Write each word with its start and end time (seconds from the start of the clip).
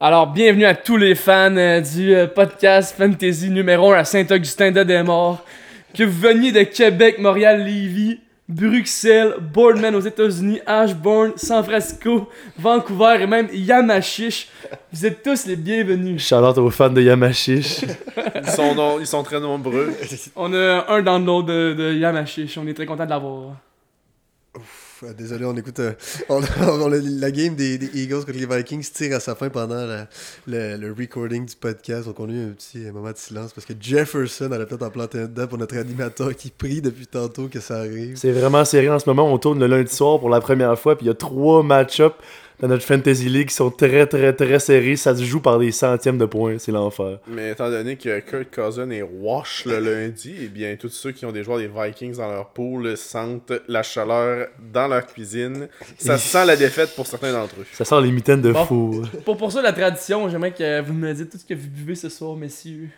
Alors, 0.00 0.28
bienvenue 0.28 0.64
à 0.64 0.74
tous 0.74 0.96
les 0.96 1.14
fans 1.16 1.56
euh, 1.56 1.80
du 1.80 2.14
euh, 2.14 2.28
podcast 2.28 2.94
Fantasy 2.96 3.50
numéro 3.50 3.92
1 3.92 3.98
à 3.98 4.04
Saint-Augustin 4.04 4.70
de 4.70 4.84
Desmaures. 4.84 5.44
Que 5.92 6.04
vous 6.04 6.20
veniez 6.20 6.52
de 6.52 6.62
Québec, 6.62 7.18
Montréal, 7.18 7.64
Lévis, 7.64 8.20
Bruxelles, 8.48 9.34
Boardman 9.40 9.94
aux 9.96 10.00
États-Unis, 10.00 10.60
Ashbourne, 10.66 11.32
San 11.36 11.64
Francisco, 11.64 12.28
Vancouver 12.56 13.16
et 13.22 13.26
même 13.26 13.48
Yamachiche. 13.52 14.48
Vous 14.92 15.04
êtes 15.04 15.22
tous 15.24 15.46
les 15.46 15.56
bienvenus. 15.56 16.24
Charlotte 16.24 16.58
aux 16.58 16.70
fans 16.70 16.90
de 16.90 17.02
Yamachiche. 17.02 17.80
Ils 18.44 18.50
sont, 18.50 18.74
non- 18.76 19.00
ils 19.00 19.06
sont 19.06 19.22
très 19.24 19.40
nombreux. 19.40 19.92
On 20.36 20.52
a 20.54 20.86
un 20.90 21.02
download 21.02 21.46
de, 21.46 21.74
de 21.76 21.92
Yamachiche. 21.94 22.56
On 22.56 22.66
est 22.68 22.74
très 22.74 22.86
content 22.86 23.04
de 23.04 23.10
l'avoir. 23.10 23.56
Désolé, 25.16 25.44
on 25.44 25.56
écoute. 25.56 25.78
euh, 25.78 25.92
la, 27.20 27.30
game 27.30 27.54
des, 27.54 27.78
Eagles 27.94 28.24
contre 28.24 28.32
les 28.32 28.46
Vikings 28.46 28.84
tire 28.92 29.16
à 29.16 29.20
sa 29.20 29.34
fin 29.34 29.48
pendant 29.48 29.86
le, 30.46 30.94
recording 30.96 31.46
du 31.46 31.54
podcast. 31.54 32.06
Donc, 32.06 32.18
on 32.18 32.28
a 32.28 32.32
eu 32.32 32.46
un 32.46 32.52
petit 32.52 32.78
moment 32.90 33.12
de 33.12 33.16
silence 33.16 33.52
parce 33.52 33.66
que 33.66 33.74
Jefferson 33.78 34.50
allait 34.50 34.66
peut-être 34.66 34.82
en 34.82 34.90
planter 34.90 35.20
un 35.20 35.26
dedans 35.26 35.46
pour 35.46 35.58
notre 35.58 35.76
animateur 35.76 36.34
qui 36.34 36.50
prie 36.50 36.80
depuis 36.80 37.06
tantôt 37.06 37.48
que 37.48 37.60
ça 37.60 37.78
arrive. 37.78 38.16
C'est 38.16 38.32
vraiment 38.32 38.64
serré 38.64 38.90
en 38.90 38.98
ce 38.98 39.08
moment. 39.08 39.32
On 39.32 39.38
tourne 39.38 39.60
le 39.60 39.66
lundi 39.66 39.94
soir 39.94 40.18
pour 40.18 40.30
la 40.30 40.40
première 40.40 40.76
fois. 40.78 40.96
Puis 40.96 41.06
il 41.06 41.08
y 41.08 41.12
a 41.12 41.14
trois 41.14 41.62
match-ups 41.62 42.16
dans 42.60 42.66
notre 42.68 42.84
Fantasy 42.84 43.28
League 43.28 43.48
qui 43.48 43.54
sont 43.54 43.70
très, 43.70 44.06
très, 44.06 44.32
très 44.32 44.58
serrés. 44.58 44.96
Ça 44.96 45.14
se 45.14 45.22
joue 45.22 45.40
par 45.40 45.58
des 45.58 45.70
centièmes 45.70 46.18
de 46.18 46.24
points. 46.26 46.58
C'est 46.58 46.72
l'enfer. 46.72 47.18
Mais 47.28 47.52
étant 47.52 47.70
donné 47.70 47.96
que 47.96 48.18
Kurt 48.20 48.50
Cousin 48.52 48.90
est 48.90 49.02
wash 49.02 49.64
le 49.64 49.78
lundi, 49.78 50.34
eh 50.42 50.48
bien, 50.48 50.74
tous 50.76 50.88
ceux 50.88 51.12
qui 51.12 51.24
ont 51.24 51.30
des 51.32 51.44
joueurs 51.44 51.58
des 51.58 51.68
Vikings 51.68 52.16
dans 52.16 52.30
leur 52.32 52.48
pool 52.50 52.96
sentent 52.96 53.52
la 53.68 53.82
chaleur 53.82 54.48
dans 54.72 54.88
leur 54.88 55.06
cuisine. 55.06 55.68
Ça 55.98 56.18
sent 56.18 56.46
la 56.46 56.56
défaite 56.56 56.94
pour 56.96 57.06
certains 57.06 57.32
d'entre 57.32 57.54
eux. 57.60 57.66
Ça 57.72 57.84
sent 57.84 58.00
les 58.02 58.10
mitaines 58.10 58.42
de 58.42 58.50
Bon. 58.52 58.64
fou. 58.64 59.02
Pour 59.24 59.36
poursuivre 59.36 59.64
la 59.64 59.72
tradition, 59.72 60.28
j'aimerais 60.28 60.52
que 60.52 60.80
vous 60.80 60.94
me 60.94 61.12
dites 61.14 61.30
tout 61.30 61.38
ce 61.38 61.44
que 61.44 61.54
vous 61.54 61.68
buvez 61.68 61.94
ce 61.94 62.08
soir, 62.08 62.34
messieurs. 62.34 62.88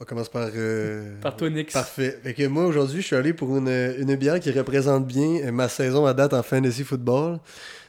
On 0.00 0.04
commence 0.04 0.28
par. 0.28 0.48
euh, 0.54 1.20
Par 1.20 1.36
toi, 1.36 1.50
Nix. 1.50 1.72
Parfait. 1.72 2.18
Fait 2.22 2.32
que 2.32 2.46
moi, 2.46 2.66
aujourd'hui, 2.66 3.00
je 3.00 3.06
suis 3.06 3.16
allé 3.16 3.32
pour 3.32 3.56
une, 3.56 3.68
une 3.98 4.14
bière 4.14 4.38
qui 4.38 4.50
représente 4.52 5.06
bien 5.06 5.50
ma 5.50 5.68
saison 5.68 6.06
à 6.06 6.14
date 6.14 6.34
en 6.34 6.42
fantasy 6.44 6.84
football. 6.84 7.38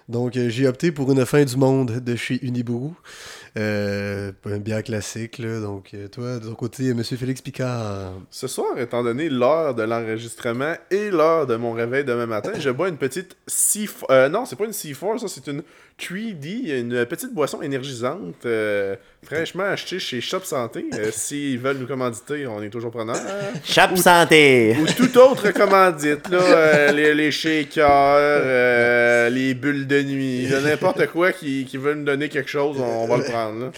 Donc, 0.09 0.35
euh, 0.35 0.49
j'ai 0.49 0.67
opté 0.67 0.91
pour 0.91 1.11
une 1.11 1.23
fin 1.23 1.45
du 1.45 1.55
monde 1.55 1.99
de 1.99 2.15
chez 2.15 2.43
Unibrew. 2.43 2.93
Euh, 3.57 4.31
bière 4.59 4.83
classique, 4.83 5.37
là. 5.37 5.59
Donc, 5.59 5.91
euh, 5.93 6.07
toi, 6.07 6.39
de 6.39 6.47
ton 6.47 6.55
côté, 6.55 6.89
euh, 6.89 6.95
Monsieur 6.95 7.15
Félix 7.15 7.41
Picard. 7.41 8.13
Ce 8.31 8.47
soir, 8.47 8.77
étant 8.79 9.03
donné 9.03 9.29
l'heure 9.29 9.75
de 9.75 9.83
l'enregistrement 9.83 10.73
et 10.89 11.11
l'heure 11.11 11.45
de 11.45 11.55
mon 11.55 11.73
réveil 11.73 12.03
demain 12.03 12.25
matin, 12.25 12.51
je 12.57 12.71
bois 12.71 12.89
une 12.89 12.97
petite 12.97 13.37
C4. 13.47 14.05
Euh, 14.09 14.29
non, 14.29 14.45
c'est 14.45 14.55
pas 14.55 14.65
une 14.65 14.71
C4, 14.71 15.19
ça, 15.19 15.27
c'est 15.27 15.45
une 15.47 15.61
3D, 15.99 16.79
une 16.79 17.05
petite 17.05 17.33
boisson 17.33 17.61
énergisante, 17.61 18.45
euh, 18.45 18.95
fraîchement 19.23 19.63
achetée 19.63 19.99
chez 19.99 20.21
Shop 20.21 20.41
Santé. 20.43 20.85
Euh, 20.93 21.09
S'ils 21.11 21.59
veulent 21.59 21.77
nous 21.77 21.87
commanditer, 21.87 22.47
on 22.47 22.61
est 22.61 22.69
toujours 22.69 22.91
preneurs. 22.91 23.15
Chape 23.63 23.97
santé! 23.97 24.75
Ou 24.79 24.85
toute 24.85 25.15
autre 25.17 25.51
commandite, 25.51 26.29
là, 26.29 26.41
euh, 26.41 26.91
les, 26.91 27.13
les 27.13 27.31
shakers, 27.31 27.87
euh, 27.89 29.29
les 29.29 29.53
bulles 29.53 29.87
de 29.87 30.01
nuit, 30.01 30.47
n'importe 30.63 31.07
quoi 31.07 31.31
qui, 31.31 31.65
qui 31.65 31.77
veut 31.77 31.93
nous 31.93 32.05
donner 32.05 32.29
quelque 32.29 32.49
chose, 32.49 32.77
on, 32.79 33.03
on 33.03 33.07
va 33.07 33.17
le 33.17 33.23
prendre. 33.23 33.71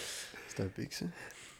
C'est 0.47 0.63
un 0.63 0.67
pic, 0.67 0.93
ça. 0.93 1.05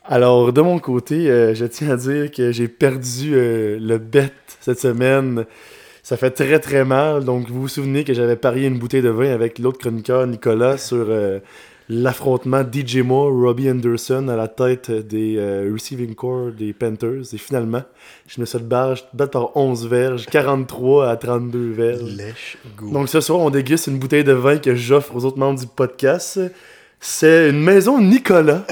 Alors, 0.04 0.52
de 0.52 0.62
mon 0.62 0.80
côté, 0.80 1.30
euh, 1.30 1.54
je 1.54 1.66
tiens 1.66 1.92
à 1.92 1.96
dire 1.96 2.32
que 2.32 2.52
j'ai 2.52 2.68
perdu 2.68 3.34
euh, 3.36 3.78
le 3.80 4.00
bet 4.00 4.32
cette 4.60 4.80
semaine. 4.80 5.46
Ça 6.02 6.18
fait 6.18 6.32
très 6.32 6.60
très 6.60 6.84
mal. 6.84 7.24
Donc, 7.24 7.48
vous 7.50 7.62
vous 7.62 7.68
souvenez 7.68 8.04
que 8.04 8.14
j'avais 8.14 8.36
parié 8.36 8.68
une 8.68 8.80
bouteille 8.80 9.04
de 9.04 9.10
vin 9.10 9.32
avec 9.32 9.60
l'autre 9.60 9.78
chroniqueur, 9.78 10.26
Nicolas, 10.26 10.78
sur 10.78 11.06
euh, 11.08 11.40
l'affrontement 11.92 12.64
DJ 12.64 13.00
Moore, 13.00 13.34
Robbie 13.34 13.70
Anderson 13.70 14.30
à 14.30 14.38
la 14.38 14.48
tête 14.48 14.90
des 14.90 15.36
euh, 15.38 15.70
receiving 15.74 16.16
core 16.16 16.52
des 16.52 16.72
Panthers. 16.72 17.34
Et 17.34 17.38
finalement, 17.38 17.84
je 18.28 18.40
me 18.40 18.46
suis 18.46 18.60
battu 18.60 19.04
par 19.30 19.58
11 19.58 19.88
verges, 19.88 20.26
43 20.28 21.10
à 21.10 21.18
32 21.18 21.72
verges. 21.72 22.16
Lèche, 22.16 22.58
go. 22.78 22.92
Donc 22.92 23.10
ce 23.10 23.20
soir, 23.20 23.40
on 23.40 23.50
déguste 23.50 23.88
une 23.88 24.00
bouteille 24.00 24.24
de 24.24 24.32
vin 24.32 24.58
que 24.58 24.74
j'offre 24.74 25.14
aux 25.16 25.26
autres 25.26 25.38
membres 25.38 25.60
du 25.60 25.68
podcast. 25.68 26.40
C'est 27.04 27.50
une 27.50 27.62
maison 27.64 28.00
Nicolas. 28.00 28.64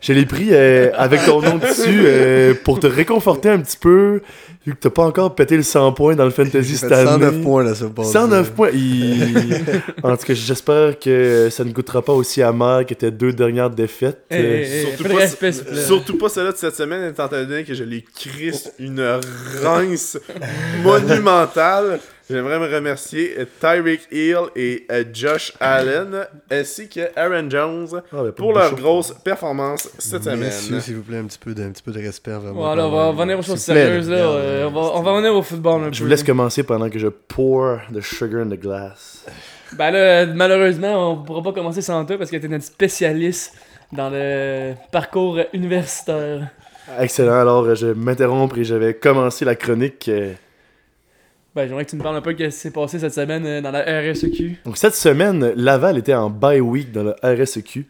Je 0.00 0.12
l'ai 0.12 0.26
pris 0.26 0.48
euh, 0.50 0.90
avec 0.94 1.24
ton 1.24 1.40
nom 1.40 1.58
dessus 1.58 2.02
euh, 2.04 2.54
pour 2.64 2.80
te 2.80 2.88
réconforter 2.88 3.50
un 3.50 3.60
petit 3.60 3.76
peu, 3.76 4.20
vu 4.66 4.72
que 4.74 4.78
t'as 4.80 4.90
pas 4.90 5.04
encore 5.04 5.36
pété 5.36 5.56
le 5.56 5.62
100 5.62 5.92
points 5.92 6.16
dans 6.16 6.24
le 6.24 6.32
fantasy 6.32 6.76
cette 6.76 6.88
fait 6.88 7.04
109 7.04 7.28
année. 7.34 7.42
points, 7.44 7.62
là, 7.62 7.74
ça 7.76 7.86
passe. 7.94 8.10
109 8.10 8.50
points. 8.50 8.70
Il- 8.74 9.60
en 10.02 10.16
tout 10.16 10.26
cas, 10.26 10.34
j'espère 10.34 10.98
que 10.98 11.48
ça 11.52 11.62
ne 11.62 11.70
goûtera 11.70 12.02
pas 12.02 12.12
aussi 12.14 12.42
amer 12.42 12.84
que 12.84 12.94
tes 12.94 13.12
deux 13.12 13.32
dernières 13.32 13.70
défaites. 13.70 14.24
Hey, 14.28 14.40
Euh, 14.40 14.56
hey, 14.56 14.64
hey, 14.72 14.86
surtout 14.96 15.04
pas- 15.12 15.18
respect. 15.20 15.52
Surtout 15.86 16.18
pas 16.18 16.28
celle-là 16.28 16.50
de 16.52 16.56
cette 16.56 16.74
semaine, 16.74 17.08
étant 17.12 17.28
donné 17.28 17.62
que 17.62 17.74
je 17.74 17.84
les 17.84 18.02
crisse 18.02 18.72
une 18.80 19.20
rince 19.62 20.18
monumentale. 20.82 22.00
J'aimerais 22.30 22.58
me 22.60 22.72
remercier 22.72 23.34
euh, 23.38 23.44
Tyreek 23.60 24.06
Hill 24.12 24.36
et 24.54 24.86
euh, 24.92 25.04
Josh 25.12 25.52
Allen, 25.60 26.26
ainsi 26.50 26.88
que 26.88 27.00
Aaron 27.16 27.50
Jones, 27.50 27.88
ah, 28.12 28.22
ben, 28.22 28.32
pour 28.32 28.52
leur 28.52 28.70
bouchon. 28.70 28.82
grosse 28.82 29.14
performance 29.24 29.88
cette 29.98 30.24
Messieurs, 30.26 30.50
semaine. 30.50 30.80
s'il 30.80 30.96
vous 30.96 31.02
plaît, 31.02 31.18
un 31.18 31.24
petit 31.24 31.38
peu 31.38 31.52
de, 31.52 31.62
un 31.64 31.70
petit 31.70 31.82
peu 31.82 31.90
de 31.92 31.98
respect 31.98 32.32
envers 32.32 32.54
moi. 32.54 32.66
Voilà, 32.68 32.86
on 32.86 32.90
va 32.92 33.06
revenir 33.08 33.38
aux 33.38 33.42
choses 33.42 33.58
sérieuses 33.58 34.08
là. 34.08 34.16
euh, 34.16 34.68
on, 34.68 34.70
va, 34.72 34.80
on 34.80 35.02
va 35.02 35.10
revenir 35.12 35.34
au 35.34 35.42
football 35.42 35.82
un 35.82 35.88
peu. 35.88 35.92
Je 35.94 36.02
vous 36.02 36.08
laisse 36.08 36.22
commencer 36.22 36.62
pendant 36.62 36.88
que 36.88 36.98
je 36.98 37.08
pour 37.08 37.78
the 37.92 38.00
sugar 38.00 38.42
in 38.42 38.48
the 38.50 38.60
glass. 38.60 39.26
Ben 39.76 39.90
là, 39.90 40.26
malheureusement, 40.26 41.12
on 41.12 41.22
pourra 41.24 41.42
pas 41.42 41.52
commencer 41.52 41.82
sans 41.82 42.04
toi 42.04 42.18
parce 42.18 42.30
que 42.30 42.36
t'es 42.36 42.48
notre 42.48 42.64
spécialiste 42.64 43.54
dans 43.90 44.10
le 44.10 44.74
parcours 44.92 45.38
universitaire. 45.52 46.48
Excellent, 47.00 47.40
alors 47.40 47.74
je 47.74 47.86
vais 47.88 47.94
m'interrompre 47.94 48.58
et 48.58 48.64
je 48.64 48.74
vais 48.74 48.94
commencer 48.94 49.44
la 49.44 49.54
chronique. 49.56 50.08
euh, 50.08 50.32
Ben, 51.54 51.66
j'aimerais 51.68 51.84
que 51.84 51.90
tu 51.90 51.96
me 51.96 52.02
parles 52.02 52.16
un 52.16 52.22
peu 52.22 52.32
de 52.32 52.38
ce 52.48 52.54
qui 52.54 52.60
s'est 52.60 52.70
passé 52.70 52.98
cette 52.98 53.12
semaine 53.12 53.44
euh, 53.44 53.60
dans 53.60 53.70
la 53.70 53.80
RSEQ. 53.82 54.60
Donc 54.64 54.78
cette 54.78 54.94
semaine, 54.94 55.52
Laval 55.54 55.98
était 55.98 56.14
en 56.14 56.30
bye 56.30 56.60
week 56.60 56.92
dans 56.92 57.02
le 57.02 57.14
RSEQ. 57.22 57.86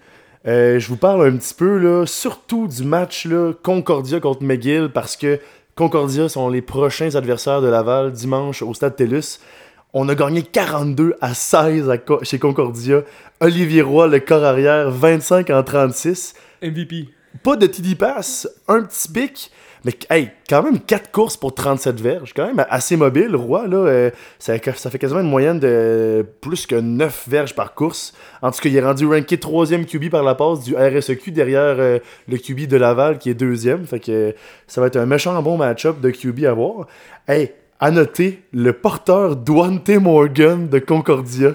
Euh, 0.48 0.80
je 0.80 0.88
vous 0.88 0.96
parle 0.96 1.24
un 1.28 1.36
petit 1.36 1.54
peu 1.54 1.78
là, 1.78 2.04
surtout 2.04 2.66
du 2.66 2.82
match 2.84 3.26
là, 3.26 3.52
Concordia 3.62 4.18
contre 4.18 4.42
McGill 4.42 4.90
parce 4.92 5.16
que 5.16 5.38
Concordia 5.76 6.28
sont 6.28 6.48
les 6.48 6.60
prochains 6.60 7.14
adversaires 7.14 7.62
de 7.62 7.68
Laval 7.68 8.10
dimanche 8.10 8.62
au 8.62 8.74
stade 8.74 8.96
TELUS. 8.96 9.38
On 9.94 10.08
a 10.08 10.14
gagné 10.16 10.42
42 10.42 11.14
à 11.20 11.32
16 11.34 11.88
à 11.88 11.98
Co- 11.98 12.24
chez 12.24 12.40
Concordia. 12.40 13.02
Olivier 13.40 13.82
Roy, 13.82 14.08
le 14.08 14.18
corps 14.18 14.42
arrière, 14.42 14.90
25 14.90 15.50
en 15.50 15.62
36. 15.62 16.34
MVP. 16.62 17.08
Pas 17.44 17.56
de 17.56 17.66
TD 17.66 17.94
pass, 17.94 18.48
un 18.66 18.82
petit 18.82 19.08
pic. 19.08 19.50
Mais 19.84 19.94
hey, 20.10 20.30
quand 20.48 20.62
même 20.62 20.78
4 20.78 21.10
courses 21.10 21.36
pour 21.36 21.54
37 21.54 22.00
verges. 22.00 22.32
Quand 22.34 22.46
même 22.46 22.64
assez 22.70 22.96
mobile, 22.96 23.34
Roy. 23.34 23.66
Là, 23.66 23.76
euh, 23.76 24.10
ça, 24.38 24.54
ça 24.76 24.90
fait 24.90 24.98
quasiment 24.98 25.20
une 25.20 25.30
moyenne 25.30 25.58
de 25.58 26.24
plus 26.40 26.66
que 26.66 26.76
9 26.76 27.24
verges 27.28 27.54
par 27.54 27.74
course. 27.74 28.12
En 28.42 28.50
tout 28.50 28.60
cas, 28.60 28.68
il 28.68 28.76
est 28.76 28.82
rendu 28.82 29.06
ranké 29.06 29.36
3e 29.36 29.84
QB 29.84 30.10
par 30.10 30.22
la 30.22 30.34
passe 30.34 30.60
du 30.60 30.76
RSEQ 30.76 31.32
derrière 31.32 31.76
euh, 31.78 31.98
le 32.28 32.38
QB 32.38 32.68
de 32.68 32.76
Laval 32.76 33.18
qui 33.18 33.30
est 33.30 33.34
deuxième. 33.34 33.84
Fait 33.86 33.98
que 33.98 34.34
ça 34.68 34.80
va 34.80 34.86
être 34.86 34.96
un 34.96 35.06
méchant 35.06 35.40
bon 35.42 35.56
match-up 35.56 36.00
de 36.00 36.10
QB 36.10 36.44
à 36.44 36.52
voir. 36.52 36.86
Hey, 37.26 37.52
à 37.80 37.90
noter, 37.90 38.42
le 38.52 38.72
porteur 38.72 39.34
Duante 39.34 39.88
Morgan 39.88 40.68
de 40.68 40.78
Concordia. 40.78 41.54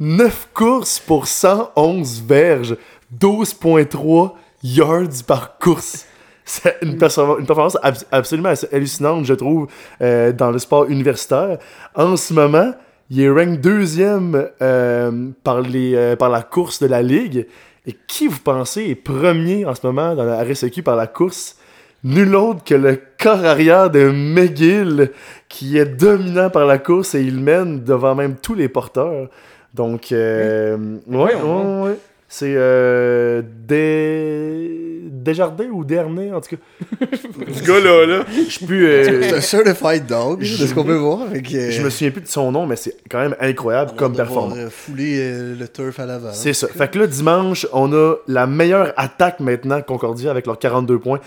9 0.00 0.48
courses 0.52 0.98
pour 0.98 1.28
111 1.28 2.24
verges. 2.26 2.76
12.3 3.20 4.32
yards 4.64 5.24
par 5.24 5.58
course. 5.58 6.07
C'est 6.50 6.78
une, 6.80 6.96
perform- 6.96 7.40
une 7.40 7.46
performance 7.46 7.76
abs- 7.82 8.06
absolument 8.10 8.52
hallucinante, 8.72 9.26
je 9.26 9.34
trouve, 9.34 9.66
euh, 10.00 10.32
dans 10.32 10.50
le 10.50 10.58
sport 10.58 10.86
universitaire. 10.88 11.58
En 11.94 12.16
ce 12.16 12.32
moment, 12.32 12.72
il 13.10 13.20
est 13.20 13.28
rank 13.28 13.60
deuxième 13.60 14.48
euh, 14.62 15.28
par, 15.44 15.60
les, 15.60 15.94
euh, 15.94 16.16
par 16.16 16.30
la 16.30 16.40
course 16.40 16.80
de 16.80 16.86
la 16.86 17.02
Ligue. 17.02 17.46
Et 17.86 17.94
qui, 18.06 18.28
vous 18.28 18.38
pensez, 18.40 18.84
est 18.84 18.94
premier 18.94 19.66
en 19.66 19.74
ce 19.74 19.86
moment 19.86 20.14
dans 20.14 20.24
la 20.24 20.42
RSEQ 20.42 20.82
par 20.82 20.96
la 20.96 21.06
course? 21.06 21.56
Nul 22.02 22.34
autre 22.34 22.64
que 22.64 22.74
le 22.74 22.98
corps 23.22 23.44
arrière 23.44 23.90
de 23.90 24.08
McGill, 24.08 25.10
qui 25.50 25.76
est 25.76 25.84
dominant 25.84 26.48
par 26.48 26.64
la 26.64 26.78
course 26.78 27.14
et 27.14 27.20
il 27.22 27.40
mène 27.40 27.84
devant 27.84 28.14
même 28.14 28.36
tous 28.36 28.54
les 28.54 28.68
porteurs. 28.68 29.28
Donc, 29.74 30.12
euh, 30.12 30.76
ouais, 31.08 31.34
ouais. 31.34 31.98
C'est 32.30 32.54
euh, 32.56 33.42
des... 33.66 34.84
Desjardins 35.10 35.68
ou 35.72 35.84
Dernay, 35.84 36.32
en 36.32 36.40
tout 36.40 36.56
cas. 36.56 37.06
Ce 37.52 37.62
gars-là, 37.66 38.06
là, 38.06 38.24
Je 38.34 38.50
suis 38.50 38.66
plus, 38.66 38.86
euh, 38.86 39.22
C'est 39.22 39.34
un 39.36 39.40
certified 39.40 40.06
dog, 40.06 40.40
de 40.40 40.44
ce 40.44 40.72
qu'on 40.74 40.84
peut 40.84 40.94
voir. 40.96 41.20
Je 41.34 41.82
me 41.82 41.90
souviens 41.90 42.10
plus 42.10 42.22
de 42.22 42.28
son 42.28 42.52
nom, 42.52 42.66
mais 42.66 42.76
c'est 42.76 42.96
quand 43.10 43.18
même 43.20 43.34
incroyable 43.40 43.92
comme 43.96 44.14
performance. 44.14 44.54
performance. 44.54 44.72
Fouler 44.72 45.18
euh, 45.20 45.54
le 45.58 45.68
turf 45.68 45.98
à 46.00 46.06
l'avant. 46.06 46.30
C'est 46.32 46.52
ça. 46.52 46.68
Fait 46.68 46.90
que 46.90 46.98
là, 46.98 47.06
dimanche, 47.06 47.66
on 47.72 47.92
a 47.92 48.14
la 48.26 48.46
meilleure 48.46 48.92
attaque 48.96 49.40
maintenant, 49.40 49.80
Concordia, 49.82 50.30
avec 50.30 50.46
leurs 50.46 50.58
42 50.58 50.98
points. 50.98 51.20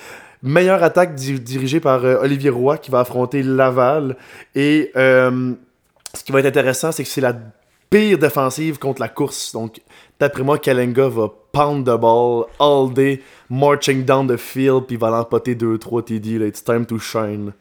Meilleure 0.44 0.82
attaque 0.84 1.14
di- 1.14 1.40
dirigée 1.40 1.80
par 1.80 2.04
euh, 2.06 2.18
Olivier 2.22 2.50
Roy, 2.50 2.78
qui 2.78 2.90
va 2.92 3.02
affronter 3.02 3.44
Laval. 3.44 4.16
Et 4.56 4.92
euh, 4.96 5.52
ce 6.16 6.24
qui 6.24 6.32
va 6.32 6.40
être 6.40 6.46
intéressant, 6.48 6.92
c'est 6.92 7.04
que 7.04 7.10
c'est 7.10 7.22
la 7.22 7.36
pire 7.90 8.18
défensive 8.18 8.80
contre 8.80 9.02
la 9.02 9.10
course. 9.10 9.52
Donc, 9.52 9.82
D'après 10.22 10.44
moi, 10.44 10.60
Kalenga 10.60 11.08
va 11.10 11.34
pound 11.52 11.84
the 11.84 11.98
ball 12.00 12.46
all 12.60 12.94
day, 12.94 13.24
marching 13.50 14.06
down 14.06 14.28
the 14.28 14.38
field, 14.38 14.86
puis 14.86 14.96
il 14.96 15.00
va 15.00 15.10
l'empoter 15.10 15.56
2-3 15.56 16.04
TD. 16.04 16.38
Là. 16.38 16.46
It's 16.46 16.64
time 16.64 16.86
to 16.86 17.00
shine. 17.00 17.54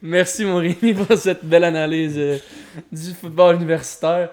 Merci, 0.00 0.46
mon 0.46 0.56
Rémi, 0.56 0.94
pour 0.94 1.14
cette 1.18 1.44
belle 1.44 1.64
analyse 1.64 2.14
euh, 2.16 2.38
du 2.90 3.12
football 3.12 3.56
universitaire. 3.56 4.30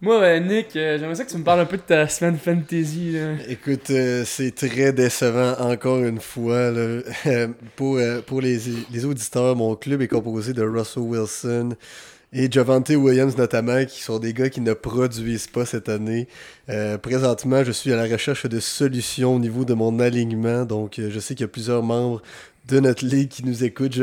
Moi, 0.00 0.22
euh, 0.22 0.38
Nick, 0.38 0.76
euh, 0.76 0.96
j'aimerais 1.00 1.16
ça 1.16 1.24
que 1.24 1.30
tu 1.30 1.38
me 1.38 1.42
parles 1.42 1.58
un 1.58 1.64
peu 1.64 1.78
de 1.78 1.82
ta 1.82 2.06
semaine 2.06 2.38
fantasy. 2.38 3.10
là. 3.10 3.32
Écoute, 3.48 3.90
euh, 3.90 4.22
c'est 4.24 4.54
très 4.54 4.92
décevant 4.92 5.54
encore 5.58 5.98
une 5.98 6.20
fois. 6.20 6.70
là. 6.70 7.00
pour 7.74 7.96
euh, 7.96 8.20
pour 8.24 8.40
les, 8.40 8.56
les 8.92 9.04
auditeurs, 9.04 9.56
mon 9.56 9.74
club 9.74 10.00
est 10.02 10.06
composé 10.06 10.52
de 10.52 10.62
Russell 10.62 11.02
Wilson 11.02 11.70
et 12.32 12.50
Javante 12.50 12.90
Williams 12.90 13.36
notamment, 13.36 13.84
qui 13.84 14.02
sont 14.02 14.18
des 14.18 14.34
gars 14.34 14.50
qui 14.50 14.60
ne 14.60 14.74
produisent 14.74 15.46
pas 15.46 15.64
cette 15.64 15.88
année. 15.88 16.28
Euh, 16.68 16.98
présentement, 16.98 17.64
je 17.64 17.72
suis 17.72 17.92
à 17.92 17.96
la 17.96 18.04
recherche 18.12 18.46
de 18.46 18.60
solutions 18.60 19.36
au 19.36 19.38
niveau 19.38 19.64
de 19.64 19.74
mon 19.74 19.98
alignement. 19.98 20.64
Donc, 20.64 20.98
euh, 20.98 21.08
je 21.10 21.20
sais 21.20 21.34
qu'il 21.34 21.44
y 21.44 21.44
a 21.44 21.48
plusieurs 21.48 21.82
membres 21.82 22.20
de 22.68 22.80
notre 22.80 23.06
ligue 23.06 23.30
qui 23.30 23.44
nous 23.46 23.64
écoutent. 23.64 23.98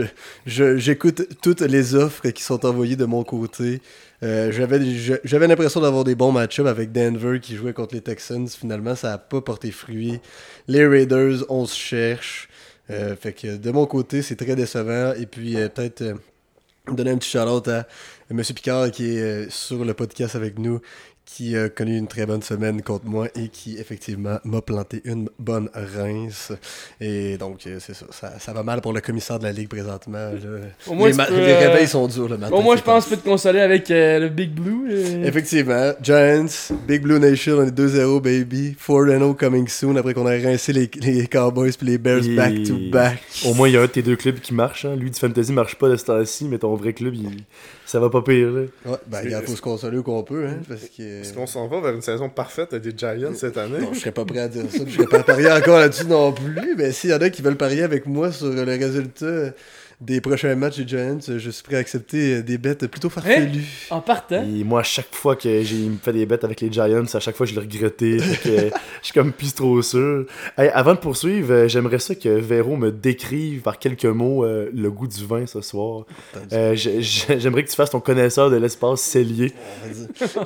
Je- 0.48 0.78
J'écoute 0.78 1.28
toutes 1.44 1.62
les 1.62 1.94
offres 1.94 2.30
qui 2.30 2.42
sont 2.42 2.66
envoyées 2.66 2.96
de 2.96 3.06
mon 3.06 3.24
côté. 3.24 3.80
Euh, 4.24 4.52
J'avais 4.52 5.48
l'impression 5.48 5.82
d'avoir 5.82 6.04
des 6.04 6.16
bons 6.16 6.32
match-ups 6.32 6.68
avec 6.68 6.92
Denver 6.92 7.40
qui 7.40 7.56
jouait 7.56 7.74
contre 7.74 7.94
les 7.94 8.02
Texans. 8.02 8.48
Finalement, 8.48 8.96
ça 8.96 9.10
n'a 9.10 9.18
pas 9.20 9.42
porté 9.42 9.70
fruit. 9.70 10.20
Les 10.68 10.88
Raiders, 10.88 11.44
on 11.50 11.68
se 11.68 11.76
cherche. 11.78 12.50
Fait 12.90 13.34
que 13.34 13.58
de 13.58 13.72
mon 13.72 13.86
côté, 13.86 14.22
c'est 14.24 14.36
très 14.36 14.56
décevant. 14.56 15.14
Et 15.14 15.28
puis, 15.28 15.54
peut-être 15.54 16.04
donner 16.92 17.12
un 17.12 17.18
petit 17.18 17.30
shout-out 17.32 17.68
à 17.68 17.88
M. 18.32 18.42
Picard 18.42 18.92
qui 18.92 19.18
est 19.18 19.22
euh, 19.22 19.46
sur 19.50 19.86
le 19.86 19.94
podcast 19.94 20.36
avec 20.36 20.58
nous, 20.60 20.80
qui 21.26 21.58
a 21.58 21.70
connu 21.70 21.98
une 21.98 22.08
très 22.08 22.28
bonne 22.28 22.44
semaine 22.44 22.84
contre 22.84 23.06
moi 23.06 23.28
et 23.36 23.48
qui, 23.50 23.78
effectivement, 23.80 24.38
m'a 24.44 24.62
planté 24.62 25.02
une 25.06 25.28
bonne 25.40 25.70
rince. 25.74 26.52
Et 27.02 27.38
donc, 27.38 27.66
euh, 27.66 27.78
c'est 27.80 27.96
ça, 27.96 28.06
ça. 28.12 28.40
ça 28.40 28.54
va 28.54 28.62
mal 28.62 28.80
pour 28.82 28.94
le 28.94 29.02
commissaire 29.02 29.40
de 29.40 29.46
la 29.46 29.52
Ligue 29.52 29.68
présentement. 29.68 30.18
là. 30.18 30.40
Au 30.88 30.94
moins, 30.94 31.10
les, 31.10 31.16
peux, 31.16 31.24
euh, 31.32 31.60
réveils 31.60 31.88
sont 31.88 32.08
durs 32.08 32.30
le 32.30 32.38
matin. 32.38 32.56
Au 32.56 32.62
moins, 32.62 32.78
je 32.78 32.84
pense 32.84 33.06
que 33.06 33.10
tu 33.10 33.16
peux 33.16 33.22
te 33.24 33.28
consoler 33.28 33.60
avec 33.60 33.90
euh, 33.90 34.20
le 34.20 34.30
Big 34.30 34.52
Blue. 34.52 34.88
Effectivement, 35.26 35.94
Giants, 36.02 36.46
Big 36.88 37.02
Blue 37.02 37.20
Nation, 37.20 37.58
on 37.58 37.64
est 37.66 37.76
2-0, 37.76 38.22
baby. 38.22 38.76
4-0 38.80 39.36
coming 39.36 39.68
soon 39.68 39.96
après 39.96 40.14
qu'on 40.14 40.28
a 40.28 40.32
rincé 40.32 40.74
les, 40.74 40.90
les 41.02 41.26
Cowboys 41.28 41.72
puis 41.76 41.88
les 41.88 41.98
Bears 41.98 42.24
Et- 42.24 42.36
back 42.36 42.54
to 42.68 42.78
back. 42.92 43.20
Au 43.46 43.56
moins, 43.56 43.68
il 43.68 43.74
y 43.74 43.78
a 43.78 43.82
un 43.82 43.86
de 43.86 43.92
tes 43.92 44.04
deux 44.04 44.16
clubs 44.16 44.40
qui 44.40 44.54
marche. 44.54 44.86
Hein. 44.86 44.96
Lui, 44.96 45.10
du 45.10 45.20
fantasy, 45.20 45.52
marche 45.54 45.76
pas 45.76 45.90
de 45.90 45.96
ce 45.96 46.06
temps-ci, 46.06 46.46
mais 46.46 46.60
ton 46.60 46.76
vrai 46.76 46.94
club, 46.94 47.16
il... 47.16 47.44
ça 47.86 48.00
va 48.00 48.10
pas 48.10 48.22
pire. 48.22 48.52
Là. 48.52 48.62
Ouais, 48.86 48.98
ben, 49.08 49.22
il 49.24 49.36
faut 49.46 49.56
se 49.56 49.62
consoler 49.62 50.02
qu'on 50.02 50.24
peut, 50.24 50.46
hein, 50.48 50.58
parce 50.68 50.82
que. 50.86 51.22
Est-ce 51.22 51.34
qu'on 51.34 51.48
s'en 51.48 51.68
va 51.68 51.82
vers 51.82 51.94
une 51.94 52.02
saison 52.02 52.30
parfaite 52.30 52.74
des 52.76 52.94
Giants 52.96 53.34
cette 53.36 53.58
année? 53.58 53.80
Non, 53.80 53.94
je 53.94 54.00
serais 54.00 54.12
pas 54.12 54.26
prêt 54.26 54.40
à 54.40 54.48
dire 54.48 54.66
ça. 54.70 54.80
Je 54.86 54.92
serais 54.92 55.08
pas 55.08 55.24
parier 55.24 55.52
encore 55.52 55.80
là-dessus 55.80 56.08
non 56.08 56.32
plus. 56.32 56.76
Mais 56.78 56.92
s'il 56.92 57.12
y 57.12 57.14
en 57.14 57.22
a 57.22 57.30
qui 57.30 57.42
veulent 57.42 57.58
parier 57.58 57.84
avec 57.84 58.06
moi 58.06 58.32
sur 58.32 58.48
le 58.48 58.64
résultat 58.64 59.52
des 60.02 60.20
prochains 60.22 60.56
matchs 60.56 60.78
des 60.78 60.88
Giants, 60.88 61.20
je 61.28 61.50
suis 61.50 61.64
prêt 61.64 61.76
à 61.78 61.80
accepter 61.80 62.44
des 62.44 62.58
bêtes 62.58 62.88
plutôt 62.88 63.10
farfelues. 63.10 63.64
En 63.90 64.02
partant. 64.02 64.44
Et 64.44 64.64
moi, 64.64 64.82
à 64.82 64.84
chaque 64.84 65.14
fois 65.14 65.36
que 65.36 65.64
j'ai 65.64 65.76
il 65.76 65.92
me 65.92 65.98
fait 65.98 66.14
des 66.14 66.26
bêtes 66.26 66.44
avec 66.44 66.62
les 66.62 66.72
Giants, 66.72 67.06
à 67.14 67.20
chaque 67.20 67.36
fois, 67.36 67.46
je 67.46 67.54
l'ai 67.54 67.62
regretté. 67.62 68.20
Fait 68.20 68.50
que, 68.50 68.50
euh, 68.66 68.70
je 69.02 69.06
suis 69.06 69.14
comme 69.14 69.32
plus 69.32 69.54
trop 69.54 69.82
sûr. 69.82 70.26
Hey, 70.58 70.70
avant 70.74 70.94
de 70.94 71.00
poursuivre, 71.00 71.52
euh, 71.54 71.68
j'aimerais 71.68 72.00
ça 72.00 72.16
que 72.16 72.30
Véro 72.30 72.76
me 72.76 72.92
décrive 72.92 73.62
par 73.62 73.80
quelques 73.80 74.06
mots 74.06 74.44
euh, 74.44 74.70
le 74.74 74.92
goût 74.92 75.08
du 75.08 75.26
vin 75.26 75.46
ce 75.46 75.62
soir. 75.62 76.06
Euh, 76.54 76.76
j'ai- 76.76 77.02
j'ai- 77.02 77.40
J'aimerais 77.40 77.64
que 77.64 77.70
tu 77.70 77.76
fasses 77.76 77.90
ton 77.92 78.00
connaisseur 78.00 78.50
de 78.50 78.56
l'espace 78.58 79.02
cellier. 79.02 79.54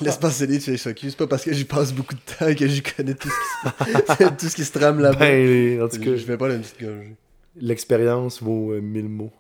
L'espace 0.02 0.36
scellé, 0.38 0.60
tu 0.60 0.74
es 0.74 0.78
C'est 0.78 1.16
pas 1.18 1.28
parce 1.28 1.44
que 1.44 1.54
j'y 1.54 1.66
passe 1.66 1.94
beaucoup 1.94 2.14
de 2.16 2.20
temps 2.38 2.54
que 2.54 2.68
j'y 2.68 2.82
connais 2.82 3.14
tout 3.14 3.30
ce 3.30 3.86
qui 3.86 4.24
se, 4.24 4.30
tout 4.40 4.50
ce 4.50 4.56
qui 4.56 4.64
se 4.66 4.72
trame 4.72 5.00
là-bas. 5.00 5.18
Ben, 5.20 5.82
en 5.82 5.88
tout 5.88 6.02
je 6.04 6.10
vais 6.26 6.38
pas 6.38 6.48
la 6.48 6.58
petite 6.58 6.80
gorgée. 6.82 7.16
l'expérience 7.60 8.42
vaut 8.42 8.72
euh, 8.74 8.82
mille 8.82 9.10
mots. 9.10 9.32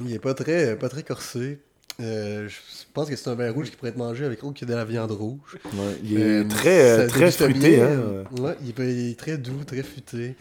Il 0.00 0.12
est 0.12 0.18
pas 0.18 0.34
très, 0.34 0.76
pas 0.76 0.88
très 0.88 1.02
corsé. 1.02 1.58
Euh, 2.00 2.48
je 2.48 2.56
pense 2.92 3.08
que 3.08 3.14
c'est 3.14 3.28
un 3.30 3.34
vin 3.36 3.52
rouge 3.52 3.70
qui 3.70 3.76
pourrait 3.76 3.90
être 3.90 3.96
mangé 3.96 4.24
avec 4.24 4.42
autre 4.42 4.58
que 4.58 4.64
de 4.64 4.74
la 4.74 4.84
viande 4.84 5.12
rouge. 5.12 5.58
Ouais, 5.64 5.96
il 6.02 6.20
est 6.20 6.24
Euh, 6.24 6.44
très, 6.48 6.90
euh, 6.90 7.06
très 7.06 7.30
fruité. 7.30 7.80
Hein. 7.80 8.24
Ouais, 8.38 8.56
il 8.62 8.70
est, 8.82 8.92
il 8.92 9.10
est 9.12 9.18
très 9.18 9.38
doux, 9.38 9.62
très 9.64 9.82
futé. 9.84 10.34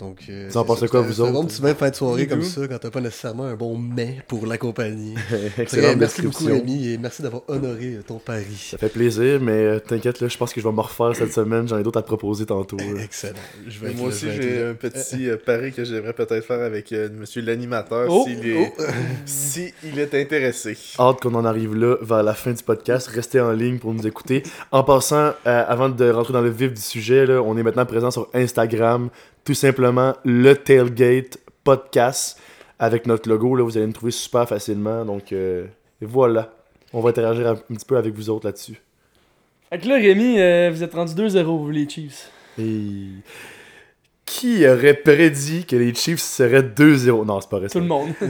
Donc, 0.00 0.22
euh, 0.30 0.48
Vous 0.50 0.56
en 0.56 0.64
pensez 0.64 0.88
quoi, 0.88 1.02
vous 1.02 1.12
C'est 1.12 1.22
un 1.22 1.30
bon 1.30 1.40
autres? 1.40 1.48
petit 1.48 1.60
de 1.60 1.74
fin 1.74 1.90
de 1.90 1.94
soirée 1.94 2.26
comme 2.26 2.42
ça 2.42 2.66
quand 2.66 2.78
t'as 2.78 2.90
pas 2.90 3.00
nécessairement 3.02 3.44
un 3.44 3.54
bon 3.54 3.76
mets 3.76 4.22
pour 4.26 4.46
l'accompagner. 4.46 5.14
Excellente 5.58 5.98
merci 5.98 6.22
beaucoup. 6.22 6.48
Amy, 6.48 6.92
et 6.92 6.98
merci 6.98 7.20
d'avoir 7.22 7.42
honoré 7.48 7.96
euh, 7.96 8.02
ton 8.02 8.18
pari. 8.18 8.56
Ça 8.70 8.78
fait 8.78 8.88
plaisir, 8.88 9.40
mais 9.40 9.52
euh, 9.52 9.78
t'inquiète, 9.78 10.20
là, 10.20 10.28
je 10.28 10.38
pense 10.38 10.54
que 10.54 10.60
je 10.60 10.66
vais 10.66 10.74
me 10.74 10.80
refaire 10.80 11.14
cette 11.14 11.32
semaine. 11.34 11.68
J'en 11.68 11.78
ai 11.78 11.82
d'autres 11.82 11.98
à 11.98 12.02
te 12.02 12.06
proposer 12.06 12.46
tantôt. 12.46 12.78
Excellent. 13.02 13.34
Je 13.68 13.78
vais 13.78 13.86
Mais 13.88 13.92
être 13.92 13.98
moi 13.98 14.08
aussi, 14.08 14.26
j'ai 14.32 14.62
un 14.64 14.74
petit 14.74 15.28
euh, 15.28 15.36
pari 15.36 15.72
que 15.72 15.84
j'aimerais 15.84 16.14
peut-être 16.14 16.44
faire 16.46 16.60
avec 16.60 16.92
euh, 16.92 17.08
monsieur 17.12 17.42
l'animateur 17.42 18.06
Oh, 18.08 18.24
s'il 18.26 18.48
est, 18.48 18.72
si 19.26 19.74
il 19.84 19.98
est 19.98 20.14
intéressé. 20.14 20.76
Hâte 20.98 21.20
qu'on 21.20 21.34
en 21.34 21.44
arrive 21.44 21.74
là 21.76 21.96
vers 22.00 22.22
la 22.22 22.34
fin 22.34 22.52
du 22.52 22.62
podcast. 22.62 23.06
Restez 23.08 23.40
en 23.40 23.52
ligne 23.52 23.78
pour 23.78 23.92
nous 23.92 24.06
écouter. 24.06 24.42
En 24.72 24.82
passant, 24.82 25.32
euh, 25.46 25.64
avant 25.68 25.88
de 25.90 26.10
rentrer 26.10 26.32
dans 26.32 26.40
le 26.40 26.50
vif 26.50 26.72
du 26.72 26.80
sujet, 26.80 27.26
là, 27.26 27.42
on 27.42 27.56
est 27.58 27.62
maintenant 27.62 27.84
présent 27.84 28.10
sur 28.10 28.28
Instagram. 28.34 29.10
Tout 29.44 29.54
simplement 29.54 30.14
le 30.24 30.54
Tailgate 30.54 31.38
Podcast 31.64 32.40
avec 32.78 33.06
notre 33.06 33.28
logo. 33.28 33.54
Là, 33.54 33.64
vous 33.64 33.76
allez 33.76 33.86
nous 33.86 33.92
trouver 33.92 34.12
super 34.12 34.48
facilement. 34.48 35.04
Donc 35.04 35.32
euh, 35.32 35.66
voilà. 36.00 36.52
On 36.92 37.00
va 37.00 37.10
interagir 37.10 37.46
un 37.46 37.56
petit 37.56 37.84
peu 37.86 37.96
avec 37.96 38.14
vous 38.14 38.30
autres 38.30 38.46
là-dessus. 38.46 38.80
Fait 39.70 39.78
que 39.78 39.86
là, 39.86 39.94
Rémi, 39.94 40.40
euh, 40.40 40.70
vous 40.72 40.82
êtes 40.82 40.94
rendu 40.94 41.14
2-0, 41.14 41.44
vous, 41.44 41.70
les 41.70 41.88
Chiefs. 41.88 42.30
Et 42.58 43.06
qui 44.32 44.64
aurait 44.68 44.94
prédit 44.94 45.64
que 45.64 45.74
les 45.74 45.92
Chiefs 45.92 46.20
seraient 46.20 46.62
2-0 46.62 47.26
Non, 47.26 47.40
c'est 47.40 47.50
pas 47.50 47.58
vrai. 47.58 47.68
Tout 47.68 47.80
le 47.80 47.86
monde. 47.86 48.10
ben, 48.20 48.28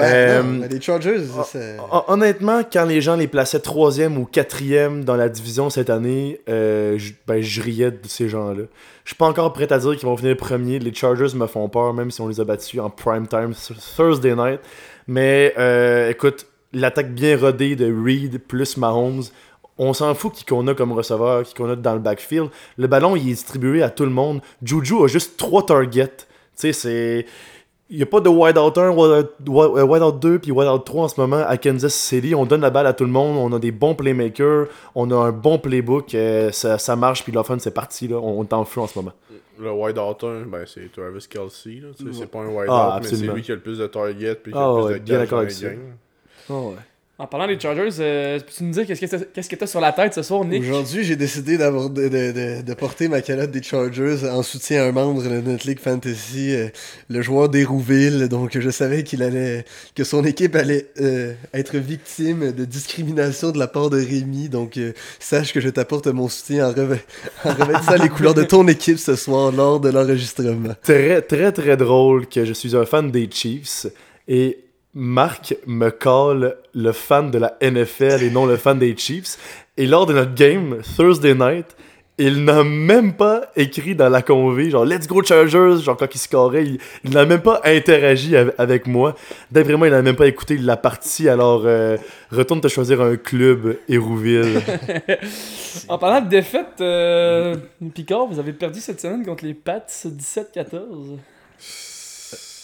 Euh, 0.00 0.42
non, 0.42 0.48
mais 0.60 0.68
les 0.68 0.80
Chargers, 0.80 1.20
ah, 1.38 1.44
c'est... 1.46 1.76
Hon- 1.92 2.04
Honnêtement, 2.08 2.62
quand 2.72 2.86
les 2.86 3.02
gens 3.02 3.14
les 3.16 3.28
plaçaient 3.28 3.60
troisième 3.60 4.16
ou 4.16 4.24
quatrième 4.24 5.04
dans 5.04 5.16
la 5.16 5.28
division 5.28 5.68
cette 5.68 5.90
année, 5.90 6.40
euh, 6.48 6.96
je 6.96 7.12
ben, 7.26 7.42
je 7.42 7.60
riais 7.60 7.90
de 7.90 7.98
ces 8.08 8.30
gens-là. 8.30 8.62
Je 9.04 9.10
suis 9.10 9.16
pas 9.16 9.26
encore 9.26 9.52
prêt 9.52 9.70
à 9.70 9.78
dire 9.78 9.94
qu'ils 9.96 10.08
vont 10.08 10.16
finir 10.16 10.34
premier. 10.38 10.78
Les 10.78 10.94
Chargers 10.94 11.36
me 11.36 11.46
font 11.46 11.68
peur, 11.68 11.92
même 11.92 12.10
si 12.10 12.22
on 12.22 12.28
les 12.28 12.40
a 12.40 12.44
battus 12.44 12.80
en 12.80 12.88
prime 12.88 13.26
time 13.28 13.52
Thursday 13.96 14.34
night. 14.34 14.60
Mais 15.06 15.52
euh, 15.58 16.08
écoute, 16.08 16.46
l'attaque 16.72 17.12
bien 17.12 17.36
rodée 17.36 17.76
de 17.76 17.84
Reed 17.84 18.38
plus 18.38 18.78
Mahomes, 18.78 19.24
on 19.78 19.92
s'en 19.92 20.14
fout 20.14 20.32
qui 20.32 20.44
qu'on 20.44 20.66
a 20.68 20.74
comme 20.74 20.92
receveur, 20.92 21.42
qui 21.44 21.54
qu'on 21.54 21.68
a 21.70 21.76
dans 21.76 21.94
le 21.94 22.00
backfield. 22.00 22.48
Le 22.76 22.86
ballon, 22.86 23.16
il 23.16 23.22
est 23.22 23.32
distribué 23.32 23.82
à 23.82 23.90
tout 23.90 24.04
le 24.04 24.10
monde. 24.10 24.40
Juju 24.62 25.02
a 25.04 25.06
juste 25.06 25.36
trois 25.36 25.64
targets. 25.66 26.08
Tu 26.08 26.24
sais, 26.54 26.72
c'est. 26.72 27.26
Il 27.90 27.98
n'y 27.98 28.02
a 28.02 28.06
pas 28.06 28.20
de 28.20 28.30
wide 28.30 28.56
out 28.56 28.78
1, 28.78 28.90
wide 28.90 29.28
out- 29.46 29.88
wide 29.88 30.02
out 30.02 30.18
2 30.18 30.38
puis 30.38 30.50
wide 30.52 30.66
out 30.68 30.84
3 30.86 31.04
en 31.04 31.08
ce 31.08 31.20
moment 31.20 31.44
à 31.46 31.58
Kansas 31.58 31.92
City. 31.94 32.34
On 32.34 32.46
donne 32.46 32.62
la 32.62 32.70
balle 32.70 32.86
à 32.86 32.94
tout 32.94 33.04
le 33.04 33.10
monde. 33.10 33.36
On 33.36 33.54
a 33.54 33.58
des 33.58 33.72
bons 33.72 33.94
playmakers. 33.94 34.68
On 34.94 35.10
a 35.10 35.16
un 35.16 35.32
bon 35.32 35.58
playbook. 35.58 36.14
euh, 36.14 36.50
ça, 36.50 36.78
ça 36.78 36.96
marche. 36.96 37.22
Puis 37.24 37.30
l'offense, 37.32 37.62
c'est 37.62 37.74
parti. 37.74 38.08
Là. 38.08 38.16
On, 38.16 38.42
est 38.42 38.52
en 38.54 38.64
feu 38.64 38.80
en 38.80 38.86
ce 38.86 38.98
moment. 38.98 39.12
Le 39.60 39.70
wide 39.70 39.98
out 39.98 40.24
1, 40.24 40.46
ben, 40.46 40.64
c'est 40.66 40.90
Travis 40.92 41.26
Kelsey. 41.28 41.82
C'est 42.12 42.26
pas 42.30 42.38
un 42.40 42.48
wide 42.48 42.66
Ah, 42.70 42.96
out, 42.96 43.02
mais 43.02 43.08
c'est 43.16 43.26
lui 43.26 43.42
qui 43.42 43.52
a 43.52 43.54
le 43.56 43.60
plus 43.60 43.78
de 43.78 43.86
targets 43.86 44.34
puis 44.36 44.52
qui 44.52 44.58
Ah, 44.58 44.64
a 44.64 44.66
le 44.78 44.82
ouais, 44.84 44.90
plus 44.92 45.00
de 45.00 45.04
bien 45.04 45.18
d'accord 45.18 45.38
avec 45.40 45.50
ça. 45.52 45.68
games. 45.68 46.74
En 47.16 47.28
parlant 47.28 47.46
des 47.46 47.60
Chargers, 47.60 47.90
euh, 48.00 48.40
peux-tu 48.40 48.64
nous 48.64 48.72
dire 48.72 48.84
qu'est-ce 48.86 49.00
que 49.00 49.06
t'as- 49.06 49.24
qu'est-ce 49.32 49.48
que 49.48 49.54
t'as 49.54 49.68
sur 49.68 49.80
la 49.80 49.92
tête 49.92 50.14
ce 50.14 50.22
soir, 50.24 50.44
Nick? 50.44 50.60
Aujourd'hui, 50.64 51.04
j'ai 51.04 51.14
décidé 51.14 51.56
d'avoir 51.56 51.88
de, 51.88 52.08
de, 52.08 52.32
de, 52.32 52.62
de 52.62 52.74
porter 52.74 53.06
ma 53.06 53.20
calotte 53.22 53.52
des 53.52 53.62
Chargers 53.62 54.28
en 54.28 54.42
soutien 54.42 54.82
à 54.82 54.86
un 54.88 54.90
membre 54.90 55.22
de 55.22 55.28
notre 55.28 55.64
League 55.68 55.78
Fantasy, 55.78 56.52
euh, 56.52 56.66
le 57.08 57.22
joueur 57.22 57.48
d'Hérouville. 57.48 58.26
Donc, 58.28 58.58
je 58.58 58.68
savais 58.68 59.04
qu'il 59.04 59.22
allait, 59.22 59.64
que 59.94 60.02
son 60.02 60.24
équipe 60.24 60.56
allait 60.56 60.86
euh, 61.00 61.34
être 61.54 61.76
victime 61.76 62.50
de 62.50 62.64
discrimination 62.64 63.52
de 63.52 63.60
la 63.60 63.68
part 63.68 63.90
de 63.90 63.98
Rémi. 63.98 64.48
Donc, 64.48 64.76
euh, 64.76 64.92
sache 65.20 65.52
que 65.52 65.60
je 65.60 65.68
t'apporte 65.68 66.08
mon 66.08 66.28
soutien 66.28 66.68
en, 66.68 66.72
revê- 66.72 66.98
en 67.44 67.54
revêtissant 67.54 68.02
les 68.02 68.08
couleurs 68.08 68.34
de 68.34 68.42
ton 68.42 68.66
équipe 68.66 68.98
ce 68.98 69.14
soir 69.14 69.52
lors 69.52 69.78
de 69.78 69.88
l'enregistrement. 69.90 70.74
Très, 70.82 71.22
très, 71.22 71.52
très 71.52 71.76
drôle 71.76 72.26
que 72.26 72.44
je 72.44 72.52
suis 72.52 72.74
un 72.74 72.84
fan 72.84 73.12
des 73.12 73.28
Chiefs. 73.30 73.86
Et 74.26 74.63
Marc 74.94 75.56
me 75.66 75.90
colle 75.90 76.56
le 76.74 76.92
fan 76.92 77.30
de 77.30 77.38
la 77.38 77.56
NFL 77.60 78.22
et 78.22 78.30
non 78.30 78.46
le 78.46 78.56
fan 78.56 78.78
des 78.78 78.96
Chiefs. 78.96 79.36
Et 79.76 79.86
lors 79.86 80.06
de 80.06 80.12
notre 80.12 80.34
game, 80.34 80.78
Thursday 80.96 81.34
night, 81.34 81.66
il 82.16 82.44
n'a 82.44 82.62
même 82.62 83.14
pas 83.14 83.50
écrit 83.56 83.96
dans 83.96 84.08
la 84.08 84.22
convée, 84.22 84.70
genre 84.70 84.84
Let's 84.84 85.08
go 85.08 85.20
Chargers, 85.24 85.82
genre 85.82 85.96
quand 85.96 86.14
il 86.14 86.18
scorait, 86.18 86.64
il, 86.64 86.78
il 87.02 87.10
n'a 87.10 87.26
même 87.26 87.40
pas 87.42 87.60
interagi 87.64 88.36
av- 88.36 88.52
avec 88.56 88.86
moi. 88.86 89.16
D'après 89.50 89.74
moi, 89.76 89.88
il 89.88 89.90
n'a 89.90 90.00
même 90.00 90.14
pas 90.14 90.28
écouté 90.28 90.56
la 90.56 90.76
partie, 90.76 91.28
alors 91.28 91.62
euh, 91.66 91.96
retourne 92.30 92.60
te 92.60 92.68
choisir 92.68 93.00
un 93.00 93.16
club, 93.16 93.76
Hérouville. 93.88 94.60
En 95.88 95.98
parlant 95.98 96.20
de 96.24 96.28
défaite, 96.28 96.80
euh, 96.80 97.56
Picard, 97.94 98.26
vous 98.26 98.38
avez 98.38 98.52
perdu 98.52 98.78
cette 98.80 99.00
semaine 99.00 99.24
contre 99.26 99.44
les 99.44 99.54
Pats 99.54 99.84
17-14. 99.88 101.18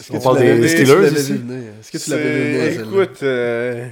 Est-ce 0.01 0.11
que 0.11 0.17
On 0.17 0.21
parle 0.21 0.39
des- 0.39 0.69
Steelers? 0.69 1.07
Est-ce 1.81 1.91
que 1.93 1.99
tu 1.99 2.11
l'avais 2.11 2.23
vu 2.23 2.39
venir, 2.43 2.63
C'est- 2.63 2.77
celle-là? 2.79 2.85
Écoute, 3.05 3.23
euh, 3.23 3.87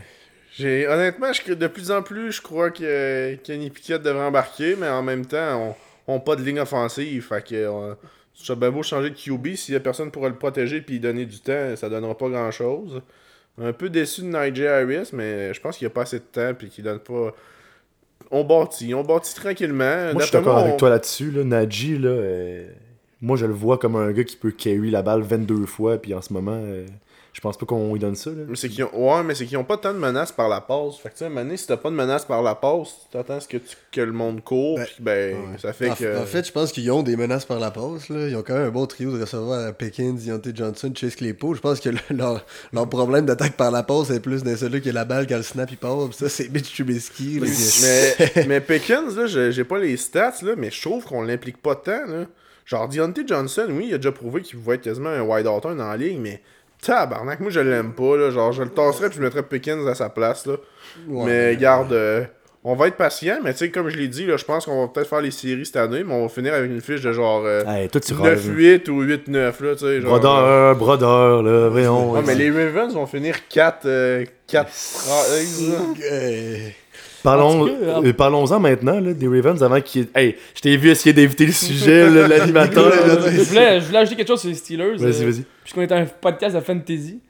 J'ai 0.56 0.88
honnêtement, 0.88 1.32
je, 1.32 1.52
de 1.52 1.66
plus 1.68 1.90
en 1.92 2.02
plus, 2.02 2.32
je 2.32 2.42
crois 2.42 2.70
que 2.70 3.36
Kenny 3.44 3.70
Pickett 3.70 4.02
devrait 4.02 4.24
embarquer, 4.24 4.74
mais 4.76 4.88
en 4.88 5.02
même 5.02 5.24
temps, 5.24 5.76
on 6.08 6.14
n'a 6.14 6.20
pas 6.20 6.34
de 6.34 6.42
ligne 6.42 6.58
offensive. 6.58 7.26
Fait 7.28 7.46
que 7.46 7.54
euh, 7.54 7.94
ça 8.34 8.56
bien 8.56 8.70
beau 8.70 8.82
changer 8.82 9.10
de 9.10 9.14
QB, 9.14 9.54
s'il 9.54 9.74
y 9.74 9.76
a 9.76 9.80
personne 9.80 10.10
pour 10.10 10.26
le 10.28 10.34
protéger 10.34 10.80
puis 10.80 10.94
lui 10.94 11.00
donner 11.00 11.26
du 11.26 11.38
temps, 11.38 11.76
ça 11.76 11.88
donnera 11.88 12.16
pas 12.18 12.28
grand 12.28 12.50
chose. 12.50 13.00
Un 13.60 13.72
peu 13.72 13.88
déçu 13.88 14.22
de 14.22 14.26
Nigel 14.26 14.66
Harris, 14.68 15.10
mais 15.12 15.52
je 15.54 15.60
pense 15.60 15.76
qu'il 15.78 15.86
n'y 15.86 15.92
a 15.92 15.94
pas 15.94 16.02
assez 16.02 16.18
de 16.18 16.24
temps 16.24 16.52
puis 16.58 16.68
qu'il 16.70 16.82
donne 16.84 17.00
pas. 17.00 17.34
On 18.32 18.42
bâtit, 18.44 18.94
on 18.94 19.02
bâtit 19.04 19.34
tranquillement. 19.36 20.12
Moi, 20.12 20.22
je 20.22 20.26
suis 20.26 20.32
d'accord 20.32 20.58
avec 20.58 20.74
on- 20.74 20.76
toi 20.76 20.90
là-dessus. 20.90 21.30
Là. 21.30 21.44
Najee, 21.44 21.98
là, 21.98 22.08
euh, 22.10 22.68
moi, 23.20 23.37
je 23.37 23.46
le 23.46 23.52
vois 23.54 23.78
comme 23.78 23.96
un 23.96 24.12
gars 24.12 24.25
qui 24.25 24.37
peut 24.37 24.50
carry 24.52 24.90
la 24.90 25.02
balle 25.02 25.22
22 25.22 25.66
fois, 25.66 25.98
puis 25.98 26.14
en 26.14 26.22
ce 26.22 26.32
moment, 26.32 26.58
euh, 26.62 26.87
je 27.32 27.40
pense 27.40 27.56
pas 27.56 27.66
qu'on 27.66 27.92
lui 27.92 28.00
donne 28.00 28.16
ça. 28.16 28.30
Là. 28.30 28.42
Mais 28.48 28.56
c'est 28.56 28.68
qu'ils 28.68 28.82
ont... 28.84 28.90
Ouais, 28.92 29.22
mais 29.22 29.34
c'est 29.34 29.46
qu'ils 29.46 29.58
ont 29.58 29.64
pas 29.64 29.76
tant 29.76 29.92
de 29.92 29.98
menaces 29.98 30.32
par 30.32 30.48
la 30.48 30.60
passe. 30.60 30.96
Fait 30.96 31.08
que 31.10 31.14
tu 31.18 31.25
sais, 31.25 31.30
donné, 31.32 31.56
si 31.56 31.66
t'as 31.68 31.76
pas 31.76 31.90
de 31.90 31.94
menaces 31.94 32.25
par 32.25 32.42
la 32.42 32.54
passe, 32.56 32.96
t'attends 33.12 33.34
à 33.37 33.40
ce 33.40 33.46
que, 33.46 33.58
tu... 33.58 33.76
que 33.92 34.00
le 34.00 34.10
monde 34.12 34.42
court, 34.42 34.76
Ben, 34.76 34.84
puis 34.87 34.94
ben, 35.04 35.37
Ouais. 35.37 35.58
ça 35.58 35.72
fait 35.72 35.90
en, 35.90 35.94
que. 35.94 36.18
en 36.22 36.25
fait, 36.26 36.46
je 36.46 36.50
pense 36.52 36.72
qu'ils 36.72 36.90
ont 36.90 37.02
des 37.04 37.16
menaces 37.16 37.44
par 37.44 37.60
la 37.60 37.70
passe. 37.70 38.08
Là. 38.08 38.26
Ils 38.28 38.34
ont 38.34 38.42
quand 38.42 38.54
même 38.54 38.66
un 38.66 38.70
bon 38.70 38.87
trio 38.87 39.16
de 39.16 39.20
receveurs 39.20 39.66
à 39.68 39.72
Pickens, 39.72 40.25
Deontay 40.25 40.50
Johnson, 40.54 40.92
Chase 40.96 41.14
Claypool. 41.14 41.54
Je 41.56 41.60
pense 41.60 41.78
que 41.80 41.90
le- 41.90 41.98
leur, 42.10 42.44
leur 42.72 42.88
problème 42.88 43.26
d'attaque 43.26 43.56
par 43.56 43.70
la 43.70 43.84
passe 43.84 44.10
est 44.10 44.20
plus 44.20 44.42
d'un 44.42 44.56
seul 44.56 44.80
qui 44.80 44.88
a 44.90 44.92
la 44.92 45.04
balle 45.04 45.26
quand 45.28 45.37
le 45.37 45.42
snap 45.42 45.70
il 45.70 45.76
part. 45.76 46.06
Puis 46.08 46.16
ça, 46.18 46.28
c'est 46.28 46.48
Mitch 46.48 46.72
Trubisky. 46.75 47.40
mais, 47.40 48.44
mais 48.46 48.60
Pickens, 48.60 49.16
là, 49.16 49.26
je- 49.26 49.50
j'ai 49.52 49.64
pas 49.64 49.78
les 49.78 49.96
stats, 49.96 50.34
là, 50.42 50.54
mais 50.56 50.70
je 50.72 50.80
trouve 50.80 51.04
qu'on 51.04 51.22
l'implique 51.22 51.60
pas 51.62 51.76
tant. 51.76 52.04
Là. 52.06 52.25
Genre, 52.68 52.87
Deontay 52.87 53.22
Johnson, 53.26 53.66
oui, 53.70 53.87
il 53.88 53.94
a 53.94 53.96
déjà 53.96 54.12
prouvé 54.12 54.42
qu'il 54.42 54.58
pouvait 54.58 54.75
être 54.75 54.82
quasiment 54.82 55.08
un 55.08 55.22
wide 55.22 55.46
open 55.46 55.78
dans 55.78 55.88
la 55.88 55.96
ligue, 55.96 56.18
mais 56.20 56.42
tabarnak, 56.82 57.40
moi 57.40 57.50
je 57.50 57.60
l'aime 57.60 57.94
pas. 57.94 58.14
Là. 58.18 58.30
Genre, 58.30 58.52
je 58.52 58.62
le 58.62 58.68
tasserais 58.68 59.08
puis 59.08 59.16
je 59.16 59.22
mettrais 59.22 59.42
Pickens 59.42 59.88
à 59.88 59.94
sa 59.94 60.10
place. 60.10 60.44
Là. 60.44 60.56
Ouais. 61.08 61.25
mais 61.25 61.56
garde, 61.56 61.94
euh, 61.94 62.25
on 62.64 62.75
va 62.75 62.88
être 62.88 62.98
patient, 62.98 63.38
mais 63.42 63.52
tu 63.52 63.60
sais, 63.60 63.70
comme 63.70 63.88
je 63.88 63.96
l'ai 63.96 64.08
dit, 64.08 64.26
là, 64.26 64.37
je 64.37 64.44
pense 64.44 64.66
qu'on 64.66 64.82
va 64.82 64.88
peut-être 64.88 65.08
faire 65.08 65.22
les 65.22 65.30
séries 65.30 65.64
cette 65.64 65.76
année, 65.76 66.04
mais 66.04 66.12
on 66.12 66.25
va 66.25 66.28
finir 66.28 66.52
avec 66.52 66.70
une 66.70 66.82
fiche 66.82 67.00
de 67.00 67.10
genre 67.10 67.42
euh, 67.46 67.64
Hey, 67.64 67.88
toi, 67.88 68.02
tu 68.02 68.12
rêves. 68.12 68.46
9-8 68.46 68.90
ou 68.90 69.02
8-9. 69.02 69.32
Là, 69.32 69.52
tu 69.52 69.78
sais, 69.78 70.00
genre, 70.02 70.14
euh, 70.14 70.75
Brodeur, 70.75 70.76
brodeur, 70.76 71.42
là, 71.42 71.68
voyons. 71.70 72.10
Ouais, 72.10 72.20
mais 72.26 72.34
les 72.34 72.50
Ravens 72.50 72.92
vont 72.92 73.06
finir 73.06 73.48
4 73.48 73.87
euh, 73.87 74.26
4 74.46 74.70
13, 74.70 75.70
là. 75.70 75.76
Euh, 76.12 76.68
Parlons, 77.22 77.66
cas, 77.66 77.72
euh, 78.04 78.12
Parlons-en 78.12 78.60
maintenant 78.60 79.00
là, 79.00 79.12
des 79.12 79.26
Ravens 79.28 79.62
avant 79.62 79.80
qu'il. 79.80 80.06
Hey, 80.14 80.37
je 80.54 80.60
t'ai 80.60 80.76
vu 80.76 80.90
essayer 80.90 81.12
d'éviter 81.12 81.46
le 81.46 81.52
sujet, 81.52 82.08
l'animateur. 82.28 82.92
Je, 82.92 83.40
voulais, 83.42 83.80
je 83.80 83.87
voulais 83.87 83.98
ajouter 83.98 84.16
quelque 84.16 84.28
chose 84.28 84.40
sur 84.40 84.48
les 84.50 84.54
Steelers. 84.54 84.96
Vas-y, 84.96 85.22
euh, 85.22 85.30
vas-y. 85.30 85.44
Puisqu'on 85.64 85.82
est 85.82 85.92
un 85.92 86.04
podcast 86.06 86.54
de 86.54 86.60
fantasy. 86.60 87.20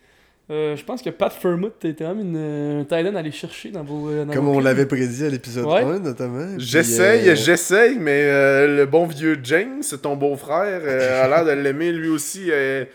Euh, 0.51 0.77
je 0.77 0.83
pense 0.83 1.03
que 1.03 1.11
Pat 1.11 1.31
Fermut 1.31 1.73
était 1.85 2.05
quand 2.05 2.15
même 2.15 2.21
une, 2.21 2.81
un 2.81 2.85
tight 2.85 3.15
à 3.15 3.19
aller 3.19 3.31
chercher 3.33 3.69
dans 3.71 3.83
vos. 3.85 4.09
euh, 4.09 4.25
dans 4.25 4.33
Comme 4.33 4.47
vos 4.47 4.55
on 4.55 4.61
l'avait 4.61 4.87
prédit 4.87 5.25
à 5.27 5.29
l'épisode 5.29 5.67
Ouais. 5.67 5.83
1, 5.83 5.99
notamment. 5.99 6.55
J'essaye, 6.57 7.29
euh, 7.29 7.35
j'essaye, 7.37 7.99
mais 7.99 8.23
euh, 8.25 8.77
le 8.79 8.87
bon 8.87 9.05
vieux 9.07 9.39
James, 9.43 9.83
ton 10.03 10.17
beau-frère, 10.17 10.81
euh, 10.85 11.23
a 11.25 11.29
l'air 11.29 11.45
de 11.45 11.51
l'aimer 11.51 11.93
lui 11.93 12.09
aussi. 12.09 12.47
euh, 12.51 12.87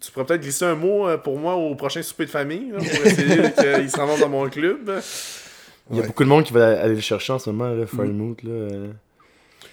tu 0.00 0.12
pourrais 0.12 0.24
peut-être 0.24 0.42
glisser 0.42 0.66
un 0.66 0.76
mot 0.76 1.08
euh, 1.08 1.16
pour 1.16 1.36
moi 1.36 1.56
au 1.56 1.74
prochain 1.74 2.00
souper 2.00 2.26
de 2.26 2.30
famille, 2.30 2.70
là, 2.70 2.78
pour 2.78 3.04
essayer 3.06 3.42
qu'il 3.80 3.90
s'en 3.90 4.06
va 4.06 4.16
dans 4.16 4.28
mon 4.28 4.48
club. 4.48 4.88
Il 5.90 5.96
y 5.96 5.98
a 5.98 6.02
Ouais. 6.02 6.06
beaucoup 6.08 6.24
de 6.24 6.28
monde 6.28 6.44
qui 6.44 6.52
va 6.52 6.80
aller 6.82 6.94
le 6.94 7.00
chercher 7.00 7.32
en 7.32 7.38
ce 7.38 7.50
moment, 7.50 7.72
là, 7.72 7.86
Farmouth, 7.86 8.42
là. 8.42 8.50
euh. 8.50 8.86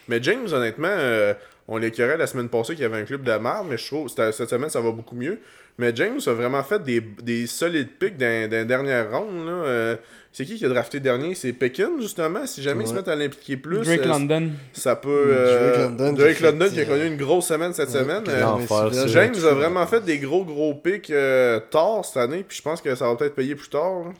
Mais 0.07 0.21
James, 0.23 0.47
honnêtement, 0.51 0.87
euh, 0.89 1.33
on 1.67 1.77
l'écœurait 1.77 2.17
la 2.17 2.27
semaine 2.27 2.49
passée 2.49 2.73
qu'il 2.73 2.83
y 2.83 2.85
avait 2.85 2.97
un 3.01 3.03
club 3.05 3.23
de 3.23 3.31
merde, 3.33 3.67
mais 3.69 3.77
je 3.77 3.85
trouve 3.87 4.13
que 4.13 4.31
cette 4.31 4.49
semaine, 4.49 4.69
ça 4.69 4.79
va 4.81 4.91
beaucoup 4.91 5.15
mieux. 5.15 5.39
Mais 5.77 5.91
James 5.95 6.19
a 6.25 6.31
vraiment 6.31 6.63
fait 6.63 6.81
des, 6.81 7.01
des 7.21 7.45
solides 7.45 7.89
dans 8.17 8.49
la 8.51 8.65
dernière 8.65 9.11
ronde. 9.11 9.45
Là. 9.45 9.51
Euh, 9.51 9.95
c'est 10.33 10.43
qui 10.45 10.55
qui 10.55 10.65
a 10.65 10.69
drafté 10.69 10.99
dernier? 10.99 11.35
C'est 11.35 11.53
Pekin, 11.53 11.91
justement. 11.99 12.47
Si 12.47 12.63
jamais 12.63 12.83
ils 12.83 12.87
se 12.87 12.93
mettent 12.93 13.07
à 13.07 13.15
l'impliquer 13.15 13.57
plus, 13.57 13.81
Drake 13.81 13.99
euh, 14.01 14.07
London. 14.07 14.49
ça 14.73 14.95
peut. 14.95 15.09
euh, 15.27 15.87
Drake 15.87 15.99
London 15.99 16.09
qui 16.15 16.21
Drake 16.21 16.41
a 16.41 16.51
London 16.51 16.65
fait, 16.65 16.71
qui 16.73 16.79
a 16.81 16.85
connu 16.85 17.05
une 17.05 17.17
grosse 17.17 17.47
semaine 17.47 17.73
cette 17.73 17.89
ouais, 17.89 17.99
semaine. 17.99 18.23
euh, 18.27 19.07
James 19.07 19.35
a 19.35 19.53
vraiment 19.53 19.85
fait 19.85 20.01
des 20.03 20.17
gros 20.17 20.43
gros 20.45 20.73
picks 20.73 21.11
euh, 21.11 21.59
tard 21.69 22.03
cette 22.05 22.17
année, 22.17 22.43
puis 22.47 22.57
je 22.57 22.61
pense 22.63 22.81
que 22.81 22.95
ça 22.95 23.07
va 23.07 23.15
peut-être 23.15 23.35
payer 23.35 23.53
plus 23.55 23.69
tard. 23.69 23.99
là. 24.05 24.11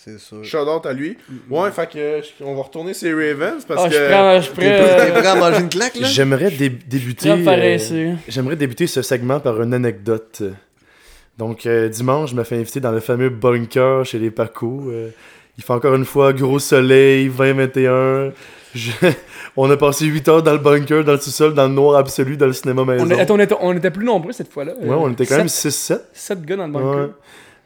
C'est 0.00 0.18
sûr. 0.20 0.44
Shout 0.44 0.58
out 0.58 0.86
à 0.86 0.92
lui. 0.92 1.16
Ouais, 1.50 1.72
fait 1.72 1.90
que 1.90 2.20
on 2.44 2.54
va 2.54 2.62
retourner 2.62 2.94
ces 2.94 3.12
Ravens 3.12 3.64
parce 3.66 3.92
je 3.92 3.98
que. 3.98 4.10
prends. 4.10 4.40
Je 4.40 4.50
T'es 4.52 4.60
t'es 4.62 5.10
prends. 5.10 5.18
prêt 5.20 5.26
à 5.26 5.34
manger 5.34 5.60
une 5.62 5.68
claque, 5.68 5.96
là? 5.96 6.06
J'aimerais 6.06 6.50
dé- 6.52 6.68
débuter. 6.68 7.30
Euh. 7.30 8.14
J'aimerais 8.28 8.54
débuter 8.56 8.86
ce 8.86 9.02
segment 9.02 9.40
par 9.40 9.60
une 9.60 9.74
anecdote. 9.74 10.42
Donc, 11.36 11.66
euh, 11.66 11.88
dimanche, 11.88 12.30
je 12.30 12.36
me 12.36 12.44
fais 12.44 12.56
inviter 12.58 12.78
dans 12.80 12.92
le 12.92 13.00
fameux 13.00 13.28
bunker 13.28 14.04
chez 14.06 14.18
les 14.20 14.30
Paco. 14.30 14.84
Euh, 14.88 15.08
il 15.56 15.64
fait 15.64 15.72
encore 15.72 15.94
une 15.96 16.04
fois 16.04 16.32
gros 16.32 16.58
soleil, 16.60 17.28
20-21. 17.28 18.32
Je- 18.74 18.90
On 19.56 19.68
a 19.70 19.76
passé 19.76 20.04
8 20.04 20.28
heures 20.28 20.42
dans 20.44 20.52
le 20.52 20.58
bunker, 20.58 21.02
dans 21.04 21.12
le 21.12 21.18
sous-sol, 21.18 21.54
dans 21.54 21.66
le 21.66 21.74
noir 21.74 21.96
absolu, 21.96 22.36
dans 22.36 22.46
le 22.46 22.52
cinéma 22.52 22.84
maison. 22.84 23.04
On, 23.04 23.10
est- 23.10 23.30
on 23.30 23.38
était, 23.40 23.54
on 23.60 23.76
était 23.76 23.90
plus 23.90 24.04
nombreux 24.04 24.30
cette 24.32 24.52
fois-là. 24.52 24.74
Ouais, 24.80 24.94
on 24.96 25.10
était 25.10 25.26
quand 25.26 25.38
même 25.38 25.46
6-7. 25.48 26.00
7 26.12 26.44
gars 26.44 26.56
dans 26.56 26.66
le 26.68 26.72
bunker. 26.72 27.00
Ouais. 27.00 27.10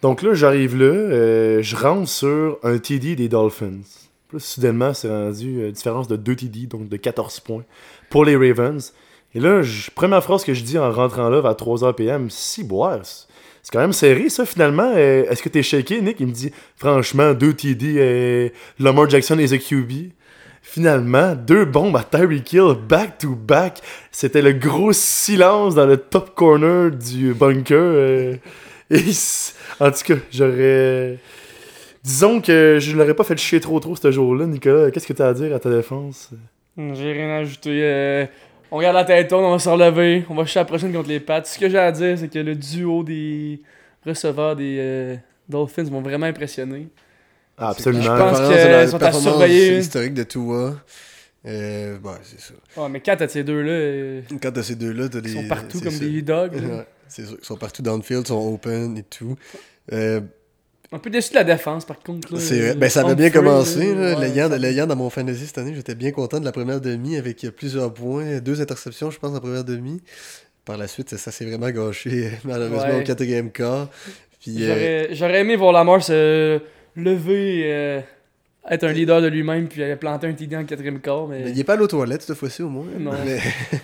Donc 0.03 0.23
là, 0.23 0.35
j'arrive 0.35 0.77
là, 0.77 0.85
euh, 0.85 1.63
je 1.63 1.77
rentre 1.77 2.09
sur 2.09 2.59
un 2.65 2.79
TD 2.79 3.15
des 3.15 3.29
Dolphins. 3.29 3.81
Là, 4.33 4.39
soudainement, 4.39 4.93
c'est 4.95 5.09
rendu 5.09 5.61
euh, 5.61 5.71
différence 5.71 6.09
de 6.09 6.17
2 6.17 6.35
TD, 6.35 6.67
donc 6.67 6.89
de 6.89 6.97
14 6.97 7.41
points 7.41 7.65
pour 8.11 8.25
les 8.25 8.37
Ravens. 8.37 8.93
Et 9.35 9.41
là, 9.41 9.63
première 9.95 10.23
phrase 10.23 10.45
que 10.45 10.55
je 10.55 10.63
dis 10.65 10.77
en 10.77 10.91
rentrant 10.91 11.31
là 11.31 11.41
vers 11.41 11.53
3h 11.53 11.95
PM, 11.95 12.31
si 12.31 12.67
c'est 13.63 13.73
quand 13.73 13.81
même 13.81 13.93
serré 13.93 14.29
ça 14.29 14.45
finalement. 14.45 14.93
Euh, 14.95 15.25
Est-ce 15.31 15.43
que 15.43 15.49
t'es 15.49 15.63
shaké, 15.63 16.01
Nick? 16.01 16.19
Il 16.19 16.27
me 16.27 16.33
dit, 16.33 16.51
franchement, 16.77 17.33
2 17.33 17.55
TD, 17.55 17.95
euh, 17.97 18.49
Lamar 18.81 19.09
Jackson 19.09 19.39
et 19.39 19.59
QB. 19.59 20.11
Finalement, 20.63 21.35
deux 21.35 21.65
bombes 21.65 21.97
à 21.97 22.05
Tyreek 22.05 22.53
Hill 22.53 22.75
back 22.89 23.19
to 23.19 23.35
back. 23.35 23.81
C'était 24.11 24.43
le 24.43 24.53
gros 24.53 24.93
silence 24.93 25.75
dans 25.75 25.87
le 25.87 25.97
top 25.97 26.35
corner 26.35 26.91
du 26.91 27.35
bunker. 27.35 28.39
Et 28.93 29.05
en 29.81 29.91
tout 29.91 30.05
cas, 30.05 30.15
j'aurais. 30.31 31.19
Disons 32.05 32.41
que 32.41 32.79
je 32.81 32.97
l'aurais 32.97 33.15
pas 33.15 33.25
fait 33.25 33.37
chier 33.39 33.61
trop 33.61 33.79
trop 33.81 33.95
ce 33.97 34.11
jour-là, 34.11 34.47
Nicolas. 34.47 34.91
Qu'est-ce 34.91 35.07
que 35.07 35.13
t'as 35.13 35.29
à 35.29 35.35
dire 35.35 35.55
à 35.55 35.59
ta 35.61 35.71
défense? 35.71 36.31
J'ai 36.77 37.13
rien 37.13 37.29
à 37.31 37.37
ajouter. 37.39 37.81
euh, 37.83 38.27
on 38.71 38.79
regarde 38.79 38.97
la 38.97 39.05
tête 39.05 39.33
haute, 39.33 39.41
on 39.41 39.53
va 39.53 39.59
se 39.59 39.69
relever. 39.69 40.25
On 40.31 40.35
va 40.35 40.45
chercher 40.45 40.61
la 40.61 40.65
prochaine 40.65 40.93
contre 40.93 41.09
les 41.09 41.21
Pats. 41.21 41.45
Ce 41.45 41.59
que 41.59 41.69
j'ai 41.69 41.79
à 41.79 41.93
dire, 41.93 42.19
c'est 42.19 42.29
que 42.29 42.39
le 42.39 42.55
duo 42.55 43.05
des 43.05 43.61
receveurs 44.05 44.57
des 44.57 44.77
euh, 44.81 45.17
Dolphins 45.49 45.85
m'ont 45.91 46.01
vraiment 46.03 46.27
impressionné. 46.27 46.89
Ah, 47.57 47.69
absolument. 47.69 48.03
Je 48.03 48.09
pense 48.09 48.41
la 48.41 48.87
sont 48.89 49.03
à 49.03 49.13
surveiller. 49.13 49.79
historique 49.79 50.15
de 50.15 50.23
Tua. 50.25 50.75
Euh, 51.45 51.99
ouais, 51.99 52.11
c'est 52.23 52.41
ça. 52.41 52.55
Ouais, 52.77 52.89
mais 52.89 53.01
4 53.01 53.23
à 53.23 53.29
ces 53.29 53.45
deux-là, 53.45 53.71
euh, 53.73 54.21
Quand 54.41 54.53
t'as 54.53 54.63
ces 54.63 54.77
deux-là, 54.77 55.09
t'as 55.09 55.19
ils 55.19 55.23
des. 55.23 55.33
sont 55.33 55.49
partout 55.49 55.81
comme 55.81 55.91
ça. 55.91 56.05
des 56.05 56.23
dogs. 56.23 56.53
C'est 57.13 57.27
sûr. 57.27 57.37
Ils 57.41 57.45
sont 57.45 57.57
partout 57.57 57.83
downfield, 57.83 58.23
ils 58.25 58.29
sont 58.29 58.55
open 58.55 58.97
et 58.99 59.03
tout. 59.03 59.37
Euh, 59.93 60.21
Un 60.93 60.99
peu 60.99 61.11
déçu 61.11 61.31
de 61.31 61.37
la 61.37 61.45
défense, 61.45 61.85
par 61.85 61.99
contre. 62.01 62.33
là. 62.35 62.75
Ben, 62.75 62.89
ça 62.91 63.01
avait 63.03 63.15
bien 63.15 63.31
commencé. 63.31 63.95
là, 63.95 64.19
ouais, 64.19 64.87
dans 64.87 64.97
mon 64.97 65.11
fantasy 65.11 65.47
cette 65.47 65.59
année, 65.59 65.73
j'étais 65.75 65.95
bien 65.95 66.11
content 66.11 66.41
de 66.41 66.45
la 66.45 66.53
première 66.53 66.81
demi 66.81 67.17
avec 67.17 67.47
plusieurs 67.57 67.93
points, 67.93 68.39
deux 68.41 68.61
interceptions, 68.61 69.11
je 69.11 69.19
pense, 69.19 69.33
la 69.33 69.41
première 69.41 69.65
demi. 69.65 70.01
Par 70.65 70.77
la 70.77 70.87
suite, 70.87 71.17
ça 71.17 71.31
s'est 71.33 71.45
vraiment 71.45 71.71
gâché, 71.71 72.31
malheureusement, 72.45 72.95
Ouais. 72.95 73.01
au 73.01 73.05
quatrième 73.05 73.51
quart. 73.51 73.89
Euh, 74.49 74.49
J'aurais 74.49 75.09
j'aurais 75.13 75.41
aimé 75.41 75.57
voir 75.57 75.73
Lamar 75.73 76.03
se 76.03 76.61
lever, 76.97 77.63
euh, 77.67 78.01
être 78.71 78.85
un 78.85 78.93
leader 78.93 79.21
de 79.21 79.27
lui-même, 79.27 79.67
puis 79.67 79.83
aller 79.83 79.97
planter 79.97 80.29
un 80.29 80.33
TD 80.35 80.57
en 80.57 80.65
quatrième 80.65 81.01
quart. 81.01 81.27
Mais... 81.27 81.43
mais 81.45 81.51
il 81.51 81.59
est 81.61 81.65
pas 81.65 81.73
allé 81.75 81.83
aux 81.83 81.89
toilettes 81.89 82.23
cette 82.23 82.37
fois-ci, 82.37 82.63
au 82.63 82.69
moins. 82.69 82.85
Non. 82.99 83.11
Mais- 83.25 83.39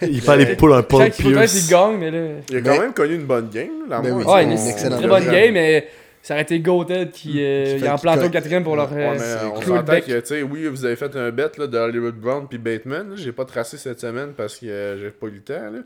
Il 0.08 0.20
fallait 0.20 0.44
les 0.44 0.56
poules 0.56 0.72
un 0.74 0.82
Paul 0.82 1.02
Chaque 1.02 1.14
Pierce. 1.16 1.52
qu'il 1.60 1.70
gagne, 1.70 1.96
mais 1.98 2.10
là. 2.10 2.26
Il 2.50 2.56
a 2.56 2.60
Ben- 2.60 2.74
quand 2.76 2.80
même 2.82 2.92
connu 2.92 3.14
une 3.16 3.24
bonne 3.26 3.48
game. 3.50 3.88
Là, 3.88 4.00
Ben 4.00 4.12
moi, 4.14 4.22
oui, 4.24 4.32
Ouais, 4.32 4.44
une, 4.44 4.52
excellente 4.52 4.98
très 5.00 5.08
bonne 5.08 5.24
game. 5.24 5.32
game, 5.34 5.54
mais 5.54 5.88
ça 6.22 6.34
aurait 6.34 6.42
été 6.44 6.60
Goated 6.60 7.10
qui, 7.10 7.42
euh, 7.42 7.78
Qui 7.78 7.84
il 7.84 7.88
en 7.88 7.98
fait- 7.98 8.24
au 8.26 8.30
quatrième 8.30 8.62
pour 8.62 8.76
leur 8.76 8.92
Ouais, 8.92 9.16
euh, 9.20 9.36
on 9.54 9.60
s'entend 9.62 10.00
que, 10.00 10.20
tu 10.20 10.26
sais, 10.26 10.42
oui, 10.42 10.66
vous 10.68 10.84
avez 10.84 10.94
fait 10.96 11.14
un 11.16 11.30
bet 11.32 11.50
là, 11.58 11.66
de 11.66 11.76
Hollywood 11.78 12.14
Brown 12.14 12.46
puis 12.48 12.58
Bateman. 12.58 13.12
J'ai 13.16 13.32
pas 13.32 13.44
tracé 13.46 13.76
cette 13.78 13.98
semaine 14.00 14.30
parce 14.36 14.56
que 14.58 14.66
euh, 14.66 14.98
j'ai 15.00 15.10
pas 15.10 15.26
eu 15.26 15.30
le 15.30 15.40
temps. 15.40 15.54
Là. 15.72 15.80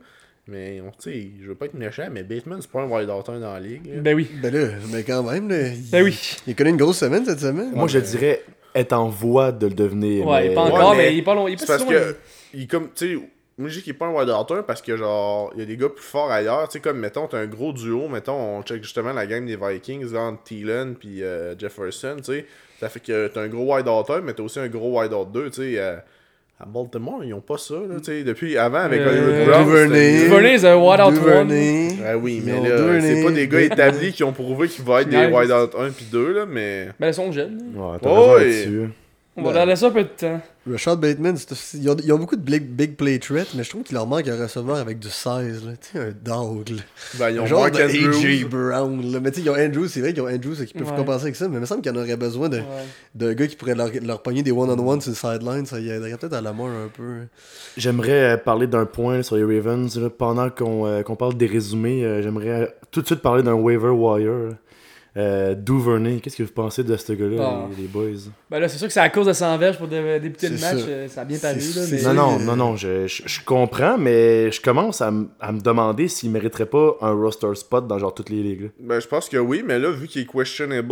Mais, 0.49 0.83
on- 0.87 0.91
tu 0.91 1.11
sais, 1.13 1.29
je 1.43 1.49
veux 1.49 1.55
pas 1.55 1.65
être 1.67 1.75
méchant, 1.75 2.09
mais 2.13 2.25
Bateman, 2.25 2.59
c'est 2.61 2.71
pas 2.71 2.83
un 2.83 2.89
wide 2.89 3.07
dans 3.07 3.23
la 3.55 3.61
ligue. 3.61 3.87
là. 3.87 4.01
Ben 4.03 4.15
oui. 4.15 4.29
Ben 4.43 4.53
là, 4.53 4.69
mais 4.93 5.03
quand 5.03 5.23
même, 5.23 5.49
là, 5.49 5.69
il, 5.69 5.91
Ben 5.91 6.03
oui. 6.05 6.19
il 6.47 6.55
connaît 6.55 6.71
une 6.71 6.77
grosse 6.77 6.99
semaine 6.99 7.25
cette 7.25 7.41
semaine. 7.41 7.71
Moi, 7.75 7.87
je 7.89 8.01
dirais 8.01 8.43
être 8.75 8.93
en 8.93 9.09
voie 9.09 9.53
de 9.53 9.67
le 9.67 9.75
devenir. 9.75 10.27
Ouais, 10.27 10.49
mais- 10.49 10.55
pas 10.55 10.65
Ouais, 10.65 10.71
encore, 10.73 10.95
mais 10.95 11.05
mais 11.05 11.15
il 11.15 11.19
est 11.19 11.23
pas 11.23 11.35
long. 11.35 11.49
Il 11.49 11.55
est 11.55 11.57
C'est 11.59 11.67
pas 11.67 11.79
parce 11.79 11.89
si 11.89 11.93
loin. 11.93 12.01
que, 12.03 12.17
il 12.55 12.67
comme, 12.69 12.89
tu 12.95 13.15
sais, 13.17 13.23
moi 13.59 13.69
je 13.69 13.75
dis 13.77 13.83
qu'il 13.83 13.91
est 13.95 13.97
pas 13.99 14.07
un 14.07 14.13
wide 14.15 14.31
outer 14.31 14.61
parce 14.67 14.81
que, 14.83 14.97
genre, 14.97 15.51
il 15.55 15.61
y 15.61 15.63
a 15.63 15.67
des 15.67 15.77
gars 15.77 15.89
plus 15.89 16.03
forts 16.05 16.31
ailleurs. 16.31 16.67
Tu 16.69 16.75
sais, 16.75 16.81
comme, 16.81 16.99
mettons, 16.99 17.27
t'as 17.27 17.39
un 17.39 17.47
gros 17.47 17.73
duo. 17.73 18.09
Mettons, 18.09 18.33
on 18.59 18.63
check 18.63 18.83
justement 18.83 19.13
la 19.13 19.27
game 19.27 19.47
des 19.47 19.57
Vikings 19.57 20.13
là, 20.13 20.21
entre 20.23 20.43
Thielen 20.45 20.95
puis 20.95 21.23
euh, 21.23 21.57
Jefferson, 21.59 22.17
tu 22.19 22.25
sais. 22.25 22.47
Ça 22.81 22.89
fait 22.89 23.01
que 23.01 23.29
t'as 23.29 23.43
un 23.43 23.49
gros 23.49 23.75
wide 23.77 23.87
outer, 23.89 24.21
mais 24.25 24.33
t'as 24.35 24.43
aussi 24.43 24.59
un 24.59 24.69
gros 24.69 24.99
wide 25.01 25.13
out 25.13 25.31
2, 25.31 25.51
tu 25.51 25.63
sais. 25.63 25.79
euh, 25.79 25.97
à 26.63 26.67
Baltimore, 26.67 27.25
ils 27.25 27.35
ont 27.35 27.41
pas 27.41 27.59
ça, 27.59 27.75
là, 27.75 27.97
tu 27.99 28.05
sais, 28.05 28.23
depuis 28.23 28.57
avant, 28.57 28.79
avec 28.79 29.01
Euh, 29.01 29.09
Hollywood 29.09 29.47
Brown. 29.49 29.65
Duvernay. 29.65 30.59
c'est 30.59 30.69
un 30.69 30.77
wide 30.77 31.01
out 31.01 31.07
one. 31.09 31.15
Duvernay. 31.15 31.89
Ah 32.07 32.17
oui, 32.17 32.37
Ils 32.37 32.53
mais 32.53 32.69
là, 32.69 33.01
c'est 33.01 33.25
pas 33.25 33.31
des 33.33 33.49
gars 33.49 33.61
établis 33.63 34.13
qui 34.13 34.23
ont 34.23 34.33
prouvé 34.33 34.69
qu'ils 34.69 34.85
vont 34.85 34.99
être 34.99 35.09
des 35.09 35.17
Nice. 35.27 35.35
wide 35.35 35.51
out 35.51 35.75
1 35.77 35.91
puis 35.91 36.07
2, 36.13 36.33
là, 36.33 36.47
mais... 36.49 36.89
Ben, 37.01 37.09
ils 37.09 37.15
sont 37.15 37.33
jeunes. 37.33 37.59
Ouais, 37.75 37.99
t'as 38.01 38.09
Oh, 38.09 38.33
raison 38.35 38.39
et- 38.39 38.45
là-dessus. 38.45 38.89
On 39.35 39.43
va 39.45 39.53
leur 39.55 39.65
laisser 39.67 39.87
un 39.87 39.91
peu 39.91 40.03
de 40.03 40.09
temps. 40.09 40.41
Rashad 40.71 41.01
Bateman, 41.01 41.37
ils 41.75 41.91
ont, 41.91 41.97
ils 42.05 42.13
ont 42.13 42.19
beaucoup 42.19 42.37
de 42.37 42.43
big, 42.43 42.65
big 42.69 42.97
play 42.97 43.19
threat, 43.19 43.49
mais 43.57 43.65
je 43.65 43.71
trouve 43.71 43.83
qu'il 43.83 43.95
leur 43.95 44.07
manque 44.07 44.29
un 44.29 44.41
receveur 44.41 44.77
avec 44.77 44.99
du 44.99 45.09
16, 45.09 45.65
là. 45.65 45.73
Tu 45.81 45.89
sais, 45.93 45.99
un 45.99 46.13
dog, 46.23 46.69
là. 46.69 46.83
Ben, 47.19 47.31
ils 47.31 47.41
ont 47.41 47.47
Genre 47.47 47.71
de 47.71 47.81
AJ. 47.81 48.45
Brown, 48.45 49.11
là. 49.11 49.21
Mais 49.21 49.31
tu 49.31 49.41
sais, 49.41 49.47
ils 49.47 49.51
ont 49.51 49.55
Andrews, 49.57 49.89
c'est 49.89 50.01
vrai 50.01 50.13
qu'ils 50.13 50.23
ont 50.23 50.29
Andrews 50.29 50.55
qui 50.67 50.75
peuvent 50.75 50.91
Ouais. 50.91 50.97
compenser 50.97 51.23
avec 51.25 51.37
ça, 51.37 51.49
mais 51.49 51.57
il 51.57 51.61
me 51.61 51.67
semble 51.67 51.81
qu'il 51.81 51.91
y 51.93 51.99
en 51.99 52.01
aurait 52.01 52.17
besoin 52.17 52.49
de- 52.51 52.59
Ouais. 52.59 52.63
d'un 53.15 53.33
gars 53.33 53.47
qui 53.47 53.57
pourrait 53.57 53.75
leur, 53.75 53.89
leur 54.03 54.23
pogner 54.23 54.43
des 54.43 54.53
one-on-one 54.53 55.01
sur 55.01 55.11
le 55.11 55.17
sideline, 55.17 55.65
ça 55.67 55.81
y 55.81 55.89
aiderait 55.89 56.17
peut-être 56.19 56.35
à 56.35 56.43
la 56.43 56.53
mort 56.53 56.69
un 56.69 56.89
peu. 56.95 57.23
J'aimerais 57.79 58.35
euh, 58.35 58.37
parler 58.37 58.67
d'un 58.67 58.85
point 58.87 59.23
sur 59.23 59.37
les 59.37 59.45
Ravens. 59.45 59.99
là. 59.99 60.11
pendant 60.11 60.51
qu'on 60.51 60.87
euh, 60.87 61.03
qu'on 61.03 61.17
parle 61.17 61.35
des 61.39 61.47
résumés, 61.47 62.05
euh, 62.05 62.23
j'aimerais 62.23 62.77
tout 62.91 63.01
de 63.01 63.07
suite 63.07 63.21
parler 63.23 63.43
d'un 63.43 63.55
waiver 63.55 63.89
wire. 63.89 64.57
Euh, 65.15 65.55
Duvernay, 65.55 66.21
qu'est-ce 66.21 66.37
que 66.39 66.43
vous 66.43 66.53
pensez 66.53 66.83
de 66.85 66.97
ce 66.97 67.13
gars-là, 67.13 67.67
les, 67.77 67.83
les 67.83 67.89
boys? 67.89 68.31
Ben 68.51 68.61
là, 68.61 68.69
c'est 68.69 68.79
sûr 68.79 68.87
que 68.87 68.93
c'est 68.95 69.01
à 69.01 69.11
cause 69.11 69.27
de 69.27 69.35
100 69.35 69.59
verges 69.59 69.77
pour 69.77 69.87
dé- 69.87 70.19
débuter 70.21 70.49
le 70.49 70.57
match. 70.59 70.79
ça. 70.79 70.87
euh, 70.89 71.09
Ça 71.09 71.21
a 71.21 71.25
bien 71.27 71.37
paru, 71.39 71.59
là. 71.59 71.83
Mais... 71.91 72.03
Non, 72.03 72.15
non, 72.15 72.39
non, 72.39 72.57
non, 72.57 72.77
je, 72.77 73.07
je, 73.07 73.23
je 73.27 73.41
comprends, 73.45 73.99
mais 73.99 74.51
je 74.51 74.63
commence 74.63 75.03
à, 75.03 75.09
m- 75.09 75.29
à 75.39 75.53
me 75.53 75.61
demander 75.61 76.09
s'il 76.09 76.31
mériterait 76.31 76.65
pas 76.65 76.97
un 77.03 77.13
roster 77.13 77.55
spot 77.57 77.87
dans 77.87 77.99
genre 77.99 78.15
toutes 78.15 78.31
les 78.31 78.43
ligues. 78.43 78.63
là. 78.63 78.69
Ben, 78.81 79.01
je 79.01 79.07
pense 79.07 79.29
que 79.29 79.37
oui, 79.37 79.63
mais 79.67 79.79
là, 79.79 79.91
vu 79.91 80.09
qu'il 80.09 80.23
est 80.23 80.27
questionable 80.33 80.89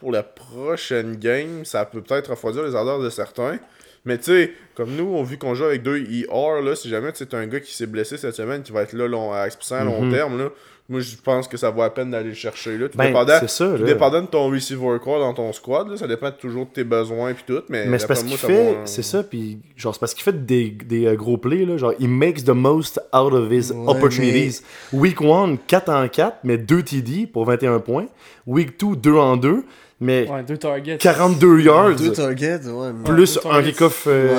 pour 0.00 0.12
la 0.12 0.22
prochaine 0.22 1.16
game, 1.16 1.64
ça 1.66 1.84
peut 1.84 2.00
peut-être 2.00 2.30
refroidir 2.30 2.62
les 2.62 2.74
ardeurs 2.74 3.00
de 3.02 3.10
certains. 3.10 3.58
Mais 4.06 4.16
tu 4.16 4.24
sais, 4.24 4.52
comme 4.74 4.92
nous, 4.96 5.04
on 5.04 5.22
vu 5.22 5.36
qu'on 5.36 5.54
joue 5.54 5.64
avec 5.64 5.82
deux 5.82 5.98
ER, 5.98 6.62
là, 6.64 6.74
si 6.74 6.88
jamais 6.88 7.12
tu 7.12 7.24
un 7.32 7.46
gars 7.46 7.60
qui 7.60 7.74
s'est 7.74 7.86
blessé 7.86 8.16
cette 8.16 8.34
semaine, 8.34 8.62
qui 8.62 8.72
va 8.72 8.82
être 8.82 8.94
là 8.94 9.06
long, 9.06 9.32
à 9.34 9.44
exposer 9.44 9.74
à 9.74 9.84
long 9.84 10.00
Mhm. 10.02 10.12
terme, 10.12 10.38
là, 10.38 10.48
moi 10.88 11.00
je 11.00 11.16
pense 11.22 11.46
que 11.46 11.56
ça 11.56 11.70
vaut 11.70 11.82
la 11.82 11.90
peine 11.90 12.10
d'aller 12.10 12.30
le 12.30 12.34
chercher. 12.34 12.78
Là. 12.78 12.88
Tout, 12.88 12.96
Ben, 12.96 13.08
dépendant, 13.08 13.46
ça, 13.46 13.66
tout 13.68 13.76
là. 13.76 13.86
dépendant 13.86 14.22
de 14.22 14.26
ton 14.26 14.50
receiver 14.50 14.96
core 15.02 15.20
dans 15.20 15.34
ton 15.34 15.52
squad, 15.52 15.88
là, 15.88 15.96
ça 15.96 16.06
dépend 16.06 16.30
toujours 16.30 16.64
de 16.66 16.70
tes 16.70 16.84
besoins 16.84 17.30
et 17.30 17.34
tout. 17.46 17.60
Mais, 17.68 17.86
Mais 17.86 17.98
c'est 17.98 18.06
parce 18.06 18.22
qu'il 18.22 18.36
fait, 18.36 18.74
va, 18.74 18.86
c'est 18.86 19.02
ça, 19.02 19.22
puis 19.22 19.58
genre 19.76 19.94
c'est 19.94 20.00
parce 20.00 20.14
qu'il 20.14 20.22
fait 20.24 20.46
des, 20.46 20.70
des 20.70 21.06
euh, 21.06 21.14
gros 21.14 21.36
plays, 21.36 21.64
là, 21.64 21.76
genre 21.76 21.92
il 21.98 22.08
makes 22.08 22.44
the 22.44 22.48
most 22.50 22.98
out 23.12 23.32
of 23.32 23.50
his 23.52 23.70
Ouais, 23.72 23.88
opportunities. 23.88 24.62
Week 24.92 25.20
1, 25.20 25.56
4 25.66 25.88
en 25.90 26.08
4, 26.08 26.38
mais 26.44 26.56
2 26.58 26.82
TD 26.82 27.26
pour 27.26 27.44
21 27.44 27.80
points. 27.80 28.06
Week 28.46 28.78
2, 28.80 28.96
2 28.96 29.14
en 29.14 29.36
2, 29.36 29.64
mais 30.00 30.28
Ouais, 30.30 30.42
deux 30.44 30.56
targets. 30.56 30.96
42 30.98 31.60
yards, 31.60 31.96
Deux 31.96 32.12
targets, 32.12 32.60
ouais. 32.66 32.92
mais- 32.94 33.04
plus 33.08 33.38
un 33.50 33.62
kick-off 33.62 34.04
euh, 34.06 34.36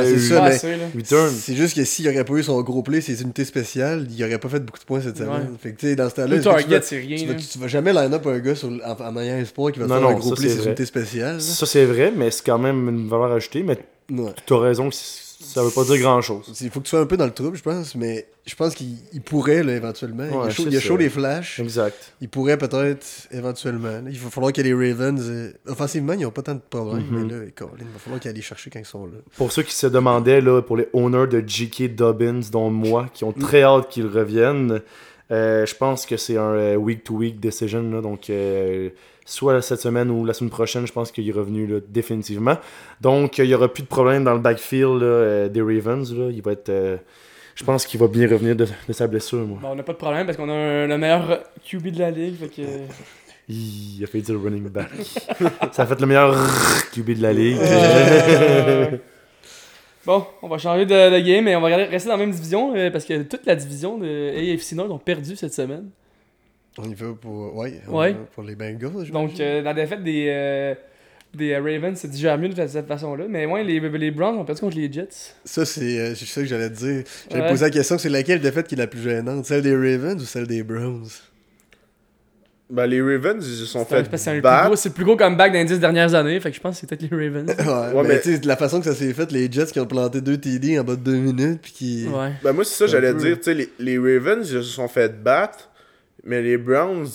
return. 0.95 1.29
C'est 1.31 1.55
juste 1.55 1.75
que 1.75 1.83
s'il 1.83 2.07
aurait 2.07 2.23
pas 2.23 2.33
eu 2.33 2.43
son 2.43 2.61
gros 2.61 2.81
play, 2.81 3.01
ses 3.01 3.21
unités 3.21 3.45
spéciales, 3.45 4.07
il 4.09 4.23
aurait 4.23 4.37
pas 4.39 4.49
fait 4.49 4.59
beaucoup 4.59 4.79
de 4.79 4.83
points 4.85 5.01
cette 5.01 5.17
semaine. 5.17 5.31
Ouais. 5.31 5.57
Fait 5.61 5.71
que 5.73 5.79
tu 5.79 5.87
sais, 5.87 5.95
dans 5.95 6.09
ce 6.09 6.15
temps-là, 6.15 6.35
Deux 6.35 6.41
vas- 6.41 6.51
targets, 6.51 6.81
c'est 6.83 7.01
tu 7.01 7.07
rien, 7.07 7.27
vas, 7.27 7.33
tu 7.35 7.59
vas 7.59 7.67
jamais 7.67 7.93
line-up 7.93 8.25
un 8.27 8.39
gars 8.39 8.55
sur, 8.55 8.69
en, 8.69 8.91
en 9.03 9.17
ayant 9.19 9.37
espoir 9.37 9.71
qui 9.71 9.79
va 9.79 9.85
te 9.85 9.91
Non, 9.91 9.99
faire 9.99 10.07
un 10.09 10.13
gros 10.13 10.29
ça, 10.29 10.35
play 10.35 10.47
c'est 10.47 10.53
ses 10.53 10.59
vrai. 10.59 10.67
unités 10.67 10.85
spéciales. 10.85 11.35
là. 11.35 11.39
Ça 11.39 11.65
c'est 11.65 11.85
vrai, 11.85 12.13
mais 12.15 12.31
c'est 12.31 12.45
quand 12.45 12.59
même 12.59 12.87
une 12.89 13.07
valeur 13.09 13.31
ajoutée, 13.33 13.63
mais 13.63 13.77
Ouais. 14.11 14.31
tu 14.45 14.53
as 14.53 14.59
raison 14.59 14.89
que 14.89 14.95
ça 15.39 15.63
veut 15.63 15.71
pas 15.71 15.83
dire 15.85 15.97
grand-chose. 15.97 16.51
Il 16.61 16.69
faut 16.69 16.79
que 16.79 16.85
tu 16.85 16.89
sois 16.89 16.99
un 16.99 17.05
peu 17.05 17.17
dans 17.17 17.25
le 17.25 17.31
trouble, 17.33 17.55
je 17.57 17.63
pense, 17.63 17.95
mais 17.95 18.27
je 18.45 18.55
pense 18.55 18.75
qu'il 18.75 18.95
il 19.13 19.21
pourrait, 19.21 19.63
là, 19.63 19.75
éventuellement. 19.75 20.25
il 20.25 20.31
y 20.31 20.33
a 20.33 20.37
Ouais, 20.41 20.51
chaud, 20.51 20.63
c'est 20.63 20.69
il 20.69 20.77
a 20.77 20.79
chaud 20.79 20.97
les 20.97 21.09
flashs. 21.09 21.59
Exact. 21.59 22.13
Il 22.21 22.29
pourrait 22.29 22.57
peut-être, 22.57 23.05
éventuellement. 23.31 23.87
là. 23.89 24.01
Il 24.09 24.19
va 24.19 24.29
falloir 24.29 24.51
que 24.53 24.61
les 24.61 24.73
Ravens. 24.73 25.21
euh, 25.29 25.51
offensivement, 25.67 26.13
ils 26.13 26.21
n'ont 26.21 26.31
pas 26.31 26.41
tant 26.41 26.55
de 26.55 26.61
problèmes, 26.69 27.05
Mhm. 27.09 27.23
mais 27.27 27.33
là, 27.33 27.43
il 27.45 27.63
va 27.85 27.99
falloir 27.99 28.19
qu'ils 28.19 28.31
aillent 28.31 28.41
chercher 28.41 28.69
quand 28.69 28.79
ils 28.79 28.85
sont 28.85 29.05
là. 29.05 29.17
Pour 29.37 29.51
ceux 29.51 29.63
qui 29.63 29.73
se 29.73 29.87
demandaient, 29.87 30.41
là, 30.41 30.61
pour 30.61 30.77
les 30.77 30.87
owners 30.93 31.27
de 31.27 31.43
J.K. 31.45 31.95
Dobbins, 31.95 32.41
dont 32.51 32.69
moi, 32.69 33.07
qui 33.13 33.23
ont 33.23 33.31
très 33.33 33.63
hâte 33.63 33.89
qu'ils 33.89 34.07
reviennent, 34.07 34.81
euh, 35.31 35.65
je 35.65 35.75
pense 35.75 36.05
que 36.05 36.17
c'est 36.17 36.37
un 36.37 36.53
euh, 36.53 36.75
week-to-week 36.75 37.39
decision. 37.39 37.83
là, 37.91 38.01
donc, 38.01 38.29
euh, 38.29 38.89
soit 39.25 39.61
cette 39.61 39.79
semaine 39.81 40.09
ou 40.09 40.25
la 40.25 40.33
semaine 40.33 40.49
prochaine, 40.49 40.87
je 40.87 40.91
pense 40.93 41.11
qu'il 41.11 41.27
est 41.27 41.31
revenu 41.31 41.67
là, 41.67 41.77
définitivement. 41.87 42.57
Donc, 43.01 43.37
il 43.37 43.45
n'y 43.45 43.53
aura 43.53 43.67
plus 43.67 43.83
de 43.83 43.87
problème 43.87 44.23
dans 44.23 44.33
le 44.33 44.39
backfield 44.39 45.01
là, 45.01 45.47
des 45.49 45.61
Ravens. 45.61 46.11
Là. 46.15 46.29
Il 46.31 46.41
va 46.41 46.53
être. 46.53 46.69
euh, 46.69 46.97
je 47.55 47.63
pense 47.65 47.85
qu'il 47.85 47.99
va 47.99 48.07
bien 48.07 48.27
revenir 48.27 48.55
de, 48.55 48.65
de 48.87 48.93
sa 48.93 49.05
blessure, 49.07 49.45
moi. 49.45 49.59
Bon, 49.61 49.69
on 49.71 49.75
n'a 49.75 49.83
pas 49.83 49.91
de 49.93 49.97
problème 49.97 50.25
parce 50.25 50.37
qu'on 50.37 50.49
a 50.49 50.53
un- 50.53 50.87
le 50.87 50.97
meilleur 50.97 51.43
QB 51.63 51.87
de 51.89 51.99
la 51.99 52.09
ligue. 52.11 52.35
Fait 52.39 52.47
que... 52.47 52.61
Il 53.51 53.99
a 54.03 54.07
fait 54.07 54.21
dire 54.21 54.39
running 54.39 54.69
back. 54.69 54.89
ça 55.71 55.81
a 55.81 55.85
fait 55.87 55.99
le 55.99 56.05
meilleur 56.05 56.35
QB 56.93 57.17
de 57.17 57.21
la 57.23 57.33
ligue. 57.33 57.57
Bon, 60.05 60.25
on 60.41 60.47
va 60.47 60.57
changer 60.57 60.85
de, 60.85 60.91
de 61.15 61.19
game 61.19 61.47
et 61.47 61.55
on 61.55 61.61
va 61.61 61.65
regarder- 61.67 61.85
rester 61.85 62.07
dans 62.09 62.15
la 62.17 62.25
même 62.25 62.31
division 62.33 62.73
euh, 62.75 62.89
parce 62.89 63.05
que 63.05 63.21
toute 63.23 63.45
la 63.45 63.55
division 63.55 63.97
de 63.97 64.07
AFC 64.53 64.73
Nord 64.73 64.91
ont 64.91 64.97
perdu 64.99 65.35
cette 65.35 65.53
semaine. 65.53 65.89
On 66.77 66.89
y 66.89 66.93
va 66.93 67.07
pour, 67.19 67.55
ouais, 67.57 67.81
Ouais. 67.89 68.13
va 68.13 68.19
pour 68.33 68.43
les 68.43 68.55
Bengals. 68.55 69.03
je 69.05 69.11
Donc, 69.11 69.39
euh, 69.39 69.61
la 69.61 69.73
défaite 69.73 70.01
des, 70.03 70.27
euh, 70.29 70.73
des 71.33 71.57
Ravens, 71.57 71.97
c'est 71.99 72.09
déjà 72.09 72.37
mieux 72.37 72.47
de 72.49 72.67
cette 72.67 72.87
façon-là. 72.87 73.25
Mais 73.27 73.45
ouais, 73.45 73.63
les, 73.63 73.79
les 73.81 74.11
Browns 74.11 74.37
ont 74.37 74.45
perdu 74.45 74.61
contre 74.61 74.77
les 74.77 74.91
Jets. 74.91 75.09
Ça, 75.43 75.65
c'est 75.65 75.99
euh, 75.99 76.15
c'est 76.15 76.25
ça 76.25 76.41
que 76.41 76.47
j'allais 76.47 76.69
te 76.69 76.75
dire. 76.77 77.03
J'allais 77.29 77.43
Ouais. 77.43 77.49
poser 77.49 77.65
la 77.65 77.71
question 77.71 77.97
c'est 77.97 78.09
laquelle 78.09 78.39
défaite 78.39 78.67
qui 78.67 78.75
est 78.75 78.77
la 78.77 78.87
plus 78.87 79.01
gênante? 79.01 79.45
Celle 79.45 79.61
des 79.63 79.75
Ravens 79.75 80.21
ou 80.21 80.25
celle 80.25 80.47
des 80.47 80.63
Browns? 80.63 81.07
Ben, 82.71 82.85
les 82.85 83.01
Ravens, 83.01 83.43
ils 83.43 83.55
se 83.55 83.65
sont 83.65 83.83
fait 83.83 84.05
c'est 84.15 84.29
le 84.35 84.37
plus 84.37 84.41
battre. 84.43 84.67
gros- 84.67 84.75
c'est 84.75 84.89
le 84.89 84.93
plus 84.93 85.03
gros 85.05 85.15
comeback 85.17 85.51
dans 85.53 85.57
les 85.59 85.65
10 85.65 85.79
dernières 85.79 86.13
années. 86.13 86.39
Fait 86.39 86.51
que 86.51 86.55
je 86.55 86.61
pense 86.61 86.75
que 86.75 86.81
c'est 86.81 86.87
peut-être 86.87 87.11
les 87.11 87.27
Ravens. 87.27 87.49
Ouais, 87.59 87.65
Ouais, 87.97 88.03
mais, 88.03 88.09
mais- 88.09 88.21
tu 88.21 88.33
sais, 88.33 88.39
de 88.39 88.47
la 88.47 88.55
façon 88.55 88.79
que 88.79 88.85
ça 88.85 88.93
s'est 88.93 89.11
fait, 89.13 89.31
les 89.31 89.51
Jets 89.51 89.67
qui 89.67 89.79
ont 89.79 89.87
planté 89.87 90.21
deux 90.21 90.37
TD 90.37 90.79
en 90.79 90.83
bas 90.83 90.95
de 90.95 91.01
deux 91.01 91.15
minutes, 91.15 91.61
puis 91.63 91.71
qui. 91.71 92.07
Ouais. 92.07 92.31
Ben 92.43 92.53
moi, 92.53 92.63
c'est 92.63 92.75
ça, 92.75 92.85
j'allais 92.87 93.13
dire. 93.15 93.37
Tu 93.37 93.43
sais, 93.43 93.53
les, 93.55 93.69
les 93.79 93.97
Ravens, 93.97 94.47
ils 94.47 94.57
se 94.57 94.61
sont 94.61 94.87
fait 94.87 95.23
battre, 95.23 95.69
mais 96.23 96.41
les 96.43 96.57
Browns, 96.57 97.07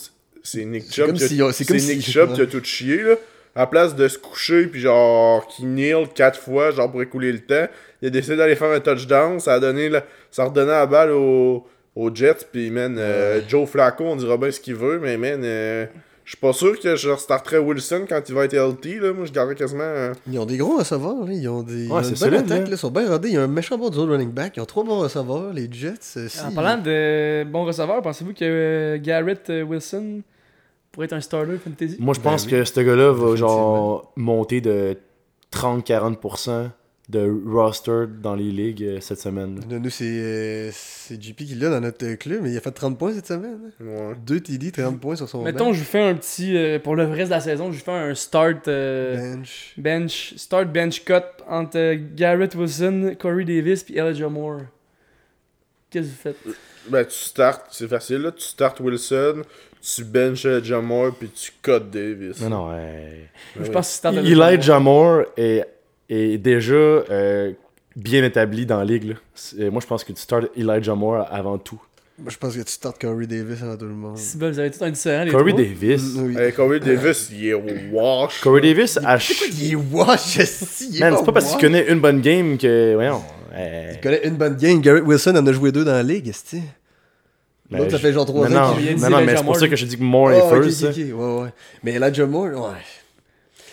c'est 0.43 0.65
Nick 0.65 0.87
C'est 0.89 0.95
Chubb 1.07 1.17
c'est 1.53 1.65
comme 1.67 1.77
Nick 1.77 2.03
si- 2.03 2.11
Chubb 2.13 2.33
qui 2.35 2.41
a 2.41 2.47
tout 2.47 2.65
chié, 2.65 3.03
là. 3.03 3.15
À 3.57 3.69
place 3.69 3.95
de 3.95 4.09
se 4.09 4.19
coucher, 4.19 4.67
puis 4.67 4.81
genre, 4.81 5.47
qui 5.47 5.65
kneel 5.65 6.09
quatre 6.13 6.41
fois, 6.41 6.73
genre 6.73 6.91
pour 6.91 7.01
écouler 7.01 7.31
le 7.31 7.39
temps, 7.39 7.69
il 8.03 8.09
a 8.09 8.11
décidé 8.11 8.35
d'aller 8.35 8.57
faire 8.57 8.73
un 8.73 8.81
touchdown. 8.81 9.39
Ça 9.39 9.55
a 9.55 9.61
donné 9.61 9.89
la... 9.89 10.03
ça 10.33 10.43
a 10.43 10.47
redonné 10.47 10.73
la 10.73 10.87
balle 10.87 11.13
aux, 11.13 11.65
aux 11.97 12.15
Jets, 12.15 12.47
puis 12.51 12.71
man, 12.71 12.97
euh, 12.99 13.41
Joe 13.49 13.69
Flacco, 13.69 14.05
on 14.05 14.17
dira 14.17 14.37
bien 14.37 14.51
ce 14.51 14.61
qu'il 14.61 14.75
veut, 14.75 14.99
mais 14.99 15.17
man, 15.17 15.41
euh, 15.45 15.87
je 16.25 16.31
suis 16.31 16.39
pas 16.39 16.53
sûr 16.53 16.79
que 16.81 16.97
je 16.97 17.09
restarterais 17.11 17.59
Wilson 17.59 18.07
quand 18.09 18.21
il 18.29 18.35
va 18.35 18.47
être 18.47 18.55
healthy, 18.55 18.99
là. 18.99 19.13
Moi, 19.13 19.27
je 19.27 19.33
garderais 19.33 19.55
quasiment. 19.55 19.83
euh, 19.85 20.13
Ils 20.31 20.39
ont 20.39 20.47
des 20.47 20.57
gros 20.57 20.79
receveurs, 20.79 21.25
là. 21.27 21.33
ils 21.33 21.47
ont 21.49 21.63
des. 21.63 21.85
ils 21.85 21.93
ont 21.93 21.97
Ouais, 21.97 22.01
une 22.01 22.05
c'est 22.17 22.21
bonne 22.31 22.31
solide, 22.39 22.47
attaque, 22.47 22.51
là. 22.51 22.65
là. 22.65 22.71
Ils 22.71 22.79
sont 22.79 22.91
bien 22.91 23.09
rodés. 23.09 23.29
Il 23.29 23.35
y 23.35 23.37
a 23.37 23.43
un 23.43 23.47
méchant 23.47 23.77
bon 23.79 23.91
duo 23.91 24.07
de 24.07 24.11
running 24.13 24.31
back. 24.33 24.55
Ils 24.57 24.61
ont 24.61 24.65
trois 24.65 24.85
bons 24.85 24.99
receveurs, 25.01 25.53
les 25.53 25.69
Jets. 25.71 25.93
euh, 26.17 26.27
si- 26.29 26.41
En 26.41 26.51
parlant 26.53 26.83
de 26.83 27.45
bons 27.45 27.65
receveurs, 27.65 28.01
pensez-vous 28.03 28.33
que 28.33 28.39
euh, 28.43 28.99
Garrett 29.01 29.51
euh, 29.51 29.63
Wilson 29.63 30.23
pourrait 30.91 31.05
être 31.07 31.13
un 31.13 31.21
starter 31.21 31.59
fantasy? 31.63 31.97
Moi, 32.01 32.15
je 32.15 32.21
Ben 32.21 32.31
pense 32.31 32.45
oui. 32.47 32.51
que 32.53 32.65
ce 32.65 32.81
gars-là 32.81 33.11
va 33.13 33.13
Définitivement. 33.13 33.37
genre 33.37 34.13
monter 34.17 34.61
de 34.63 34.97
30-40% 35.53 36.71
de 37.11 37.31
roster 37.47 38.05
dans 38.23 38.35
les 38.35 38.51
ligues 38.51 38.83
euh, 38.83 38.99
cette 39.01 39.21
semaine. 39.21 39.61
là. 39.71 39.79
Nous, 39.79 39.91
c'est 39.91 40.05
euh, 40.09 40.71
c'est 40.73 41.23
JP 41.23 41.37
qui 41.37 41.55
l'a 41.55 41.69
dans 41.69 41.81
notre 41.81 42.05
euh, 42.07 42.17
club, 42.17 42.41
mais 42.43 42.51
il 42.51 42.57
a 42.57 42.61
fait 42.61 42.71
30 42.71 42.99
points 42.99 43.13
cette 43.13 43.27
semaine. 43.27 43.59
hein. 43.81 43.85
ouais. 43.85 44.15
Deux 44.27 44.41
TD, 44.41 44.73
30 44.73 44.99
points 45.01 45.15
sur 45.17 45.29
son 45.29 45.43
Mettons, 45.43 45.75
je 45.75 45.83
fais 45.85 46.01
un 46.03 46.15
petit. 46.15 46.57
euh, 46.57 46.79
pour 46.79 46.97
le 46.97 47.05
reste 47.05 47.27
de 47.27 47.35
la 47.35 47.41
saison, 47.41 47.71
je 47.73 47.79
fais 47.85 47.91
un 47.91 48.15
start. 48.15 48.69
euh, 48.69 49.35
bench. 49.37 49.75
bench. 49.77 50.35
Start 50.39 50.67
bench 50.73 51.05
cut 51.05 51.21
entre 51.47 51.77
euh, 51.79 51.97
Garrett 52.15 52.55
Wilson, 52.55 53.15
Corey 53.19 53.45
Davis 53.45 53.83
puis 53.83 53.99
Elijah 53.99 54.29
Moore. 54.31 54.61
Qu'est-ce 55.91 56.07
que 56.07 56.11
vous 56.11 56.17
faites? 56.23 56.37
Ben, 56.89 57.05
tu 57.05 57.15
startes, 57.17 57.67
c'est 57.71 57.89
facile, 57.89 58.19
là. 58.23 58.33
Tu 58.33 58.43
startes 58.45 58.81
Wilson, 58.81 59.43
tu 59.81 60.05
benches 60.05 60.47
Jamar, 60.63 61.13
puis 61.15 61.29
tu 61.29 61.53
cut 61.63 61.81
Davis. 61.93 62.41
Non, 62.41 62.49
non, 62.49 62.71
ouais. 62.71 63.29
Je 63.57 63.63
oui. 63.63 63.71
pense 63.71 63.87
que 63.87 63.93
c'est 63.93 63.99
start 63.99 64.17
Elijah 64.17 64.81
Moore 64.81 65.25
est, 65.37 65.67
est 66.15 66.39
déjà 66.39 66.75
euh, 66.75 67.53
bien 67.97 68.25
établi 68.25 68.67
dans 68.67 68.79
la 68.79 68.85
ligue. 68.85 69.05
là. 69.11 69.15
C'est- 69.35 69.71
Moi, 69.71 69.81
je 69.81 69.87
pense 69.87 70.05
que 70.05 70.13
tu 70.13 70.21
starts 70.21 70.47
Elijah 70.57 70.95
Moore 70.95 71.27
avant 71.31 71.59
tout. 71.59 71.81
Moi, 72.17 72.31
je 72.31 72.37
pense 72.39 72.55
que 72.57 72.63
tu 72.63 72.71
startes 72.71 73.01
Corey 73.01 73.27
Davis 73.27 73.61
avant 73.63 73.77
tout 73.77 73.87
le 73.87 73.91
monde. 73.93 74.17
Si 74.17 74.37
ben, 74.39 74.49
vous 74.51 74.59
avez 74.61 74.71
tout 74.71 74.85
un 74.85 74.91
différent, 74.91 75.25
les 75.25 75.33
Corey 75.33 75.51
trois. 75.51 75.63
Davis? 75.65 76.15
Mm, 76.15 76.27
oui. 76.27 76.37
Hey, 76.39 76.53
Corey 76.53 76.79
Davis, 76.79 77.29
il 77.33 77.49
est 77.49 77.55
wash. 77.93 78.41
Corey 78.41 78.61
Davis, 78.61 78.99
il 79.61 79.73
est 79.73 79.75
wash, 79.75 80.37
il 80.81 80.97
est 80.97 81.01
Man, 81.01 81.15
c'est 81.19 81.25
pas 81.25 81.33
parce 81.33 81.47
qu'il 81.47 81.55
wash? 81.57 81.61
connaît 81.63 81.87
une 81.91 81.99
bonne 81.99 82.21
game 82.21 82.57
que. 82.57 82.95
Voyons. 82.95 83.21
euh, 83.53 83.91
Il 83.95 84.01
connaît 84.01 84.21
une 84.29 84.37
bonne 84.37 84.55
game. 84.57 84.81
Garrett 84.81 85.03
Wilson 85.05 85.35
en 85.35 85.45
a 85.45 85.53
joué 85.53 85.73
deux 85.73 85.85
dans 85.85 85.91
la 85.93 86.05
ligue, 86.05 86.29
esti. 86.29 86.63
ben, 87.69 87.79
L'autre, 87.79 87.91
ça 87.91 87.99
fait 87.99 88.13
genre 88.13 88.27
trois 88.27 88.49
non, 88.49 88.57
ans 88.59 88.69
non, 88.69 88.75
qu'il 88.77 88.85
vient 88.85 88.95
de 88.95 89.01
non, 89.01 89.11
non, 89.11 89.25
mais 89.25 89.37
c'est 89.37 89.43
pour 89.45 89.57
ça 89.57 89.67
que 89.67 89.75
je 89.75 89.85
dis 89.87 89.97
que 89.99 90.03
Moore 90.05 90.29
Ah, 90.29 90.37
est 90.37 90.43
ok, 90.59 90.63
first. 90.63 90.87
Mais 91.83 91.95
Elijah 91.95 92.27
Moore, 92.27 92.45
ouais. 92.71 92.79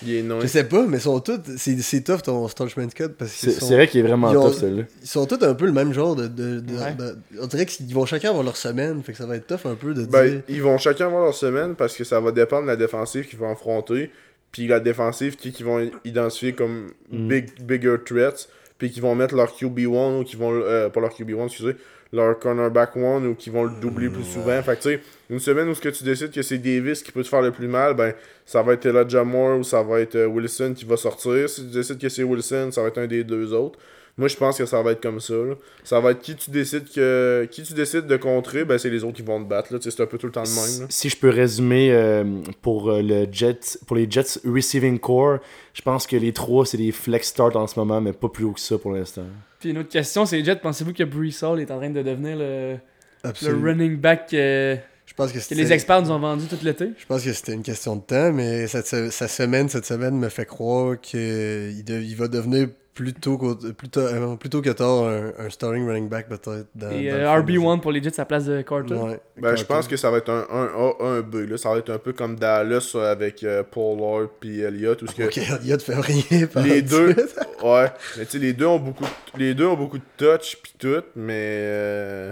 Il 0.04 0.16
est 0.16 0.24
non. 0.24 0.40
Je 0.42 0.48
sais 0.48 0.64
pas, 0.64 0.86
mais 0.88 1.00
sont 1.00 1.20
tous. 1.20 1.40
C'est 1.58 1.78
c'est 1.82 2.02
tough 2.02 2.22
ton 2.24 2.48
Starchman's 2.48 2.94
Cut 2.94 3.10
parce 3.18 3.34
qu'ils 3.34 3.52
C'est 3.52 3.76
vrai 3.76 3.88
qu'il 3.88 4.00
est 4.00 4.08
vraiment 4.08 4.30
ont- 4.32 4.50
tough, 4.50 4.60
celui-là. 4.60 4.84
ils 5.02 5.08
sont 5.08 5.26
tous 5.26 5.44
un 5.46 5.54
peu 5.54 5.66
le 5.66 5.72
même 5.72 5.94
genre 5.94 6.16
de. 6.16 6.28
de, 6.28 6.60
de- 6.60 6.74
Ouais. 6.76 6.94
de- 6.96 7.18
on 7.42 7.48
dirait 7.48 7.66
qu'ils 7.66 7.94
vont 7.94 8.06
chacun 8.06 8.30
avoir 8.30 8.44
leur 8.44 8.58
semaine, 8.58 9.04
fait 9.04 9.12
que 9.12 9.18
ça 9.18 9.26
va 9.26 9.36
être 9.36 9.48
tough 9.48 9.66
un 9.70 9.76
peu 9.76 9.94
de 9.94 10.06
Ben, 10.06 10.28
dire. 10.30 10.42
ils 10.50 10.62
vont 10.62 10.78
chacun 10.78 11.06
avoir 11.08 11.24
leur 11.26 11.36
semaine 11.36 11.76
parce 11.76 11.96
que 11.96 12.04
ça 12.04 12.20
va 12.20 12.32
dépendre 12.32 12.64
de 12.64 12.68
la 12.68 12.76
défensive 12.76 13.28
qu'ils 13.28 13.40
vont 13.40 13.52
affronter. 13.52 14.10
Puis 14.52 14.68
la 14.68 14.80
défensive 14.82 15.36
qui 15.38 15.52
qu'ils 15.54 15.66
vont 15.66 15.90
identifier 16.04 16.54
comme 16.54 16.88
Mm. 17.12 17.28
big, 17.28 17.46
bigger 17.64 17.96
threats. 18.06 18.48
puis 18.78 18.90
qu'ils 18.90 19.04
vont 19.04 19.14
mettre 19.14 19.36
leur 19.36 19.54
QB1 19.56 20.20
ou 20.20 20.24
qu'ils 20.24 20.40
vont. 20.40 20.52
euh, 20.52 20.90
pas 20.90 21.00
leur 21.02 21.12
QB1, 21.16 21.46
excusez, 21.46 21.76
leur 22.14 22.38
cornerback 22.40 22.98
1 22.98 23.26
ou 23.26 23.36
qu'ils 23.36 23.54
vont 23.54 23.64
le 23.64 23.72
doubler 23.80 24.10
plus 24.10 24.24
souvent. 24.24 24.62
Fait 24.62 24.76
que 24.76 24.82
tu 24.82 24.90
sais, 24.90 25.02
une 25.30 25.40
semaine 25.40 25.70
où 25.70 25.76
ce 25.76 25.82
que 25.82 25.90
tu 25.90 26.04
décides 26.04 26.32
que 26.32 26.42
c'est 26.42 26.58
Davis 26.58 27.02
qui 27.02 27.12
peut 27.12 27.24
te 27.24 27.28
faire 27.28 27.42
le 27.42 27.52
plus 27.52 27.68
mal, 27.68 27.94
ben 27.94 28.14
ça 28.46 28.62
va 28.62 28.74
être 28.74 28.86
Elijah 28.86 29.24
Moore 29.24 29.60
ou 29.60 29.64
ça 29.64 29.82
va 29.82 30.02
être 30.02 30.16
euh, 30.16 30.28
Wilson 30.28 30.74
qui 30.76 30.86
va 30.86 30.98
sortir. 30.98 31.50
Si 31.50 31.62
tu 31.62 31.72
décides 31.72 32.00
que 32.00 32.10
c'est 32.10 32.24
Wilson, 32.24 32.70
ça 32.72 32.82
va 32.82 32.90
être 32.90 32.98
un 32.98 33.08
des 33.08 33.24
deux 33.24 33.54
autres. 33.54 33.80
Moi, 34.18 34.28
je 34.28 34.36
pense 34.36 34.58
que 34.58 34.66
ça 34.66 34.82
va 34.84 34.92
être 34.92 35.02
comme 35.02 35.20
ça. 35.20 35.34
là. 35.34 35.56
Ça 35.84 36.00
va 36.00 36.12
être 36.12 36.22
qui 36.22 36.36
tu 36.36 36.52
décides 36.52 36.86
que 36.94 37.48
qui 37.50 37.64
tu 37.64 37.74
décides 37.74 38.08
de 38.08 38.18
contrer, 38.18 38.66
ben 38.66 38.78
c'est 38.78 38.90
les 38.90 39.04
autres 39.04 39.16
qui 39.16 39.22
vont 39.22 39.42
te 39.44 39.48
battre. 39.50 39.72
là. 39.74 39.80
Tu 39.80 39.90
sais, 39.90 39.96
C'est 39.98 40.04
un 40.04 40.06
peu 40.06 40.18
tout 40.18 40.28
le 40.28 40.32
temps 40.34 40.44
de 40.44 40.50
même. 40.50 40.82
là. 40.82 40.86
Si 40.90 41.10
je 41.10 41.18
peux 41.18 41.30
résumer 41.30 41.92
euh, 41.92 42.24
pour, 42.62 42.90
euh, 42.90 43.02
le 43.02 43.26
Jet, 43.32 43.80
pour 43.88 43.96
les 43.96 44.10
Jets 44.10 44.40
Receiving 44.46 45.00
Core, 45.00 45.40
je 45.74 45.82
pense 45.82 46.06
que 46.08 46.16
les 46.18 46.34
trois, 46.34 46.66
c'est 46.66 46.78
des 46.78 46.92
flex 46.92 47.28
start 47.30 47.56
en 47.56 47.68
ce 47.68 47.80
moment, 47.80 48.02
mais 48.02 48.14
pas 48.14 48.30
plus 48.30 48.44
haut 48.46 48.52
que 48.52 48.60
ça 48.60 48.78
pour 48.78 48.92
l'instant. 48.92 49.24
Puis 49.60 49.70
une 49.70 49.78
autre 49.78 49.90
question, 49.90 50.26
c'est 50.26 50.44
Jet, 50.44 50.58
pensez-vous 50.62 50.94
que 50.94 51.04
Brees 51.04 51.36
Hall 51.44 51.60
est 51.62 51.72
en 51.72 51.78
train 51.78 51.90
de 51.90 52.02
devenir 52.02 52.36
le, 52.38 52.76
le 53.24 53.54
running 53.64 53.98
back 53.98 54.34
euh, 54.34 54.76
Je 55.06 55.14
pense 55.14 55.32
que, 55.32 55.54
les 55.56 55.72
experts 55.72 56.02
nous 56.02 56.12
ont 56.12 56.20
vendu 56.20 56.46
tout 56.48 56.58
l'été? 56.64 56.90
Je 56.98 57.06
pense 57.06 57.24
que 57.24 57.32
c'était 57.32 57.54
une 57.54 57.64
question 57.64 57.96
de 57.96 58.02
temps, 58.02 58.34
mais 58.34 58.68
cette 58.68 58.88
se- 58.88 59.10
sa 59.10 59.28
semaine, 59.28 59.70
cette 59.70 59.86
semaine 59.86 60.18
me 60.18 60.30
fait 60.30 60.46
croire 60.46 61.00
qu'il 61.00 61.84
de- 61.86 62.02
il 62.02 62.16
va 62.16 62.28
devenir 62.28 62.70
plutôt, 62.94 63.38
qu'au- 63.38 63.56
plutôt, 63.56 64.02
euh, 64.02 64.36
plutôt 64.36 64.62
que 64.62 64.70
tard 64.70 65.06
un, 65.06 65.32
un 65.38 65.50
starting 65.50 65.88
running 65.88 66.10
back 66.10 66.28
peut-être. 66.28 66.68
Dans, 66.76 66.90
Et 66.92 67.10
dans 67.10 67.16
euh, 67.16 67.36
fantasy. 67.38 67.58
RB1 67.58 67.80
pour 67.82 67.92
les 67.92 68.04
Jets 68.04 68.16
à 68.18 68.22
la 68.22 68.26
place 68.26 68.46
de 68.46 68.62
Carter. 68.62 68.94
Ouais, 68.96 69.20
Ben, 69.38 69.56
je 69.56 69.64
pense 69.64 69.88
que 69.88 69.96
ça 69.98 70.12
va 70.12 70.18
être 70.18 70.30
un 70.30 70.42
1A, 70.44 71.22
1B. 71.24 71.50
Là. 71.50 71.58
Ça 71.58 71.70
va 71.72 71.78
être 71.78 71.90
un 71.92 71.98
peu 71.98 72.14
comme 72.14 72.36
Dallas 72.36 72.92
euh, 72.96 73.12
avec 73.12 73.44
euh, 73.44 73.64
Paul 73.70 73.98
Lord 73.98 74.28
puis 74.40 74.62
Elliott. 74.62 75.02
Où 75.02 75.08
ce 75.08 75.16
que 75.16 75.24
Ok, 75.24 75.40
de 75.78 75.82
faire 75.82 76.02
rien. 76.04 76.48
par 76.48 76.64
les 76.64 76.82
deux, 76.82 77.16
ouais, 77.64 77.92
mais 78.18 78.26
tu 78.26 78.32
sais, 78.32 78.40
les 78.40 78.54
deux 78.54 78.66
ont 78.66 78.80
beaucoup, 78.80 79.04
de- 79.06 79.40
les 79.40 79.54
deux 79.54 79.66
ont 79.68 79.78
beaucoup 79.78 79.98
de 79.98 80.04
touch 80.18 80.58
puis 80.62 80.74
tout, 80.78 81.04
mais 81.16 81.34
euh, 81.62 82.32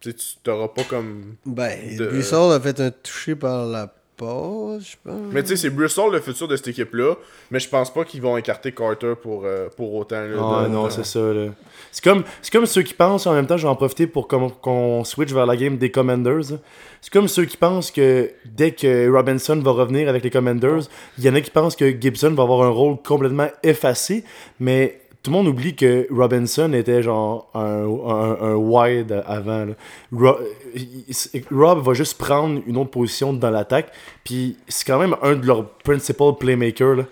tu 0.00 0.12
t'auras 0.42 0.68
pas 0.68 0.84
comme. 0.84 1.34
Ben, 1.46 1.96
De- 1.96 2.06
a 2.52 2.60
fait 2.60 2.80
un 2.80 2.90
touché 2.90 3.34
par 3.36 3.66
la 3.66 3.92
passe, 4.16 4.90
je 4.92 4.96
pense. 5.04 5.32
Mais 5.32 5.42
tu 5.42 5.48
sais, 5.50 5.56
c'est 5.56 5.70
Bristol 5.70 6.12
le 6.12 6.20
futur 6.20 6.48
de 6.48 6.56
cette 6.56 6.68
équipe-là, 6.68 7.14
mais 7.50 7.58
je 7.60 7.68
pense 7.68 7.92
pas 7.92 8.04
qu'ils 8.04 8.22
vont 8.22 8.36
écarter 8.36 8.72
Carter 8.72 9.14
pour, 9.20 9.44
euh, 9.44 9.68
pour 9.76 9.94
autant. 9.94 10.20
Là, 10.22 10.36
Ah 10.40 10.64
de- 10.64 10.68
non, 10.72 10.90
c'est 10.90 11.04
ça. 11.04 11.20
là. 11.20 11.46
C'est 11.92 12.02
comme, 12.02 12.24
c'est 12.42 12.52
comme 12.52 12.66
ceux 12.66 12.82
qui 12.82 12.94
pensent, 12.94 13.26
en 13.26 13.32
même 13.34 13.46
temps, 13.46 13.56
je 13.56 13.62
vais 13.64 13.68
en 13.68 13.76
profiter 13.76 14.06
pour 14.06 14.26
qu'on 14.28 14.48
qu'on 14.50 15.04
switch 15.04 15.32
vers 15.32 15.46
la 15.46 15.56
game 15.56 15.76
des 15.76 15.90
Commanders. 15.90 16.58
C'est 17.00 17.12
comme 17.12 17.28
ceux 17.28 17.44
qui 17.44 17.56
pensent 17.56 17.90
que 17.90 18.30
dès 18.46 18.70
que 18.72 19.10
Robinson 19.10 19.56
va 19.60 19.72
revenir 19.72 20.08
avec 20.08 20.24
les 20.24 20.30
Commanders, 20.30 20.80
il 21.18 21.24
y 21.24 21.28
en 21.28 21.34
a 21.34 21.40
qui 21.40 21.50
pensent 21.50 21.76
que 21.76 21.90
Gibson 22.00 22.30
va 22.34 22.42
avoir 22.44 22.62
un 22.62 22.70
rôle 22.70 22.96
complètement 23.06 23.48
effacé, 23.62 24.24
mais 24.58 25.00
tout 25.24 25.30
le 25.30 25.36
monde 25.38 25.48
oublie 25.48 25.74
que 25.74 26.06
Robinson 26.12 26.72
était 26.74 27.02
genre 27.02 27.50
un, 27.54 27.60
un, 27.82 28.36
un 28.52 28.54
wide 28.54 29.22
avant. 29.26 29.66
il- 30.74 31.44
Rob 31.50 31.82
va 31.82 31.94
juste 31.94 32.18
prendre 32.18 32.60
une 32.66 32.76
autre 32.76 32.90
position 32.90 33.32
dans 33.32 33.50
l'attaque, 33.50 33.90
puis 34.22 34.56
c'est 34.68 34.86
quand 34.86 34.98
même 34.98 35.16
un 35.22 35.34
de 35.34 35.46
leurs 35.46 35.66
principal 35.78 36.36
playmakers. 36.38 36.94
là. 36.96 37.04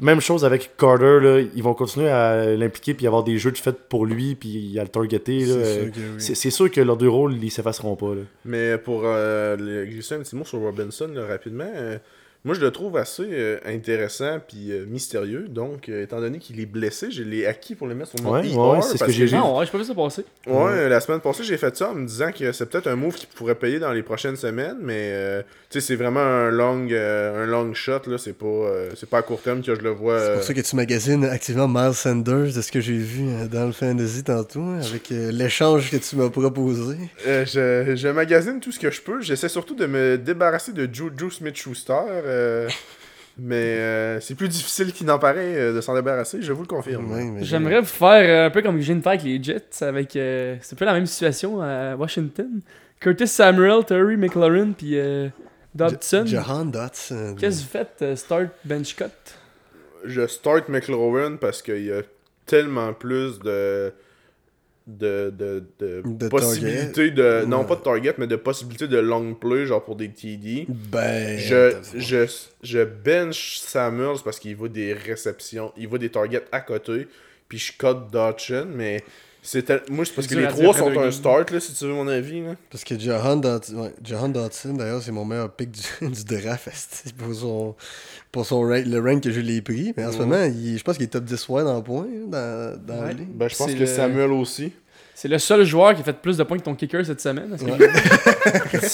Même 0.00 0.20
chose 0.22 0.46
avec 0.46 0.76
Carter, 0.78 1.18
là, 1.20 1.40
ils 1.54 1.62
vont 1.62 1.74
continuer 1.74 2.08
à 2.08 2.56
l'impliquer 2.56 2.94
puis 2.94 3.06
avoir 3.06 3.22
des 3.22 3.36
jeux 3.36 3.52
de 3.52 3.58
fait 3.58 3.76
pour 3.88 4.06
lui 4.06 4.34
puis 4.34 4.78
à 4.78 4.82
le 4.82 4.88
targeter. 4.88 5.40
là. 5.40 5.46
C'est 5.46 5.54
Euh, 5.54 5.82
sûr 5.84 5.92
que 5.92 5.98
oui. 5.98 6.04
C'est 6.18 6.34
c'est 6.34 6.50
sûr 6.50 6.70
que 6.70 6.80
leurs 6.80 6.96
deux 6.96 7.08
rôles, 7.10 7.34
ils 7.42 7.50
s'effaceront 7.50 7.96
pas. 7.96 8.14
Là. 8.14 8.22
Mais 8.46 8.78
pour 8.78 9.02
euh, 9.04 9.84
glisser 9.84 10.14
un 10.14 10.20
petit 10.20 10.34
mot 10.36 10.44
sur 10.46 10.58
Robinson 10.60 11.08
là, 11.14 11.26
rapidement, 11.26 11.70
euh, 11.74 11.98
moi 12.44 12.54
je 12.54 12.60
le 12.60 12.70
trouve 12.70 12.96
assez 12.96 13.26
euh, 13.30 13.58
intéressant 13.66 14.38
puis 14.46 14.72
euh, 14.72 14.84
mystérieux. 14.86 15.46
Donc, 15.48 15.88
euh, 15.88 16.02
étant 16.04 16.20
donné 16.20 16.38
qu'il 16.38 16.58
est 16.60 16.66
blessé, 16.66 17.10
je 17.10 17.22
l'ai 17.22 17.46
acquis 17.46 17.74
pour 17.74 17.86
le 17.86 17.94
mettre 17.94 18.10
sur 18.16 18.22
mon 18.22 18.32
Ouais, 18.32 18.40
ouais, 18.54 18.82
c'est 18.82 18.92
ce 18.94 18.98
parce 18.98 19.12
que 19.16 19.26
j'ai. 19.26 19.36
Non, 19.36 19.58
ouais, 19.58 19.66
j'ai 19.66 19.72
pas 19.72 19.78
vu 19.78 19.84
ça 19.84 19.94
passer. 19.94 20.24
Ouais, 20.46 20.88
la 20.88 21.00
semaine 21.00 21.20
passée, 21.20 21.44
j'ai 21.44 21.56
fait 21.58 21.76
ça 21.76 21.90
en 21.90 21.94
me 21.94 22.06
disant 22.06 22.30
que 22.32 22.52
c'est 22.52 22.66
peut-être 22.66 22.86
un 22.86 22.96
move 22.96 23.14
qui 23.14 23.26
pourrait 23.26 23.54
payer 23.54 23.78
dans 23.78 23.92
les 23.92 24.02
prochaines 24.02 24.36
semaines, 24.36 24.78
mais 24.80 25.10
euh, 25.12 25.42
tu 25.70 25.80
sais, 25.80 25.86
c'est 25.86 25.96
vraiment 25.96 26.20
un 26.20 26.50
long, 26.50 26.86
euh, 26.90 27.44
un 27.44 27.46
long 27.46 27.72
shot, 27.74 28.00
là. 28.06 28.16
C'est 28.18 28.32
pas, 28.32 28.46
euh, 28.46 28.90
c'est 28.96 29.08
pas 29.08 29.18
à 29.18 29.22
court 29.22 29.40
terme 29.42 29.62
que 29.62 29.74
je 29.74 29.80
le 29.80 29.90
vois. 29.90 30.18
C'est 30.20 30.34
pour 30.34 30.42
ça 30.42 30.54
que 30.54 30.60
tu 30.60 30.76
magasines 30.76 31.24
activement 31.24 31.68
Miles 31.68 31.94
Sanders, 31.94 32.54
de 32.54 32.60
ce 32.62 32.72
que 32.72 32.80
j'ai 32.80 32.96
vu 32.96 33.28
euh, 33.28 33.46
dans 33.48 33.66
le 33.66 33.72
fantasy 33.72 34.24
tantôt, 34.24 34.60
hein, 34.60 34.80
avec 34.88 35.12
euh, 35.12 35.30
l'échange 35.30 35.90
que 35.90 35.96
tu 35.96 36.16
m'as 36.16 36.30
proposé. 36.30 36.96
euh, 37.26 37.44
je, 37.44 37.94
je 37.96 38.08
magasine 38.08 38.60
tout 38.60 38.72
ce 38.72 38.78
que 38.78 38.90
je 38.90 39.00
peux. 39.02 39.20
J'essaie 39.20 39.48
surtout 39.48 39.74
de 39.74 39.86
me 39.86 40.16
débarrasser 40.16 40.72
de 40.72 40.88
Juju 40.92 41.30
Smith-Schuster. 41.30 41.92
Euh, 42.30 42.68
mais 43.38 43.56
euh, 43.78 44.20
c'est 44.20 44.34
plus 44.34 44.48
difficile 44.48 44.92
qu'il 44.92 45.06
n'en 45.06 45.18
paraît 45.18 45.54
euh, 45.56 45.74
de 45.74 45.80
s'en 45.80 45.94
débarrasser, 45.94 46.42
je 46.42 46.52
vous 46.52 46.62
le 46.62 46.66
confirme. 46.68 47.06
Mais- 47.06 47.44
J'aimerais 47.44 47.80
vous 47.80 47.86
faire 47.86 48.46
un 48.46 48.50
peu 48.50 48.62
comme 48.62 48.78
je 48.78 48.84
viens 48.86 48.96
de 48.96 49.00
faire 49.02 49.12
avec 49.12 49.24
les 49.24 49.42
Jets, 49.42 49.82
avec. 49.82 50.14
euh, 50.16 50.56
c'est 50.62 50.74
un 50.74 50.78
peu 50.78 50.84
la 50.84 50.92
même 50.94 51.06
situation 51.06 51.60
à 51.62 51.94
Washington. 51.96 52.60
Curtis 53.00 53.28
Samuel, 53.28 53.84
Terry 53.86 54.16
McLaurin, 54.16 54.72
puis 54.72 54.98
euh, 54.98 55.28
Dobson. 55.74 56.24
Ja- 56.26 56.42
Jahan 56.42 56.66
Dotson. 56.66 57.34
Qu'est-ce 57.38 57.58
que 57.58 57.62
vous 57.62 57.68
faites, 57.70 57.96
euh, 58.02 58.16
start 58.16 58.48
bench 58.64 58.94
cut? 58.94 59.04
Je 60.04 60.26
start 60.26 60.68
McLaurin 60.68 61.36
parce 61.36 61.62
qu'il 61.62 61.84
y 61.86 61.92
a 61.92 62.02
tellement 62.46 62.92
plus 62.92 63.38
de. 63.40 63.92
De, 64.98 65.32
de, 65.36 65.64
de, 65.78 66.02
De 66.04 66.28
possibilités 66.28 67.10
de. 67.10 67.44
Non, 67.46 67.60
Ouais. 67.60 67.66
pas 67.66 67.76
de 67.76 67.80
target, 67.82 68.14
mais 68.18 68.26
de 68.26 68.36
possibilités 68.36 68.88
de 68.88 68.98
long 68.98 69.34
play, 69.34 69.66
genre 69.66 69.84
pour 69.84 69.96
des 69.96 70.08
TD. 70.10 70.66
Ben. 70.68 71.38
Je, 71.38 71.74
je, 71.96 72.26
je 72.62 72.84
bench 72.84 73.58
Samuels 73.58 74.18
parce 74.24 74.38
qu'il 74.38 74.56
va 74.56 74.68
des 74.68 74.92
réceptions, 74.92 75.72
il 75.76 75.88
va 75.88 75.98
des 75.98 76.10
targets 76.10 76.44
à 76.52 76.60
côté, 76.60 77.08
puis 77.48 77.58
je 77.58 77.72
cut 77.72 77.86
Dodson, 78.12 78.66
mais 78.74 79.02
c'est 79.42 79.62
tel- 79.62 79.80
moi 79.90 80.04
c'est 80.04 80.12
parce 80.14 80.26
que 80.26 80.34
les 80.34 80.46
trois 80.48 80.74
sont 80.74 80.90
un 80.98 81.10
start 81.10 81.50
là 81.50 81.60
si 81.60 81.72
tu 81.72 81.84
veux 81.86 81.94
mon 81.94 82.06
avis 82.08 82.42
là. 82.42 82.56
Parce 82.70 82.84
que 82.84 82.92
ouais, 82.94 83.92
Jahan 84.04 84.28
Dotson, 84.28 84.74
d'ailleurs, 84.74 85.02
c'est 85.02 85.12
mon 85.12 85.24
meilleur 85.24 85.50
pick 85.50 85.70
du, 85.70 85.80
du 86.10 86.24
draft 86.24 86.68
pour 87.16 87.34
son, 87.34 87.74
pour 88.30 88.44
son 88.44 88.60
rank, 88.60 88.84
le 88.86 88.98
rank 89.00 89.22
que 89.22 89.30
je 89.30 89.40
l'ai 89.40 89.62
pris. 89.62 89.94
Mais 89.96 90.04
en 90.04 90.12
ce 90.12 90.18
Mhm. 90.18 90.28
moment, 90.28 90.44
il- 90.44 90.76
je 90.78 90.84
pense 90.84 90.96
qu'il 90.96 91.04
est 91.04 91.08
top 91.08 91.24
10 91.24 91.48
wide 91.48 91.66
en 91.66 91.80
points 91.80 92.06
hein, 92.06 92.26
dans, 92.28 92.78
dans 92.86 93.00
la 93.02 93.08
Ouais. 93.08 93.14
Ben 93.34 93.48
je 93.48 93.56
pense 93.56 93.72
que 93.72 93.78
le- 93.78 93.86
Samuel 93.86 94.30
aussi. 94.32 94.72
C'est 95.20 95.28
le 95.28 95.38
seul 95.38 95.64
joueur 95.66 95.94
qui 95.94 96.00
a 96.00 96.04
fait 96.04 96.14
plus 96.14 96.38
de 96.38 96.42
points 96.44 96.56
que 96.56 96.62
ton 96.62 96.74
kicker 96.74 97.04
cette 97.04 97.20
semaine. 97.20 97.50
Ouais. 97.60 97.88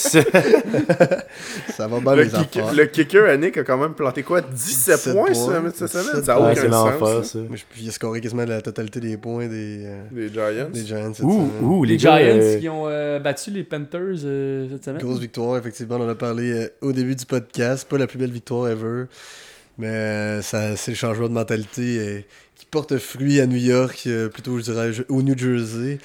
Ça 1.69 1.87
va 1.87 1.99
bien 2.01 2.15
Le, 2.15 2.23
les 2.23 2.75
le 2.75 2.85
kicker 2.87 3.29
Annick 3.29 3.57
a 3.57 3.63
quand 3.63 3.77
même 3.77 3.93
planté 3.93 4.23
quoi? 4.23 4.41
17, 4.41 4.51
17 4.97 5.13
points 5.13 5.25
points. 5.31 5.33
ce- 5.33 5.77
cette 5.77 5.87
semaine, 5.89 6.05
17 6.21 6.25
ça 6.25 6.35
a 6.35 6.39
Ouais, 6.41 6.51
aucun 6.51 6.61
c'est 6.61 6.69
sens. 6.69 7.27
ça. 7.31 7.39
Moi, 7.39 7.55
je- 7.55 7.63
puis 7.69 7.83
il 7.83 7.87
a 7.89 7.91
scoré 7.91 8.19
quasiment 8.19 8.43
la 8.43 8.61
totalité 8.61 8.99
des 8.99 9.15
points 9.15 9.47
des, 9.47 9.85
euh, 9.85 10.03
Les 10.13 10.27
Giants. 10.27 10.69
des 10.73 10.85
Giants 10.85 11.13
cette 11.13 11.23
Ouh, 11.25 11.31
semaine. 11.31 11.49
ouh, 11.63 11.83
les, 11.85 11.93
les, 11.93 11.99
Giants 11.99 12.17
euh, 12.19 12.59
qui 12.59 12.67
ont 12.69 12.87
euh, 12.87 13.19
battu 13.19 13.51
les 13.51 13.63
Panthers 13.63 13.99
euh, 14.25 14.67
cette 14.71 14.83
semaine. 14.83 15.01
Grosse 15.01 15.19
victoire, 15.19 15.57
effectivement. 15.57 15.95
On 15.95 16.05
en 16.05 16.09
a 16.09 16.15
parlé 16.15 16.51
euh, 16.51 16.67
au 16.81 16.91
début 16.91 17.15
du 17.15 17.25
podcast. 17.25 17.87
Pas 17.87 17.97
la 17.97 18.07
plus 18.07 18.17
belle 18.19 18.31
victoire 18.31 18.67
ever. 18.67 19.05
Mais 19.77 20.41
ça, 20.41 20.75
c'est 20.75 20.91
le 20.91 20.97
changement 20.97 21.27
de 21.27 21.33
mentalité 21.33 21.99
euh, 21.99 22.21
qui 22.55 22.65
porte 22.65 22.97
fruit 22.97 23.39
à 23.39 23.45
New 23.45 23.57
York, 23.57 24.03
euh, 24.07 24.29
plutôt, 24.29 24.57
je 24.57 24.63
dirais, 24.63 24.91
au 25.09 25.21
New 25.21 25.37
Jersey. 25.37 25.99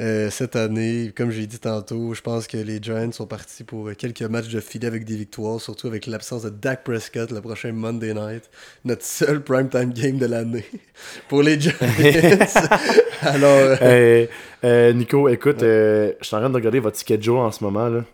euh, 0.00 0.30
cette 0.30 0.56
année, 0.56 1.12
comme 1.14 1.30
j'ai 1.30 1.46
dit 1.46 1.58
tantôt, 1.58 2.14
je 2.14 2.22
pense 2.22 2.46
que 2.46 2.56
les 2.56 2.82
Giants 2.82 3.12
sont 3.12 3.26
partis 3.26 3.64
pour 3.64 3.90
quelques 3.98 4.22
matchs 4.22 4.48
de 4.48 4.60
filet 4.60 4.86
avec 4.86 5.04
des 5.04 5.16
victoires, 5.16 5.60
surtout 5.60 5.88
avec 5.88 6.06
l'absence 6.06 6.42
de 6.42 6.50
Dak 6.50 6.84
Prescott 6.84 7.30
le 7.30 7.40
prochain 7.42 7.72
Monday 7.72 8.14
night, 8.14 8.48
notre 8.84 9.04
seul 9.04 9.42
primetime 9.42 9.92
game 9.92 10.16
de 10.16 10.26
l'année 10.26 10.64
pour 11.28 11.42
les 11.42 11.60
Giants. 11.60 11.72
Alors, 13.22 13.50
euh, 13.50 13.76
euh, 13.82 14.26
euh, 14.64 14.92
Nico, 14.94 15.28
écoute, 15.28 15.60
je 15.60 16.14
suis 16.22 16.34
en 16.34 16.40
train 16.40 16.50
de 16.50 16.54
regarder 16.54 16.80
votre 16.80 16.98
schedule 16.98 17.36
en 17.36 17.50
ce 17.50 17.62
moment. 17.62 17.88
Là. 17.88 18.04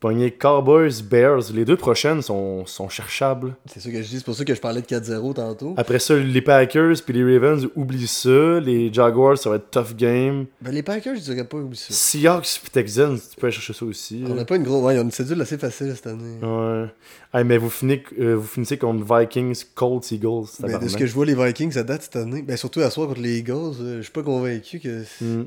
Pognez 0.00 0.30
Cowboys, 0.30 1.02
Bears. 1.02 1.50
Les 1.52 1.64
deux 1.64 1.76
prochaines 1.76 2.22
sont, 2.22 2.64
sont 2.66 2.88
cherchables. 2.88 3.56
c'est 3.66 3.80
ça 3.80 3.90
que 3.90 4.00
je 4.00 4.08
dis, 4.08 4.18
c'est 4.18 4.24
pour 4.24 4.36
ça 4.36 4.44
que 4.44 4.54
je 4.54 4.60
parlais 4.60 4.80
de 4.80 4.86
4-0 4.86 5.34
tantôt. 5.34 5.74
Après 5.76 5.98
ça, 5.98 6.14
les 6.14 6.40
Packers 6.40 6.94
puis 7.04 7.14
les 7.14 7.24
Ravens, 7.24 7.66
oublie 7.74 8.06
ça. 8.06 8.60
Les 8.60 8.92
Jaguars, 8.92 9.36
ça 9.36 9.50
va 9.50 9.56
être 9.56 9.70
tough 9.72 9.96
game. 9.96 10.46
Ben, 10.60 10.72
les 10.72 10.84
Packers, 10.84 11.16
je 11.16 11.20
dirais 11.20 11.42
pas 11.42 11.56
oublier 11.56 11.82
ça. 11.82 11.92
Seahawks 11.92 12.60
puis 12.62 12.70
Texans, 12.70 13.18
tu 13.18 13.40
peux 13.40 13.48
aller 13.48 13.54
chercher 13.54 13.72
ça 13.72 13.84
aussi. 13.84 14.22
On 14.24 14.34
n'a 14.34 14.44
pas 14.44 14.54
une 14.54 14.62
grosse. 14.62 14.84
Ouais, 14.84 14.94
y 14.94 14.98
a 14.98 15.00
une 15.00 15.10
cédule 15.10 15.40
assez 15.40 15.58
facile 15.58 15.92
cette 15.96 16.06
année. 16.06 16.38
Ouais. 16.42 16.86
Hey, 17.34 17.44
mais 17.44 17.58
vous, 17.58 17.68
finissez, 17.68 18.04
euh, 18.20 18.36
vous 18.36 18.46
finissez 18.46 18.78
contre 18.78 19.04
Vikings, 19.18 19.64
Colts, 19.74 20.12
Eagles. 20.12 20.46
Mais 20.60 20.68
de 20.68 20.72
tabarnak. 20.72 20.90
ce 20.90 20.96
que 20.96 21.06
je 21.06 21.12
vois, 21.12 21.26
les 21.26 21.34
Vikings, 21.34 21.72
ça 21.72 21.82
date 21.82 22.02
cette 22.02 22.16
année. 22.16 22.42
Ben, 22.42 22.56
surtout 22.56 22.80
à 22.80 22.90
soir 22.90 23.08
contre 23.08 23.20
les 23.20 23.38
Eagles, 23.38 23.74
euh, 23.80 23.96
je 23.96 24.02
suis 24.02 24.12
pas 24.12 24.22
convaincu 24.22 24.78
que. 24.78 25.02
Hmm. 25.20 25.46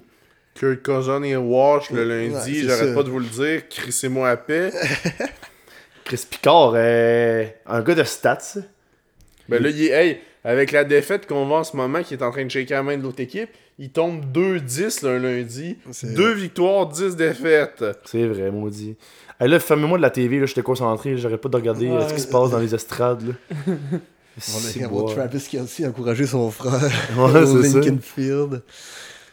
Kurt 0.56 0.84
Cousin 0.84 1.24
et 1.24 1.36
Wash 1.36 1.90
le 1.92 2.04
lundi, 2.04 2.64
j'arrête 2.64 2.94
pas 2.94 3.04
de 3.04 3.10
vous 3.10 3.20
le 3.20 3.26
dire, 3.26 3.68
crissez-moi 3.70 4.30
à 4.30 4.38
paix. 4.38 4.72
Chris 6.04 6.26
Picard, 6.30 6.74
euh, 6.76 7.46
un 7.68 7.82
gars 7.82 7.96
de 7.96 8.04
stats. 8.04 8.56
Ben 9.48 9.62
là, 9.62 9.70
il 9.70 9.84
est, 9.84 9.90
hey, 9.92 10.18
avec 10.44 10.72
la 10.72 10.84
défaite 10.84 11.26
qu'on 11.28 11.46
voit 11.46 11.60
en 11.60 11.64
ce 11.64 11.76
moment, 11.78 12.02
qui 12.04 12.14
est 12.16 12.24
en 12.24 12.32
train 12.32 12.44
de 12.46 12.50
shaker 12.52 12.78
la 12.80 12.84
main 12.84 12.98
de 12.98 13.04
l'autre 13.04 13.22
équipe, 13.22 13.50
il 13.80 13.90
tombe 13.92 14.24
2-10 14.32 15.04
le 15.06 15.18
lundi. 15.20 15.78
C'est- 15.92 16.14
Deux 16.14 16.34
victoires, 16.34 16.88
10 16.88 17.16
défaites. 17.16 17.84
C'est 18.06 18.26
vrai, 18.28 18.52
maudit. 18.52 18.96
Hey, 19.40 19.48
là, 19.50 19.60
fermez-moi 19.60 19.98
de 19.98 20.02
la 20.04 20.10
TV, 20.10 20.40
là, 20.40 20.46
j'étais 20.46 20.62
concentré, 20.62 21.18
j'arrête 21.18 21.42
pas 21.42 21.50
de 21.50 21.56
regarder 21.56 21.90
euh, 21.90 22.08
ce 22.08 22.14
qui 22.14 22.22
se 22.22 22.28
passe 22.28 22.52
dans 22.52 22.60
les 22.60 22.76
estrades. 22.76 23.24
Là. 23.28 23.34
On 23.68 24.40
C'est 24.40 24.80
va 24.80 24.86
avoir 24.86 25.06
bon. 25.06 25.14
Travis 25.14 25.42
Kelsey 25.50 25.86
encourager 25.88 26.26
son 26.26 26.50
frère 26.52 26.90
Ouais, 27.18 27.42
au. 27.44 27.62
Lincoln 27.62 28.00
Field. 28.02 28.62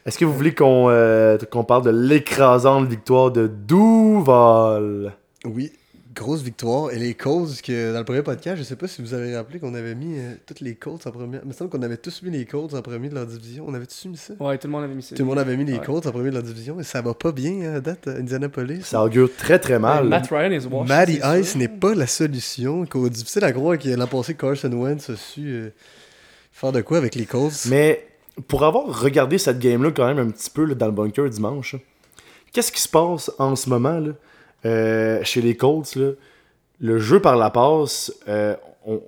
Est-ce 0.08 0.16
que 0.16 0.24
vous 0.24 0.32
voulez 0.32 0.54
qu'on 0.54 0.86
euh, 0.88 1.36
qu'on 1.50 1.64
parle 1.64 1.84
de 1.84 1.90
l'écrasante 1.90 2.88
victoire 2.88 3.30
de 3.30 3.46
Duval? 3.46 5.12
Oui, 5.44 5.70
grosse 6.14 6.40
victoire. 6.40 6.90
Et 6.92 6.98
les 6.98 7.12
Colts, 7.12 7.60
que 7.60 7.92
dans 7.92 7.98
le 7.98 8.06
premier 8.06 8.22
podcast, 8.22 8.56
je 8.56 8.62
sais 8.62 8.76
pas 8.76 8.88
si 8.88 9.02
vous 9.02 9.12
avez 9.12 9.36
rappelé 9.36 9.60
qu'on 9.60 9.74
avait 9.74 9.94
mis 9.94 10.18
euh, 10.18 10.32
toutes 10.46 10.60
les 10.60 10.76
Colts 10.76 11.06
en 11.06 11.10
première. 11.10 11.42
Il 11.44 11.48
me 11.48 11.52
semble 11.52 11.68
qu'on 11.68 11.82
avait 11.82 11.98
tous 11.98 12.22
mis 12.22 12.30
les 12.30 12.46
Colts 12.46 12.72
en 12.72 12.80
premier 12.80 13.10
de 13.10 13.16
leur 13.16 13.26
division. 13.26 13.66
On 13.68 13.74
avait 13.74 13.84
tous 13.84 14.06
mis 14.06 14.16
ça? 14.16 14.32
Ouais, 14.40 14.56
tout 14.56 14.66
le 14.66 14.72
monde 14.72 14.84
avait 14.84 14.94
mis 14.94 15.02
ça. 15.02 15.14
Tout 15.14 15.20
le 15.24 15.28
monde 15.28 15.40
avait 15.40 15.58
mis 15.58 15.66
les 15.66 15.74
Ouais. 15.74 15.84
Colts 15.84 16.06
en 16.06 16.10
premier 16.10 16.30
de 16.30 16.36
leur 16.36 16.42
division. 16.42 16.80
Et 16.80 16.84
ça 16.84 17.02
va 17.02 17.12
pas 17.12 17.32
bien 17.32 17.60
hein, 17.64 17.74
à 17.74 17.80
date 17.82 18.08
à 18.08 18.12
Indianapolis. 18.12 18.86
Ça 18.86 19.04
augure 19.04 19.28
très 19.36 19.58
très 19.58 19.78
mal. 19.78 20.04
Ouais, 20.04 20.08
Matt 20.08 20.28
Ryan 20.30 20.52
is 20.52 20.64
washed. 20.64 20.88
Matty 20.88 21.20
Ice 21.38 21.54
n'est 21.54 21.68
pas 21.68 21.94
la 21.94 22.06
solution. 22.06 22.86
C'est 22.90 23.10
difficile 23.10 23.44
à 23.44 23.52
croire 23.52 23.76
que 23.76 23.90
l'an 23.90 24.06
passé, 24.06 24.32
Carson 24.32 24.72
Wentz 24.72 25.10
a 25.10 25.16
su 25.16 25.48
euh, 25.48 25.68
faire 26.50 26.72
de 26.72 26.80
quoi 26.80 26.96
avec 26.96 27.14
les 27.14 27.26
Colts. 27.26 27.66
Mais 27.68 28.07
pour 28.46 28.64
avoir 28.64 29.02
regardé 29.02 29.38
cette 29.38 29.58
game-là 29.58 29.90
quand 29.90 30.06
même 30.06 30.18
un 30.18 30.30
petit 30.30 30.50
peu 30.50 30.64
là, 30.64 30.74
dans 30.74 30.86
le 30.86 30.92
bunker 30.92 31.28
dimanche, 31.28 31.76
qu'est-ce 32.52 32.72
qui 32.72 32.80
se 32.80 32.88
passe 32.88 33.30
en 33.38 33.56
ce 33.56 33.68
moment 33.68 33.98
là, 33.98 34.12
euh, 34.64 35.20
chez 35.24 35.40
les 35.40 35.56
Colts? 35.56 35.96
Là? 35.96 36.12
Le 36.80 36.98
jeu 36.98 37.20
par 37.20 37.36
la 37.36 37.50
passe, 37.50 38.12
euh, 38.28 38.54
on, 38.86 39.02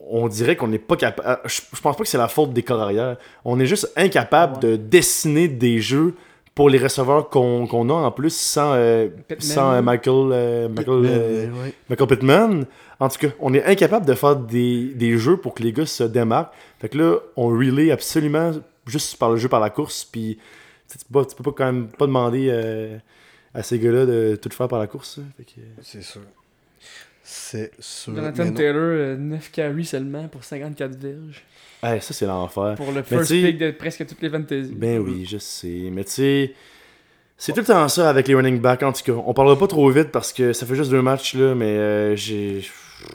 on 0.00 0.28
dirait 0.28 0.56
qu'on 0.56 0.68
n'est 0.68 0.78
pas 0.78 0.96
capable. 0.96 1.38
Je, 1.44 1.60
je 1.72 1.80
pense 1.80 1.96
pas 1.96 2.02
que 2.02 2.08
c'est 2.08 2.18
la 2.18 2.28
faute 2.28 2.52
des 2.52 2.62
corps 2.62 2.82
arrière. 2.82 3.16
On 3.44 3.60
est 3.60 3.66
juste 3.66 3.92
incapable 3.96 4.60
de 4.60 4.76
dessiner 4.76 5.48
des 5.48 5.80
jeux 5.80 6.14
pour 6.54 6.68
les 6.70 6.78
receveurs 6.78 7.30
qu'on 7.30 7.66
qu'on 7.66 7.88
a 7.90 7.94
en 7.94 8.10
plus 8.12 8.34
sans, 8.34 8.74
euh, 8.74 9.08
Pittman. 9.28 9.40
sans 9.40 9.72
euh, 9.72 9.82
Michael, 9.82 10.30
euh, 10.32 10.68
Michael, 10.68 11.00
Mais, 11.00 11.08
euh, 11.10 11.46
ouais. 11.64 11.74
Michael 11.90 12.06
Pittman. 12.08 12.66
En 13.00 13.08
tout 13.08 13.18
cas, 13.18 13.28
on 13.40 13.52
est 13.54 13.64
incapable 13.64 14.06
de 14.06 14.14
faire 14.14 14.36
des, 14.36 14.94
des 14.94 15.18
jeux 15.18 15.36
pour 15.36 15.52
que 15.54 15.62
les 15.64 15.72
gars 15.72 15.84
se 15.86 16.04
démarquent. 16.04 16.52
Fait 16.80 16.88
que 16.88 16.96
là, 16.98 17.16
on 17.36 17.48
relay 17.48 17.90
absolument 17.90 18.52
juste 18.86 19.16
par 19.18 19.30
le 19.30 19.36
jeu, 19.36 19.48
par 19.48 19.58
la 19.60 19.70
course. 19.70 20.04
Puis 20.04 20.38
tu 20.88 20.98
peux, 21.10 21.20
pas- 21.20 21.24
tu 21.28 21.34
peux 21.34 21.42
pas 21.42 21.52
quand 21.56 21.72
même 21.72 21.88
pas 21.88 22.06
demander 22.06 22.46
euh, 22.50 22.96
à 23.52 23.62
ces 23.64 23.78
gars-là 23.80 24.06
de 24.06 24.36
tout 24.40 24.50
faire 24.50 24.68
par 24.68 24.78
la 24.78 24.86
course. 24.86 25.18
C'est 25.82 26.02
sûr. 26.04 26.20
C'est 27.26 27.72
sûr. 27.78 28.14
Jonathan. 28.14 28.52
Taylor, 28.52 28.82
euh, 28.82 29.16
9 29.16 29.50
carries 29.50 29.86
seulement 29.86 30.28
pour 30.28 30.44
54 30.44 30.94
verges. 30.96 31.42
hey, 31.82 32.00
ça, 32.00 32.12
c'est 32.12 32.26
l'enfer. 32.26 32.74
Pour 32.76 32.92
le 32.92 33.02
first 33.02 33.30
pick 33.30 33.58
de 33.58 33.70
presque 33.70 34.06
toutes 34.06 34.20
les 34.20 34.28
fantasy. 34.30 34.72
Ben 34.74 34.98
oui, 34.98 35.24
je 35.24 35.38
sais. 35.38 35.88
Mais 35.90 36.04
tu 36.04 36.10
sais, 36.10 36.54
c'est 37.38 37.52
tout 37.52 37.60
le 37.60 37.66
temps 37.66 37.88
ça 37.88 38.10
avec 38.10 38.28
les 38.28 38.34
running 38.34 38.60
backs. 38.60 38.82
En 38.82 38.92
tout 38.92 39.02
cas, 39.02 39.12
on 39.26 39.32
parlera 39.32 39.58
pas 39.58 39.66
trop 39.66 39.88
vite 39.90 40.10
parce 40.12 40.32
que 40.32 40.52
ça 40.52 40.66
fait 40.66 40.74
juste 40.76 40.90
deux 40.90 41.02
matchs, 41.02 41.34
là. 41.34 41.54
Mais 41.54 41.76
euh, 41.78 42.14
j'ai. 42.14 42.62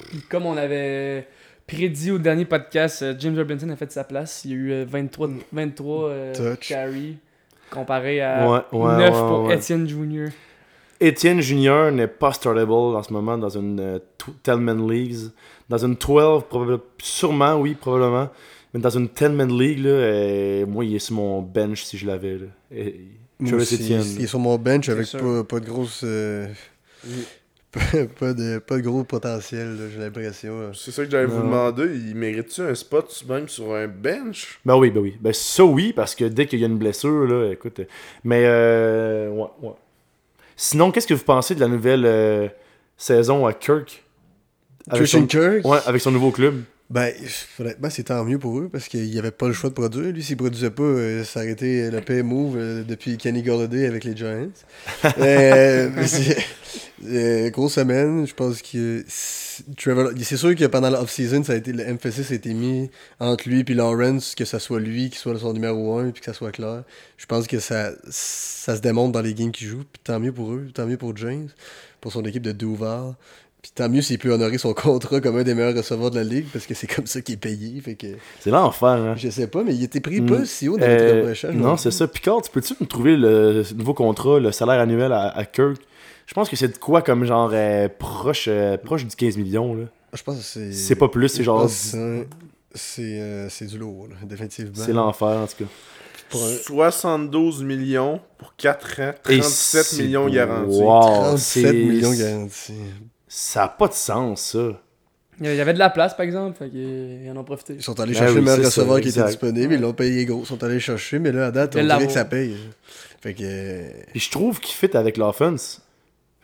Puis 0.10 0.22
comme 0.28 0.45
on 0.45 0.58
avait 0.58 1.28
prédit 1.67 2.12
au 2.12 2.17
dernier 2.17 2.45
podcast, 2.45 3.04
euh, 3.04 3.13
James 3.19 3.38
Robinson 3.38 3.69
a 3.69 3.76
fait 3.76 3.91
sa 3.91 4.04
place. 4.04 4.43
Il 4.43 4.52
y 4.52 4.54
a 4.54 4.58
eu 4.58 4.72
euh, 4.72 4.86
23, 4.88 5.30
23 5.54 6.10
euh, 6.10 6.34
Touch. 6.34 6.67
carries 6.67 7.17
comparé 7.69 8.22
à 8.22 8.50
Ouais, 8.50 8.60
ouais, 8.72 8.98
9 8.98 9.00
ouais, 9.00 9.12
pour 9.12 9.43
ouais. 9.43 9.56
Etienne 9.56 9.88
Jr. 9.88 10.30
Etienne 11.02 11.40
Junior 11.42 11.92
n'est 11.92 12.08
pas 12.08 12.34
startable 12.34 12.72
en 12.72 13.02
ce 13.04 13.14
moment 13.14 13.38
dans 13.38 13.50
une 13.50 13.80
euh, 13.80 14.00
10-man 14.46 14.90
leagues. 14.90 15.30
Dans 15.70 15.78
une 15.78 15.96
12, 15.96 16.44
probable- 16.50 16.82
sûrement, 17.02 17.56
oui, 17.56 17.76
probablement. 17.76 18.30
Mais 18.74 18.80
dans 18.80 18.90
une 18.90 19.08
10-man 19.08 19.58
league, 19.58 19.80
là, 19.84 19.90
euh, 19.90 20.66
moi, 20.66 20.84
il 20.86 20.96
est 20.96 21.00
sur 21.00 21.16
mon 21.16 21.42
bench 21.42 21.84
si 21.84 21.98
je 21.98 22.06
l'avais. 22.06 22.38
là. 22.38 22.46
Et- 22.72 23.00
Moi 23.40 23.50
Travis 23.52 23.64
aussi, 23.64 23.76
Etienne. 23.76 24.04
Il 24.18 24.24
est 24.24 24.28
sur 24.28 24.40
mon 24.40 24.58
bench 24.58 24.90
avec 24.90 25.10
pas, 25.12 25.44
pas 25.46 25.60
de 25.62 25.66
grosse. 25.66 26.02
euh, 26.04 26.48
pas, 27.72 27.80
pas 28.20 28.34
de, 28.34 28.60
pas 28.60 28.76
de 28.78 28.82
gros 28.82 29.04
potentiel, 29.06 29.78
là, 29.78 29.84
j'ai 29.94 30.00
l'impression. 30.00 30.72
C'est 30.74 30.92
ça 30.92 31.06
que 31.06 31.12
j'allais 31.12 31.28
vous 31.28 31.42
demander. 31.42 31.84
Il 31.96 32.16
mérite-tu 32.16 32.62
un 32.62 32.76
spot 32.76 33.24
même 33.30 33.48
sur 33.48 33.74
un 33.74 33.88
bench? 33.88 34.60
Ben 34.66 34.76
oui, 34.76 34.90
ben 34.90 35.00
oui. 35.00 35.16
Ben 35.22 35.32
ça, 35.34 35.64
oui, 35.64 35.94
parce 35.94 36.14
que 36.16 36.26
dès 36.26 36.46
qu'il 36.48 36.60
y 36.60 36.64
a 36.64 36.68
une 36.68 36.78
blessure, 36.78 37.26
là, 37.28 37.52
écoute. 37.52 37.80
Mais, 38.26 38.42
euh, 38.46 39.30
ouais, 39.30 39.48
ouais. 39.62 39.74
Sinon, 40.62 40.91
qu'est-ce 40.91 41.08
que 41.08 41.13
vous 41.13 41.24
pensez 41.24 41.56
de 41.56 41.62
la 41.62 41.69
nouvelle 41.69 42.04
euh, 42.06 42.50
saison 42.98 43.45
à 43.48 43.54
Kirk? 43.54 44.04
Avec 44.89 45.00
Christian 45.04 45.22
son- 45.22 45.28
Kirk, 45.28 45.65
Ouais, 45.65 45.80
avec 45.86 46.02
son 46.02 46.12
nouveau 46.12 46.32
club. 46.32 46.63
Ben, 46.89 47.13
honnêtement, 47.60 47.89
c'est 47.91 48.04
tant 48.06 48.23
mieux 48.25 48.39
pour 48.39 48.58
eux 48.60 48.67
parce 48.71 48.88
qu'il 48.88 49.10
n'y 49.10 49.19
avait 49.19 49.30
pas 49.32 49.47
le 49.47 49.54
choix 49.54 49.69
de 49.69 49.75
produire. 49.75 50.12
Lui, 50.12 50.23
s'il 50.23 50.38
produisait 50.38 50.71
pas, 50.71 50.82
euh, 50.82 51.23
ça 51.23 51.41
aurait 51.41 51.52
été 51.52 51.91
le 51.91 52.02
pay 52.02 52.23
move 52.23 52.56
euh, 52.58 52.84
depuis 52.84 53.17
Kenny 53.17 53.43
Golladay 53.43 53.86
avec 53.86 54.04
les 54.04 54.15
Giants. 54.15 54.49
Euh, 55.19 55.89
euh, 57.06 57.49
grosse 57.49 57.73
semaine, 57.73 58.25
je 58.28 58.34
pense 58.34 58.62
que 58.62 59.04
c'est- 59.08 59.63
Trevor- 59.78 60.12
c'est 60.21 60.38
sûr 60.38 60.56
que 60.56 60.65
pendant 60.65 60.89
l'off-season, 60.89 61.43
ça 61.43 61.54
a 61.54 61.56
été 61.56 61.73
l'emphasis 61.73 62.32
a 62.32 62.36
été 62.36 62.54
mis 62.54 62.89
entre 63.19 63.49
lui 63.49 63.63
et 63.67 63.73
Lawrence, 63.73 64.36
que 64.36 64.45
ça 64.45 64.60
soit 64.60 64.80
lui 64.80 65.10
qui 65.10 65.17
soit 65.17 65.38
son 65.39 65.54
numéro 65.54 65.97
1 65.97 66.12
puis 66.12 66.19
que 66.21 66.25
ça 66.25 66.34
soit 66.34 66.52
clair. 66.52 66.84
Je 67.17 67.25
pense 67.25 67.47
que 67.47 67.60
ça, 67.60 67.91
ça 68.10 68.75
se 68.75 68.82
démontre 68.82 69.12
dans 69.13 69.21
les 69.21 69.34
games 69.34 69.52
qu'il 69.52 69.67
joue. 69.67 69.84
Puis 69.91 70.02
tant 70.04 70.19
mieux 70.19 70.32
pour 70.32 70.52
eux, 70.54 70.67
tant 70.73 70.86
mieux 70.86 70.97
pour 70.97 71.15
James, 71.17 71.49
pour 72.02 72.12
son 72.13 72.23
équipe 72.23 72.43
de 72.43 72.52
Duval. 72.52 73.13
Puis 73.62 73.72
tant 73.76 73.89
mieux 73.89 74.02
s'il 74.02 74.17
peut 74.19 74.32
honorer 74.32 74.58
son 74.58 74.74
contrat 74.74 75.19
comme 75.19 75.38
un 75.38 75.43
des 75.43 75.54
meilleurs 75.54 75.76
receveurs 75.76 76.12
de 76.12 76.15
la 76.15 76.24
ligue 76.24 76.45
parce 76.54 76.65
que 76.65 76.74
c'est 76.74 76.88
comme 76.88 77.06
ça 77.08 77.19
qu'il 77.22 77.34
est 77.36 77.38
payé. 77.38 77.82
Fait 77.82 77.95
que 77.95 78.08
C'est 78.39 78.52
l'enfer, 78.52 78.89
hein. 78.89 79.15
je 79.17 79.30
sais 79.30 79.48
pas, 79.48 79.63
mais 79.63 79.76
il 79.76 79.84
était 79.84 80.00
pris 80.00 80.22
Mm. 80.22 80.26
pas 80.28 80.45
si 80.45 80.69
haut 80.69 80.78
dans 80.78 80.86
Euh, 80.86 81.15
le 81.15 81.22
repêchage. 81.24 81.56
non, 81.56 81.76
c'est 81.76 81.91
ça. 81.91 82.08
Picard, 82.08 82.41
tu 82.41 82.52
peux-tu 82.52 82.74
me 82.80 82.86
trouver 82.88 83.17
le 83.17 83.63
nouveau 83.76 83.93
contrat, 83.93 84.39
le 84.39 84.52
salaire 84.54 84.80
annuel 84.80 85.12
à, 85.12 85.28
à 85.30 85.43
Kirk? 85.45 85.78
Je 86.26 86.34
pense 86.34 86.48
que 86.48 86.56
c'est 86.56 86.69
de 86.69 86.78
quoi 86.78 87.02
comme 87.02 87.26
genre 87.26 87.50
euh, 87.54 87.89
proche, 87.89 88.45
euh, 88.48 88.78
proche 88.78 89.06
du 89.06 89.15
15 89.15 89.36
millions. 89.38 89.74
là. 89.76 89.84
Je 90.13 90.24
pense 90.24 90.38
que 90.38 90.43
c'est. 90.43 90.72
C'est 90.72 90.95
pas 90.95 91.10
plus, 91.10 91.28
c'est 91.28 91.43
genre. 91.43 91.69
c'est- 91.69 92.28
C'est 92.76 93.19
euh, 93.19 93.50
c'est 93.50 93.65
du 93.65 93.80
lourd, 93.80 94.08
là, 94.10 94.15
définitivement. 94.24 94.72
C'est 94.76 94.93
l'enfer 94.93 95.28
en 95.30 95.48
tout 95.48 95.63
cas. 95.65 95.69
Pour 96.30 96.43
un- 96.43 96.54
72 96.56 97.63
millions 97.63 98.22
pour 98.38 98.56
4 98.56 99.02
ans, 99.02 99.13
Et 99.28 99.39
37 99.39 99.84
c'est- 99.86 100.04
millions 100.04 100.30
garantis. 100.30 100.78
Wow, 100.80 101.02
37 101.02 101.63
c'est- 101.63 101.74
millions 101.74 102.13
garantis. 102.13 102.74
Ça 103.30 103.63
a 103.65 103.68
pas 103.70 103.88
de 103.88 103.94
sens, 103.94 104.42
ça. 104.42 104.82
Il 105.42 105.56
y 105.56 105.62
avait 105.62 105.74
de 105.74 105.80
la 105.80 105.89
place, 105.89 106.13
par 106.18 106.26
exemple, 106.26 106.58
fait 106.58 106.70
qu'ils 106.70 107.32
en 107.32 107.38
ont 107.38 107.44
profité. 107.46 107.76
Ils 107.76 107.82
sont 107.84 107.98
allés 108.02 108.12
Ben 108.12 108.18
chercher 108.20 108.34
oui, 108.34 108.39
le 108.39 108.42
meilleur 108.42 108.58
c'est 108.58 108.63
ça, 108.72 108.82
receveur 108.82 109.00
qui 109.00 109.08
était 109.10 109.24
disponible, 109.24 109.74
ils 109.76 109.80
l'ont 109.80 109.94
payé 109.94 110.26
gros. 110.26 110.42
Ils 110.42 110.46
sont 110.46 110.62
allés 110.65 110.82
chercher, 110.82 111.20
mais 111.20 111.32
là, 111.32 111.46
à 111.48 111.52
date, 111.52 111.78
on 111.78 111.82
dirait 111.82 112.08
que 112.08 112.12
ça 112.12 112.26
paye. 112.26 112.58
Fait 113.22 113.34
que. 113.34 113.44
euh, 113.44 113.89
Puis 114.12 114.20
je 114.20 114.32
trouve 114.32 114.60
qu'il 114.60 114.76
fit 114.76 114.98
avec 114.98 115.15
l'offense. 115.15 115.82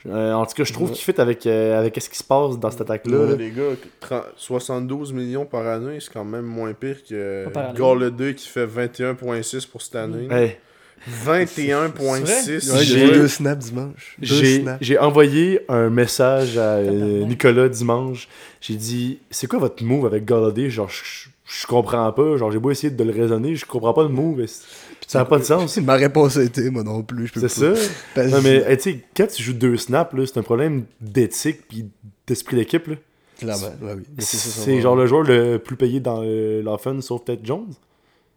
Euh, 0.08 0.34
en 0.34 0.46
tout 0.46 0.54
cas, 0.54 0.64
je 0.64 0.72
trouve 0.72 0.90
Ouais. 0.92 0.96
qu'il 0.96 1.14
fit 1.14 1.20
avec, 1.20 1.48
euh, 1.48 1.78
avec 1.80 2.00
ce 2.00 2.08
qui 2.10 2.18
se 2.18 2.24
passe 2.24 2.60
dans 2.60 2.70
cette 2.70 2.82
attaque-là. 2.82 3.18
Là, 3.18 3.26
là. 3.32 3.36
les 3.36 3.50
gars, 3.50 3.64
30 4.02 4.24
72 4.38 5.12
millions 5.14 5.46
par 5.46 5.66
année, 5.68 5.98
c'est 6.00 6.14
quand 6.14 6.24
même 6.24 6.46
moins 6.46 6.74
pire 6.74 6.98
que 7.04 7.48
année. 7.58 7.74
Golladay 7.76 8.36
qui 8.36 8.48
fait 8.48 8.68
21,6 8.68 9.66
pour 9.68 9.82
cette 9.82 9.96
année. 9.96 10.28
Hey, 10.30 10.58
21,6. 11.08 12.72
Ouais, 12.74 12.84
J'ai- 12.84 13.12
deux 13.12 13.28
snaps 13.28 13.66
dimanche. 13.66 14.16
Deux 14.20 14.64
J'ai 14.82 14.98
envoyé 14.98 15.62
un 15.70 15.90
message 15.90 16.58
à 16.58 16.76
euh. 16.78 17.24
Nicolas 17.26 17.70
dimanche. 17.70 18.28
J'ai 18.62 18.76
dit 18.76 19.20
C'est 19.30 19.48
quoi 19.48 19.60
votre 19.60 19.84
move 19.84 20.06
avec 20.06 20.26
Galladay 20.26 20.70
Genre, 20.70 20.90
je, 20.90 21.30
je 21.46 21.68
comprends 21.68 22.12
pas. 22.12 22.38
Genre, 22.38 22.52
j'ai 22.52 22.60
beau 22.60 22.72
essayer 22.72 22.92
de 22.92 23.04
le 23.04 23.12
raisonner, 23.12 23.56
je 23.56 23.66
comprends 23.66 23.94
pas 23.94 24.04
le 24.04 24.10
move. 24.10 24.46
Ça 25.08 25.20
n'a 25.20 25.26
pas 25.26 25.38
de 25.38 25.44
sens? 25.44 25.78
Ma 25.78 25.94
réponse 25.96 26.38
a 26.38 26.44
été, 26.44 26.70
moi 26.72 26.84
non 26.84 27.04
plus. 27.04 27.28
je 27.28 27.34
peux 27.34 27.48
C'est 27.48 27.70
pas. 27.72 27.76
ça. 27.76 27.90
Parce- 28.16 28.32
Non, 28.32 28.42
mais 28.42 28.64
hey, 28.68 28.78
tu 28.78 28.84
sais, 28.92 29.00
quand 29.16 29.28
tu 29.28 29.44
joues 29.44 29.54
deux 29.54 29.78
snaps, 29.78 30.14
là, 30.14 30.26
c'est 30.26 30.40
un 30.40 30.44
problème 30.44 30.86
d'éthique 31.00 31.68
puis 31.68 31.86
d'esprit 32.26 32.56
d'équipe. 32.56 32.88
là. 32.88 32.96
Clairement, 33.38 33.68
ouais, 33.84 33.94
oui. 33.98 34.04
Mais 34.18 34.24
c'est 34.24 34.82
genre 34.82 34.96
le 34.96 35.06
joueur 35.08 35.24
le 35.24 35.58
plus 35.58 35.76
payé 35.76 36.00
dans 36.00 36.22
euh, 36.24 36.64
l'offense, 36.64 37.06
sauf 37.06 37.24
peut-être 37.24 37.46
Jones. 37.46 37.68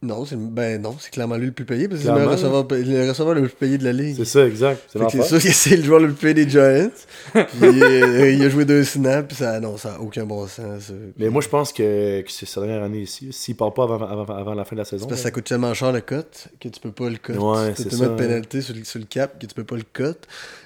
Non, 0.00 0.24
c'est 0.24 0.36
ben 0.36 0.80
non, 0.80 0.94
c'est 1.00 1.10
clairement 1.10 1.36
lui 1.36 1.46
le 1.46 1.52
plus 1.52 1.64
payé 1.64 1.88
parce 1.88 2.00
que 2.00 2.06
c'est 2.06 2.14
le, 2.14 2.24
receveur, 2.28 2.64
le 2.70 3.08
receveur 3.08 3.34
le 3.34 3.40
plus 3.42 3.50
payé 3.56 3.78
de 3.78 3.84
la 3.84 3.92
ligue. 3.92 4.14
C'est 4.16 4.24
ça, 4.26 4.46
exact. 4.46 4.80
C'est 4.92 5.22
sûr 5.24 5.42
que 5.42 5.50
c'est 5.52 5.76
le 5.76 5.82
joueur 5.82 5.98
le 5.98 6.12
plus 6.12 6.32
payé 6.32 6.34
des 6.34 6.48
Giants. 6.48 6.90
Puis 7.32 7.82
euh, 7.82 8.30
il 8.30 8.44
a 8.44 8.48
joué 8.48 8.64
deux 8.64 8.84
snaps, 8.84 9.26
puis 9.26 9.36
ça, 9.36 9.58
non, 9.58 9.76
ça 9.76 9.94
a 9.94 9.98
aucun 9.98 10.24
bon 10.24 10.46
sens. 10.46 10.84
ça. 10.84 10.92
Mais 11.18 11.28
moi, 11.30 11.42
je 11.42 11.48
pense 11.48 11.72
que, 11.72 12.20
que 12.20 12.30
c'est 12.30 12.46
sa 12.46 12.60
dernière 12.60 12.84
année 12.84 13.00
ici. 13.00 13.30
S'il 13.32 13.56
part 13.56 13.74
pas 13.74 13.82
avant, 13.82 14.00
avant, 14.06 14.36
avant 14.36 14.54
la 14.54 14.64
fin 14.64 14.76
de 14.76 14.80
la 14.82 14.84
saison. 14.84 15.08
Parce 15.08 15.20
que 15.20 15.24
ça 15.24 15.32
coûte 15.32 15.44
tellement 15.44 15.74
cher 15.74 15.90
le 15.90 16.00
cut 16.00 16.14
que 16.60 16.68
tu 16.68 16.78
peux 16.78 16.92
pas 16.92 17.10
le 17.10 17.16
cut. 17.16 17.32
Ouais, 17.32 17.74
tu 17.74 17.82
mettre 17.82 18.02
hein. 18.04 18.16
pénalité 18.16 18.60
sur, 18.60 18.76
le- 18.76 18.84
sur 18.84 19.00
le 19.00 19.06
cap 19.06 19.36
que 19.40 19.46
tu 19.46 19.54
peux 19.54 19.64
pas 19.64 19.76
le 19.76 19.82
cut. 19.92 20.14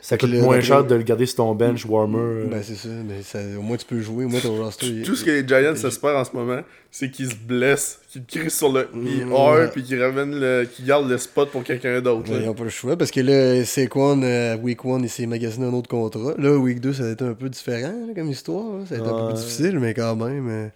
Ça 0.02 0.18
coûte 0.18 0.30
moins 0.30 0.56
le- 0.56 0.62
cher 0.62 0.84
de 0.84 0.94
le 0.94 1.02
garder 1.02 1.24
sur 1.26 1.36
ton 1.36 1.54
bench 1.54 1.86
warmer. 1.86 2.18
euh. 2.18 2.46
Ben 2.50 2.60
c'est 2.62 2.74
ça, 2.74 2.88
mais 3.06 3.22
ça, 3.22 3.38
au 3.58 3.62
moins 3.62 3.76
tu 3.78 3.86
peux 3.86 4.00
jouer, 4.00 4.24
au 4.26 4.28
moins 4.28 4.40
ton 4.40 4.56
roster. 4.56 4.86
il- 4.86 5.02
Tout 5.04 5.14
ce 5.16 5.24
que 5.24 5.30
les 5.30 5.46
Giants 5.48 5.74
espèrent 5.74 6.16
en 6.16 6.24
ce 6.24 6.32
moment, 6.34 6.60
c'est 6.90 7.10
qu'ils 7.10 7.30
se 7.30 7.36
blessent, 7.36 8.00
qu'ils 8.10 8.24
crient 8.26 8.50
sur 8.50 8.70
le 8.72 8.88
Mm, 8.92 9.06
IR, 9.06 9.32
ouais. 9.32 9.68
puis 9.68 9.82
qu'ils 9.82 10.02
ramènent 10.02 10.38
le, 10.38 10.64
qu'ils 10.64 10.84
gardent 10.84 11.08
le 11.08 11.16
spot 11.18 11.50
pour 11.50 11.62
quelqu'un 11.64 12.00
d'autre. 12.02 12.26
Ils 12.30 12.44
n'ont 12.44 12.52
pas 12.52 12.64
le 12.64 12.68
choix 12.70 12.96
parce 12.98 13.10
que 13.10 13.20
là, 13.20 13.64
Saquon, 13.64 14.20
euh, 14.22 14.56
Week 14.58 14.80
1, 14.84 14.98
il 15.02 15.08
s'est 15.08 15.24
magasiné 15.26 15.66
un 15.66 15.72
autre 15.72 15.88
contrat. 15.88 16.34
Là, 16.36 16.56
Week 16.58 16.80
2, 16.80 16.92
ça 16.92 17.04
a 17.04 17.10
été 17.12 17.24
un 17.24 17.34
peu 17.34 17.48
différent 17.48 17.94
là, 18.08 18.12
comme 18.14 18.28
histoire. 18.28 18.78
là. 18.80 18.84
Ça 18.86 18.96
a 18.96 18.98
été 18.98 19.06
un 19.06 19.18
peu 19.28 19.34
plus 19.34 19.42
difficile, 19.44 19.78
mais 19.78 19.94
quand 19.94 20.16
même, 20.16 20.48
euh, 20.50 20.68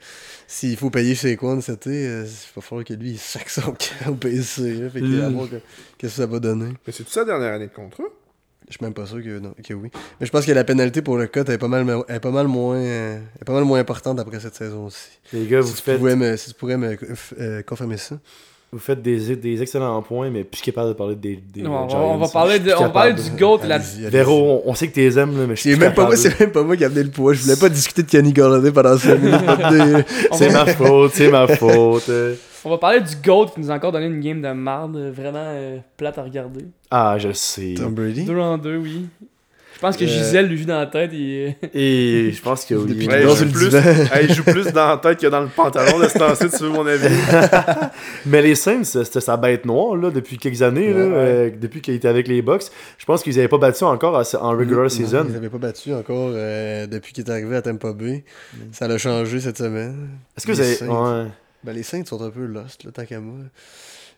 s'il 0.47 0.77
faut 0.77 0.89
payer 0.91 1.15
Saquon 1.17 1.61
cet 1.61 1.87
été, 1.87 2.07
euh, 2.07 2.25
il 2.25 2.55
va 2.57 2.63
falloir 2.63 2.85
que 2.85 2.95
lui, 2.95 3.11
il 3.11 3.19
sac 3.19 3.51
son 3.51 3.73
camp 3.73 4.11
au 4.11 4.15
PC. 4.15 4.75
là. 4.75 4.89
fait 4.89 5.01
qu'il 5.01 5.17
va 5.21 5.29
Mm. 5.31 5.35
voir 5.35 5.51
que- 5.51 5.57
qu'est-ce 5.99 6.13
que 6.17 6.23
ça 6.23 6.27
va 6.27 6.39
donner. 6.39 6.71
Mais 6.87 6.93
c'est 6.93 7.03
toute 7.03 7.13
sa 7.13 7.25
dernière 7.25 7.53
année 7.55 7.67
de 7.67 7.73
contrat. 7.75 8.05
Je 8.69 8.75
suis 8.75 8.85
même 8.85 8.95
pas 8.95 9.07
sûr 9.07 9.23
que, 9.23 9.39
non, 9.39 9.53
que 9.65 9.75
oui. 9.75 9.91
Mais 10.21 10.27
je 10.27 10.33
pense 10.33 10.45
que 10.45 10.51
la 10.53 10.65
pénalité 10.65 11.01
pour 11.01 11.17
le 11.17 11.27
cut 11.29 11.41
est 11.49 11.59
pas 11.59 11.69
mal, 11.69 11.87
est 12.09 12.19
pas 12.21 12.31
mal 12.33 12.49
moins 12.49 12.81
est 12.81 13.45
pas 13.45 13.53
mal 13.53 13.65
moins 13.65 13.79
importante 13.79 14.19
après 14.19 14.41
cette 14.41 14.57
saison 14.57 14.87
aussi. 14.87 15.09
Les 15.33 15.47
gars, 15.47 15.61
vous 15.61 15.69
Si 15.69 15.75
tu, 15.77 15.83
faites, 15.83 15.99
pouvais 15.99 16.17
me, 16.17 16.37
si 16.37 16.49
tu 16.51 16.55
pourrais 16.57 16.77
me 16.77 16.97
euh, 17.39 17.63
confirmer 17.63 17.97
ça. 17.97 18.17
vous 18.73 18.81
faites 18.81 19.01
des, 19.03 19.37
des 19.37 19.63
excellents 19.63 20.03
points, 20.03 20.31
mais 20.31 20.43
plus 20.43 20.61
capable 20.63 20.89
de 20.89 20.95
parler 20.95 21.15
des, 21.15 21.37
des 21.37 21.63
Non, 21.63 21.71
on, 21.75 21.83
va, 21.85 21.89
Giants. 21.89 22.15
on 22.15 22.19
va 22.19 22.27
Je 22.27 22.33
parler, 22.33 22.59
de, 22.59 22.73
on 22.77 22.81
va 22.81 22.89
parler 22.89 23.13
du 23.15 23.31
GOAT. 23.39 23.61
La... 23.69 23.79
Véro, 23.79 24.63
on, 24.67 24.71
on 24.71 24.75
sait 24.75 24.89
que 24.89 24.95
t'es 24.95 25.17
aimes, 25.17 25.39
là, 25.39 25.47
mais 25.47 25.55
je 25.55 25.61
suis 25.61 25.71
C'est 25.73 25.79
même, 25.79 25.95
pas 25.95 26.03
moi, 26.03 26.17
capable. 26.17 26.35
c'est 26.35 26.41
même 26.41 26.51
pas 26.53 26.63
moi 26.65 26.77
qui 26.77 26.83
ai 26.83 26.87
amené 26.87 27.05
le 27.05 27.11
poids. 27.11 27.35
Je 27.35 27.43
voulais 27.43 27.57
pas 27.57 27.69
discuter 27.69 28.03
de 28.03 28.11
Kenny 28.11 28.33
Galladay 28.33 28.73
pendant 28.73 28.99
5 28.99 29.15
minutes. 29.21 30.07
C'est 30.33 30.51
ma 30.51 30.67
faute, 30.67 31.13
c'est 31.15 31.31
ma 31.31 31.47
faute. 31.47 32.11
Euh. 32.67 32.69
on 32.69 32.71
va 32.71 32.79
parler 32.79 33.01
du 33.01 33.15
GOAT 33.25 33.47
qui 33.55 33.61
nous 33.61 33.71
a 33.71 33.75
encore 33.75 33.93
donné 33.93 34.07
une 34.07 34.21
game 34.21 34.43
de 34.43 34.53
marde 34.53 34.97
euh, 34.97 35.11
vraiment 35.15 35.39
euh, 35.45 35.79
plate 35.97 36.19
à 36.19 36.23
regarder. 36.23 36.65
Ah, 36.91 37.17
je 37.19 37.33
sais. 37.33 37.75
Tom 37.77 37.95
Brady? 37.95 38.25
2 38.25 38.39
en 38.39 38.59
2, 38.59 38.77
oui. 38.77 39.07
Je 39.75 39.81
pense 39.83 39.95
que 39.99 40.05
Euh, 40.05 40.09
Gisèle 40.09 40.47
lui 40.47 40.57
joue 40.57 40.65
dans 40.65 40.79
la 40.79 40.87
tête 40.87 41.13
et. 41.13 41.55
Et 41.75 42.33
je 42.33 42.41
pense 42.41 42.65
que 42.65 42.75
oui. 42.75 42.89
Depuis 42.95 43.09
Ouais, 43.09 43.21
qu'il 43.21 43.29
il 43.29 43.37
joue 43.37 43.53
plus- 43.53 43.77
il 44.23 44.33
joue 44.35 44.43
plus 44.45 44.73
dans 44.73 44.89
la 44.89 44.97
tête 44.97 45.21
que 45.21 45.27
dans 45.27 45.43
le 45.43 45.49
pantalon 45.49 45.99
de 45.99 46.09
ce 46.09 46.17
temps-ci, 46.19 46.49
tu 46.49 46.63
veux 46.65 46.71
mon 46.71 46.87
avis? 46.87 47.15
Mais 48.25 48.41
les 48.41 48.55
Saints, 48.55 48.85
c'était 48.85 49.21
sa 49.21 49.37
bête 49.37 49.67
noire 49.67 49.95
là, 49.97 50.11
depuis 50.11 50.39
quelques 50.39 50.63
années, 50.63 50.95
là, 50.95 51.05
Ouais. 51.07 51.13
euh, 51.15 51.51
depuis 51.61 51.83
qu'il 51.83 51.93
était 51.93 52.09
avec 52.09 52.27
les 52.27 52.41
Bucks. 52.41 52.63
Je 52.97 53.05
pense 53.05 53.23
qu'ils 53.23 53.37
n'avaient 53.37 53.49
pas 53.49 53.59
battu 53.59 53.85
encore 53.85 54.15
en 54.41 54.51
regular 54.53 54.85
Non, 54.85 54.89
season. 54.89 55.25
Ils 55.29 55.35
n'avaient 55.35 55.51
pas 55.51 55.59
battu 55.59 55.93
encore 55.93 56.31
euh, 56.33 56.87
depuis 56.87 57.13
qu'il 57.13 57.25
est 57.27 57.31
arrivé 57.31 57.57
à 57.57 57.61
Tampa 57.61 57.93
Bay. 57.93 58.25
Ça 58.73 58.89
l'a 58.89 58.97
changé 58.97 59.41
cette 59.41 59.59
semaine. 59.59 60.09
Est-ce 60.39 60.47
que 60.47 60.53
Les 60.53 60.87
vous 60.87 60.93
avez. 60.93 61.27
Ben, 61.67 61.73
les 61.75 61.83
Saints 61.83 62.05
sont 62.07 62.23
un 62.23 62.31
peu 62.31 62.47
lost, 62.47 62.85
là, 62.85 62.93
tant 62.93 63.05
qu'à 63.05 63.21
moi. 63.21 63.35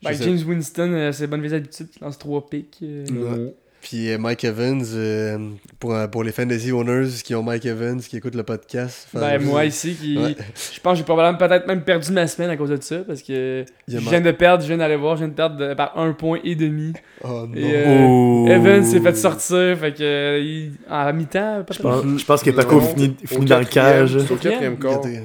Ben, 0.02 0.12
sais- 0.14 0.24
James 0.24 0.38
Winston, 0.46 0.92
euh, 0.92 1.12
ses 1.12 1.26
bonnes 1.26 1.40
vieilles 1.40 1.54
habitudes, 1.56 1.88
il 2.00 2.04
lance 2.04 2.18
3 2.18 2.46
pics. 2.48 2.78
euh, 2.82 3.04
Ouais. 3.10 3.54
Puis 3.80 4.10
euh, 4.10 4.18
Mike 4.18 4.42
Evans, 4.42 4.82
euh, 4.94 5.38
pour, 5.78 5.94
pour 6.10 6.24
les 6.24 6.32
fantasy 6.32 6.72
owners 6.72 7.06
qui 7.22 7.32
ont 7.36 7.44
Mike 7.44 7.64
Evans, 7.64 8.00
qui 8.00 8.16
écoutent 8.16 8.34
le 8.34 8.42
podcast. 8.42 9.06
Ben, 9.14 9.40
moi 9.40 9.64
ici, 9.64 9.94
qui, 9.94 10.18
Ouais. 10.18 10.34
je 10.74 10.80
pense 10.80 10.94
que 10.94 10.98
j'ai 10.98 11.04
probablement 11.04 11.38
peut-être 11.38 11.64
même 11.68 11.82
perdu 11.82 12.10
ma 12.10 12.26
semaine 12.26 12.50
à 12.50 12.56
cause 12.56 12.70
de 12.70 12.78
ça 12.82 12.98
parce 13.06 13.22
que 13.22 13.64
je 13.86 13.98
viens 13.98 14.20
de 14.20 14.32
perdre, 14.32 14.62
je 14.64 14.68
viens 14.68 14.78
d'aller 14.78 14.96
voir, 14.96 15.14
je 15.14 15.20
viens 15.20 15.28
de 15.28 15.34
perdre 15.34 15.56
de- 15.56 15.74
par 15.74 15.96
un 15.96 16.12
point 16.12 16.40
et 16.42 16.56
demi. 16.56 16.92
Oh 17.22 17.46
non. 17.46 17.54
Et, 17.54 17.72
euh, 17.76 18.06
Oh. 18.08 18.46
Evans 18.48 18.84
s'est 18.84 19.00
fait 19.00 19.14
sortir, 19.16 19.78
fait 19.78 19.94
que 19.96 20.40
il- 20.42 20.72
en 20.90 21.12
mi-temps, 21.12 21.58
Je 21.58 21.62
peut-être. 21.62 21.82
pense, 21.82 22.18
je 22.20 22.24
pense 22.24 22.42
que 22.42 22.50
Paco 22.50 22.80
finit, 22.80 23.16
finit 23.26 23.46
dans 23.46 23.60
le 23.60 23.64
cage. 23.64 24.16
Au 24.16 24.34
Quatrième. 24.34 24.74
des- 24.76 25.20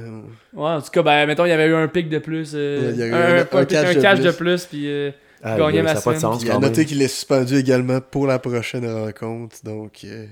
Ouais, 0.55 0.69
en 0.69 0.81
tout 0.81 0.91
cas, 0.91 1.01
ben, 1.01 1.25
mettons, 1.25 1.45
il 1.45 1.49
y 1.49 1.51
avait 1.51 1.67
eu 1.67 1.73
un 1.75 1.87
pic 1.87 2.09
de 2.09 2.19
plus. 2.19 2.51
euh, 2.53 2.91
il 2.93 2.99
y 2.99 3.03
a 3.03 3.07
eu 3.07 3.13
un, 3.13 3.37
un- 3.41 3.65
catch 3.65 3.95
de 3.95 4.01
catch 4.01 4.19
de 4.19 4.31
plus. 4.31 4.37
plus, 4.37 4.65
puis 4.65 4.87
euh, 4.87 5.11
Ah, 5.41 5.57
ma 5.57 5.95
semaine. 5.95 6.19
Il 6.41 6.51
a 6.51 6.59
noté 6.59 6.85
qu'il 6.85 7.01
est 7.01 7.07
suspendu 7.07 7.55
également 7.57 7.99
pour 8.01 8.27
la 8.27 8.39
prochaine 8.39 8.85
rencontre. 8.85 9.57
Donc, 9.63 10.01
euh, 10.05 10.25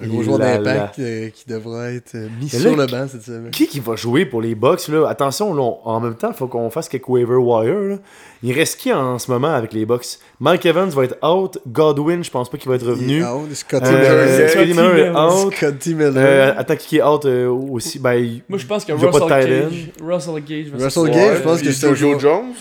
un 0.00 0.06
gros 0.06 0.22
joueur 0.22 0.38
d'impact 0.38 0.98
euh, 0.98 1.28
qui 1.30 1.44
devra 1.48 1.90
être 1.90 2.16
mis 2.40 2.48
sur 2.48 2.76
le 2.76 2.86
banc 2.86 3.06
cette 3.08 3.22
semaine. 3.22 3.50
Qui 3.50 3.66
qui 3.66 3.80
va 3.80 3.96
jouer 3.96 4.24
pour 4.26 4.40
les 4.40 4.54
Bucks 4.54 4.88
là? 4.88 5.06
Attention, 5.08 5.52
là, 5.54 5.62
on- 5.62 5.78
en 5.84 6.00
même 6.00 6.14
temps, 6.14 6.28
il 6.30 6.36
faut 6.36 6.46
qu'on 6.46 6.70
fasse 6.70 6.88
quelques 6.88 7.08
waiver 7.08 7.36
wire. 7.36 7.74
Là. 7.80 7.96
Il 8.42 8.52
reste 8.52 8.78
qui 8.80 8.92
en 8.92 9.18
ce 9.18 9.30
moment 9.30 9.52
avec 9.54 9.72
les 9.72 9.86
Bucks? 9.86 10.18
Mike 10.40 10.66
Evans 10.66 10.88
va 10.90 11.04
être 11.04 11.16
out. 11.24 11.58
Godwin, 11.66 12.24
je 12.24 12.30
pense 12.30 12.48
pas 12.50 12.58
qu'il 12.58 12.68
va 12.68 12.74
être 12.76 12.86
revenu. 12.86 13.18
Il 13.18 13.22
est 13.22 13.24
out. 13.24 13.54
Scotty 13.54 13.86
Euh, 13.86 14.66
Miller. 14.66 14.96
Est 14.96 15.10
out. 15.10 15.54
Scotty 15.54 15.94
Miller. 15.94 16.12
Euh, 16.16 16.52
attends, 16.56 16.76
qui 16.76 16.96
est 16.98 17.02
out 17.02 17.24
euh, 17.24 17.48
aussi? 17.48 17.98
Ben, 17.98 18.40
moi 18.48 18.58
je 18.58 18.66
pense 18.66 18.84
que 18.84 18.92
Russell. 18.92 19.28
Gage, 19.28 19.90
Russell 20.02 20.42
Gage 20.44 20.66
va 20.68 20.84
Russell. 20.84 21.10
Gage, 21.10 21.36
je 21.38 21.42
pense 21.42 21.62
que 21.62 21.72
c'est 21.72 21.94
joueur- 21.94 22.18
Jones. 22.20 22.52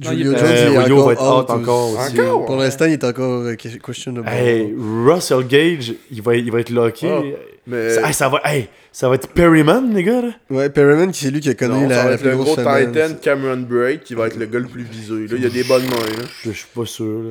Julio 0.00 0.32
Jones, 0.32 0.44
euh, 0.44 0.68
il 0.70 0.76
est 0.76 0.82
Julio 0.82 1.04
va 1.04 1.12
être 1.12 1.22
out 1.22 1.50
encore 1.50 1.98
aussi. 1.98 2.16
Pour 2.16 2.56
l'instant, 2.56 2.84
il 2.86 2.92
est 2.92 3.04
encore 3.04 3.42
euh, 3.42 3.54
questionable. 3.56 4.28
Hey, 4.28 4.74
Russell 4.78 5.44
Gage, 5.46 5.94
il 6.10 6.22
va, 6.22 6.36
il 6.36 6.50
va 6.52 6.60
être 6.60 6.70
locké. 6.70 7.08
Ah, 7.10 7.22
Mais 7.66 7.90
Ça, 7.90 8.06
hey, 8.06 8.14
ça 8.14 8.28
va, 8.28 8.40
hey, 8.44 8.68
ça 8.92 9.08
va 9.08 9.16
être 9.16 9.28
Perryman, 9.28 9.92
les 9.92 10.04
gars. 10.04 10.22
Là. 10.22 10.30
Ouais, 10.50 10.70
Perryman, 10.70 11.10
qui 11.10 11.24
c'est 11.24 11.30
lui 11.30 11.40
qui 11.40 11.50
a 11.50 11.54
connu 11.54 11.82
non, 11.82 11.88
la, 11.88 11.94
ça 11.96 12.02
va 12.02 12.08
la 12.10 12.14
être 12.14 12.20
plus 12.20 12.30
le 12.30 12.36
grosse 12.36 12.46
gros 12.46 12.56
semaine. 12.56 12.92
Titan 12.92 13.14
Cameron 13.20 13.56
Break 13.68 14.04
qui 14.04 14.14
va 14.14 14.26
être 14.28 14.36
le 14.36 14.46
gars 14.46 14.60
le 14.60 14.66
plus 14.66 14.84
visé. 14.84 15.14
Là, 15.14 15.34
il 15.36 15.42
y 15.42 15.46
a 15.46 15.50
des 15.50 15.64
bonnes 15.64 15.84
mains. 15.84 15.96
Là. 15.96 16.24
Je, 16.44 16.50
je 16.50 16.56
suis 16.56 16.66
pas 16.74 16.86
sûr. 16.86 17.22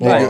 Là. 0.00 0.18
Ouais. 0.20 0.28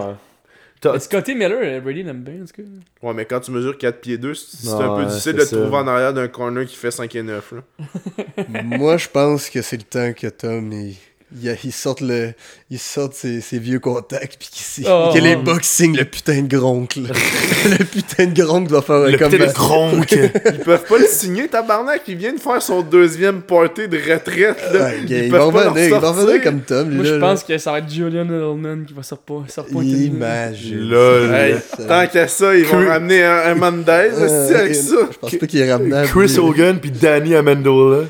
Mais 0.85 0.99
Scotty 0.99 1.35
Miller, 1.35 1.59
euh, 1.63 1.81
Brady 1.81 2.03
l'aime 2.03 2.23
bien 2.23 2.43
en 2.43 2.45
tout 2.45 2.61
cas. 2.61 3.07
Ouais, 3.07 3.15
mais 3.15 3.25
quand 3.25 3.41
tu 3.41 3.53
mesures 3.53 3.79
4 3.79 4.01
pieds 4.01 4.19
2, 4.19 4.35
c'est 4.35 4.69
Ouais, 4.69 4.83
un 4.83 4.97
peu 4.97 5.05
difficile 5.05 5.35
de 5.35 5.45
te 5.45 5.55
trouver 5.55 5.77
en 5.77 5.87
arrière 5.87 6.13
d'un 6.13 6.27
corner 6.29 6.67
qui 6.67 6.75
fait 6.75 6.91
5 6.91 7.15
et 7.15 7.23
9. 7.23 7.53
Là. 7.53 8.45
Moi, 8.65 8.97
je 8.97 9.09
pense 9.09 9.49
que 9.49 9.63
c'est 9.63 9.77
le 9.77 9.85
temps 9.85 10.13
que 10.13 10.27
Tom, 10.27 10.73
il, 10.73 10.97
il, 11.41 11.57
il 11.65 11.73
sorte, 11.73 12.01
le, 12.01 12.33
il 12.71 12.79
sorte 12.79 13.15
ses, 13.15 13.41
ses 13.41 13.59
vieux 13.59 13.79
contacts, 13.79 14.37
puis 14.39 14.49
qu'il- 14.51 14.87
Oh. 14.89 15.11
que 15.15 15.19
les 15.19 15.37
signent 15.63 15.97
le 15.97 16.05
putain 16.05 16.43
de 16.43 16.57
gronk. 16.57 16.97
là. 16.97 17.11
le 17.79 17.85
putain 17.85 18.27
de 18.27 18.43
gronk 18.43 18.69
doit 18.69 18.83
faire 18.83 18.97
un 18.97 19.11
Le 19.11 19.19
comeback. 19.19 19.49
petit 19.49 19.55
Gronk. 19.55 20.13
Ils 20.13 20.59
peuvent 20.65 20.85
pas 20.89 20.99
le 20.99 21.07
signer, 21.07 21.49
tabarnak. 21.49 22.03
Il 22.09 22.17
vient 22.17 22.33
de 22.33 22.41
faire 22.41 22.61
son 22.63 22.83
deuxième 22.83 23.43
party 23.43 23.89
de 23.89 23.97
retraite. 23.99 24.57
Là. 24.73 24.85
Ouais, 24.87 24.99
Ils 25.07 25.13
il 25.25 25.31
peuvent 25.31 25.53
va 25.53 25.63
pas 25.63 25.69
revenir, 25.71 25.85
il 25.89 25.91
va 25.93 26.01
sortir. 26.01 26.23
revenir 26.25 26.43
comme 26.43 26.61
Tom. 26.63 26.91
Moi 26.91 27.05
là, 27.05 27.11
je 27.11 27.15
là. 27.15 27.21
pense 27.21 27.45
que 27.45 27.59
ça 27.59 27.73
va 27.73 27.79
être 27.79 27.91
Julian 27.93 28.25
Edelman 28.25 28.85
qui 28.87 28.95
va 28.95 29.03
se 29.03 29.15
repointer. 29.15 30.05
Imagine. 30.05 30.79
Lol. 30.89 31.35
Hey, 31.35 31.55
tant 31.87 32.07
qu'à 32.07 32.29
ça, 32.29 32.55
ils 32.57 32.65
vont 32.65 32.87
ramener 32.87 33.23
un, 33.23 33.39
un 33.47 33.55
Mendez 33.55 33.91
Euh, 34.13 34.45
aussi 34.47 34.55
avec 34.55 34.75
ça. 34.75 34.97
Je 35.13 35.19
pense 35.19 35.35
pas 35.37 35.47
qu'il 35.47 35.61
est 35.61 35.73
ramenable. 35.73 36.09
Chris 36.09 36.39
Hogan 36.39 36.79
puis 36.81 36.91
Danny 36.91 37.35
Amendola. 37.35 38.05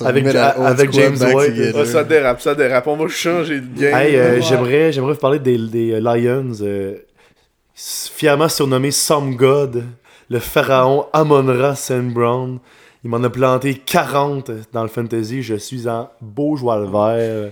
Avec- 0.00 0.26
avec 0.34 0.92
James 0.92 1.16
White. 1.34 1.74
Ah, 1.76 1.84
ça 1.84 2.04
dérape, 2.04 2.40
ça 2.40 2.54
dérape. 2.54 2.86
On 2.86 2.96
va 2.96 3.08
changer 3.08 3.60
de 3.60 3.80
game. 3.80 3.94
Hey, 3.94 4.16
euh, 4.16 4.34
Ouais. 4.34 4.42
j'aimerais, 4.42 4.92
j'aimerais 4.92 5.12
vous 5.14 5.18
parler 5.18 5.38
des, 5.38 5.58
des 5.58 6.00
Lions, 6.00 6.52
euh, 6.62 6.96
fièrement 7.74 8.48
surnommé 8.48 8.90
Some 8.90 9.36
God, 9.36 9.84
le 10.30 10.38
pharaon 10.38 11.06
Amon-Ra 11.12 11.74
St. 11.74 12.08
Brown. 12.12 12.58
Il 13.04 13.10
m'en 13.10 13.22
a 13.24 13.30
planté 13.30 13.74
40 13.74 14.50
dans 14.72 14.82
le 14.82 14.88
fantasy. 14.88 15.42
Je 15.42 15.56
suis 15.56 15.88
en 15.88 16.08
beau 16.20 16.56
joie 16.56 16.78
le 16.78 16.86
vert. 16.86 17.50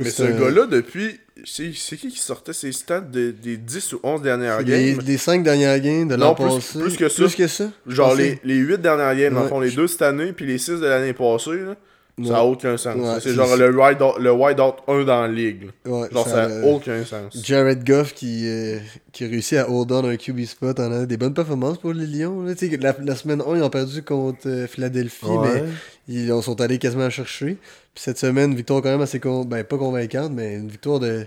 Mais 0.00 0.10
ce 0.10 0.22
gars-là, 0.24 0.66
depuis. 0.66 1.18
C'est 1.44 1.72
c'est 1.74 1.96
qui 1.96 2.08
qui 2.08 2.18
sortait 2.18 2.52
ses 2.52 2.72
stats 2.72 3.00
de- 3.00 3.30
des 3.30 3.56
10 3.56 3.92
ou 3.92 4.00
11 4.02 4.22
dernières 4.22 4.62
games? 4.64 4.98
les 5.06 5.16
5 5.18 5.42
dernières 5.42 5.78
games 5.80 6.08
de 6.08 6.14
l'an 6.16 6.28
Non, 6.30 6.34
plus- 6.34 6.44
passé. 6.56 6.78
plus 6.80 6.96
que 6.96 7.08
ça. 7.08 7.22
Plus 7.24 7.34
que 7.36 7.46
ça. 7.46 7.70
Genre 7.86 8.14
les, 8.14 8.40
les 8.44 8.56
8 8.56 8.78
dernières 8.80 9.14
games, 9.14 9.32
dans 9.34 9.40
le 9.40 9.44
Ouais. 9.44 9.48
fond, 9.50 9.60
les 9.60 9.70
2 9.70 9.86
cette 9.86 10.02
année, 10.02 10.32
puis 10.32 10.46
les 10.46 10.58
6 10.58 10.80
de 10.80 10.86
l'année 10.86 11.12
passée, 11.12 11.50
là, 11.64 11.76
ça 12.24 12.32
n'a 12.32 12.44
aucun 12.44 12.76
sens. 12.76 12.96
Ouais, 12.96 13.20
c'est 13.20 13.32
genre 13.34 13.56
le 13.56 13.70
wide 13.78 14.02
out, 14.02 14.14
le 14.18 14.32
wide 14.32 14.60
out 14.60 14.74
1 14.86 15.04
dans 15.04 15.22
la 15.22 15.28
ligue. 15.28 15.70
Ouais, 15.86 16.08
Genre 16.12 16.26
ça 16.28 16.48
n'a 16.48 16.54
a- 16.60 16.64
aucun 16.66 17.04
sens. 17.04 17.36
Jared 17.44 17.84
Goff 17.86 18.14
qui, 18.14 18.42
euh, 18.46 18.78
qui 19.12 19.24
a 19.24 19.28
réussi 19.28 19.56
à 19.56 19.70
hold 19.70 19.90
on 19.92 20.04
un 20.08 20.16
QB 20.16 20.44
spot 20.44 20.78
en 20.80 20.92
a 20.92 21.06
des 21.06 21.16
bonnes 21.16 21.34
performances 21.34 21.78
pour 21.78 21.92
les 21.92 22.06
Lions. 22.06 22.42
là. 22.42 22.54
La, 22.80 22.94
la 23.02 23.14
semaine 23.16 23.40
1, 23.46 23.56
ils 23.56 23.62
ont 23.62 23.70
perdu 23.70 24.02
contre 24.02 24.46
euh, 24.46 24.66
Philadelphie, 24.66 25.26
Ouais. 25.26 25.62
mais 26.08 26.14
ils 26.14 26.32
en 26.32 26.42
sont 26.42 26.60
allés 26.60 26.78
quasiment 26.78 27.10
chercher. 27.10 27.56
Puis 27.94 28.02
cette 28.04 28.18
semaine, 28.18 28.54
victoire 28.54 28.82
quand 28.82 28.90
même 28.90 29.00
assez 29.00 29.20
con... 29.20 29.44
ben, 29.44 29.64
pas 29.64 29.76
convaincante, 29.78 30.32
mais 30.32 30.54
une 30.54 30.68
victoire 30.68 31.00
de. 31.00 31.26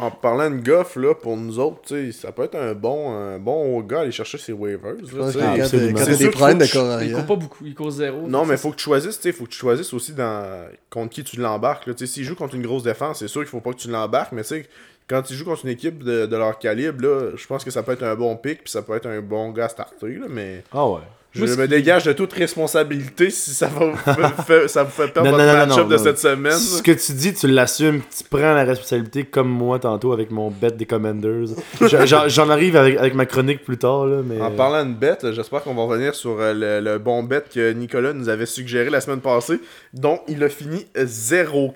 En 0.00 0.10
parlant 0.10 0.50
de 0.50 0.56
Goff, 0.56 0.96
là, 0.96 1.14
pour 1.14 1.36
nous 1.36 1.58
autres, 1.58 1.80
tu 1.86 2.12
sais, 2.12 2.18
ça 2.20 2.32
peut 2.32 2.44
être 2.44 2.54
un 2.56 2.74
bon, 2.74 3.12
un 3.12 3.38
bon 3.38 3.80
gars 3.82 3.98
à 3.98 4.00
aller 4.02 4.12
chercher 4.12 4.38
ses 4.38 4.52
waivers. 4.52 4.94
Là, 4.94 5.30
quand 5.32 5.68
t'as- 6.04 6.16
des 6.16 6.30
problèmes 6.30 6.58
de 6.58 6.64
Il 7.04 7.12
court 7.14 7.26
pas 7.26 7.36
beaucoup, 7.36 7.64
il 7.66 7.74
court 7.74 7.90
zéro. 7.90 8.26
Non, 8.26 8.44
mais 8.46 8.56
faut 8.56 8.70
que 8.70 8.76
tu 8.76 8.84
choisisses, 8.84 9.16
tu 9.16 9.22
sais, 9.24 9.32
faut 9.32 9.44
que 9.44 9.50
tu 9.50 9.58
choisisses 9.58 9.92
aussi 9.92 10.12
dans 10.12 10.64
contre 10.90 11.10
qui 11.14 11.22
tu 11.24 11.38
l'embarques. 11.38 11.86
là. 11.86 11.94
Tu 11.94 12.06
sais, 12.06 12.12
s'il 12.12 12.24
joue 12.24 12.34
contre 12.34 12.54
une 12.54 12.62
grosse 12.62 12.82
défense, 12.82 13.18
c'est 13.18 13.28
sûr 13.28 13.42
qu'il 13.42 13.50
faut 13.50 13.60
pas 13.60 13.72
que 13.72 13.78
tu 13.78 13.90
l'embarques, 13.90 14.32
mais 14.32 14.42
tu 14.42 14.48
sais, 14.48 14.66
quand 15.08 15.28
il 15.28 15.36
joue 15.36 15.44
contre 15.44 15.64
une 15.64 15.72
équipe 15.72 16.02
de, 16.02 16.26
de 16.26 16.36
leur 16.36 16.58
calibre, 16.58 17.02
là, 17.02 17.30
je 17.36 17.46
pense 17.46 17.64
que 17.64 17.70
ça 17.70 17.82
peut 17.82 17.92
être 17.92 18.04
un 18.04 18.14
bon 18.14 18.36
pick, 18.36 18.62
puis 18.62 18.70
ça 18.70 18.82
peut 18.82 18.94
être 18.94 19.06
un 19.06 19.20
bon 19.20 19.50
gars 19.50 19.64
à 19.66 19.68
starter, 19.68 20.14
là, 20.14 20.26
mais 20.28 20.62
Ah 20.72 20.88
ouais. 20.88 21.00
Je 21.32 21.44
Moi, 21.44 21.56
me 21.56 21.68
dégage 21.68 22.04
de 22.04 22.12
toute 22.12 22.32
responsabilité 22.32 23.30
si 23.30 23.50
ça, 23.52 23.68
va, 23.68 23.92
fait- 24.46 24.66
ça 24.68 24.82
vous 24.82 24.90
fait 24.90 25.08
perdre 25.12 25.30
Non, 25.30 25.36
votre 25.36 25.52
match-up 25.68 25.88
de 25.88 25.96
non. 25.96 26.02
cette 26.02 26.18
semaine. 26.18 26.52
Ce 26.58 26.82
que 26.82 26.90
tu 26.92 27.12
dis, 27.12 27.32
tu 27.34 27.46
l'assumes, 27.46 28.00
tu 28.16 28.24
prends 28.28 28.52
la 28.54 28.64
responsabilité 28.64 29.24
comme 29.24 29.48
moi 29.48 29.78
tantôt 29.78 30.12
avec 30.12 30.30
mon 30.32 30.50
bet 30.50 30.72
des 30.72 30.86
Commanders. 30.86 31.46
Je- 31.80 32.26
J'en 32.28 32.50
arrive 32.50 32.74
avec, 32.76 32.96
avec 32.98 33.14
ma 33.14 33.26
chronique 33.26 33.64
plus 33.64 33.78
tard, 33.78 34.06
là, 34.06 34.22
mais... 34.24 34.40
En 34.40 34.50
parlant 34.50 34.84
de 34.84 34.92
bet, 34.94 35.18
j'espère 35.32 35.62
qu'on 35.62 35.74
va 35.74 35.82
revenir 35.84 36.14
sur 36.14 36.36
euh, 36.40 36.52
le, 36.52 36.80
le 36.92 36.98
bon 36.98 37.22
bet 37.22 37.44
que 37.54 37.72
Nicolas 37.72 38.12
nous 38.12 38.28
avait 38.28 38.46
suggéré 38.46 38.90
la 38.90 39.00
semaine 39.00 39.20
passée, 39.20 39.60
dont 39.94 40.20
il 40.26 40.42
a 40.42 40.48
fini 40.48 40.84
0-4. 40.96 41.72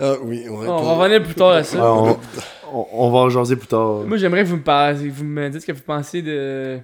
Ah 0.00 0.14
oui, 0.22 0.44
on 0.50 0.64
pour- 0.64 0.84
va 0.84 0.92
revenir 1.04 1.22
plus 1.22 1.34
tard 1.34 1.50
à 1.50 1.62
ça. 1.62 1.78
Ouais, 1.78 2.16
on, 2.72 2.78
on- 2.78 2.86
on 2.92 3.10
va 3.10 3.18
en 3.18 3.28
jaser 3.30 3.56
plus 3.56 3.66
tard. 3.68 4.00
Moi, 4.06 4.16
j'aimerais 4.16 4.42
que 4.44 4.48
vous 4.48 4.56
me 4.56 4.62
parlez, 4.62 5.08
vous 5.08 5.24
me 5.24 5.48
dites 5.48 5.60
ce 5.62 5.66
que 5.66 5.72
vous 5.72 5.82
pensez 5.86 6.22
de 6.22 6.78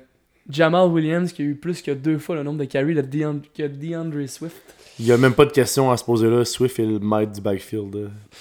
Jamal 0.48 0.88
Williams 0.88 1.32
qui 1.32 1.42
a 1.42 1.44
eu 1.44 1.54
plus 1.56 1.82
que 1.82 1.90
deux 1.90 2.18
fois 2.18 2.36
le 2.36 2.42
nombre 2.42 2.58
de 2.60 2.64
carries 2.64 2.94
de 2.94 3.02
Deand- 3.02 3.42
que 3.54 3.66
DeAndre 3.66 4.28
Swift. 4.28 4.75
Il 4.98 5.06
y 5.06 5.12
a 5.12 5.18
même 5.18 5.34
pas 5.34 5.44
de 5.44 5.52
question 5.52 5.90
à 5.90 5.96
se 5.96 6.04
poser 6.04 6.28
là. 6.28 6.44
Swift 6.44 6.78
est 6.78 6.86
le 6.86 6.98
maître 6.98 7.32
du 7.32 7.40
backfield. 7.42 7.94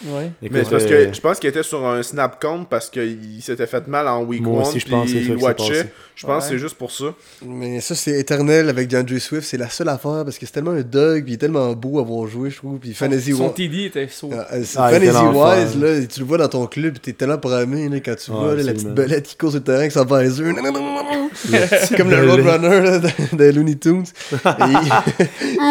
Ouais. 0.05 0.31
Écoute, 0.41 0.57
Mais 0.57 0.63
parce 0.63 0.83
euh, 0.85 1.07
que 1.07 1.13
je 1.13 1.21
pense 1.21 1.39
qu'il 1.39 1.49
était 1.49 1.63
sur 1.63 1.85
un 1.85 2.01
snap 2.01 2.41
count 2.41 2.63
parce 2.69 2.89
qu'il 2.89 3.41
s'était 3.41 3.67
fait 3.67 3.85
mal 3.87 4.07
en 4.07 4.23
week 4.23 4.41
Moi 4.41 4.59
1 4.59 4.61
aussi, 4.61 4.79
puis 4.79 4.81
je 4.81 4.89
pense 4.95 5.11
que 5.11 5.17
il 5.17 5.35
watchait. 5.35 5.91
Je 6.15 6.25
pense 6.25 6.45
que 6.45 6.51
c'est 6.51 6.57
juste 6.57 6.75
pour 6.75 6.91
ça. 6.91 7.13
Mais 7.45 7.81
ça, 7.81 7.93
c'est 7.93 8.17
éternel 8.17 8.69
avec 8.69 8.87
DeAndre 8.87 9.19
Swift. 9.19 9.45
C'est 9.45 9.57
la 9.57 9.69
seule 9.69 9.89
affaire 9.89 10.23
parce 10.23 10.37
que 10.37 10.45
c'est 10.45 10.53
tellement 10.53 10.71
un 10.71 10.81
dog, 10.81 11.23
puis 11.23 11.33
il 11.33 11.35
est 11.35 11.39
tellement 11.39 11.73
beau 11.73 11.99
à 11.99 12.03
voir 12.03 12.25
jouer, 12.27 12.49
je 12.49 12.57
trouve. 12.57 12.79
Puis 12.79 12.93
Fantasy 12.93 13.33
Son 13.33 13.47
Wa- 13.47 13.49
TD 13.49 13.85
était 13.87 14.07
saut. 14.07 14.29
Ah, 14.31 14.47
euh, 14.53 14.63
Ah, 14.77 14.89
Fantasy. 14.91 15.25
Wise, 15.25 15.81
là, 15.81 16.05
tu 16.05 16.19
le 16.21 16.25
vois 16.25 16.37
dans 16.37 16.47
ton 16.47 16.67
club, 16.67 16.99
t'es 17.01 17.11
tellement 17.11 17.37
programmé 17.37 17.89
là, 17.89 17.99
quand 17.99 18.15
tu 18.15 18.31
vois 18.31 18.55
là, 18.55 18.63
la 18.63 18.71
petite 18.73 18.93
belette 18.93 19.27
qui 19.27 19.35
court 19.35 19.49
sur 19.49 19.59
le 19.59 19.63
terrain 19.65 19.79
avec 19.79 19.91
son 19.91 20.05
visor. 20.05 20.53
petit 20.55 21.95
Comme 21.97 22.09
le. 22.09 22.29
Roadrunner 22.31 22.99
de, 22.99 23.37
de 23.37 23.43
Looney 23.51 23.75
Tunes. 23.75 24.05
Et 24.31 24.37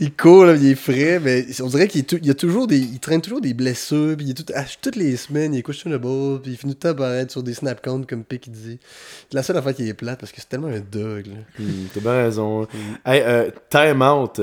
il... 0.00 0.12
court, 0.12 0.44
là, 0.46 0.54
il 0.54 0.66
est 0.70 0.74
frais, 0.74 1.20
mais 1.22 1.44
on 1.60 1.66
dirait 1.68 1.88
qu'il 1.88 2.04
il 2.22 2.30
a 2.30 2.34
toujours 2.34 2.66
des, 2.66 2.78
il 2.78 2.98
traîne 3.00 3.20
toujours 3.20 3.40
des 3.40 3.54
blessures, 3.54 4.16
puis 4.16 4.26
il 4.26 4.30
est 4.30 4.34
tout, 4.34 4.52
à- 4.54 4.64
toutes 4.80 4.96
les 4.96 5.16
semaines, 5.16 5.54
il 5.54 5.58
est 5.58 5.62
questionable, 5.62 6.40
puis 6.42 6.52
il 6.52 6.56
finit 6.56 6.74
tout 6.74 6.88
le 6.88 6.92
temps 6.94 6.98
par 6.98 7.12
être 7.14 7.30
sur 7.30 7.42
des 7.42 7.54
snap 7.54 7.80
counts, 7.82 8.04
comme 8.08 8.24
Pick 8.24 8.50
dit. 8.50 8.78
C'est 9.30 9.34
la 9.34 9.42
seule 9.42 9.56
affaire 9.56 9.74
qui 9.74 9.88
est 9.88 9.94
plate, 9.94 10.18
parce 10.20 10.32
que 10.32 10.40
c'est 10.40 10.48
tellement 10.48 10.68
un 10.68 10.80
dog. 10.80 11.26
Hmm, 11.58 11.64
T'as 11.94 12.00
bien 12.00 12.12
raison. 12.24 12.66
Hey, 13.04 13.22
euh, 13.24 13.50
time 13.70 14.02
out. 14.02 14.40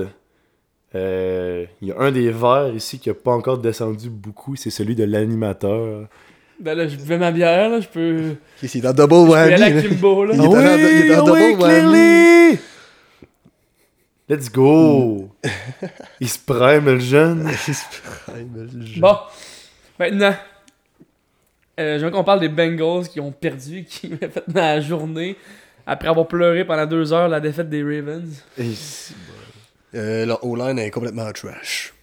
Euh, 0.95 1.65
Il 1.81 1.89
y 1.89 1.91
a 1.91 1.99
un 1.99 2.11
des 2.11 2.31
verts 2.31 2.73
ici 2.75 2.97
qui 2.99 3.09
a 3.09 3.13
pas 3.13 3.31
encore 3.31 3.59
descendu 3.59 4.09
beaucoup, 4.09 4.55
c'est 4.55 4.71
celui 4.71 4.95
de 4.95 5.03
l'animateur. 5.03 6.07
Ben 6.59 6.75
là, 6.75 6.87
je 6.87 6.95
buvais 6.97 7.17
ma 7.17 7.31
bière, 7.31 7.69
là, 7.69 7.79
je 7.79 7.87
peux. 7.87 8.35
C'est 8.65 8.81
dans 8.81 8.91
double 8.91 9.29
whammy. 9.29 9.53
Il 10.33 11.11
est 11.11 11.15
en- 11.15 11.25
il 11.35 11.95
est 11.95 12.59
en 14.29 14.35
ah 14.35 14.37
double 14.37 14.37
oui, 14.37 14.37
whammy. 14.37 14.37
clearly! 14.37 14.37
Let's 14.37 14.51
go! 14.51 15.29
Il 16.19 16.29
se 16.29 16.39
prime, 16.39 16.85
le 16.85 16.99
jeune. 16.99 17.51
Bon, 18.97 19.17
maintenant, 19.97 20.35
euh, 21.79 21.99
je 21.99 22.05
veux 22.05 22.11
qu'on 22.11 22.23
parle 22.23 22.41
des 22.41 22.49
Bengals 22.49 23.07
qui 23.07 23.19
ont 23.19 23.31
perdu, 23.31 23.83
qui 23.89 24.11
ont 24.13 24.17
fait 24.17 24.43
la 24.53 24.81
journée 24.81 25.35
après 25.85 26.09
avoir 26.09 26.27
pleuré 26.27 26.65
pendant 26.65 26.85
deux 26.85 27.13
heures 27.13 27.29
la 27.29 27.39
défaite 27.39 27.69
des 27.69 27.81
Ravens. 27.81 28.43
Euh, 29.95 30.25
leur 30.25 30.43
O-line 30.45 30.77
est 30.77 30.91
complètement 30.91 31.31
trash. 31.31 31.93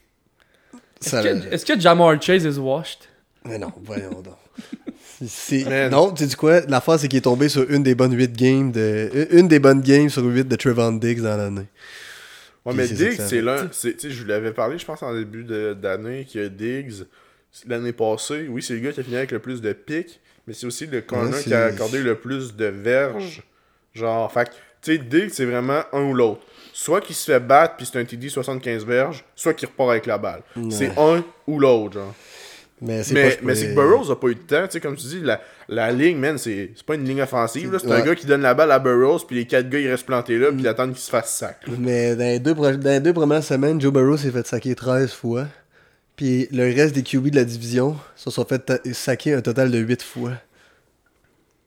Est-ce 1.04 1.22
que, 1.22 1.54
est-ce 1.54 1.66
que 1.66 1.78
Jamar 1.78 2.20
Chase 2.20 2.44
is 2.44 2.58
washed? 2.58 3.00
Mais 3.44 3.58
non, 3.58 3.72
voyons 3.84 4.22
donc. 4.22 4.34
Non, 5.90 6.12
tu 6.12 6.28
sais 6.28 6.36
quoi? 6.36 6.60
L'affaire, 6.62 6.98
c'est 6.98 7.08
qu'il 7.08 7.18
est 7.18 7.22
tombé 7.22 7.48
sur 7.48 7.70
une 7.70 7.82
des 7.82 7.94
bonnes 7.94 8.14
8 8.14 8.32
games 8.32 8.72
de... 8.72 9.28
Une 9.30 9.48
des 9.48 9.58
bonnes 9.58 9.80
games 9.80 10.10
sur 10.10 10.22
8 10.22 10.48
de 10.48 10.56
Trevon 10.56 10.92
Diggs 10.92 11.22
dans 11.22 11.36
l'année. 11.36 11.66
Ouais, 12.66 12.72
mais 12.74 12.86
Diggs, 12.96 13.16
c'est 13.28 13.40
l'un. 13.42 13.68
c'est- 13.72 13.92
Tu 13.94 14.00
sais, 14.00 14.10
je 14.10 14.22
vous 14.22 14.28
l'avais 14.28 14.52
parlé, 14.52 14.78
je 14.78 14.84
pense, 14.84 15.02
en 15.02 15.14
début 15.14 15.44
de- 15.44 15.72
d'année, 15.74 16.26
que 16.30 16.48
Diggs, 16.48 17.04
l'année 17.66 17.92
passée, 17.92 18.46
oui, 18.48 18.62
c'est 18.62 18.74
le 18.74 18.80
gars 18.80 18.92
qui 18.92 19.00
a 19.00 19.02
fini 19.02 19.16
avec 19.16 19.30
le 19.30 19.38
plus 19.38 19.60
de 19.62 19.72
pics, 19.72 20.20
mais 20.46 20.52
c'est 20.54 20.66
aussi 20.66 20.86
le 20.86 21.00
corner 21.00 21.32
Ouais, 21.34 21.42
qui 21.42 21.54
a 21.54 21.64
accordé 21.66 22.02
le 22.02 22.14
plus 22.16 22.54
de 22.56 22.66
verges. 22.66 23.42
Genre, 23.94 24.30
fait 24.32 24.50
tu 24.82 24.92
sais, 24.92 24.98
Diggs, 24.98 25.30
c'est 25.32 25.46
vraiment 25.46 25.80
un 25.92 26.02
ou 26.02 26.14
l'autre. 26.14 26.42
Soit 26.72 27.00
qu'il 27.00 27.14
se 27.16 27.24
fait 27.32 27.40
battre, 27.40 27.76
puis 27.76 27.86
c'est 27.86 27.98
un 27.98 28.04
TD 28.04 28.28
75 28.28 28.84
verges, 28.84 29.24
soit 29.34 29.54
qu'il 29.54 29.66
repart 29.68 29.90
avec 29.90 30.04
la 30.06 30.18
balle. 30.18 30.42
C'est 30.70 30.92
un 30.98 31.24
ou 31.46 31.58
l'autre, 31.58 31.94
genre. 31.94 32.14
Mais 32.82 33.02
c'est 33.02 33.14
Mais, 33.14 33.38
mais 33.42 33.54
c'est 33.54 33.68
que 33.68 33.74
Burroughs 33.74 34.10
a 34.10 34.20
pas 34.20 34.28
eu 34.28 34.34
de 34.34 34.40
temps, 34.40 34.64
tu 34.66 34.72
sais, 34.72 34.80
comme 34.80 34.96
tu 34.96 35.06
dis, 35.06 35.20
la, 35.22 35.40
la 35.68 35.90
ligne, 35.92 36.18
man, 36.18 36.36
c'est 36.36 36.72
c'est 36.76 36.84
pas 36.84 36.94
une 36.96 37.04
ligne 37.04 37.22
offensive, 37.22 37.72
là. 37.72 37.78
C'est 37.80 37.90
un 37.90 38.02
gars 38.02 38.14
qui 38.14 38.26
donne 38.26 38.42
la 38.42 38.52
balle 38.52 38.70
à 38.70 38.78
Burroughs, 38.78 39.26
puis 39.26 39.36
les 39.36 39.46
quatre 39.46 39.70
gars, 39.70 39.78
ils 39.78 39.88
restent 39.88 40.04
plantés 40.04 40.36
là, 40.38 40.52
puis 40.52 40.60
ils 40.60 40.68
attendent 40.68 40.92
qu'il 40.92 41.00
se 41.00 41.08
fasse 41.08 41.30
sac. 41.34 41.60
là. 41.66 41.72
Mais 41.78 42.14
dans 42.14 42.24
les, 42.24 42.38
deux, 42.38 42.54
pro- 42.54 42.70
dans 42.72 42.90
les 42.90 43.00
deux 43.00 43.14
premières 43.14 43.42
semaines, 43.42 43.80
Joe 43.80 43.92
Burrow 43.92 44.18
s'est 44.18 44.30
fait 44.30 44.46
saquer 44.46 44.74
13 44.74 45.10
fois. 45.12 45.46
Puis 46.16 46.48
le 46.52 46.64
reste 46.64 46.94
des 46.94 47.02
QB 47.02 47.28
de 47.30 47.36
la 47.36 47.44
division 47.44 47.96
se 48.14 48.30
sont 48.30 48.44
fait 48.44 48.58
ta- 48.58 48.78
saquer 48.92 49.32
un 49.34 49.40
total 49.40 49.70
de 49.70 49.78
8 49.78 50.02
fois. 50.02 50.32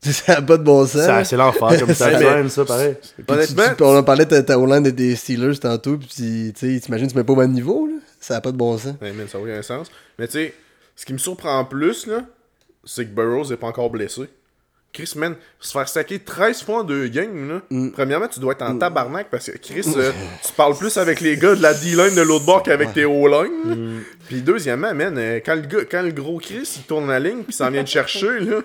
Ça 0.02 0.34
n'a 0.36 0.42
pas 0.42 0.56
de 0.56 0.62
bon 0.62 0.86
sens. 0.86 1.28
C'est 1.28 1.36
l'enfer, 1.36 1.78
comme 1.78 1.92
ça, 1.94 2.18
même, 2.18 2.48
ça, 2.48 2.64
pareil. 2.64 2.94
Puis 3.16 3.24
tu- 3.26 3.32
Honnêtement, 3.32 3.74
tu- 3.76 3.82
on 3.82 3.96
en 3.98 4.02
parlait 4.02 4.24
de 4.24 4.40
ta 4.40 4.58
Hollande 4.58 4.86
et 4.86 4.92
des 4.92 5.14
Steelers 5.14 5.58
tantôt, 5.58 5.98
puis 5.98 6.08
tu 6.08 6.52
sais, 6.56 6.80
t'imagines, 6.80 7.08
tu 7.08 7.16
mets 7.16 7.24
pas 7.24 7.32
au 7.32 7.36
même 7.36 7.52
niveau, 7.52 7.86
là. 7.86 7.94
Ça 8.18 8.34
n'a 8.34 8.40
pas 8.40 8.52
de 8.52 8.56
bon 8.56 8.76
sens. 8.78 8.94
Ouais, 9.02 9.12
man, 9.12 9.26
ça 9.28 9.38
n'a 9.38 9.44
aucun 9.44 9.62
sens. 9.62 9.90
Mais 10.18 10.26
tu 10.26 10.32
sais, 10.34 10.54
ce 11.00 11.06
qui 11.06 11.14
me 11.14 11.18
surprend 11.18 11.64
plus, 11.64 12.06
là, 12.06 12.26
c'est 12.84 13.06
que 13.06 13.10
Burroughs 13.10 13.48
n'est 13.48 13.56
pas 13.56 13.68
encore 13.68 13.88
blessé. 13.88 14.28
Chris, 14.92 15.14
man, 15.16 15.34
se 15.58 15.72
faire 15.72 15.88
saquer 15.88 16.18
13 16.18 16.62
fois 16.62 16.80
en 16.80 16.84
deux 16.84 17.06
games, 17.06 17.48
là. 17.48 17.62
Mm. 17.70 17.92
Premièrement, 17.92 18.28
tu 18.28 18.38
dois 18.38 18.52
être 18.52 18.60
en 18.60 18.76
tabarnak 18.76 19.30
parce 19.30 19.50
que 19.50 19.56
Chris, 19.56 19.86
euh, 19.96 20.12
tu 20.46 20.52
parles 20.52 20.76
plus 20.76 20.98
avec 20.98 21.22
les 21.22 21.38
gars 21.38 21.54
de 21.54 21.62
la 21.62 21.72
D-line 21.72 22.14
de 22.14 22.20
l'autre 22.20 22.44
bord 22.44 22.62
qu'avec 22.62 22.92
tes 22.92 23.06
O-line. 23.06 23.50
Mm. 23.64 24.00
Puis 24.28 24.42
deuxièmement, 24.42 24.92
man, 24.92 25.16
euh, 25.16 25.40
quand 25.42 25.54
le, 25.54 25.62
gars, 25.62 25.84
quand 25.90 26.02
le 26.02 26.12
gros 26.12 26.38
Chris 26.38 26.70
il 26.76 26.82
tourne 26.82 27.08
la 27.08 27.18
ligne 27.18 27.44
puis 27.44 27.54
s'en 27.54 27.70
vient 27.70 27.82
te 27.82 27.88
chercher, 27.88 28.38
là, 28.40 28.60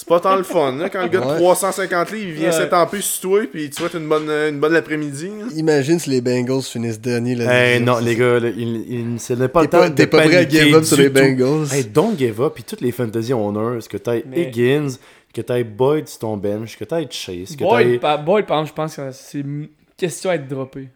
c'est 0.00 0.08
pas 0.08 0.18
tant 0.20 0.36
le 0.36 0.42
fun. 0.42 0.72
Là, 0.76 0.88
quand 0.88 1.02
le 1.02 1.08
gars 1.08 1.20
de 1.20 1.26
Ouais. 1.26 1.36
350 1.36 2.10
livres 2.12 2.26
il 2.28 2.32
vient 2.32 2.50
Ouais. 2.50 2.56
s'étamper 2.56 3.00
sur 3.00 3.20
toi 3.30 3.40
puis 3.50 3.68
tu 3.70 3.76
souhaites 3.80 3.94
une 3.94 4.08
bonne, 4.08 4.28
une 4.30 4.58
bonne 4.58 4.74
après-midi. 4.74 5.28
là. 5.28 5.44
Imagine 5.54 5.98
si 5.98 6.10
les 6.10 6.20
Bengals 6.20 6.62
finissent 6.62 7.00
dernier 7.00 7.34
la 7.34 7.44
Hey, 7.74 7.80
non, 7.80 7.98
les 7.98 8.16
gars, 8.16 8.40
là, 8.40 8.48
il, 8.48 8.84
il, 9.14 9.20
ce 9.20 9.34
n'est 9.34 9.48
pas 9.48 9.60
T'es 9.60 9.66
le 9.66 9.70
temps 9.70 9.78
pas, 9.80 9.88
de 9.90 9.94
t'es 9.94 10.06
pas 10.06 10.22
prêt 10.22 10.36
à 10.36 10.48
give 10.48 10.74
up 10.74 10.84
sur 10.84 10.96
les. 10.96 11.08
Bengals? 11.10 11.72
Hey, 11.72 11.84
don't 11.84 12.16
give 12.18 12.40
up. 12.40 12.54
Puis 12.54 12.64
toutes 12.64 12.80
les 12.80 12.92
fantasy 12.92 13.32
owners, 13.32 13.80
que 13.88 13.96
t'aies 13.98 14.24
Mais- 14.26 14.42
Higgins, 14.48 14.88
que 15.34 15.42
t'aies 15.42 15.64
Boyd 15.64 16.08
sur 16.08 16.18
ton 16.20 16.36
bench, 16.36 16.76
que 16.78 16.84
t'aies 16.84 17.06
Chase, 17.10 17.54
que 17.56 17.62
Boyd, 17.62 18.00
Boyd, 18.24 18.46
par 18.46 18.60
exemple, 18.60 18.68
je 18.68 18.72
pense 18.74 18.96
que 18.96 19.02
c'est 19.12 19.40
une 19.40 19.68
question 19.96 20.30
à 20.30 20.34
être 20.36 20.48
droppé. 20.48 20.88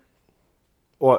Ouais. 1.00 1.16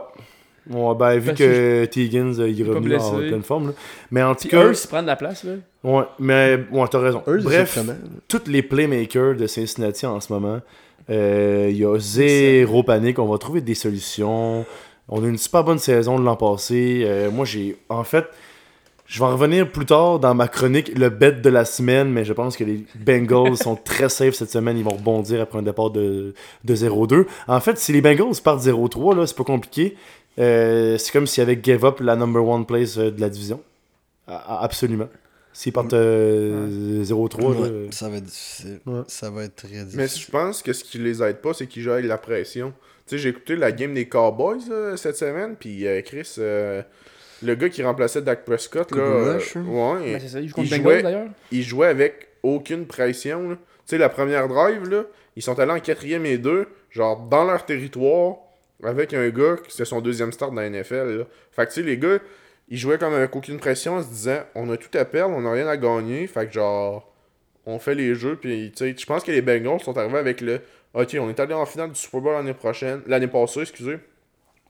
Ouais, 0.69 0.95
ben, 0.95 1.17
vu 1.19 1.27
Parce 1.27 1.37
que 1.37 1.85
T. 1.85 2.05
Higgins, 2.05 2.39
euh, 2.39 2.49
il 2.49 2.59
est 2.59 2.63
revenu 2.63 2.95
en 2.95 3.17
pleine 3.17 3.43
forme, 3.43 3.67
là. 3.67 3.73
Mais 4.11 4.23
en 4.23 4.33
tout 4.33 4.47
cas... 4.47 4.65
eux, 4.65 4.73
s'ils 4.73 4.89
prennent 4.89 5.05
de 5.05 5.09
la 5.09 5.15
place, 5.15 5.43
là. 5.43 5.53
Ouais, 5.83 6.05
mais... 6.19 6.59
Ouais, 6.71 6.87
t'as 6.89 6.99
raison. 6.99 7.21
Eux, 7.27 7.39
Bref, 7.43 7.77
tous 8.27 8.41
les 8.47 8.63
playmakers 8.63 9.35
de 9.35 9.45
Cincinnati 9.45 10.05
en 10.05 10.19
ce 10.19 10.33
moment, 10.33 10.59
euh, 11.09 11.67
il 11.69 11.77
y 11.77 11.85
a 11.85 11.97
zéro 11.99 12.83
panique. 12.83 13.19
On 13.19 13.27
va 13.27 13.37
trouver 13.37 13.61
des 13.61 13.75
solutions. 13.75 14.65
On 15.07 15.23
a 15.23 15.27
une 15.27 15.37
super 15.37 15.63
bonne 15.63 15.77
saison 15.77 16.19
de 16.19 16.25
l'an 16.25 16.35
passé. 16.35 17.03
Euh, 17.05 17.29
moi, 17.29 17.45
j'ai. 17.45 17.77
En 17.89 18.03
fait, 18.03 18.25
je 19.05 19.19
vais 19.19 19.25
en 19.25 19.33
revenir 19.33 19.71
plus 19.71 19.85
tard 19.85 20.19
dans 20.19 20.33
ma 20.33 20.47
chronique, 20.47 20.91
le 20.97 21.09
bet 21.09 21.33
de 21.33 21.49
la 21.49 21.63
semaine, 21.63 22.09
mais 22.09 22.25
je 22.25 22.33
pense 22.33 22.57
que 22.57 22.63
les 22.63 22.85
Bengals 22.95 23.57
sont 23.57 23.75
très 23.83 24.09
safe 24.09 24.33
cette 24.33 24.49
semaine. 24.49 24.77
Ils 24.77 24.83
vont 24.83 24.95
rebondir 24.95 25.41
après 25.41 25.59
un 25.59 25.63
départ 25.63 25.91
de, 25.91 26.33
de 26.63 26.75
0-2. 26.75 27.25
En 27.47 27.59
fait, 27.59 27.77
si 27.77 27.93
les 27.93 28.01
Bengals 28.01 28.41
partent 28.43 28.65
0-3, 28.65 29.15
là, 29.15 29.27
c'est 29.27 29.37
pas 29.37 29.43
compliqué. 29.43 29.95
Euh, 30.39 30.97
c'est 30.97 31.11
comme 31.11 31.27
s'ils 31.27 31.41
avaient 31.43 31.59
give 31.61 31.85
up 31.85 31.99
la 32.01 32.15
number 32.15 32.45
one 32.45 32.65
place 32.65 32.97
euh, 32.97 33.11
de 33.11 33.21
la 33.21 33.29
division. 33.29 33.61
A- 34.27 34.35
a- 34.59 34.63
absolument. 34.63 35.07
S'ils 35.53 35.71
partent 35.71 35.93
euh, 35.93 37.03
0-3, 37.03 37.53
là, 37.53 37.59
Ouais, 37.61 37.87
ça 37.91 38.09
va 38.09 38.17
être 38.17 38.25
difficile. 38.25 38.79
Ouais. 38.85 39.01
Ça 39.07 39.29
va 39.29 39.43
être 39.45 39.55
très 39.55 39.67
difficile. 39.69 39.97
Mais 39.97 40.07
je 40.07 40.29
pense 40.29 40.61
que 40.61 40.73
ce 40.73 40.83
qui 40.83 40.97
les 40.97 41.23
aide 41.23 41.37
pas, 41.37 41.53
c'est 41.53 41.67
qu'ils 41.67 41.81
jouent 41.83 41.91
avec 41.91 42.05
la 42.05 42.17
pression. 42.17 42.73
Tu 43.07 43.11
sais, 43.15 43.17
j'ai 43.19 43.29
écouté 43.29 43.55
la 43.55 43.71
game 43.71 43.93
des 43.93 44.07
Cowboys 44.09 44.59
là, 44.69 44.97
cette 44.97 45.15
semaine, 45.15 45.55
puis 45.57 45.87
euh, 45.87 46.01
Chris, 46.01 46.27
euh, 46.39 46.81
le 47.43 47.55
gars 47.55 47.69
qui 47.69 47.83
remplaçait 47.83 48.21
Dak 48.21 48.43
Prescott, 48.43 48.91
là, 48.91 49.01
euh, 49.01 49.39
hein? 49.55 49.59
ouais, 49.65 50.13
Ben, 50.13 50.19
c'est 50.19 50.27
ça, 50.27 50.39
il 50.41 50.51
Bengals, 50.51 50.81
jouait- 50.81 51.01
d'ailleurs. 51.03 51.27
il 51.51 51.63
jouait 51.63 51.87
avec 51.87 52.27
aucune 52.43 52.85
pression. 52.85 53.51
Tu 53.51 53.57
sais, 53.85 53.97
la 53.97 54.09
première 54.09 54.47
drive, 54.49 54.89
là, 54.89 55.03
ils 55.37 55.41
sont 55.43 55.57
allés 55.59 55.71
en 55.71 55.79
quatrième 55.79 56.25
et 56.25 56.37
deux, 56.37 56.67
genre 56.91 57.17
dans 57.29 57.45
leur 57.45 57.65
territoire, 57.65 58.35
avec 58.83 59.13
un 59.13 59.29
gars 59.29 59.57
qui 59.63 59.71
c'était 59.71 59.85
son 59.85 60.01
deuxième 60.01 60.31
start 60.31 60.53
dans 60.53 60.61
la 60.61 60.69
NFL. 60.69 61.17
Là. 61.17 61.23
Fait 61.51 61.65
que 61.65 61.73
tu 61.73 61.81
sais, 61.81 61.85
les 61.85 61.97
gars, 61.97 62.19
ils 62.69 62.77
jouaient 62.77 62.97
comme 62.97 63.13
avec 63.13 63.35
aucune 63.35 63.57
pression 63.57 63.95
en 63.95 64.03
se 64.03 64.07
disant 64.07 64.39
on 64.55 64.69
a 64.71 64.77
tout 64.77 64.95
à 64.97 65.05
perdre, 65.05 65.35
on 65.35 65.45
a 65.45 65.51
rien 65.51 65.67
à 65.67 65.77
gagner. 65.77 66.27
Fait 66.27 66.47
que 66.47 66.53
genre, 66.53 67.13
on 67.65 67.79
fait 67.79 67.95
les 67.95 68.15
jeux, 68.15 68.35
puis 68.35 68.71
tu 68.75 68.77
sais, 68.77 68.95
je 68.97 69.05
pense 69.05 69.23
que 69.23 69.31
les 69.31 69.41
Bengals 69.41 69.81
sont 69.81 69.97
arrivés 69.97 70.17
avec 70.17 70.41
le 70.41 70.61
ok, 70.93 71.17
on 71.19 71.29
est 71.29 71.39
allé 71.39 71.53
en 71.53 71.65
finale 71.65 71.91
du 71.91 71.99
Super 71.99 72.21
Bowl 72.21 72.33
l'année 72.33 72.53
prochaine, 72.53 73.01
l'année 73.07 73.27
passée, 73.27 73.61
excusez. 73.61 73.97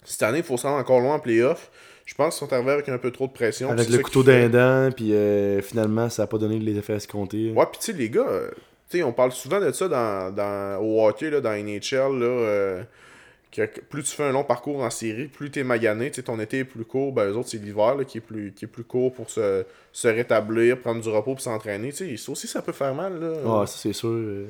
Cette 0.04 0.24
année, 0.24 0.40
il 0.40 0.44
faut 0.44 0.58
se 0.58 0.68
rendre 0.68 0.80
encore 0.80 1.00
loin 1.00 1.16
en 1.16 1.20
playoff. 1.20 1.72
Je 2.06 2.14
pense 2.14 2.38
qu'ils 2.38 2.48
sont 2.48 2.54
arrivés 2.54 2.72
avec 2.72 2.90
un 2.90 3.00
peu 3.00 3.10
trop 3.10 3.26
de 3.26 3.32
pression. 3.32 3.72
Avec 3.72 3.90
le 3.90 3.98
couteau 3.98 4.22
d'un 4.22 4.48
dent, 4.50 4.92
puis 4.96 5.14
euh, 5.14 5.62
finalement, 5.62 6.10
ça 6.10 6.24
a 6.24 6.28
pas 6.28 6.38
donné 6.38 6.60
les 6.60 6.78
effets 6.78 6.94
escomptés. 6.94 7.52
Ouais, 7.52 7.66
pis 7.72 7.80
tu 7.80 7.86
sais, 7.86 7.94
les 7.94 8.10
gars, 8.10 8.28
tu 8.90 8.98
sais, 8.98 9.04
on 9.04 9.12
parle 9.12 9.32
souvent 9.32 9.60
de 9.60 9.72
ça 9.72 9.88
dans, 9.88 10.32
dans, 10.34 10.80
au 10.82 11.08
hockey, 11.08 11.32
là, 11.32 11.42
dans 11.42 11.52
NHL, 11.52 12.20
là, 12.20 12.26
euh, 12.26 12.84
que 13.56 13.82
plus 13.82 14.04
tu 14.04 14.12
fais 14.16 14.24
un 14.24 14.32
long 14.32 14.44
parcours 14.44 14.82
en 14.84 14.90
série, 14.90 15.26
plus 15.28 15.50
t'es 15.52 15.64
magané, 15.64 16.10
tu 16.12 16.16
sais, 16.18 16.24
ton 16.24 16.40
été 16.40 16.60
est 16.60 16.64
plus 16.66 16.86
court, 16.86 17.12
ben 17.14 17.30
eux 17.30 17.36
autres, 17.38 17.50
c'est 17.50 17.58
l'hiver, 17.58 17.96
qui 18.08 18.18
est 18.20 18.22
plus, 18.22 18.52
qui 18.54 18.66
est 18.66 18.68
plus 18.68 18.84
court 18.84 19.14
pour 19.14 19.30
se, 19.30 19.66
se 19.92 20.08
rétablir, 20.08 20.80
prendre 20.80 21.02
du 21.02 21.10
repos, 21.10 21.36
puis 21.36 21.44
s'entraîner, 21.44 21.90
tu 21.92 21.98
sais, 22.10 22.18
ça 22.18 22.32
aussi, 22.32 22.48
ça 22.48 22.62
peut 22.62 22.72
faire 22.74 22.94
mal, 22.94 23.20
là. 23.20 23.60
Ouais, 23.60 23.68
ça 23.68 23.78
c'est 23.78 23.94
sûr. 23.94 24.10
euh, 24.10 24.46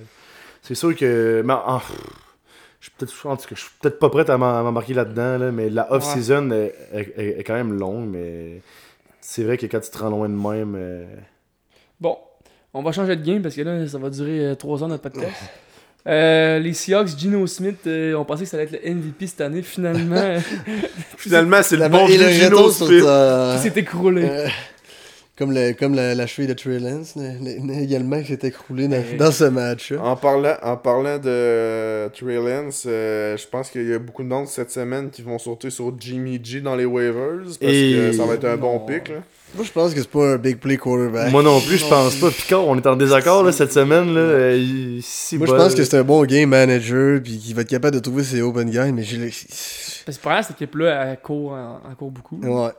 C'est 0.62 0.76
sûr 0.76 0.95
que. 0.95 1.41
mais, 1.45 1.53
ah, 1.56 1.82
je 2.80 2.86
suis 2.89 2.91
peut-être 2.97 3.26
en 3.28 3.36
tout 3.38 3.43
cas, 3.47 3.56
je 3.56 3.62
suis 3.62 3.72
peut-être 3.82 3.99
pas 3.99 4.10
prêt 4.10 4.30
à 4.30 4.38
m'embarquer 4.38 4.93
là-dedans, 4.93 5.38
là, 5.38 5.51
mais 5.51 5.70
la 5.70 5.91
off-season 5.91 6.51
est, 6.51 6.74
est- 6.93 7.14
est- 7.18 7.39
est 7.39 7.43
quand 7.43 7.53
même 7.56 7.78
longue, 7.78 8.08
mais 8.10 8.62
c'est 9.22 9.43
vrai 9.43 9.58
que 9.58 9.66
quand 9.66 9.80
tu 9.80 9.89
te 9.89 9.97
rends 9.97 10.10
loin 10.10 10.30
de 10.30 10.34
même. 10.36 10.76
euh, 10.78 11.06
Bon, 11.99 12.18
on 12.74 12.82
va 12.84 12.91
changer 12.91 13.16
de 13.16 13.24
game 13.26 13.41
parce 13.41 13.56
que 13.56 13.62
là, 13.62 13.88
ça 13.88 13.97
va 13.97 14.10
durer 14.10 14.56
3 14.58 14.84
ans 14.84 14.88
notre 14.88 15.03
podcast. 15.03 15.32
Euh, 16.08 16.60
les 16.60 16.74
Seahawks, 16.74 17.18
Gino 17.18 17.47
Smith, 17.47 17.78
euh, 17.88 18.14
on 18.14 18.26
pensait 18.26 18.43
que 18.43 18.49
ça 18.49 18.58
allait 18.58 18.66
être 18.72 18.84
le 18.86 18.93
MVP 18.93 19.26
cette 19.28 19.41
année. 19.41 19.62
Finalement, 19.64 20.16
euh, 20.18 20.39
Finalement, 21.18 21.62
c'est 21.64 21.76
le 21.76 21.82
La- 21.82 21.89
bon 21.89 22.06
vieux 22.06 22.30
Gino 22.30 22.70
Smith. 22.70 22.89
il 23.03 23.60
s'est 23.60 23.80
écroulé. 23.80 24.24
Euh, 24.30 24.47
comme 25.38 25.51
le, 25.51 25.74
comme 25.74 25.95
la, 25.95 26.16
la 26.16 26.28
cheville 26.28 26.47
de 26.47 26.53
Trey 26.53 26.80
Lance, 26.80 27.16
également, 27.82 28.22
qui 28.22 28.28
s'est 28.28 28.47
écroulée 28.47 28.88
dans, 29.18 29.32
ce 29.32 29.43
match-là. 29.45 30.01
En 30.01 30.16
parlant, 30.16 30.56
en 30.62 30.78
parlant 30.78 31.18
de 31.18 32.08
Trey 32.14 32.36
Lance, 32.36 32.86
euh, 32.88 33.36
je 33.36 33.45
pense 33.47 33.70
qu'il 33.70 33.89
y 33.89 33.93
a 33.93 33.99
beaucoup 33.99 34.24
de 34.24 34.30
monde 34.30 34.47
cette 34.47 34.72
semaine 34.72 35.10
qui 35.10 35.24
vont 35.24 35.38
sauter 35.38 35.72
sur 35.72 35.91
Jimmy 35.99 36.39
G 36.41 36.62
dans 36.62 36.76
les 36.76 36.86
waivers 36.86 37.41
parce 37.45 37.58
Et- 37.62 37.95
que 38.12 38.12
ça 38.14 38.26
va 38.26 38.36
être 38.36 38.45
un 38.45 38.56
bon 38.58 38.74
Non. 38.80 38.86
pick. 38.86 39.10
Là. 39.10 39.16
Moi, 39.53 39.63
je 39.63 39.71
pense 39.71 39.93
que 39.93 40.01
c'est 40.01 40.09
pas 40.09 40.33
un 40.33 40.37
big 40.37 40.57
play 40.57 40.75
quarterback. 40.77 41.31
Moi 41.31 41.41
non 41.43 41.61
plus, 41.61 41.77
je 41.77 41.85
pense 41.87 42.15
pas. 42.15 42.29
Picard, 42.29 42.67
on 42.67 42.77
est 42.77 42.85
en 42.87 42.95
désaccord 42.97 43.43
là, 43.43 43.51
cette 43.53 43.71
semaine. 43.71 44.13
Là. 44.13 44.19
Euh, 44.19 44.57
Moi, 45.37 45.47
je 45.47 45.51
pense 45.53 45.75
que 45.75 45.83
c'est 45.85 45.97
un 45.97 46.03
bon 46.03 46.25
game 46.25 46.49
manager, 46.49 47.21
puis 47.23 47.37
qu'il 47.37 47.55
va 47.55 47.61
être 47.61 47.69
capable 47.69 47.95
de 47.95 48.01
trouver 48.01 48.23
ses 48.23 48.41
open 48.41 48.69
guys, 48.69 48.91
mais 48.91 49.03
j'ai 49.03 49.17
le... 49.17 49.27
Parce 50.05 50.17
que 50.17 50.21
pour 50.21 50.31
cette 50.39 50.51
équipe-là, 50.51 51.05
elle 51.11 51.19
court, 51.21 51.53
en- 51.53 51.79
elle 51.89 51.95
court 51.95 52.11
beaucoup. 52.11 52.37
Ouais, 52.43 52.71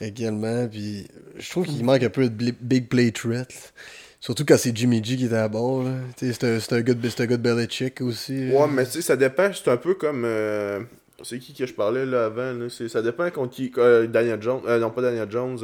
également. 0.00 0.66
Puis 0.66 1.06
je 1.38 1.50
trouve 1.50 1.66
qu'il 1.66 1.84
manque 1.84 2.02
un 2.02 2.08
peu 2.10 2.28
de 2.28 2.52
big 2.60 2.88
play 2.88 3.10
threat. 3.12 3.72
Surtout 4.20 4.44
quand 4.46 4.56
c'est 4.58 4.76
Jimmy 4.76 5.04
G 5.04 5.16
qui 5.16 5.26
est 5.26 5.34
à 5.34 5.46
bord. 5.48 5.84
C'est 6.16 6.42
un, 6.44 6.58
c'est 6.58 6.72
un, 6.72 6.80
gars 6.80 6.94
de- 6.94 7.08
c'est 7.08 7.22
un 7.22 7.26
gars 7.26 7.36
de 7.36 7.42
Belichick 7.42 8.00
aussi. 8.00 8.48
là. 8.48 8.54
Ouais, 8.60 8.66
mais 8.72 8.84
tu 8.86 8.92
sais, 8.92 9.02
ça 9.02 9.16
dépend. 9.16 9.50
C'est 9.52 9.70
un 9.70 9.76
peu 9.76 9.94
comme. 9.94 10.24
euh, 10.24 10.80
c'est 11.22 11.38
qui 11.38 11.54
que 11.54 11.64
je 11.66 11.74
parlais 11.74 12.04
là 12.06 12.24
avant 12.26 12.52
là, 12.52 12.66
Ça 12.88 13.02
dépend 13.02 13.30
contre 13.30 13.54
qui. 13.54 13.70
euh, 13.78 14.06
Daniel 14.06 14.42
Jones. 14.42 14.62
euh, 14.66 14.78
non, 14.80 14.90
pas 14.90 15.02
Daniel 15.02 15.30
Jones. 15.30 15.58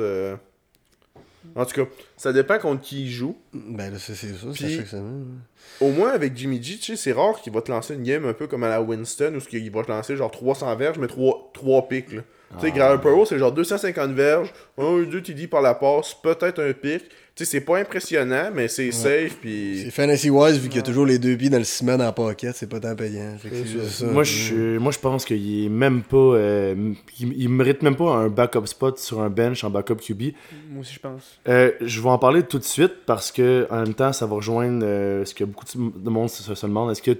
En 1.54 1.64
tout 1.64 1.84
cas, 1.84 1.90
ça 2.16 2.32
dépend 2.32 2.58
contre 2.58 2.82
qui 2.82 3.04
il 3.04 3.10
joue. 3.10 3.36
Ben 3.52 3.92
là, 3.92 3.98
c'est 3.98 4.14
ça, 4.14 4.26
c'est 4.54 4.76
chaque 4.76 4.86
semaine. 4.86 5.40
Au 5.80 5.90
moins 5.90 6.10
avec 6.10 6.36
Jimmy 6.36 6.62
G, 6.62 6.76
tu 6.76 6.82
sais, 6.84 6.96
c'est 6.96 7.12
rare 7.12 7.40
qu'il 7.40 7.52
va 7.52 7.62
te 7.62 7.70
lancer 7.70 7.94
une 7.94 8.02
game 8.02 8.26
un 8.26 8.32
peu 8.32 8.46
comme 8.46 8.62
à 8.64 8.68
la 8.68 8.82
Winston 8.82 9.36
où 9.36 9.56
il 9.56 9.70
va 9.70 9.82
te 9.82 9.90
lancer 9.90 10.16
genre 10.16 10.30
300 10.30 10.76
verges 10.76 10.98
mais 10.98 11.06
3, 11.06 11.50
3 11.54 11.88
pics. 11.88 12.12
là. 12.12 12.22
Tu 12.58 12.66
sais, 12.66 12.72
Garoppolo, 12.72 13.24
c'est 13.24 13.38
genre 13.38 13.52
250 13.52 14.10
verges, 14.10 14.52
1 14.76 14.84
ou 14.84 15.04
2 15.06 15.22
TD 15.22 15.46
par 15.46 15.62
la 15.62 15.74
passe, 15.74 16.14
peut-être 16.20 16.60
un 16.60 16.72
pic. 16.72 17.04
Sais, 17.40 17.46
c'est 17.46 17.60
pas 17.62 17.78
impressionnant, 17.78 18.50
mais 18.54 18.68
c'est 18.68 18.92
safe. 18.92 19.36
Puis 19.40 19.82
C'est 19.84 19.90
fantasy-wise, 19.90 20.58
vu 20.58 20.68
qu'il 20.68 20.76
y 20.76 20.80
a 20.80 20.82
toujours 20.82 21.06
les 21.06 21.18
deux 21.18 21.34
pieds 21.38 21.48
dans 21.48 21.56
le 21.56 21.64
ciment 21.64 21.96
dans 21.96 22.04
la 22.04 22.12
pocket, 22.12 22.54
c'est 22.54 22.68
pas 22.68 22.80
tant 22.80 22.94
payant. 22.94 23.34
Fait 23.38 23.48
que 23.48 23.56
c'est 23.56 23.66
juste 23.66 23.86
ça. 23.86 24.06
Moi 24.08 24.24
je, 24.24 24.76
moi, 24.76 24.92
je 24.92 24.98
pense 24.98 25.24
qu'il 25.24 25.64
est 25.64 25.68
même 25.70 26.02
pas. 26.02 26.16
euh, 26.18 26.92
il, 27.18 27.32
il 27.40 27.48
mérite 27.48 27.80
même 27.82 27.96
pas 27.96 28.10
un 28.14 28.28
backup 28.28 28.66
spot 28.66 28.98
sur 28.98 29.20
un 29.22 29.30
bench 29.30 29.64
en 29.64 29.70
backup 29.70 29.96
QB. 29.96 30.22
Moi 30.70 30.82
aussi, 30.82 30.92
je 30.92 30.98
pense. 31.00 31.38
Euh, 31.48 31.72
je 31.80 32.00
vais 32.02 32.08
en 32.10 32.18
parler 32.18 32.42
tout 32.42 32.58
de 32.58 32.64
suite 32.64 33.06
parce 33.06 33.32
que 33.32 33.66
en 33.70 33.84
même 33.84 33.94
temps, 33.94 34.12
ça 34.12 34.26
va 34.26 34.34
rejoindre 34.34 34.84
euh, 34.84 35.24
ce 35.24 35.32
que 35.34 35.44
beaucoup 35.44 35.64
de 35.74 36.10
monde 36.10 36.28
se, 36.28 36.54
se 36.54 36.66
demande. 36.66 36.90
Est-ce 36.92 37.00
que, 37.00 37.12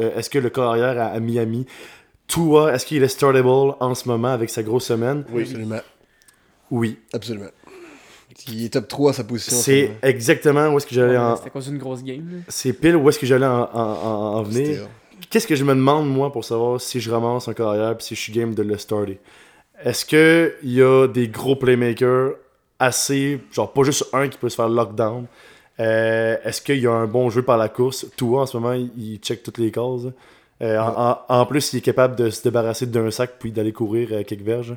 euh, 0.00 0.16
est-ce 0.16 0.30
que 0.30 0.38
le 0.38 0.48
carrière 0.48 0.98
à, 0.98 1.08
à 1.08 1.20
Miami, 1.20 1.66
Tua, 2.26 2.72
est-ce 2.74 2.86
qu'il 2.86 3.02
est 3.02 3.08
startable 3.08 3.48
en 3.80 3.94
ce 3.94 4.08
moment 4.08 4.28
avec 4.32 4.48
sa 4.48 4.62
grosse 4.62 4.86
semaine? 4.86 5.24
Oui. 5.30 5.42
Absolument. 5.42 5.80
Oui. 6.70 6.98
Absolument. 7.14 7.48
Il 8.46 8.64
est 8.64 8.68
top 8.72 8.86
3 8.88 9.10
à 9.10 9.12
sa 9.14 9.24
position. 9.24 9.56
C'est 9.56 9.90
exactement 10.02 10.68
où 10.68 10.76
est-ce 10.78 10.86
que 10.86 10.94
j'allais 10.94 11.12
Ouais, 11.12 11.18
en. 11.18 11.36
C'était 11.36 11.48
à 11.48 11.50
cause 11.50 11.68
d'une 11.68 11.78
grosse 11.78 12.04
game. 12.04 12.42
C'est 12.48 12.72
pile 12.72 12.96
où 12.96 13.08
est-ce 13.08 13.18
que 13.18 13.26
j'allais 13.26 13.46
en, 13.46 13.62
en, 13.62 13.68
en- 13.74 14.34
en 14.36 14.42
venir. 14.42 14.86
Qu'est-ce 15.30 15.46
que 15.46 15.56
je 15.56 15.64
me 15.64 15.74
demande, 15.74 16.08
moi, 16.08 16.30
pour 16.32 16.44
savoir 16.44 16.80
si 16.80 17.00
je 17.00 17.10
ramasse 17.10 17.48
un 17.48 17.52
carrière 17.54 17.96
puis 17.96 18.06
si 18.06 18.14
je 18.14 18.20
suis 18.20 18.32
game 18.32 18.54
de 18.54 18.62
le 18.62 18.78
starter? 18.78 19.18
Est-ce 19.82 20.04
qu'il 20.04 20.70
y 20.72 20.80
a 20.82 21.06
des 21.08 21.28
gros 21.28 21.56
playmakers 21.56 22.32
assez, 22.78 23.40
genre 23.52 23.72
pas 23.72 23.82
juste 23.82 24.04
un 24.12 24.28
qui 24.28 24.38
peut 24.38 24.48
se 24.48 24.56
faire 24.56 24.68
lockdown? 24.68 25.26
Euh, 25.80 26.36
Est-ce 26.44 26.62
qu'il 26.62 26.78
y 26.78 26.86
a 26.86 26.92
un 26.92 27.06
bon 27.06 27.30
jeu 27.30 27.42
par 27.42 27.58
la 27.58 27.68
course? 27.68 28.06
Tout 28.16 28.36
en 28.38 28.46
ce 28.46 28.56
moment, 28.56 28.72
il, 28.72 29.18
check 29.18 29.42
toutes 29.42 29.58
les 29.58 29.70
cases. 29.70 30.06
Euh, 30.62 30.78
en, 30.78 31.10
en- 31.28 31.40
en 31.40 31.46
plus, 31.46 31.72
il 31.72 31.78
est 31.78 31.82
capable 31.82 32.16
de 32.16 32.30
se 32.30 32.42
débarrasser 32.42 32.86
d'un 32.86 33.10
sac 33.10 33.32
puis 33.38 33.52
d'aller 33.52 33.72
courir 33.72 34.08
euh, 34.12 34.22
quelques 34.24 34.42
verges. 34.42 34.76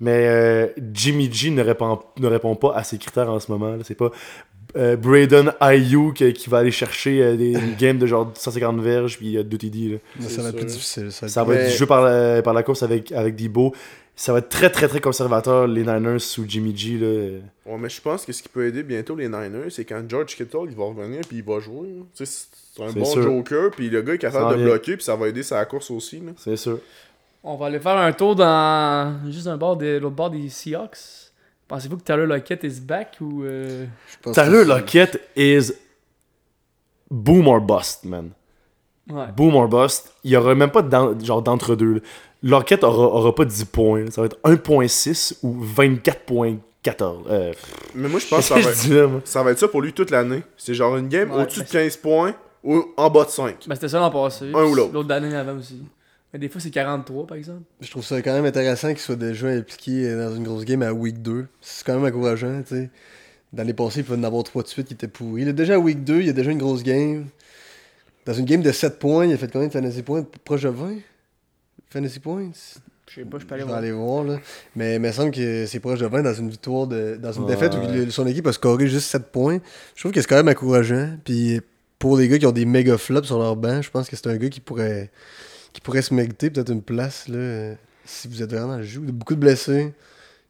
Mais 0.00 0.26
euh, 0.28 0.66
Jimmy 0.92 1.32
G 1.32 1.50
ne 1.50 1.62
répond, 1.62 1.98
ne 2.18 2.26
répond 2.28 2.54
pas 2.54 2.74
à 2.74 2.84
ces 2.84 2.98
critères 2.98 3.30
en 3.30 3.40
ce 3.40 3.50
moment. 3.50 3.70
là. 3.76 3.78
C'est 3.84 3.94
pas 3.96 4.10
euh, 4.76 4.96
Braden 4.96 5.52
Ayuk 5.60 6.14
qui, 6.16 6.32
qui 6.34 6.50
va 6.50 6.58
aller 6.58 6.70
chercher 6.70 7.22
euh, 7.22 7.36
des, 7.36 7.52
une 7.54 7.74
game 7.76 7.98
de 7.98 8.06
genre 8.06 8.30
150 8.34 8.80
verges 8.80 9.18
puis 9.18 9.36
euh, 9.36 9.42
2 9.42 9.58
TD. 9.58 9.88
là. 10.20 10.28
Ça 10.28 10.42
va 10.42 10.50
être 10.50 10.56
plus 10.56 10.66
difficile. 10.66 11.10
Ça 11.10 11.22
va 11.22 11.26
être 11.26 11.32
Ça 11.32 11.44
va 11.44 11.54
Mais- 11.54 11.60
être 11.62 11.70
du 11.72 11.76
jeu 11.76 11.86
par 11.86 12.02
la, 12.02 12.42
par 12.42 12.54
la 12.54 12.62
course 12.62 12.82
avec, 12.82 13.10
avec 13.12 13.34
Debo. 13.34 13.74
Ça 14.14 14.32
va 14.32 14.40
être 14.40 14.48
très 14.48 14.68
très 14.68 14.88
très 14.88 15.00
conservateur 15.00 15.68
les 15.68 15.82
Niners 15.84 16.18
sous 16.18 16.44
Jimmy 16.46 16.76
G. 16.76 16.98
Là. 16.98 17.38
Ouais, 17.72 17.78
mais 17.78 17.88
je 17.88 18.00
pense 18.00 18.24
que 18.24 18.32
ce 18.32 18.42
qui 18.42 18.48
peut 18.48 18.66
aider 18.66 18.82
bientôt 18.82 19.14
les 19.14 19.28
Niners, 19.28 19.70
c'est 19.70 19.84
quand 19.84 20.02
George 20.08 20.34
Kittle 20.34 20.66
il 20.68 20.74
va 20.76 20.84
revenir 20.86 21.20
puis 21.28 21.38
il 21.38 21.44
va 21.44 21.60
jouer. 21.60 21.88
c'est 22.14 22.82
un 22.82 22.90
bon 22.92 23.04
sûr. 23.04 23.22
joker, 23.22 23.70
puis 23.70 23.88
le 23.88 24.02
gars 24.02 24.14
est 24.14 24.18
capable 24.18 24.58
de 24.58 24.64
bloquer, 24.64 24.96
puis 24.96 25.04
ça 25.04 25.14
va 25.14 25.28
aider 25.28 25.44
sa 25.44 25.64
course 25.66 25.90
aussi. 25.92 26.16
Là. 26.16 26.32
C'est 26.36 26.56
sûr. 26.56 26.78
On 27.44 27.56
va 27.56 27.66
aller 27.66 27.78
faire 27.80 27.96
un 27.96 28.12
tour 28.12 28.34
dans 28.34 29.20
juste 29.30 29.46
un 29.46 29.56
bord 29.56 29.76
de 29.76 29.98
l'autre 29.98 30.16
bord 30.16 30.30
des 30.30 30.48
Seahawks. 30.48 30.98
Pensez-vous 31.68 31.96
que 31.98 32.02
Tyler 32.02 32.26
Lockett 32.26 32.64
is 32.64 32.80
back 32.80 33.16
ou 33.20 33.44
euh, 33.44 33.86
Tyler 34.32 34.64
Lockett 34.64 35.20
is 35.36 35.72
boom 37.10 37.46
or 37.48 37.60
bust, 37.60 38.04
man. 38.04 38.30
ouais. 39.10 39.26
Boom 39.36 39.54
or 39.54 39.68
bust. 39.68 40.12
Il 40.24 40.30
y 40.32 40.36
aura 40.36 40.54
même 40.54 40.70
pas 40.70 40.82
d'en- 40.82 41.18
genre 41.20 41.42
d'entre-deux. 41.42 41.94
là. 41.94 42.00
Lockett 42.42 42.84
aura, 42.84 43.06
aura 43.06 43.34
pas 43.34 43.44
10 43.44 43.64
points. 43.66 44.10
Ça 44.10 44.20
va 44.22 44.26
être 44.26 44.38
1.6 44.44 45.38
ou 45.42 45.56
24.14. 45.64 46.58
Euh, 47.28 47.52
Mais 47.94 48.08
moi, 48.08 48.20
je 48.20 48.26
pense 48.28 48.48
que 48.48 48.62
ça 48.62 48.88
va, 48.94 49.06
moi? 49.06 49.20
ça 49.24 49.42
va 49.42 49.50
être 49.52 49.58
ça 49.58 49.68
pour 49.68 49.82
lui 49.82 49.92
toute 49.92 50.10
l'année. 50.10 50.42
C'est 50.56 50.74
genre 50.74 50.96
une 50.96 51.08
game 51.08 51.30
Ouais, 51.30 51.42
au-dessus 51.42 51.60
de 51.60 51.64
ben, 51.64 51.70
15 51.84 51.96
points 51.98 52.34
ou 52.64 52.84
en 52.96 53.10
bas 53.10 53.24
de 53.24 53.30
5. 53.30 53.64
Ben, 53.66 53.74
c'était 53.74 53.88
ça 53.88 53.98
l'an 53.98 54.10
passé. 54.10 54.50
Un 54.54 54.64
ou 54.64 54.74
l'autre. 54.74 54.92
L'autre 54.92 55.08
d'année 55.08 55.34
avant 55.34 55.56
aussi. 55.58 55.82
Mais 56.32 56.38
des 56.38 56.48
fois, 56.48 56.60
c'est 56.60 56.70
43 56.70 57.26
par 57.26 57.36
exemple. 57.36 57.62
Je 57.80 57.90
trouve 57.90 58.04
ça 58.04 58.20
quand 58.20 58.32
même 58.34 58.44
intéressant 58.44 58.88
qu'il 58.88 58.98
soit 58.98 59.16
déjà 59.16 59.48
impliqué 59.48 60.14
dans 60.14 60.34
une 60.34 60.44
grosse 60.44 60.64
game 60.64 60.82
à 60.82 60.92
week 60.92 61.22
2. 61.22 61.46
C'est 61.60 61.86
quand 61.86 61.94
même 61.98 62.04
encourageant, 62.04 62.62
tu 62.62 62.74
sais. 62.74 62.90
Dans 63.52 63.62
les 63.62 63.72
passés, 63.72 64.00
il 64.00 64.04
pouvait 64.04 64.18
en 64.18 64.24
avoir 64.24 64.44
3 64.44 64.62
de 64.62 64.68
suite 64.68 64.88
qui 64.88 64.94
étaient 64.94 65.08
pourris. 65.08 65.44
Là, 65.46 65.52
déjà 65.52 65.74
à 65.74 65.78
week 65.78 66.04
2, 66.04 66.20
il 66.20 66.26
y 66.26 66.30
a 66.30 66.34
déjà 66.34 66.50
une 66.50 66.58
grosse 66.58 66.82
game. 66.82 67.26
Dans 68.26 68.34
une 68.34 68.44
game 68.44 68.60
de 68.60 68.70
7 68.72 68.98
points, 68.98 69.24
il 69.24 69.32
a 69.32 69.38
fait 69.38 69.50
combien 69.50 69.68
de 69.68 69.72
fantasy 69.72 70.02
points? 70.02 70.26
Proche 70.44 70.62
de 70.62 70.68
20 70.68 70.96
Fantasy 71.88 72.20
points? 72.20 72.50
Je 73.08 73.14
sais 73.14 73.24
pas, 73.24 73.38
je 73.38 73.46
peux 73.46 73.48
Je 73.48 73.54
aller 73.54 73.62
vais 73.62 73.66
voir. 73.68 73.78
aller 73.78 73.92
voir, 73.92 74.24
là. 74.24 74.38
Mais 74.76 74.96
il 74.96 75.00
me 75.00 75.10
semble 75.12 75.30
que 75.30 75.64
c'est 75.64 75.80
proche 75.80 75.98
de 76.00 76.06
20 76.06 76.22
dans 76.22 76.34
une 76.34 76.50
victoire, 76.50 76.86
de, 76.86 77.16
dans 77.18 77.32
une 77.32 77.44
Ouais. 77.44 77.54
défaite 77.54 77.72
où 77.74 77.78
il- 77.90 78.12
son 78.12 78.26
équipe 78.26 78.46
a 78.46 78.52
scoré 78.52 78.86
juste 78.86 79.08
7 79.08 79.32
points. 79.32 79.60
Je 79.94 80.02
trouve 80.02 80.12
que 80.12 80.20
c'est 80.20 80.26
quand 80.26 80.36
même 80.36 80.48
encourageant. 80.48 81.16
Puis 81.24 81.62
pour 81.98 82.18
les 82.18 82.28
gars 82.28 82.38
qui 82.38 82.44
ont 82.44 82.52
des 82.52 82.66
méga 82.66 82.98
flops 82.98 83.26
sur 83.28 83.38
leur 83.38 83.56
banc, 83.56 83.80
je 83.80 83.88
pense 83.90 84.10
que 84.10 84.16
c'est 84.16 84.26
un 84.26 84.36
gars 84.36 84.50
qui 84.50 84.60
pourrait, 84.60 85.10
qui 85.72 85.80
pourrait 85.80 86.02
se 86.02 86.14
mériter 86.14 86.50
peut-être 86.50 86.70
une 86.70 86.82
place, 86.82 87.28
là, 87.28 87.36
euh, 87.36 87.74
si 88.04 88.28
vous 88.28 88.42
êtes 88.42 88.52
vraiment 88.52 88.76
le 88.76 88.82
jeu. 88.82 89.00
Beaucoup 89.00 89.34
de 89.34 89.40
blessés. 89.40 89.92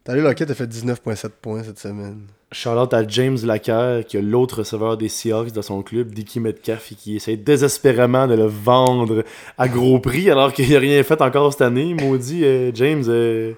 Tyler 0.05 0.23
Lockett 0.23 0.51
a 0.51 0.55
fait 0.55 0.66
19,7 0.66 1.29
points 1.43 1.62
cette 1.62 1.79
semaine. 1.79 2.21
Shout-out 2.51 2.95
à 2.95 3.07
James 3.07 3.37
Lacker, 3.45 4.07
qui 4.07 4.16
a 4.16 4.23
l'autre 4.23 4.61
receveur 4.61 4.97
des 4.97 5.11
Seahawks 5.11 5.53
dans 5.53 5.61
son 5.61 5.83
club, 5.83 6.14
Dicky 6.14 6.41
Metcalf, 6.41 6.93
et 6.93 6.95
qui 6.95 7.16
essaie 7.16 7.37
désespérément 7.37 8.27
de 8.27 8.35
le 8.35 8.47
vendre 8.47 9.23
à 9.59 9.69
gros 9.69 10.01
prix, 10.01 10.31
alors 10.31 10.55
qu'il 10.55 10.73
n'a 10.73 10.79
rien 10.79 11.03
fait 11.03 11.21
encore 11.21 11.53
cette 11.53 11.61
année. 11.61 11.93
Maudit, 11.93 12.45
euh, 12.45 12.71
James, 12.73 13.05
euh, 13.09 13.53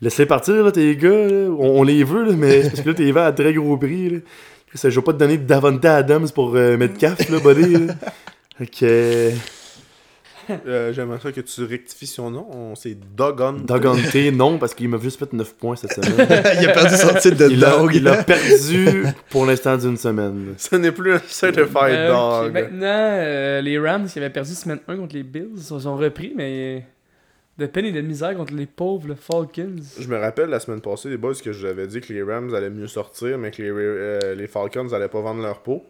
laissez 0.00 0.26
partir, 0.26 0.64
là, 0.64 0.72
tes 0.72 0.96
gars. 0.96 1.10
On, 1.10 1.84
les 1.84 2.02
veut, 2.02 2.24
là, 2.24 2.32
mais 2.36 2.62
parce 2.62 2.80
que 2.80 2.88
là, 2.88 2.94
t'es 2.94 3.12
vends 3.12 3.26
à 3.26 3.32
très 3.32 3.52
gros 3.54 3.76
prix. 3.76 4.10
Là. 4.10 4.18
Ça, 4.74 4.90
je 4.90 4.98
vais 4.98 5.04
pas 5.04 5.12
te 5.12 5.18
donner 5.18 5.38
Davante 5.38 5.84
Adams 5.84 6.28
pour 6.34 6.56
euh, 6.56 6.76
Metcalf, 6.76 7.28
là, 7.30 7.38
buddy. 7.38 7.86
là. 7.86 7.94
Que, 8.66 9.30
euh, 10.50 10.56
Euh, 10.66 10.92
J'aimerais 10.92 11.18
ça 11.20 11.32
que 11.32 11.40
tu 11.40 11.64
rectifies 11.64 12.06
son 12.06 12.30
nom. 12.30 12.46
On- 12.52 12.74
C'est 12.74 12.96
Dogon. 13.16 13.52
Dogante, 13.64 13.98
non, 14.34 14.58
parce 14.58 14.74
qu'il 14.74 14.88
m'a 14.88 14.98
juste 14.98 15.18
fait 15.18 15.32
9 15.32 15.54
points 15.54 15.76
cette 15.76 15.92
semaine. 15.94 16.26
il 16.60 16.68
a 16.68 16.72
perdu 16.72 16.94
son 16.96 17.14
titre 17.14 17.36
de 17.36 17.50
Il 17.50 17.64
a, 17.64 17.70
dog. 17.78 17.94
il 17.94 18.06
a 18.08 18.22
perdu 18.24 19.04
pour 19.30 19.46
l'instant 19.46 19.76
d'une 19.76 19.96
semaine. 19.96 20.54
Ce 20.56 20.74
n'est 20.76 20.92
plus 20.92 21.14
un 21.14 21.20
certified 21.26 21.74
Euh, 21.94 22.12
ok, 22.12 22.44
dog. 22.44 22.52
Maintenant, 22.52 22.80
euh, 22.86 23.60
les 23.60 23.78
Rams 23.78 24.06
qui 24.06 24.18
avaient 24.18 24.30
perdu 24.30 24.52
semaine 24.54 24.80
1 24.88 24.96
contre 24.96 25.14
les 25.14 25.22
Bills, 25.22 25.50
ils 25.56 25.62
se 25.62 25.78
sont 25.78 25.96
repris, 25.96 26.32
mais 26.36 26.84
de 27.56 27.66
peine 27.66 27.84
et 27.84 27.92
de 27.92 28.00
misère 28.00 28.34
contre 28.36 28.52
les 28.54 28.66
pauvres 28.66 29.14
Falcons. 29.14 29.76
Je 30.00 30.08
me 30.08 30.18
rappelle 30.18 30.48
la 30.50 30.58
semaine 30.58 30.80
passée, 30.80 31.08
les 31.08 31.16
boys, 31.16 31.34
que 31.34 31.52
je 31.52 31.60
vous 31.60 31.66
avais 31.66 31.86
dit 31.86 32.00
que 32.00 32.12
les 32.12 32.22
Rams 32.22 32.52
allaient 32.54 32.68
mieux 32.70 32.88
sortir, 32.88 33.38
mais 33.38 33.50
que 33.52 33.62
les, 33.62 33.70
euh, 33.70 34.34
les 34.34 34.48
Falcons 34.48 34.92
allaient 34.92 35.08
pas 35.08 35.20
vendre 35.20 35.40
leur 35.42 35.60
peau. 35.60 35.84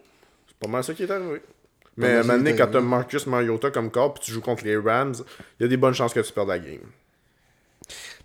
C'est 0.47 0.57
pas 0.59 0.67
mal 0.71 0.83
ça 0.83 0.93
qui 0.93 1.03
est 1.03 1.09
arrivé. 1.11 1.41
Mais 1.97 2.15
ça 2.15 2.21
qui 2.21 2.27
maintenant, 2.27 2.49
est 2.49 2.55
quand 2.55 2.67
t'as. 2.71 2.81
Marcus 2.81 3.25
Mariota 3.27 3.71
comme 3.71 3.89
corps, 3.91 4.13
puis 4.13 4.23
tu 4.25 4.31
joues 4.31 4.41
contre 4.41 4.65
les 4.65 4.75
Rams, 4.77 5.15
il 5.59 5.63
y 5.63 5.65
a 5.65 5.69
des 5.69 5.77
bonnes 5.77 5.93
chances 5.93 6.13
que 6.13 6.19
tu 6.19 6.31
perdes 6.33 6.49
la 6.49 6.59
game. 6.59 6.79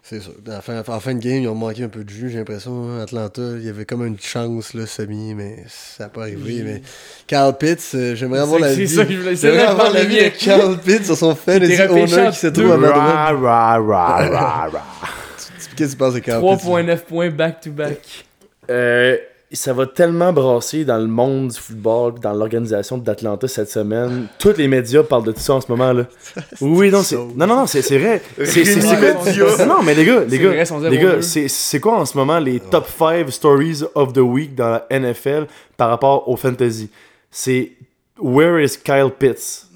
C'est 0.02 0.20
ça. 0.20 0.30
En 0.48 0.60
fin, 0.62 0.82
en 0.84 1.00
fin 1.00 1.14
de 1.14 1.20
game, 1.20 1.42
ils 1.42 1.48
ont 1.48 1.54
manqué 1.54 1.84
un 1.84 1.88
peu 1.88 2.02
de 2.02 2.08
jus, 2.08 2.30
j'ai 2.30 2.38
l'impression. 2.38 2.90
hein. 2.90 3.00
Atlanta, 3.02 3.42
il 3.56 3.64
y 3.64 3.68
avait 3.68 3.84
comme 3.84 4.04
une 4.04 4.18
chance, 4.18 4.72
là, 4.74 4.86
semi, 4.86 5.34
mais 5.34 5.62
ça 5.68 6.04
n'a 6.04 6.10
pas 6.10 6.22
arrivé. 6.22 6.62
Mais 6.64 6.82
Carl 7.26 7.56
Pitts, 7.56 7.92
euh, 7.94 8.14
j'aimerais 8.16 8.40
avoir 8.40 8.58
la 8.60 8.70
C'est 8.70 8.76
vie. 8.80 8.88
ça 8.88 9.04
que 9.04 9.12
je 9.12 9.18
voulais 9.18 9.36
J'aimerais 9.36 9.66
avoir 9.66 9.92
la 9.92 10.04
vie 10.04 10.16
de 10.16 10.28
Carl 10.44 10.78
Pitts 10.80 11.04
sur 11.04 11.16
son 11.16 11.34
fantasy 11.36 11.76
T'es 11.76 11.86
repêché 11.86 12.14
owner 12.18 12.30
qui 12.30 12.36
se 12.38 12.46
trouve 12.48 12.72
à 12.72 12.76
ma 12.78 12.88
droite. 12.88 13.06
Ra, 13.06 13.32
ra, 13.34 13.78
ra, 13.78 14.16
ra, 14.28 14.68
ra. 14.68 14.82
Qu'est-ce 15.76 15.90
que 15.90 15.92
tu 15.92 15.96
penses 15.96 16.14
de 16.14 16.18
Carl 16.20 16.42
Pitts? 16.42 16.64
3.9 16.66 16.98
points 17.04 17.30
back-to-back. 17.30 18.24
Euh, 18.70 19.16
ça 19.56 19.72
va 19.72 19.86
tellement 19.86 20.32
brasser 20.32 20.84
dans 20.84 20.98
le 20.98 21.08
monde 21.08 21.48
du 21.48 21.58
football, 21.58 22.14
dans 22.20 22.32
l'organisation 22.32 22.98
d'Atlanta 22.98 23.48
cette 23.48 23.68
semaine. 23.70 24.28
Tous 24.38 24.56
les 24.56 24.68
médias 24.68 25.02
parlent 25.02 25.24
de 25.24 25.32
tout 25.32 25.40
ça 25.40 25.54
en 25.54 25.60
ce 25.60 25.66
moment 25.70 25.92
là. 25.92 26.04
Oui, 26.60 26.90
non, 26.90 27.02
c'est 27.02 27.16
non 27.16 27.32
non 27.34 27.56
non, 27.56 27.66
c'est 27.66 27.82
c'est 27.82 27.98
vrai. 27.98 28.22
C'est. 28.44 29.66
Non 29.66 29.82
mais 29.82 29.94
les 29.94 30.04
gars, 30.04 30.20
les 30.20 30.38
C'est 30.38 30.44
vrai, 30.44 30.56
gars, 30.64 30.88
les 30.90 30.98
0-2. 30.98 31.02
gars, 31.02 31.22
c'est 31.22 31.48
c'est 31.48 31.80
quoi 31.80 31.98
en 31.98 32.04
ce 32.06 32.16
moment 32.16 32.38
les 32.38 32.60
top 32.60 32.86
5 32.88 33.30
stories 33.30 33.82
of 33.94 34.12
the 34.12 34.18
week 34.18 34.54
dans 34.54 34.80
la 34.88 34.98
NFL 35.00 35.46
par 35.76 35.88
rapport 35.88 36.28
au 36.28 36.36
fantasy? 36.36 36.88
C'est 37.30 37.72
where 38.20 38.62
is 38.62 38.78
Kyle 38.84 39.10
Pitts? 39.18 39.66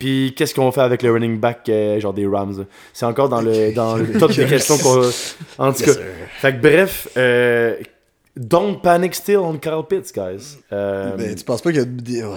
Puis 0.00 0.34
qu'est-ce 0.36 0.52
qu'on 0.52 0.72
fait 0.72 0.80
avec 0.80 1.00
le 1.04 1.12
running 1.12 1.38
back 1.38 1.60
euh, 1.68 2.00
genre 2.00 2.12
des 2.12 2.26
Rams? 2.26 2.64
C'est 2.92 3.06
encore 3.06 3.28
dans 3.28 3.40
le 3.40 3.72
dans 3.72 3.94
le 3.96 4.12
top 4.18 4.32
des 4.32 4.46
questions 4.46 4.76
qu'on 4.78 5.02
en 5.58 5.72
tout 5.72 5.84
cas. 5.84 5.92
Fait 6.40 6.52
que 6.56 6.60
bref, 6.60 7.06
euh, 7.16 7.76
don't 8.36 8.80
panic 8.82 9.14
still 9.14 9.38
on 9.38 9.58
Kyle 9.58 9.82
Pitts, 9.88 10.12
guys. 10.14 10.58
Euh, 10.72 11.16
Ben, 11.16 11.34
tu 11.34 11.44
penses 11.44 11.62
pas 11.62 11.70
qu'il 11.70 11.80
y 11.80 11.82
a 11.82 11.86
des. 11.86 12.22
Ouais. 12.24 12.36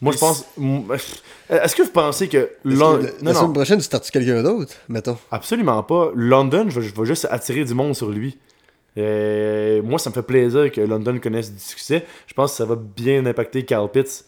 moi, 0.00 0.12
je 0.12 0.18
pense. 0.18 0.44
m- 0.58 0.82
Est-ce 1.48 1.74
que 1.76 1.82
vous 1.82 1.90
pensez 1.90 2.28
que. 2.28 2.50
Lon- 2.64 2.98
que 2.98 3.04
la, 3.04 3.10
non, 3.10 3.16
la 3.22 3.32
non, 3.32 3.40
semaine 3.40 3.52
prochaine, 3.54 3.78
tu 3.78 3.84
startes 3.84 4.10
quelqu'un 4.10 4.42
d'autre, 4.42 4.74
mettons? 4.88 5.16
absolument 5.30 5.82
pas. 5.82 6.10
London, 6.14 6.66
je 6.68 6.80
vais, 6.80 6.86
je 6.88 6.94
vais 6.94 7.06
juste 7.06 7.26
attirer 7.30 7.64
du 7.64 7.74
monde 7.74 7.94
sur 7.94 8.10
lui. 8.10 8.38
Euh, 8.96 9.82
moi, 9.82 9.98
ça 9.98 10.10
me 10.10 10.14
fait 10.14 10.22
plaisir 10.22 10.70
que 10.70 10.80
London 10.80 11.18
connaisse 11.18 11.52
du 11.52 11.58
succès. 11.58 12.04
Je 12.26 12.34
pense 12.34 12.52
que 12.52 12.56
ça 12.58 12.64
va 12.64 12.76
bien 12.76 13.26
impacter 13.26 13.64
Kyle 13.64 13.88
Pitts. 13.92 14.24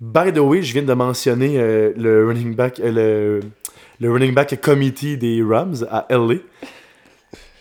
By 0.00 0.32
the 0.32 0.38
way, 0.38 0.62
je 0.62 0.72
viens 0.72 0.82
de 0.82 0.92
mentionner 0.92 1.58
euh, 1.58 1.92
le 1.96 2.26
running 2.26 2.54
back, 2.54 2.78
euh, 2.80 2.90
le, 2.92 3.40
le 4.00 4.12
running 4.12 4.34
back 4.34 4.60
committee 4.60 5.16
des 5.16 5.42
Rams 5.42 5.86
à 5.90 6.06
LA. 6.10 6.36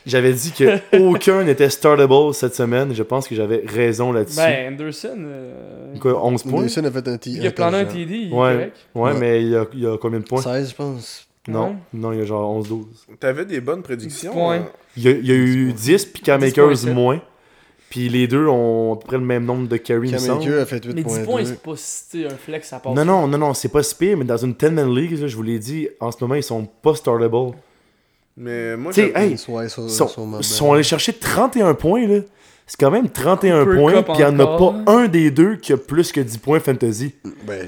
J'avais 0.06 0.34
dit 0.34 0.51
que 0.51 0.80
aucun 0.99 1.43
n'était 1.43 1.70
startable 1.70 2.34
cette 2.34 2.56
semaine. 2.56 2.93
Je 2.93 3.04
pense 3.04 3.28
que 3.28 3.36
j'avais 3.36 3.64
raison 3.66 4.12
là-dessus. 4.12 4.38
Ben, 4.38 4.74
Anderson, 4.74 5.16
euh, 5.18 5.95
Quoi, 5.99 6.22
11 6.26 6.43
points? 6.43 6.60
Anderson 6.60 6.84
a 6.86 6.91
fait 6.91 7.08
un 7.08 7.18
T. 7.18 7.30
il 7.30 7.47
a 7.47 7.51
plané 7.51 7.78
un 7.78 7.86
TD, 7.86 8.14
il 8.16 8.28
est 8.30 8.34
Ouais. 8.34 8.54
correct. 8.54 8.78
Ouais, 8.95 9.01
Ouais. 9.14 9.20
mais 9.20 9.41
il 9.43 9.49
y 9.49 9.56
a, 9.56 9.66
il 9.74 9.80
y 9.80 9.88
a 9.88 9.97
combien 9.97 10.20
de 10.20 10.26
points? 10.26 10.41
16, 10.41 10.70
je 10.72 10.76
pense. 10.76 11.28
Non, 11.47 11.68
Ouais. 11.70 11.76
non, 11.93 12.12
il 12.14 12.20
y 12.20 12.22
a 12.22 12.26
genre 12.26 12.49
11-12. 12.58 12.86
T'avais 13.20 13.45
des 13.45 13.62
bonnes 13.62 13.82
prédictions. 13.82 14.51
Hein? 14.51 14.66
Il 14.97 15.04
y 15.04 15.08
a, 15.08 15.12
il 15.12 15.26
y 15.28 15.32
a 15.32 15.36
eu 15.36 15.74
10, 15.74 16.06
puis 16.06 16.22
Cam 16.24 16.39
10 16.41 16.47
Akers 16.49 16.66
points 16.66 16.76
sept. 16.76 16.93
moins. 16.93 17.22
Puis 17.89 18.10
les 18.10 18.28
deux 18.28 18.47
ont 18.47 18.93
à 18.93 18.95
peu 18.99 19.06
près 19.08 19.18
le 19.18 19.24
même 19.24 19.45
nombre 19.45 19.68
de 19.68 19.78
carries, 19.78 20.10
il 20.10 20.14
me 20.14 20.18
semble. 20.18 20.51
A 20.58 20.66
fait 20.66 20.84
Mais 20.88 21.04
10 21.04 21.20
points, 21.26 21.41
8.2. 21.41 21.45
c'est 21.45 21.62
pas 21.62 21.74
si 21.76 22.26
un 22.26 22.30
flex, 22.36 22.68
ça 22.70 22.80
passe. 22.80 22.95
Non, 22.95 23.06
non, 23.06 23.28
non, 23.28 23.38
non, 23.38 23.54
c'est 23.54 23.68
pas 23.70 23.84
si 23.84 23.93
pire, 23.95 24.18
mais 24.18 24.26
dans 24.26 24.38
une 24.38 24.54
10-man 24.54 24.93
league, 24.95 25.20
là, 25.20 25.28
je 25.28 25.36
vous 25.36 25.43
l'ai 25.43 25.60
dit, 25.60 25.88
en 25.99 26.12
ce 26.12 26.18
moment, 26.22 26.34
ils 26.36 26.41
sont 26.43 26.66
pas 26.82 26.95
startable. 26.95 27.51
Mais 28.36 28.76
moi, 28.76 28.92
hey, 28.98 29.32
Ils 29.32 29.38
sont, 29.38 30.08
sont, 30.42 30.74
allés 30.74 30.84
chercher 30.84 31.14
31 31.14 31.74
points, 31.76 32.08
là. 32.08 32.20
C'est 32.66 32.80
quand 32.80 32.92
même 32.92 33.10
31 33.10 33.66
Cooper 33.66 33.78
points, 33.78 34.04
puis 34.04 34.14
il 34.16 34.22
y 34.22 34.26
en 34.26 34.40
a 34.40 34.58
pas 34.58 34.74
un 34.88 35.08
des 35.08 35.30
deux 35.32 35.58
qui 35.58 35.74
a 35.74 35.78
plus 35.78 36.12
que 36.12 36.22
10 36.22 36.38
points 36.38 36.60
fantasy. 36.60 37.14
Ben, 37.46 37.68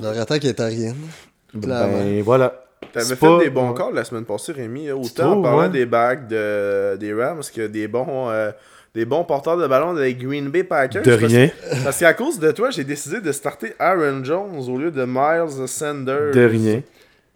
leur 0.00 0.18
attaque 0.18 0.44
est 0.46 0.58
à 0.60 0.66
rien. 0.66 0.94
Ben 1.52 2.22
voilà. 2.22 2.64
T'avais 2.92 3.06
fait 3.06 3.16
pas- 3.16 3.38
des 3.38 3.50
bons 3.50 3.72
calls 3.74 3.94
la 3.94 4.04
semaine 4.04 4.24
passée, 4.24 4.52
Rémi. 4.52 4.90
Autant 4.90 5.32
en 5.38 5.42
parlant 5.42 5.62
ouais? 5.62 5.68
des 5.68 5.86
bags 5.86 6.26
de, 6.28 6.96
des 6.96 7.12
Rams 7.12 7.42
que 7.54 7.66
des 7.66 7.86
bons, 7.88 8.30
euh, 8.30 8.50
des 8.94 9.04
bons 9.04 9.24
porteurs 9.24 9.56
de 9.56 9.66
ballon 9.66 9.94
des 9.94 10.14
Green 10.14 10.48
Bay 10.48 10.64
Packers. 10.64 11.02
De 11.02 11.16
Parce- 11.16 11.32
rien, 11.32 11.50
Parce 11.82 11.98
qu'à 11.98 12.14
cause 12.14 12.38
de 12.38 12.50
toi, 12.52 12.70
j'ai 12.70 12.84
décidé 12.84 13.20
de 13.20 13.32
starter 13.32 13.74
Aaron 13.78 14.22
Jones 14.24 14.62
au 14.68 14.78
lieu 14.78 14.90
de 14.90 15.04
Miles 15.04 15.66
Sanders. 15.68 16.32
de 16.32 16.44
rien. 16.44 16.82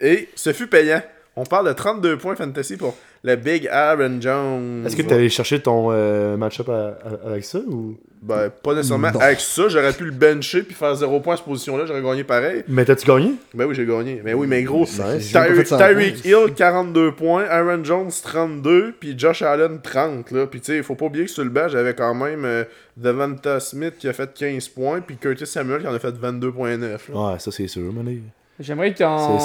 Et 0.01 0.29
ce 0.35 0.53
fut 0.53 0.67
payant. 0.67 1.01
On 1.39 1.45
parle 1.45 1.67
de 1.67 1.73
32 1.73 2.17
points 2.17 2.35
fantasy 2.35 2.75
pour 2.75 2.95
le 3.23 3.35
Big 3.35 3.67
Aaron 3.71 4.19
Jones. 4.19 4.83
Est-ce 4.85 4.95
que 4.95 5.01
t'es 5.01 5.13
allé 5.15 5.29
chercher 5.29 5.61
ton 5.61 5.87
euh, 5.91 6.35
match-up 6.37 6.67
à- 6.69 6.97
à- 7.03 7.27
avec 7.29 7.43
ça 7.45 7.59
ou... 7.59 7.95
Ben, 8.21 8.49
pas 8.49 8.73
nécessairement 8.75 9.11
Non. 9.13 9.19
avec 9.21 9.39
ça. 9.39 9.69
J'aurais 9.69 9.93
pu 9.93 10.03
le 10.03 10.11
bencher 10.11 10.63
puis 10.63 10.73
faire 10.75 10.93
0 10.93 11.21
points 11.21 11.35
à 11.35 11.37
cette 11.37 11.45
position-là. 11.45 11.85
J'aurais 11.85 12.01
gagné 12.01 12.25
pareil. 12.25 12.63
Mais 12.67 12.83
t'as-tu 12.83 13.07
gagné? 13.07 13.31
Ben 13.53 13.63
oui, 13.65 13.73
j'ai 13.75 13.85
gagné. 13.85 14.21
Mais 14.25 14.33
oui, 14.33 14.45
mais 14.47 14.63
gros. 14.63 14.85
Tyreek. 14.85 16.25
Hill, 16.25 16.53
42 16.55 17.13
points. 17.13 17.45
Aaron 17.49 17.81
Jones, 17.83 18.09
32. 18.21 18.93
Puis 18.99 19.17
Josh 19.17 19.41
Allen, 19.41 19.79
30. 19.81 20.31
Là. 20.31 20.47
Puis 20.47 20.59
tu 20.59 20.65
sais, 20.73 20.77
il 20.77 20.83
faut 20.83 20.95
pas 20.95 21.05
oublier 21.05 21.25
que 21.25 21.31
sur 21.31 21.43
le 21.45 21.49
banc, 21.49 21.69
j'avais 21.69 21.93
quand 21.93 22.13
même 22.13 22.43
euh, 22.43 22.63
Devonta 22.97 23.59
Smith 23.61 23.93
qui 23.97 24.07
a 24.09 24.13
fait 24.13 24.29
15 24.33 24.67
points. 24.69 24.99
Puis 24.99 25.15
Curtis 25.15 25.47
Samuel 25.47 25.81
qui 25.81 25.87
en 25.87 25.93
a 25.93 25.99
fait 25.99 26.11
22,9. 26.11 26.79
là. 27.13 27.31
Ouais, 27.31 27.39
ça 27.39 27.51
c'est 27.51 27.67
sûr, 27.67 27.91
mané. 27.93 28.19
J'aimerais 28.59 28.93
qu'on 28.93 29.37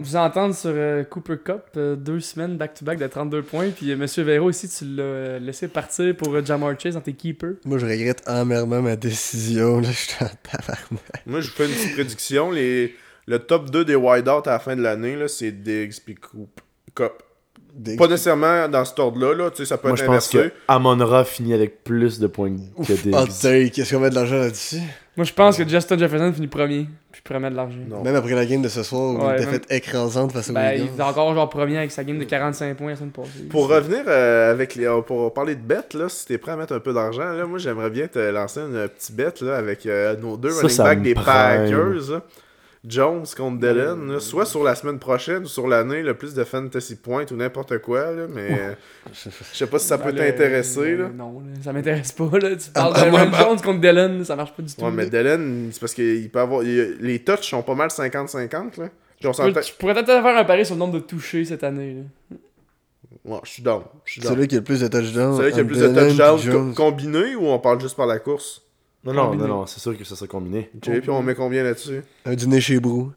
vous 0.00 0.16
entende 0.16 0.52
sur 0.54 0.70
euh, 0.74 1.04
Cooper 1.04 1.36
Cup, 1.44 1.62
euh, 1.76 1.94
deux 1.94 2.18
semaines 2.18 2.56
back-to-back 2.56 2.98
de 2.98 3.06
32 3.06 3.42
points. 3.42 3.70
Puis 3.70 3.92
euh, 3.92 3.96
Monsieur 3.96 4.24
Véro 4.24 4.48
aussi, 4.48 4.68
tu 4.68 4.84
l'as 4.84 5.02
euh, 5.02 5.38
laissé 5.38 5.68
partir 5.68 6.16
pour 6.16 6.34
euh, 6.34 6.44
Jamar 6.44 6.78
Chase 6.78 6.94
dans 6.94 7.00
tes 7.00 7.12
keepers. 7.12 7.54
Moi, 7.64 7.78
je 7.78 7.86
regrette 7.86 8.22
amèrement 8.26 8.82
ma 8.82 8.96
décision. 8.96 9.78
Là, 9.80 9.88
je 9.90 9.96
suis 9.96 10.16
en 10.24 10.28
tabarnak. 10.42 11.22
Moi, 11.26 11.40
je 11.40 11.48
vous 11.48 11.54
fais 11.54 11.66
une 11.66 11.72
petite 11.72 11.92
prédiction. 11.94 12.50
Les... 12.50 12.94
Le 13.28 13.38
top 13.40 13.70
2 13.70 13.84
des 13.84 13.96
wideouts 13.96 14.42
à 14.46 14.50
la 14.50 14.58
fin 14.60 14.76
de 14.76 14.82
l'année, 14.82 15.16
là, 15.16 15.26
c'est 15.26 15.50
Diggs 15.50 15.94
puis 16.04 16.14
Cup. 16.94 17.22
Pas 17.98 18.06
nécessairement 18.08 18.68
dans 18.68 18.84
cet 18.84 18.98
ordre-là. 18.98 19.34
Là. 19.34 19.50
Tu 19.50 19.58
sais, 19.58 19.64
ça 19.66 19.78
peut 19.78 19.88
Moi, 19.88 19.96
être 19.96 20.02
je 20.04 20.06
pense 20.06 20.34
inversé. 20.34 20.50
que 20.50 20.54
Amon-Ra 20.68 21.24
finit 21.24 21.52
avec 21.52 21.84
plus 21.84 22.18
de 22.18 22.26
points 22.26 22.54
que 22.86 22.92
des. 22.92 23.10
Ah, 23.12 23.24
t'es, 23.26 23.70
qu'est-ce 23.70 23.94
qu'on 23.94 24.00
met 24.00 24.10
de 24.10 24.14
l'argent 24.14 24.36
là-dessus? 24.38 24.80
Moi, 25.16 25.24
je 25.24 25.32
pense 25.32 25.56
que 25.56 25.66
Justin 25.66 25.96
Jefferson 25.98 26.32
finit 26.32 26.46
premier. 26.46 26.86
Puis 27.10 27.22
promet 27.22 27.48
de 27.50 27.56
l'argent. 27.56 27.78
Même 28.04 28.14
après 28.16 28.34
la 28.34 28.44
game 28.44 28.60
de 28.60 28.68
ce 28.68 28.82
soir, 28.82 29.00
où 29.00 29.14
Ouais, 29.14 29.20
une 29.22 29.26
même- 29.28 29.38
défaite 29.38 29.66
écrasante 29.70 30.32
face 30.32 30.50
aux 30.50 30.52
Ben, 30.52 30.72
il 30.74 31.00
est 31.00 31.02
encore 31.02 31.34
genre 31.34 31.48
premier 31.48 31.78
avec 31.78 31.90
sa 31.90 32.04
game 32.04 32.18
de 32.18 32.24
45 32.24 32.76
points 32.76 32.90
la 32.90 32.96
semaine 32.96 33.10
passée. 33.12 33.44
Pour 33.48 33.68
revenir 33.68 34.00
euh, 34.06 34.50
avec 34.52 34.74
les. 34.74 34.84
euh, 34.86 35.00
Pour 35.00 35.32
parler 35.32 35.54
de 35.54 35.62
bêtes, 35.62 35.94
là, 35.94 36.10
si 36.10 36.26
t'es 36.26 36.36
prêt 36.36 36.52
à 36.52 36.56
mettre 36.56 36.74
un 36.74 36.80
peu 36.80 36.92
d'argent, 36.92 37.32
là, 37.32 37.46
moi 37.46 37.58
j'aimerais 37.58 37.88
bien 37.88 38.06
te 38.08 38.18
lancer 38.18 38.60
une 38.60 38.86
petite 38.88 39.16
bête 39.16 39.40
là, 39.40 39.56
avec 39.56 39.86
euh, 39.86 40.14
nos 40.18 40.36
deux 40.36 40.50
Ça, 40.50 40.60
running 40.66 40.76
backs 40.84 41.02
des. 41.02 41.14
Packers. 41.14 42.20
Jones 42.86 43.24
contre 43.36 43.58
Dylan, 43.58 44.12
là, 44.12 44.20
soit 44.20 44.46
sur 44.46 44.62
la 44.62 44.74
semaine 44.74 44.98
prochaine 44.98 45.42
ou 45.42 45.46
sur 45.48 45.66
l'année, 45.66 46.02
le 46.02 46.14
plus 46.14 46.34
de 46.34 46.44
fantasy 46.44 46.94
points 46.96 47.24
ou 47.32 47.34
n'importe 47.34 47.78
quoi, 47.78 48.12
là, 48.12 48.26
mais 48.32 48.48
euh, 48.52 48.74
je 49.12 49.28
sais 49.56 49.66
pas 49.66 49.78
si 49.78 49.86
ça 49.88 49.98
peut 49.98 50.12
Ben, 50.12 50.30
t'intéresser. 50.32 50.96
Non, 51.16 51.42
ça 51.62 51.72
m'intéresse 51.72 52.12
pas. 52.12 52.24
Là. 52.38 52.54
Tu 52.56 52.70
parles 52.70 52.92
Ah, 52.94 53.04
de 53.06 53.10
moi, 53.10 53.26
bah- 53.26 53.38
Jones 53.40 53.60
contre 53.60 53.80
Dylan, 53.80 54.24
ça 54.24 54.36
marche 54.36 54.54
pas 54.54 54.62
du 54.62 54.72
tout. 54.72 54.84
Ouais, 54.84 54.90
mais. 54.92 55.06
Dylan, 55.06 55.68
c'est 55.72 55.80
parce 55.80 55.94
qu'il 55.94 56.30
peut 56.30 56.38
avoir. 56.40 56.62
il- 56.62 56.96
les 57.00 57.18
touches 57.24 57.50
sont 57.50 57.62
pas 57.62 57.74
mal 57.74 57.90
50-50. 57.90 58.76
là. 58.76 58.88
Je 59.20 59.28
pourrais- 59.28 59.34
s'entend- 59.34 59.62
Je 59.62 59.72
pourrais 59.72 59.94
peut-être 59.94 60.06
faire 60.22 60.36
un 60.36 60.44
pari 60.44 60.64
sur 60.66 60.74
le 60.74 60.78
nombre 60.78 60.94
de 60.94 61.00
touchés 61.00 61.44
cette 61.44 61.64
année. 61.64 61.94
là. 62.30 62.36
Ouais, 63.24 63.40
je 63.42 63.50
suis 63.50 63.62
down. 63.62 63.82
Celui 64.06 64.46
qui 64.46 64.54
a 64.54 64.58
le 64.58 64.64
plus 64.64 64.80
de 64.82 64.86
touchdowns. 64.88 65.36
Celui 65.38 65.52
qui 65.52 65.58
a 65.58 65.62
le 65.62 65.66
plus 65.68 65.80
de 65.80 65.88
touchdowns 65.88 66.74
co- 66.74 66.84
combinés 66.84 67.34
ou 67.34 67.46
on 67.48 67.58
parle 67.58 67.80
juste 67.80 67.96
par 67.96 68.06
la 68.06 68.20
course? 68.20 68.62
Non, 69.06 69.12
non, 69.14 69.26
Combiné. 69.28 69.42
non, 69.44 69.48
non, 69.60 69.66
c'est 69.66 69.80
sûr 69.80 69.96
que 69.96 70.04
ça 70.04 70.16
sera 70.16 70.26
combiné. 70.26 70.70
Ok, 70.76 71.00
puis 71.00 71.10
on 71.10 71.22
met 71.22 71.34
combien 71.34 71.62
là-dessus? 71.62 72.02
Un 72.24 72.34
dîner 72.34 72.60
chez 72.60 72.78
Brou. 72.80 73.12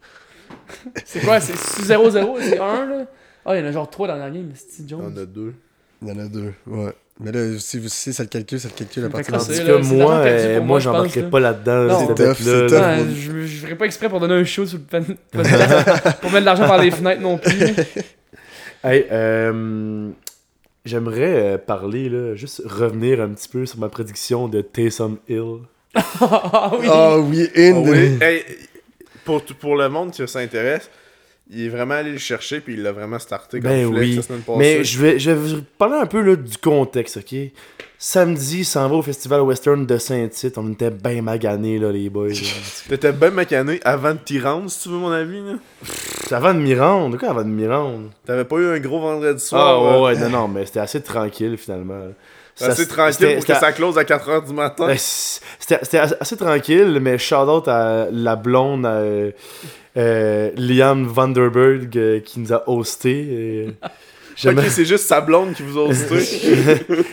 C'est 1.04 1.20
quoi 1.22 1.40
C'est 1.40 1.54
0-0 1.84 2.38
C'est 2.42 2.60
1 2.60 2.86
là? 2.86 3.06
Ah, 3.46 3.56
il 3.58 3.62
y 3.62 3.64
en 3.66 3.68
a 3.68 3.72
genre 3.72 3.90
3 3.90 4.08
dans 4.08 4.16
la 4.18 4.30
game, 4.30 4.50
Steve 4.56 4.86
On 4.94 5.04
Jones. 5.04 5.18
a 5.18 5.26
deux. 5.26 5.54
Il 6.02 6.08
y 6.08 6.12
en 6.12 6.20
a 6.20 6.28
deux. 6.28 6.54
Ouais. 6.68 6.94
Mais 7.20 7.32
là, 7.34 7.58
si, 7.60 7.80
vous- 7.80 7.90
si 7.90 8.14
ça 8.14 8.24
le 8.24 8.30
calcule, 8.30 8.60
ça 8.60 8.70
le 8.70 8.78
calcule 8.78 9.04
à 9.06 9.10
partir 9.10 9.34
de. 9.34 9.40
Tandis 9.40 9.58
là, 9.64 9.66
que 9.80 9.86
moi, 9.86 10.14
euh, 10.20 10.58
moi, 10.60 10.66
moi, 10.66 10.80
je 10.80 10.84
j'embarquerais 10.86 11.22
pense, 11.24 11.32
pas 11.32 11.40
là-dedans. 11.42 12.00
C'est 12.08 12.16
tough, 12.24 12.36
c'est 12.38 12.68
tough. 12.68 13.16
Je, 13.16 13.46
je 13.46 13.58
ferais 13.66 13.76
pas 13.76 13.86
exprès 13.86 14.08
pour 14.08 14.20
donner 14.22 14.36
un 14.36 14.44
show 14.46 14.66
sur 14.66 14.78
le 14.78 14.84
pan- 14.86 15.14
pour 15.32 15.42
mettre 16.32 16.40
de 16.40 16.46
l'argent 16.46 16.68
par 16.68 16.78
les 16.82 16.92
fenêtres 16.92 17.22
non 17.22 17.38
plus. 17.38 17.52
Hey, 18.84 19.06
euh, 19.12 20.10
j'aimerais 20.86 21.56
euh, 21.56 21.58
parler, 21.58 22.08
là, 22.08 22.36
juste 22.36 22.62
revenir 22.66 23.20
un 23.22 23.30
petit 23.30 23.50
peu 23.50 23.66
sur 23.66 23.80
ma 23.80 23.90
prédiction 23.90 24.48
de 24.48 24.62
Taysom 24.62 25.18
Hill. 25.28 25.58
Ah 25.96 26.72
oui. 26.80 26.88
Ah 26.90 27.18
oui, 27.20 27.50
in 27.56 27.74
Oh 27.78 27.86
the-. 27.86 28.22
Hey, 28.24 28.44
pour, 29.26 29.44
pour 29.44 29.76
le 29.76 29.90
monde 29.90 30.12
qui 30.12 30.28
s'intéresse, 30.28 30.90
il 31.52 31.66
est 31.66 31.70
vraiment 31.70 31.96
allé 31.96 32.12
le 32.12 32.18
chercher 32.20 32.60
puis 32.62 32.74
il 32.76 32.84
l'a 32.84 32.92
vraiment 32.92 33.18
starté 33.20 33.60
comme 33.60 33.70
Ben 33.72 33.88
flex 33.92 34.00
oui. 34.10 34.16
la 34.18 34.22
semaine 34.22 34.42
passée. 34.42 34.58
Mais 34.60 34.84
je 34.84 35.00
vais, 35.00 35.20
je 35.20 35.32
vais 35.32 35.38
vous 35.56 35.62
parler 35.78 35.96
un 35.96 36.06
peu 36.06 36.22
là, 36.22 36.36
du 36.36 36.58
contexte, 36.58 37.18
ok? 37.18 37.36
Samedi, 38.02 38.64
ça 38.64 38.82
en 38.86 38.88
va 38.90 38.96
au 38.96 39.02
Festival 39.02 39.42
Western 39.42 39.86
de 39.86 39.98
Saint-Tite. 39.98 40.58
On 40.58 40.72
était 40.72 40.90
bien 40.92 41.22
maganés, 41.22 41.80
là, 41.80 41.92
les 41.92 42.10
boys. 42.10 42.30
là. 42.30 42.34
T'étais 42.88 43.12
bien 43.12 43.30
macané 43.32 43.80
avant 43.84 44.14
de 44.14 44.20
t'y 44.20 44.40
rendre, 44.40 44.70
si 44.70 44.84
tu 44.84 44.90
veux 44.90 44.98
mon 44.98 45.12
avis. 45.12 45.42
là? 45.42 45.56
Pff, 45.82 46.32
avant 46.32 46.54
de 46.54 46.60
m'y 46.60 46.76
rendre? 46.76 47.18
Quoi, 47.18 47.30
avant 47.30 47.42
de 47.44 47.50
m'y 47.50 47.68
rendre? 47.68 48.10
T'avais 48.26 48.46
pas 48.46 48.56
eu 48.58 48.68
un 48.68 48.80
gros 48.80 49.02
vendredi 49.02 49.42
Ah, 49.44 49.48
soir. 49.50 49.82
ouais, 49.84 49.90
euh, 49.90 50.02
ouais, 50.24 50.30
non, 50.30 50.30
non, 50.30 50.48
mais 50.48 50.66
c'était 50.66 50.80
assez 50.80 51.02
tranquille, 51.02 51.58
finalement. 51.58 52.00
Assez 52.62 52.88
tranquille 52.88 53.14
c'était- 53.14 53.36
pour 53.36 53.46
que 53.46 53.54
ça 53.54 53.72
close 53.72 53.98
à 53.98 54.04
4h 54.04 54.46
du 54.48 54.54
matin. 54.54 54.88
Ben, 54.88 54.98
C'était 54.98 55.98
assez 56.20 56.38
tranquille, 56.38 57.00
mais 57.02 57.18
shout-out 57.18 57.68
à 57.68 58.08
la 58.12 58.36
blonde 58.36 58.86
euh, 58.86 59.32
euh, 59.98 60.52
Liam 60.56 61.06
Vanderberg 61.06 61.98
euh, 61.98 62.20
qui 62.20 62.40
nous 62.40 62.54
a 62.54 62.64
hosté. 62.70 63.12
et 63.12 63.68
ok, 63.84 63.90
j'aimais- 64.36 64.70
c'est 64.70 64.86
juste 64.86 65.06
sa 65.08 65.22
blonde 65.22 65.54
qui 65.54 65.64
vous 65.64 65.80
a 65.80 65.84
hosté. 65.90 66.16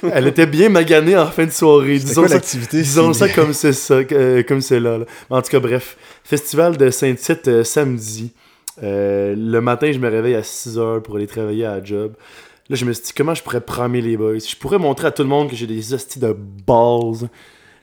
Elle 0.12 0.26
était 0.28 0.46
bien 0.46 0.68
maganée 0.68 1.16
en 1.16 1.26
fin 1.26 1.44
de 1.46 1.50
soirée. 1.50 1.98
Disons 1.98 2.22
quoi 2.22 2.28
ça, 2.28 2.34
l'activité? 2.34 2.78
disons 2.78 3.12
ça 3.12 3.28
comme 3.28 3.52
c'est 3.52 3.72
ça, 3.72 3.94
euh, 4.12 4.42
comme 4.42 4.60
c'est 4.60 4.80
là, 4.80 4.98
là. 4.98 5.04
En 5.30 5.42
tout 5.42 5.50
cas, 5.50 5.60
bref. 5.60 5.96
Festival 6.24 6.76
de 6.76 6.90
Saint-Tite 6.90 7.48
euh, 7.48 7.64
samedi. 7.64 8.32
Euh, 8.82 9.34
le 9.36 9.60
matin, 9.60 9.90
je 9.92 9.98
me 9.98 10.08
réveille 10.10 10.34
à 10.34 10.42
6h 10.42 11.00
pour 11.02 11.16
aller 11.16 11.26
travailler 11.26 11.64
à 11.64 11.76
la 11.78 11.84
job. 11.84 12.12
Là, 12.68 12.74
je 12.76 12.84
me 12.84 12.92
suis 12.92 13.04
dit, 13.04 13.12
comment 13.16 13.34
je 13.34 13.42
pourrais 13.42 13.60
promer 13.60 14.00
les 14.00 14.16
boys? 14.16 14.38
Je 14.38 14.56
pourrais 14.56 14.78
montrer 14.78 15.06
à 15.08 15.10
tout 15.12 15.22
le 15.22 15.28
monde 15.28 15.48
que 15.50 15.54
j'ai 15.56 15.66
des 15.66 15.94
hosties 15.94 16.18
de 16.18 16.36
balls. 16.66 17.28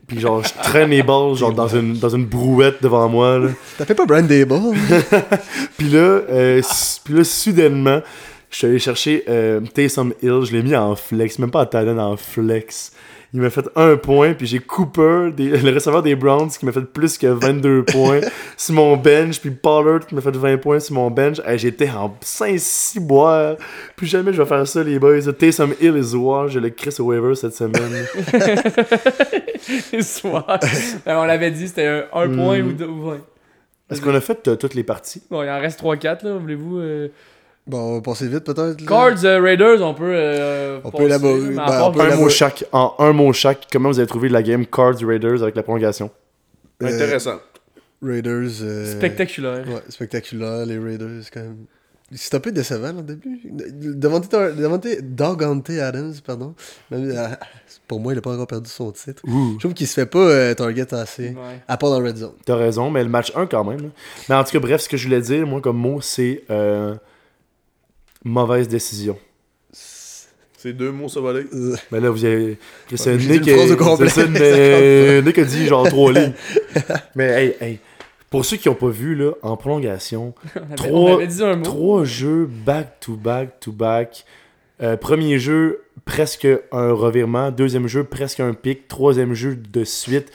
Puis 0.07 0.19
genre, 0.19 0.43
je 0.43 0.53
traîne 0.61 0.89
mes 0.89 1.01
balls 1.03 1.36
genre 1.36 1.53
dans 1.53 1.69
une, 1.69 1.93
dans 1.97 2.09
une 2.09 2.25
brouette 2.25 2.84
devant 2.84 3.07
moi. 3.07 3.39
Là. 3.39 3.49
T'as 3.77 3.86
fait 3.86 3.95
pas 3.95 4.05
Brand 4.05 4.27
Dable? 4.27 4.55
Puis 5.77 5.88
là, 5.89 5.99
euh, 5.99 6.59
s- 6.59 6.99
puis 7.03 7.13
là, 7.13 7.23
soudainement, 7.23 8.01
je 8.49 8.57
suis 8.57 8.67
allé 8.67 8.79
chercher 8.79 9.23
euh, 9.29 9.61
Taysom 9.73 10.11
Hill. 10.21 10.41
Je 10.43 10.51
l'ai 10.51 10.61
mis 10.63 10.75
en 10.75 10.95
flex, 10.95 11.39
même 11.39 11.51
pas 11.51 11.61
en 11.61 11.65
talent, 11.65 11.97
en 11.97 12.17
flex. 12.17 12.91
Il 13.36 13.41
m'a 13.41 13.49
fait 13.49 13.65
un 13.75 13.97
point, 13.97 14.34
puis 14.36 14.45
j'ai 14.45 14.59
Cooper, 14.59 15.31
des- 15.36 15.57
le 15.57 15.73
receveur 15.73 16.03
des 16.03 16.15
Browns, 16.15 16.49
qui 16.49 16.65
m'a 16.67 16.71
fait 16.71 16.81
plus 16.81 17.17
que 17.17 17.25
22 17.25 17.84
points 17.91 18.19
sur 18.57 18.75
mon 18.75 18.95
bench, 18.95 19.39
puis 19.41 19.49
Pollard 19.49 20.05
qui 20.05 20.13
m'a 20.13 20.21
fait 20.21 20.36
20 20.36 20.57
points 20.57 20.79
sur 20.79 20.93
mon 20.95 21.09
bench. 21.09 21.39
Hey, 21.45 21.57
J'étais 21.57 21.89
en 21.89 22.15
5-6 22.23 22.99
bois. 22.99 23.57
Plus 23.95 24.05
jamais 24.05 24.34
je 24.34 24.41
vais 24.41 24.47
faire 24.47 24.67
ça, 24.67 24.84
les 24.84 24.99
boys. 24.99 25.19
Taysom 25.34 25.73
Hill 25.81 25.97
is 25.97 26.15
war. 26.15 26.47
Je 26.47 26.59
le 26.59 26.69
Chris 26.69 26.95
au 26.99 27.05
waiver 27.05 27.34
cette 27.34 27.55
semaine. 27.55 28.05
Soir. 30.01 30.59
Ben, 31.05 31.17
on 31.17 31.25
l'avait 31.25 31.51
dit, 31.51 31.67
c'était 31.67 32.03
un, 32.13 32.27
point 32.29 32.59
Hmm. 32.61 32.67
ou 32.67 32.73
deux. 32.73 32.86
ou 32.88 33.09
ouais. 33.11 33.17
Est-ce 33.89 34.01
qu'on 34.01 34.13
a 34.15 34.21
fait 34.21 34.47
euh, 34.47 34.55
toutes 34.55 34.73
les 34.75 34.84
parties? 34.84 35.21
Bon, 35.29 35.43
il 35.43 35.49
en 35.49 35.59
reste 35.59 35.79
3-4, 35.81 36.23
là. 36.25 36.38
Voulez-vous. 36.38 36.77
euh, 36.79 37.07
Bon, 37.66 37.78
on 37.80 37.95
va 37.95 38.01
passer 38.01 38.28
vite 38.28 38.43
peut-être. 38.43 38.86
Cards 38.86 39.24
euh, 39.24 39.39
Raiders, 39.41 39.82
on 39.82 39.93
peut. 39.93 40.03
euh, 40.14 40.80
On 40.84 40.91
peut 40.91 41.03
élaborer. 41.03 41.39
Ben, 41.51 41.55
part- 41.55 41.88
on 41.88 41.91
peut 41.93 42.01
Un 42.01 42.05
élaborer. 42.07 42.24
mot 42.26 42.30
chaque. 42.30 42.66
En 42.74 42.93
un 42.99 43.14
mot 43.14 43.32
chaque, 43.32 43.68
comment 43.72 43.89
vous 43.89 43.99
avez 43.99 44.07
trouvé 44.07 44.28
la 44.30 44.43
game 44.43 44.66
Cards 44.66 44.97
Raiders 45.01 45.41
avec 45.43 45.55
la 45.55 45.64
prolongation? 45.64 46.11
Euh, 46.82 46.88
Intéressant. 46.88 47.39
Raiders. 48.01 48.49
euh, 48.61 48.91
Spectaculaire. 48.97 49.64
Ouais, 49.68 49.82
spectaculaire, 49.88 50.66
les 50.66 50.78
Raiders, 50.78 51.24
quand 51.34 51.39
même. 51.39 51.66
C'est 52.11 52.36
un 52.36 52.39
peu 52.41 52.51
décevant, 52.51 52.97
au 52.99 53.01
début. 53.01 53.39
Devante, 53.45 54.30
Devante, 54.30 54.86
Dogante 55.01 55.70
Adams, 55.70 56.14
pardon. 56.24 56.53
Même, 56.91 57.09
euh, 57.09 57.28
pour 57.88 58.01
moi, 58.01 58.11
il 58.14 58.18
a 58.20 58.22
pas 58.22 58.34
encore 58.34 58.45
perdu 58.45 58.70
son 58.70 58.91
titre. 58.91 59.22
Ouh. 59.26 59.53
Je 59.53 59.59
trouve 59.59 59.74
qu'il 59.74 59.88
se 59.88 59.93
fait 59.93 60.05
pas 60.05 60.20
euh, 60.20 60.53
target 60.53 60.93
assez, 60.93 61.30
Ouais. 61.30 61.61
à 61.68 61.78
part 61.78 61.89
dans 61.91 62.03
Red 62.05 62.18
Zone. 62.18 62.34
T'as 62.45 62.57
raison, 62.57 62.91
mais 62.91 63.01
le 63.03 63.09
match 63.09 63.32
1 63.36 63.45
quand 63.47 63.64
même. 63.64 63.89
Mais 64.28 64.36
en 64.36 64.43
tout 64.43 64.51
cas, 64.51 64.59
bref, 64.59 64.82
ce 64.82 64.89
que 64.89 64.97
je 64.97 65.05
voulais 65.07 65.22
dire, 65.22 65.47
moi, 65.47 65.61
comme 65.61 65.78
mot, 65.78 66.01
c'est 66.01 66.43
euh, 66.51 66.93
mauvaise 68.24 68.67
décision. 68.67 69.17
C'est 69.71 70.74
deux 70.74 70.91
mots 70.91 71.09
savolés. 71.09 71.45
Euh, 71.53 71.76
Mais 71.91 71.99
là, 71.99 72.09
vous 72.09 72.24
avez. 72.24 72.57
C'est 72.95 73.17
Nick, 73.17 73.43
c'est 73.45 73.67
ça, 73.67 74.09
ça 74.09 74.28
mais 74.28 75.21
Nick 75.26 75.38
a 75.38 75.43
dit 75.43 75.65
genre 75.67 75.88
trois 75.88 76.11
lignes. 76.13 76.34
Mais 77.15 77.26
hey, 77.30 77.55
hey, 77.59 77.80
pour 78.30 78.45
ceux 78.45 78.57
qui 78.57 78.69
n'ont 78.69 78.76
pas 78.76 78.88
vu, 78.89 79.13
là, 79.15 79.32
en 79.41 79.57
prolongation, 79.57 80.34
On 80.55 80.59
avait, 80.61 80.76
Trois- 80.76 80.91
on 81.11 81.13
avait 81.15 81.28
dit 81.28 81.43
un 81.43 81.55
mot. 81.57 81.63
trois 81.63 82.03
jeux 82.05 82.49
back-to-back-to-back. 83.26 84.26
Euh, 84.82 84.97
premier 84.97 85.38
jeu, 85.38 85.82
presque 86.05 86.47
un 86.71 86.91
revirement. 86.93 87.51
Deuxième 87.51 87.88
jeu, 87.88 88.03
presque 88.03 88.39
un 88.39 88.53
pic. 88.53 88.88
Troisième 88.88 89.34
jeu 89.34 89.55
de 89.55 89.84
suite, 89.84 90.32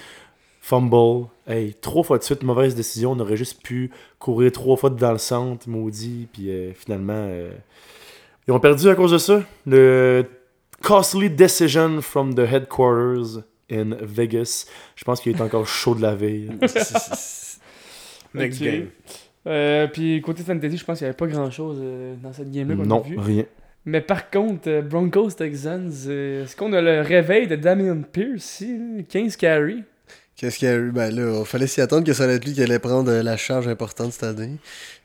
fumble. 0.68 1.26
Hey, 1.46 1.74
trois 1.80 2.02
fois 2.02 2.18
de 2.18 2.22
suite, 2.22 2.42
mauvaise 2.42 2.74
décision. 2.74 3.12
On 3.12 3.20
aurait 3.20 3.36
juste 3.36 3.62
pu 3.62 3.90
courir 4.18 4.52
trois 4.52 4.76
fois 4.76 4.90
dans 4.90 5.12
le 5.12 5.18
centre, 5.18 5.68
maudit. 5.68 6.28
Puis 6.32 6.50
euh, 6.50 6.72
finalement, 6.74 7.14
euh, 7.14 7.50
ils 8.46 8.52
ont 8.52 8.60
perdu 8.60 8.88
à 8.88 8.94
cause 8.94 9.12
de 9.12 9.18
ça. 9.18 9.42
Le 9.66 10.24
costly 10.82 11.30
decision 11.30 12.00
from 12.02 12.34
the 12.34 12.40
headquarters 12.40 13.42
in 13.70 13.96
Vegas. 14.02 14.66
Je 14.96 15.04
pense 15.04 15.20
qu'il 15.20 15.34
est 15.34 15.40
encore 15.40 15.66
chaud 15.66 15.94
de 15.94 16.02
la 16.02 16.14
veille. 16.14 16.50
Next 18.34 18.62
game. 18.62 18.88
Euh, 19.46 19.86
puis 19.86 20.20
côté 20.20 20.42
fantasy, 20.42 20.76
je 20.76 20.84
pense 20.84 20.98
qu'il 20.98 21.06
n'y 21.06 21.08
avait 21.08 21.16
pas 21.16 21.26
grand 21.26 21.50
chose 21.50 21.82
dans 22.22 22.32
cette 22.32 22.50
game-là 22.50 22.76
qu'on 22.76 22.84
non, 22.84 23.00
a 23.00 23.08
vu. 23.08 23.18
rien. 23.18 23.44
Mais 23.88 24.02
par 24.02 24.28
contre, 24.30 24.68
euh, 24.68 24.82
Broncos 24.82 25.30
Texans, 25.30 25.90
euh, 26.08 26.44
est-ce 26.44 26.54
qu'on 26.54 26.74
a 26.74 26.80
le 26.82 27.00
réveil 27.00 27.46
de 27.46 27.56
Damian 27.56 28.02
Pierce 28.02 28.60
ici 28.60 28.76
là? 28.76 29.02
15 29.08 29.36
carry 29.36 29.82
Qu'est-ce 30.38 30.60
qu'il 30.60 30.68
y 30.68 30.70
a 30.70 30.76
eu? 30.76 30.92
Ben 30.92 31.12
là, 31.12 31.40
il 31.40 31.44
fallait 31.44 31.66
s'y 31.66 31.80
attendre 31.80 32.04
que 32.04 32.12
ça 32.12 32.22
allait 32.22 32.34
être 32.36 32.44
lui 32.44 32.54
qui 32.54 32.62
allait 32.62 32.78
prendre 32.78 33.10
euh, 33.10 33.24
la 33.24 33.36
charge 33.36 33.66
importante 33.66 34.12
cette 34.12 34.22
année. 34.22 34.58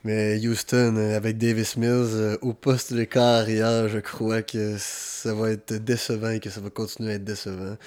Mais 0.03 0.37
Houston, 0.37 0.93
euh, 0.95 1.17
avec 1.17 1.39
Davis 1.39 1.75
Mills 1.75 1.89
euh, 2.13 2.37
au 2.43 2.53
poste 2.53 2.93
de 2.93 3.03
carrière, 3.03 3.89
je 3.89 3.97
crois 3.97 4.43
que 4.43 4.75
ça 4.77 5.33
va 5.33 5.49
être 5.49 5.73
décevant 5.73 6.29
et 6.29 6.39
que 6.39 6.51
ça 6.51 6.61
va 6.61 6.69
continuer 6.69 7.13
à 7.13 7.15
être 7.15 7.23
décevant. 7.23 7.77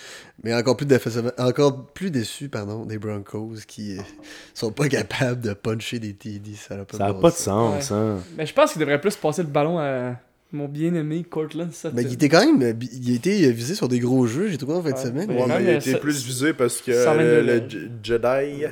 Mais 0.43 0.53
encore 0.55 0.77
plus, 0.77 0.89
encore 1.39 1.87
plus 1.95 2.11
déçu 2.11 2.49
pardon, 2.49 2.85
des 2.85 2.99
Broncos 2.99 3.59
qui 3.65 3.97
sont 4.53 4.73
pas 4.73 4.89
capables 4.89 5.41
de 5.41 5.53
puncher 5.53 6.01
des 6.01 6.15
TD. 6.15 6.57
Ça 6.57 6.75
n'a 6.75 6.85
pas, 6.85 6.99
Ça 6.99 7.05
n'a 7.05 7.13
bon 7.13 7.21
pas 7.21 7.31
de 7.31 7.37
sens. 7.37 7.85
sens, 7.85 7.93
hein. 7.93 8.19
Mais 8.37 8.45
je 8.45 8.55
pense 8.55 8.73
qu'il 8.73 8.81
devrait 8.81 9.01
plus 9.01 9.15
passer 9.15 9.43
le 9.43 9.49
ballon 9.49 9.79
à 9.79 10.17
mon 10.53 10.69
bien-aimé 10.69 11.25
Cortland 11.29 11.73
Sutton. 11.73 11.91
Mais 11.95 12.03
Ben, 12.05 12.09
il 12.11 12.15
était 12.15 12.29
quand 12.29 12.45
même. 12.47 12.63
euh, 12.63 12.73
Il 12.93 13.13
a 13.13 13.15
été 13.17 13.51
visé 13.53 13.75
sur 13.75 13.89
des 13.89 13.99
gros 13.99 14.27
jeux, 14.27 14.49
j'ai 14.49 14.57
trouvé 14.59 14.75
en 14.75 14.83
fin 14.83 14.91
de 14.91 14.95
Ouais. 14.97 15.03
semaine. 15.03 15.31
Ouais, 15.31 15.43
Ouais, 15.43 15.47
mais 15.49 15.65
il 15.65 15.71
été 15.77 15.93
ça- 15.93 15.99
plus 15.99 16.25
visé 16.25 16.53
parce 16.53 16.81
que 16.81 16.93
122 16.93 17.43
le, 17.43 17.63
Jedi. 18.03 18.65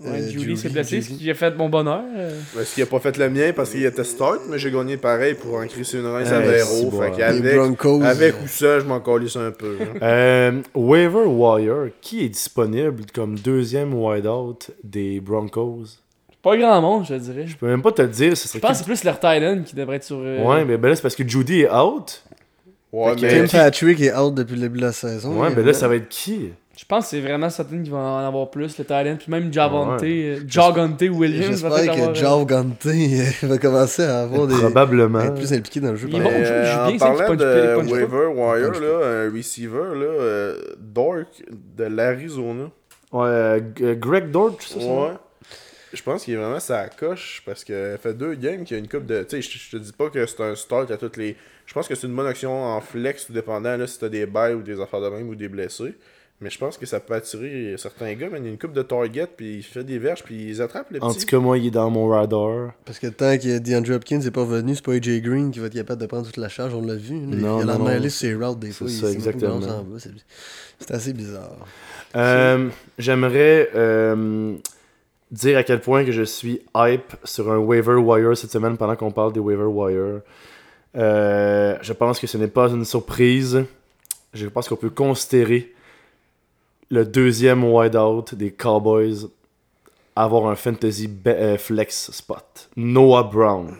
Ouais, 0.00 0.08
Euh, 0.10 0.28
Julie 0.28 0.56
s'est 0.56 0.70
blessé, 0.70 1.00
ce 1.00 1.10
qui 1.10 1.30
a 1.30 1.34
fait 1.34 1.56
mon 1.56 1.68
bonheur. 1.68 2.02
euh. 2.16 2.38
Parce 2.52 2.74
qu'il 2.74 2.82
a 2.82 2.86
pas 2.86 2.98
fait 2.98 3.16
le 3.16 3.30
mien 3.30 3.52
parce 3.54 3.70
qu'il 3.70 3.84
était 3.84 4.02
start, 4.02 4.40
mais 4.50 4.58
j'ai 4.58 4.72
gagné 4.72 4.96
pareil 4.96 5.34
pour 5.34 5.54
en 5.54 5.66
crisser 5.68 5.98
une 5.98 6.06
rince 6.06 6.28
à 6.32 6.42
zéro. 6.44 7.00
avec 7.00 8.34
euh, 8.34 8.42
ou 8.42 8.48
ça, 8.48 8.80
je 8.80 8.84
m'en 8.84 8.98
calisse 9.00 9.36
un 9.36 9.52
peu. 9.52 9.76
hein. 9.80 9.98
Euh, 10.02 10.60
Waiver 10.74 11.26
Wire, 11.26 11.90
qui 12.00 12.24
est 12.24 12.28
disponible 12.28 13.04
comme 13.14 13.36
deuxième 13.38 13.94
wideout 13.94 14.58
des 14.82 15.20
Broncos? 15.20 15.84
Pas 16.44 16.56
grand 16.56 16.80
monde, 16.80 17.04
je 17.08 17.14
dirais. 17.14 17.42
Je 17.46 17.52
Je 17.52 17.56
peux 17.56 17.66
même 17.66 17.82
pas 17.82 17.90
te 17.92 18.02
le 18.02 18.08
dire, 18.08 18.36
ce 18.36 18.46
serait 18.48 18.60
pense 18.60 18.72
que 18.72 18.76
c'est 18.78 18.84
plus 18.84 19.02
leur 19.04 19.14
Titan 19.18 19.62
qui 19.64 19.74
devrait 19.74 19.96
être 19.96 20.04
sur. 20.04 20.18
euh, 20.20 20.44
Ouais, 20.44 20.64
mais 20.64 20.76
ben 20.76 20.88
là, 20.90 20.94
c'est 20.96 21.02
parce 21.02 21.16
que 21.16 21.26
Judy 21.26 21.62
est 21.62 21.70
out. 21.72 22.22
Ouais, 22.92 23.16
Fait 23.18 23.26
que- 23.40 23.46
Tim 23.46 23.58
Patrick 23.58 24.00
est 24.02 24.14
out 24.14 24.34
depuis 24.34 24.54
le 24.54 24.60
début 24.62 24.78
de 24.78 24.84
la 24.84 24.92
saison. 24.92 25.40
Ouais, 25.40 25.48
mais 25.48 25.56
ben 25.56 25.66
là, 25.66 25.72
ça 25.72 25.88
va 25.88 25.96
être 25.96 26.08
qui? 26.08 26.50
Je 26.76 26.84
pense 26.84 27.04
que 27.04 27.10
c'est 27.10 27.20
vraiment 27.20 27.48
Sutton 27.50 27.82
qui 27.84 27.90
va 27.90 27.98
en 27.98 28.18
avoir 28.26 28.50
plus, 28.50 28.76
le 28.78 28.84
Titan. 28.84 29.16
Puis 29.16 29.30
même 29.30 29.52
Javante, 29.52 30.00
Ouais. 30.02 30.08
euh, 30.08 30.40
Javante 30.46 31.00
Williams 31.02 31.62
va 31.62 31.70
J'espère 31.70 31.70
peut-être 31.70 31.90
avoir. 31.92 32.12
que 32.12 32.18
euh, 32.18 32.20
Jao 32.20 32.44
Gante 32.44 32.86
va 33.44 33.58
commencer 33.58 34.02
à 34.02 34.20
avoir 34.22 34.46
des. 34.48 34.54
Probablement. 34.56 35.20
être 35.20 35.34
plus 35.34 35.52
impliqué 35.52 35.80
dans 35.80 35.90
le 35.92 35.96
jeu. 35.96 36.08
Par 36.08 36.20
vont 36.20 36.26
exemple. 36.30 36.44
euh, 36.46 36.64
je 36.66 36.72
joue 36.72 36.78
en 36.80 36.86
bien 36.88 36.98
ça, 36.98 37.04
parlant 37.06 37.26
punch 37.36 37.40
ils 37.40 37.74
punch 37.76 37.92
waiver 37.92 38.26
wire, 38.34 38.72
punch 38.72 38.80
là, 38.80 39.06
un 39.06 39.32
receiver, 39.36 39.94
là, 39.94 40.04
euh, 40.20 40.56
Dork 40.78 41.26
de 41.76 41.84
l'Arizona. 41.84 42.64
Ouais, 43.12 43.26
euh, 43.28 43.60
G- 43.76 43.96
Greg 43.96 44.30
Dort, 44.32 44.56
c'est 44.58 44.80
ça 44.80 44.86
nom? 44.86 45.04
Ouais. 45.04 45.12
Je 45.94 46.02
pense 46.02 46.24
qu'il 46.24 46.34
est 46.34 46.36
vraiment 46.36 46.60
sa 46.60 46.88
coche 46.88 47.42
parce 47.46 47.64
que 47.64 47.96
fait 48.02 48.14
deux 48.14 48.34
games 48.34 48.64
qu'il 48.64 48.76
y 48.76 48.80
a 48.80 48.82
une 48.82 48.88
coupe 48.88 49.06
de. 49.06 49.22
Tu 49.22 49.40
sais, 49.42 49.58
je 49.58 49.76
te 49.76 49.82
dis 49.82 49.92
pas 49.92 50.10
que 50.10 50.26
c'est 50.26 50.40
un 50.42 50.54
start 50.54 50.90
à 50.90 50.96
toutes 50.96 51.16
les. 51.16 51.36
Je 51.66 51.72
pense 51.74 51.88
que 51.88 51.94
c'est 51.94 52.06
une 52.06 52.14
bonne 52.16 52.26
action 52.26 52.52
en 52.64 52.80
flex, 52.80 53.26
tout 53.26 53.32
dépendant 53.32 53.76
là, 53.76 53.86
si 53.86 53.98
t'as 53.98 54.08
des 54.08 54.26
bails 54.26 54.54
ou 54.54 54.62
des 54.62 54.80
affaires 54.80 55.00
de 55.00 55.08
même 55.08 55.28
ou 55.28 55.34
des 55.34 55.48
blessés. 55.48 55.94
Mais 56.40 56.50
je 56.50 56.58
pense 56.58 56.76
que 56.76 56.84
ça 56.84 56.98
peut 56.98 57.14
attirer 57.14 57.76
certains 57.78 58.12
gars. 58.14 58.28
Mais 58.30 58.38
il 58.38 58.44
y 58.44 58.48
a 58.48 58.50
une 58.50 58.58
coupe 58.58 58.72
de 58.72 58.82
target, 58.82 59.28
puis 59.36 59.58
il 59.58 59.62
fait 59.62 59.84
des 59.84 59.98
verges, 59.98 60.24
puis 60.24 60.50
ils 60.50 60.60
attrapent 60.60 60.90
les 60.90 61.00
En 61.00 61.08
petits. 61.08 61.20
tout 61.24 61.26
cas, 61.36 61.38
moi, 61.38 61.56
il 61.56 61.68
est 61.68 61.70
dans 61.70 61.88
mon 61.90 62.08
radar. 62.08 62.72
Parce 62.84 62.98
que 62.98 63.06
tant 63.06 63.38
que 63.38 63.58
DeAndre 63.58 63.92
Hopkins 63.94 64.18
n'est 64.18 64.30
pas 64.32 64.40
revenu, 64.42 64.74
c'est 64.74 64.84
pas 64.84 64.92
AJ 64.94 65.22
Green 65.22 65.52
qui 65.52 65.60
va 65.60 65.68
être 65.68 65.74
capable 65.74 66.02
de 66.02 66.06
prendre 66.06 66.26
toute 66.26 66.36
la 66.36 66.48
charge, 66.48 66.74
on 66.74 66.82
l'a 66.84 66.96
vu. 66.96 67.14
là. 67.14 67.36
Non, 67.36 67.60
il 67.62 67.70
a 67.70 67.72
la 67.74 67.78
non, 67.78 68.02
sur 68.02 68.10
ses 68.10 68.34
routes 68.34 68.58
des 68.58 68.72
C'est 68.72 68.84
fois. 68.84 69.08
où 69.08 69.12
exactement. 69.12 69.60
C'est 69.98 70.10
c'est 70.80 70.90
assez 70.90 71.12
bizarre. 71.12 71.56
Euh, 72.16 72.68
J'aimerais 72.98 73.70
euh, 73.76 74.54
dire 75.34 75.58
à 75.58 75.62
quel 75.64 75.80
point 75.80 76.04
que 76.04 76.12
je 76.12 76.22
suis 76.22 76.60
hype 76.76 77.14
sur 77.24 77.50
un 77.50 77.58
waiver 77.58 77.96
wire 77.96 78.36
cette 78.36 78.52
semaine 78.52 78.76
pendant 78.76 78.96
qu'on 78.96 79.10
parle 79.10 79.32
des 79.32 79.40
waiver 79.40 79.64
wire. 79.64 80.20
Euh, 80.96 81.76
je 81.82 81.92
pense 81.92 82.20
que 82.20 82.26
ce 82.26 82.38
n'est 82.38 82.48
pas 82.48 82.68
une 82.68 82.84
surprise. 82.84 83.64
Je 84.32 84.46
pense 84.46 84.68
qu'on 84.68 84.76
peut 84.76 84.90
considérer 84.90 85.72
le 86.90 87.04
deuxième 87.04 87.64
wideout 87.64 88.34
des 88.34 88.52
Cowboys 88.52 89.28
avoir 90.16 90.46
un 90.46 90.54
fantasy 90.54 91.10
euh, 91.26 91.58
flex 91.58 92.10
spot. 92.12 92.70
Noah 92.76 93.24
Brown. 93.24 93.76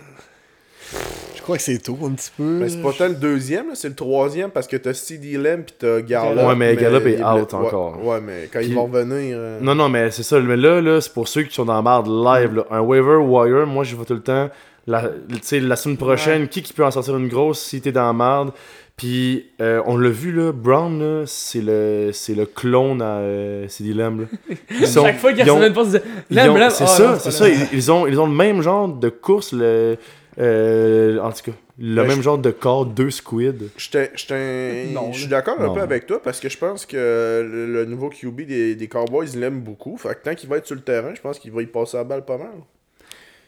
Je 1.44 1.46
crois 1.46 1.56
que 1.58 1.62
c'est 1.62 1.76
tôt 1.78 1.98
un 2.06 2.12
petit 2.12 2.30
peu. 2.34 2.42
Mais 2.42 2.70
c'est 2.70 2.80
pas 2.80 2.92
tant 2.96 3.06
le 3.08 3.16
deuxième, 3.16 3.66
là, 3.68 3.72
c'est 3.74 3.90
le 3.90 3.94
troisième 3.94 4.48
parce 4.50 4.66
que 4.66 4.78
t'as 4.78 4.94
CD 4.94 5.36
Lamb 5.36 5.62
pis 5.64 5.74
t'as 5.78 6.00
Gallup. 6.00 6.42
Ouais, 6.46 6.54
mais 6.56 6.74
Gallup 6.74 7.04
est 7.06 7.22
out 7.22 7.52
encore. 7.52 8.02
Ouais, 8.02 8.18
mais 8.22 8.48
quand 8.50 8.60
Puis- 8.60 8.68
ils 8.68 8.74
vont 8.74 8.86
revenir. 8.86 9.36
euh, 9.38 9.58
Non, 9.60 9.74
non, 9.74 9.90
mais 9.90 10.10
c'est 10.10 10.22
ça. 10.22 10.40
Mais 10.40 10.56
là, 10.56 10.80
là 10.80 11.02
c'est 11.02 11.12
pour 11.12 11.28
ceux 11.28 11.42
qui 11.42 11.54
sont 11.54 11.66
dans 11.66 11.74
la 11.74 11.82
marde 11.82 12.06
live. 12.06 12.54
là. 12.56 12.64
Un 12.70 12.80
waiver 12.80 13.16
wire, 13.16 13.66
moi, 13.66 13.84
je 13.84 13.94
vois 13.94 14.06
tout 14.06 14.14
le 14.14 14.22
temps. 14.22 14.48
La, 14.86 15.02
tu 15.02 15.38
sais, 15.42 15.60
la 15.60 15.76
semaine 15.76 15.98
prochaine, 15.98 16.48
qui, 16.48 16.62
qui 16.62 16.72
peut 16.72 16.84
en 16.84 16.90
sortir 16.90 17.14
une 17.18 17.28
grosse 17.28 17.60
si 17.60 17.80
t'es 17.82 17.92
dans 17.92 18.06
la 18.06 18.12
marde? 18.14 18.52
Puis, 18.96 19.46
euh, 19.60 19.82
on 19.86 19.96
l'a 19.96 20.08
vu, 20.10 20.30
là, 20.30 20.52
Brown, 20.52 20.98
là, 21.00 21.22
c'est 21.26 21.60
le, 21.60 22.10
c'est 22.12 22.34
le 22.34 22.46
clone 22.46 23.02
à 23.02 23.16
euh, 23.16 23.66
CD 23.68 23.92
Lamb. 23.92 24.20
là. 24.20 24.26
Ils 24.80 24.86
sont- 24.86 25.02
Chaque 25.04 25.18
fois 25.18 25.32
qu'il 25.32 25.44
y 25.44 25.50
a 25.50 25.52
ont- 25.54 25.62
une 25.62 25.72
passe. 25.72 25.88
C'est 25.90 26.84
Ah, 26.84 26.86
ça, 26.86 27.02
non, 27.12 27.18
c'est 27.18 27.30
ça. 27.32 27.48
Ils, 27.48 27.66
ils 27.72 27.90
ont, 27.92 28.06
ils 28.06 28.18
ont 28.20 28.26
le 28.26 28.32
même 28.34 28.62
genre 28.62 28.86
de 28.88 29.08
course, 29.08 29.52
le, 29.52 29.96
euh, 30.38 31.18
en 31.20 31.30
tout 31.32 31.50
cas, 31.50 31.56
le 31.78 31.96
Ben, 32.02 32.08
même 32.08 32.16
je- 32.18 32.22
genre 32.22 32.38
de 32.38 32.50
corps, 32.50 32.86
deux 32.86 33.10
squids. 33.10 33.70
Je 35.12 35.18
suis 35.18 35.28
d'accord 35.28 35.60
un 35.60 35.68
peu 35.74 35.80
avec 35.80 36.06
toi 36.06 36.20
parce 36.22 36.40
que 36.40 36.48
je 36.48 36.58
pense 36.58 36.86
que 36.86 36.96
le, 36.96 37.66
le 37.72 37.84
nouveau 37.84 38.10
QB 38.10 38.42
des, 38.42 38.74
des 38.74 38.88
Cowboys, 38.88 39.28
il 39.32 39.40
l'aime 39.40 39.60
beaucoup. 39.60 39.96
Fait 39.96 40.14
que 40.14 40.22
tant 40.28 40.34
qu'il 40.34 40.48
va 40.48 40.56
être 40.58 40.66
sur 40.66 40.76
le 40.76 40.82
terrain, 40.82 41.14
je 41.14 41.20
pense 41.20 41.38
qu'il 41.38 41.52
va 41.52 41.62
y 41.62 41.66
passer 41.66 41.96
la 41.96 42.04
balle 42.04 42.24
pas 42.24 42.38
mal. 42.38 42.52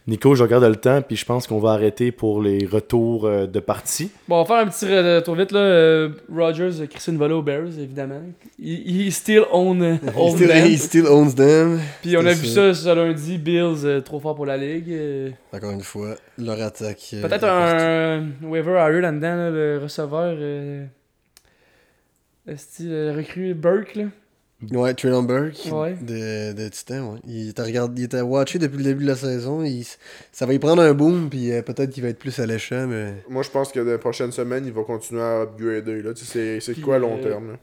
Nico, 0.08 0.36
je 0.36 0.44
regarde 0.44 0.62
le 0.62 0.76
temps, 0.76 1.02
puis 1.02 1.16
je 1.16 1.24
pense 1.24 1.48
qu'on 1.48 1.58
va 1.58 1.70
arrêter 1.72 2.12
pour 2.12 2.40
les 2.40 2.64
retours 2.64 3.24
euh, 3.26 3.48
de 3.48 3.58
partie. 3.58 4.12
Bon, 4.28 4.36
on 4.36 4.42
va 4.44 4.46
faire 4.46 4.64
un 4.64 4.68
petit 4.68 4.86
retour 4.86 5.34
vite 5.34 5.50
là. 5.50 5.58
Euh, 5.58 6.08
Rogers 6.32 6.70
volée 7.08 7.34
aux 7.34 7.42
Bears, 7.42 7.76
évidemment. 7.80 8.22
Still 9.10 9.42
own, 9.50 9.82
euh, 9.82 9.94
He 9.96 10.10
own 10.16 10.36
still, 10.36 10.46
them. 10.48 10.66
he 10.66 10.78
still 10.78 11.06
owns 11.08 11.34
them. 11.34 11.80
Puis 12.02 12.16
on 12.16 12.24
a 12.24 12.32
vu 12.34 12.46
ça 12.46 12.72
ce 12.72 12.94
lundi, 12.94 13.36
Bills 13.36 13.84
euh, 13.84 14.00
trop 14.00 14.20
fort 14.20 14.36
pour 14.36 14.46
la 14.46 14.56
ligue. 14.56 14.92
euh, 14.92 15.30
Encore 15.52 15.72
une 15.72 15.80
fois, 15.80 16.14
leur 16.38 16.62
attaque. 16.62 17.10
euh, 17.14 17.22
Peut-être 17.26 17.44
un 17.44 18.28
waiver 18.48 18.74
hire 18.78 19.00
là-dedans, 19.02 19.34
là, 19.36 19.50
le 19.50 19.80
receveur. 19.82 20.36
Euh, 20.38 20.84
est-ce 22.46 22.78
que 22.78 22.84
le 22.84 23.16
recrue 23.16 23.54
Burke 23.54 23.96
là 23.96 24.04
Ouais, 24.72 24.94
Traylon 24.94 25.22
Burke 25.22 25.54
Ouais. 25.70 25.94
de, 26.00 26.52
de 26.54 26.68
Titan, 26.68 27.12
ouais. 27.12 27.18
Il 27.26 27.50
était, 27.50 27.62
regardé, 27.62 28.02
il 28.02 28.04
était 28.06 28.22
watché 28.22 28.58
depuis 28.58 28.78
le 28.78 28.84
début 28.84 29.02
de 29.04 29.08
la 29.10 29.14
saison. 29.16 29.62
Il, 29.62 29.84
ça 30.32 30.46
va 30.46 30.54
y 30.54 30.58
prendre 30.58 30.80
un 30.82 30.94
boom, 30.94 31.28
puis 31.28 31.52
euh, 31.52 31.60
peut-être 31.60 31.90
qu'il 31.90 32.02
va 32.02 32.08
être 32.08 32.18
plus 32.18 32.38
alléchant, 32.38 32.86
mais. 32.86 33.14
Moi, 33.28 33.42
je 33.42 33.50
pense 33.50 33.70
que 33.70 33.80
dans 33.80 33.90
les 33.92 33.98
prochaines 33.98 34.32
semaines, 34.32 34.64
il 34.66 34.72
va 34.72 34.82
continuer 34.82 35.20
à 35.22 35.42
upgrader. 35.42 36.00
Là. 36.02 36.14
Tu 36.14 36.24
sais, 36.24 36.58
C'est 36.60 36.80
quoi 36.80 36.96
à 36.96 36.98
long 36.98 37.18
euh, 37.18 37.22
terme? 37.22 37.52
là? 37.52 37.58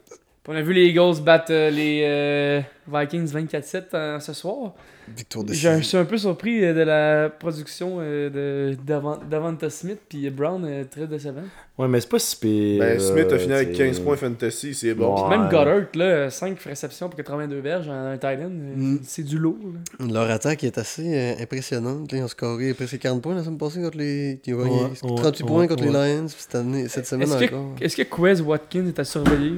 On 0.48 0.56
a 0.56 0.62
vu 0.62 0.74
les 0.74 0.88
Eagles 0.88 1.22
battre 1.24 1.52
euh, 1.52 1.70
les 1.72 2.02
euh, 2.04 2.62
Vikings 2.88 3.28
24-7 3.34 3.84
euh, 3.94 4.20
ce 4.20 4.34
soir. 4.34 4.74
Victoire 5.16 5.46
de 5.46 5.54
J'ai- 5.54 5.78
Je 5.78 5.84
suis 5.84 5.98
un 5.98 6.06
peu 6.06 6.18
surpris 6.18 6.64
euh, 6.64 6.74
de 6.74 6.82
la 6.82 7.30
production 7.30 7.98
euh, 8.00 8.30
de 8.30 8.76
Davant- 8.86 9.20
Davanta 9.30 9.70
Smith 9.70 10.00
puis 10.08 10.30
Brown 10.30 10.64
euh, 10.66 10.84
très 10.90 11.08
décevant. 11.08 11.42
Ouais, 11.78 11.88
mais 11.88 12.00
c'est 12.02 12.10
pas 12.10 12.20
si 12.20 12.36
pire. 12.38 12.80
Ben, 12.80 13.00
Smith 13.00 13.32
a 13.32 13.38
fini 13.40 13.54
avec 13.54 13.72
t'sais. 13.74 13.86
15 13.88 14.00
points 14.00 14.16
fantasy, 14.16 14.74
c'est 14.74 14.94
bon. 14.94 15.24
Ouais. 15.28 15.30
Même 15.38 15.50
Goddard, 15.50 15.88
là, 15.96 16.30
5 16.30 16.60
réceptions 16.60 17.10
pour 17.10 17.18
82 17.18 17.60
verges 17.60 17.90
en 17.90 18.06
un 18.12 18.18
tight 18.18 18.40
end, 18.42 18.50
Mm. 18.50 18.98
c'est 19.04 19.24
du 19.24 19.38
lourd. 19.40 19.58
là. 20.00 20.06
Leur 20.14 20.30
attaque 20.30 20.64
est 20.64 20.78
assez 20.78 21.36
impressionnante. 21.42 22.12
Ils 22.14 22.22
ont 22.24 22.28
scoré 22.28 22.74
presque 22.74 23.00
40 23.00 23.22
points 23.22 23.36
la 23.36 23.44
semaine 23.44 23.58
passée 23.58 23.82
contre 23.82 23.98
les. 23.98 24.40
Ils 24.46 24.54
ont 24.54 24.60
gagné 24.60 24.82
Ouais, 24.84 24.90
38 25.16 25.44
ouais, 25.44 25.48
points 25.50 25.68
contre 25.68 25.84
ouais. 25.86 25.92
les 25.92 26.16
Lions, 26.16 26.26
puis 26.28 26.36
cette, 26.38 26.56
année, 26.56 26.88
cette 26.88 27.08
semaine 27.08 27.28
Est-ce 27.28 27.38
que, 27.40 27.56
encore. 27.56 27.76
est-ce 27.82 27.98
que 27.98 28.04
Quez 28.04 28.42
Watkins 28.42 28.88
est 28.88 29.00
à 29.00 29.04
surveiller? 29.04 29.54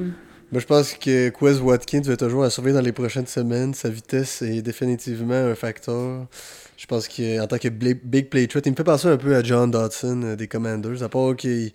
Moi, 0.55 0.61
je 0.61 0.67
pense 0.67 0.93
que 0.93 1.27
Quez 1.27 1.59
Watkins 1.59 1.99
va 2.05 2.15
toujours 2.15 2.45
à 2.45 2.49
surveiller 2.49 2.75
dans 2.75 2.81
les 2.81 2.93
prochaines 2.93 3.27
semaines. 3.27 3.73
Sa 3.73 3.89
vitesse 3.89 4.41
est 4.41 4.61
définitivement 4.61 5.33
un 5.33 5.53
facteur. 5.53 6.27
Je 6.77 6.85
pense 6.85 7.09
qu'en 7.09 7.45
tant 7.45 7.57
que 7.57 7.67
big 7.67 8.29
play 8.29 8.47
threat, 8.47 8.65
il 8.65 8.71
me 8.71 8.75
fait 8.77 8.85
penser 8.85 9.09
un 9.09 9.17
peu 9.17 9.35
à 9.35 9.43
John 9.43 9.69
Dodson 9.69 10.21
euh, 10.23 10.35
des 10.37 10.47
Commanders, 10.47 11.03
à 11.03 11.09
part 11.09 11.35
qu'il 11.35 11.73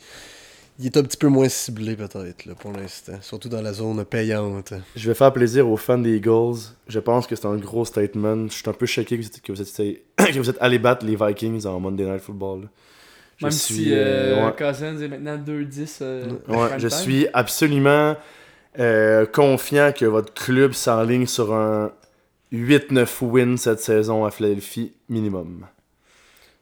il 0.78 0.86
est 0.86 0.96
un 0.96 1.02
petit 1.02 1.18
peu 1.18 1.28
moins 1.28 1.50
ciblé 1.50 1.94
peut-être 1.94 2.46
là, 2.46 2.54
pour 2.58 2.72
l'instant, 2.72 3.18
surtout 3.20 3.50
dans 3.50 3.60
la 3.60 3.74
zone 3.74 4.02
payante. 4.06 4.72
Je 4.96 5.08
vais 5.08 5.14
faire 5.14 5.30
plaisir 5.34 5.68
aux 5.68 5.76
fans 5.76 5.98
des 5.98 6.16
Eagles. 6.16 6.60
Je 6.88 7.00
pense 7.00 7.26
que 7.26 7.36
c'est 7.36 7.44
un 7.44 7.56
gros 7.56 7.84
statement. 7.84 8.46
Je 8.48 8.54
suis 8.54 8.62
un 8.66 8.72
peu 8.72 8.86
choqué 8.86 9.18
que 9.18 9.22
vous 9.22 9.28
êtes, 9.28 9.42
que 9.42 9.52
vous 9.52 9.60
êtes, 9.60 9.76
que 10.32 10.38
vous 10.38 10.48
êtes 10.48 10.56
allé 10.58 10.78
battre 10.78 11.04
les 11.04 11.16
Vikings 11.16 11.66
en 11.66 11.80
Monday 11.80 12.04
Night 12.06 12.22
Football. 12.22 12.70
Je 13.36 13.44
Même 13.44 13.52
suis, 13.52 13.74
si 13.74 13.92
euh, 13.92 14.38
euh, 14.38 14.46
ouais. 14.46 14.52
Cousins 14.56 14.98
est 15.02 15.08
maintenant 15.08 15.36
2-10. 15.36 15.98
euh, 16.00 16.30
Ouais, 16.48 16.78
je 16.78 16.88
time. 16.88 16.98
suis 16.98 17.26
absolument 17.34 18.16
euh, 18.78 19.26
confiant 19.26 19.92
que 19.96 20.04
votre 20.04 20.32
club 20.32 20.72
s'enligne 20.72 21.26
sur 21.26 21.52
un 21.54 21.90
8-9 22.52 23.06
win 23.22 23.56
cette 23.58 23.80
saison 23.80 24.24
à 24.24 24.30
Philadelphie 24.30 24.92
minimum. 25.08 25.66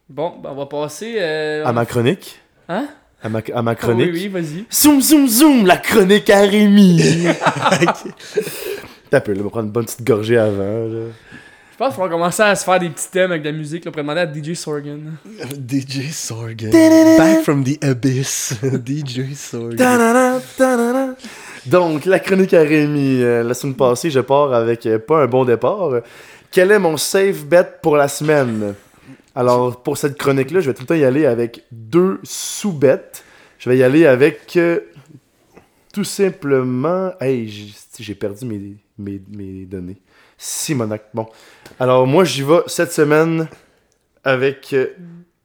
Bon, 0.09 0.35
ben 0.43 0.51
on 0.53 0.55
va 0.57 0.67
passer. 0.67 1.17
euh, 1.19 1.65
À 1.67 1.73
ma 1.73 1.85
chronique 1.87 2.41
Hein? 2.69 2.89
À 3.23 3.29
ma, 3.29 3.41
à 3.53 3.63
ma 3.63 3.75
chronique 3.75 4.11
Oui, 4.13 4.21
oui, 4.25 4.29
vas-y. 4.29 4.65
Zoom, 4.73 5.01
zoom, 5.03 5.27
zoom, 5.29 5.67
la 5.67 5.77
chronique 5.77 6.31
à 6.31 6.41
Rémi 6.41 7.03
T'as 9.11 9.21
peu, 9.21 9.33
là, 9.33 9.41
on 9.41 9.45
va 9.45 9.51
prendre 9.51 9.67
une 9.67 9.73
bonne 9.73 9.87
petite 9.87 10.05
gorgée 10.07 10.37
avant. 10.39 10.87
Là. 10.87 11.07
Je 11.73 11.77
pense 11.85 11.95
qu'on 11.95 12.03
va 12.03 12.09
commencer 12.09 12.43
à 12.43 12.55
se 12.57 12.65
faire 12.65 12.79
des 12.81 12.91
petits 12.91 13.09
thèmes 13.11 13.31
avec 13.31 13.43
de 13.43 13.49
la 13.51 13.57
musique. 13.57 13.85
Là, 13.85 13.91
on 13.91 13.93
pourrait 13.93 14.03
demander 14.03 14.21
à 14.21 14.53
DJ 14.53 14.55
Sorgan. 14.57 14.99
DJ 15.69 16.11
Sorgan. 16.13 16.71
Back 17.17 17.43
from 17.45 17.65
the 17.65 17.83
abyss. 17.83 18.55
DJ 18.85 19.35
Sorgan. 19.35 19.77
Donc, 21.69 22.07
la 22.07 22.19
chronique 22.19 22.55
à 22.55 22.63
Rémi. 22.63 23.23
euh, 23.23 23.43
la 23.43 23.53
semaine 23.53 23.77
passée, 23.77 24.11
je 24.11 24.21
pars 24.21 24.55
avec 24.55 24.87
euh, 24.87 24.99
pas 24.99 25.23
un 25.23 25.27
bon 25.27 25.45
départ. 25.45 25.91
Quel 26.51 26.71
est 26.71 26.79
mon 26.79 26.97
safe 26.97 27.45
bet 27.45 27.67
pour 27.83 27.97
la 27.97 28.09
semaine? 28.09 28.75
Alors, 29.35 29.83
pour 29.83 29.99
cette 29.99 30.17
chronique-là, 30.17 30.61
je 30.61 30.71
vais 30.71 30.75
tout 30.75 30.83
le 30.83 30.87
temps 30.87 30.95
y 30.95 31.05
aller 31.05 31.27
avec 31.27 31.65
deux 31.71 32.21
sous-bêtes. 32.23 33.23
Je 33.59 33.69
vais 33.69 33.77
y 33.77 33.83
aller 33.83 34.07
avec 34.07 34.57
euh, 34.57 34.81
tout 35.93 36.05
simplement. 36.05 37.13
Hey, 37.21 37.49
j'ai 37.49 37.75
j'ai 38.01 38.15
perdu 38.15 38.47
mes, 38.47 38.77
mes, 38.97 39.21
mes 39.29 39.65
données. 39.67 40.01
Simonac. 40.39 41.03
Bon. 41.13 41.27
Alors, 41.79 42.07
moi, 42.07 42.25
j'y 42.25 42.43
vais 42.43 42.61
cette 42.67 42.93
semaine 42.93 43.49
avec. 44.25 44.75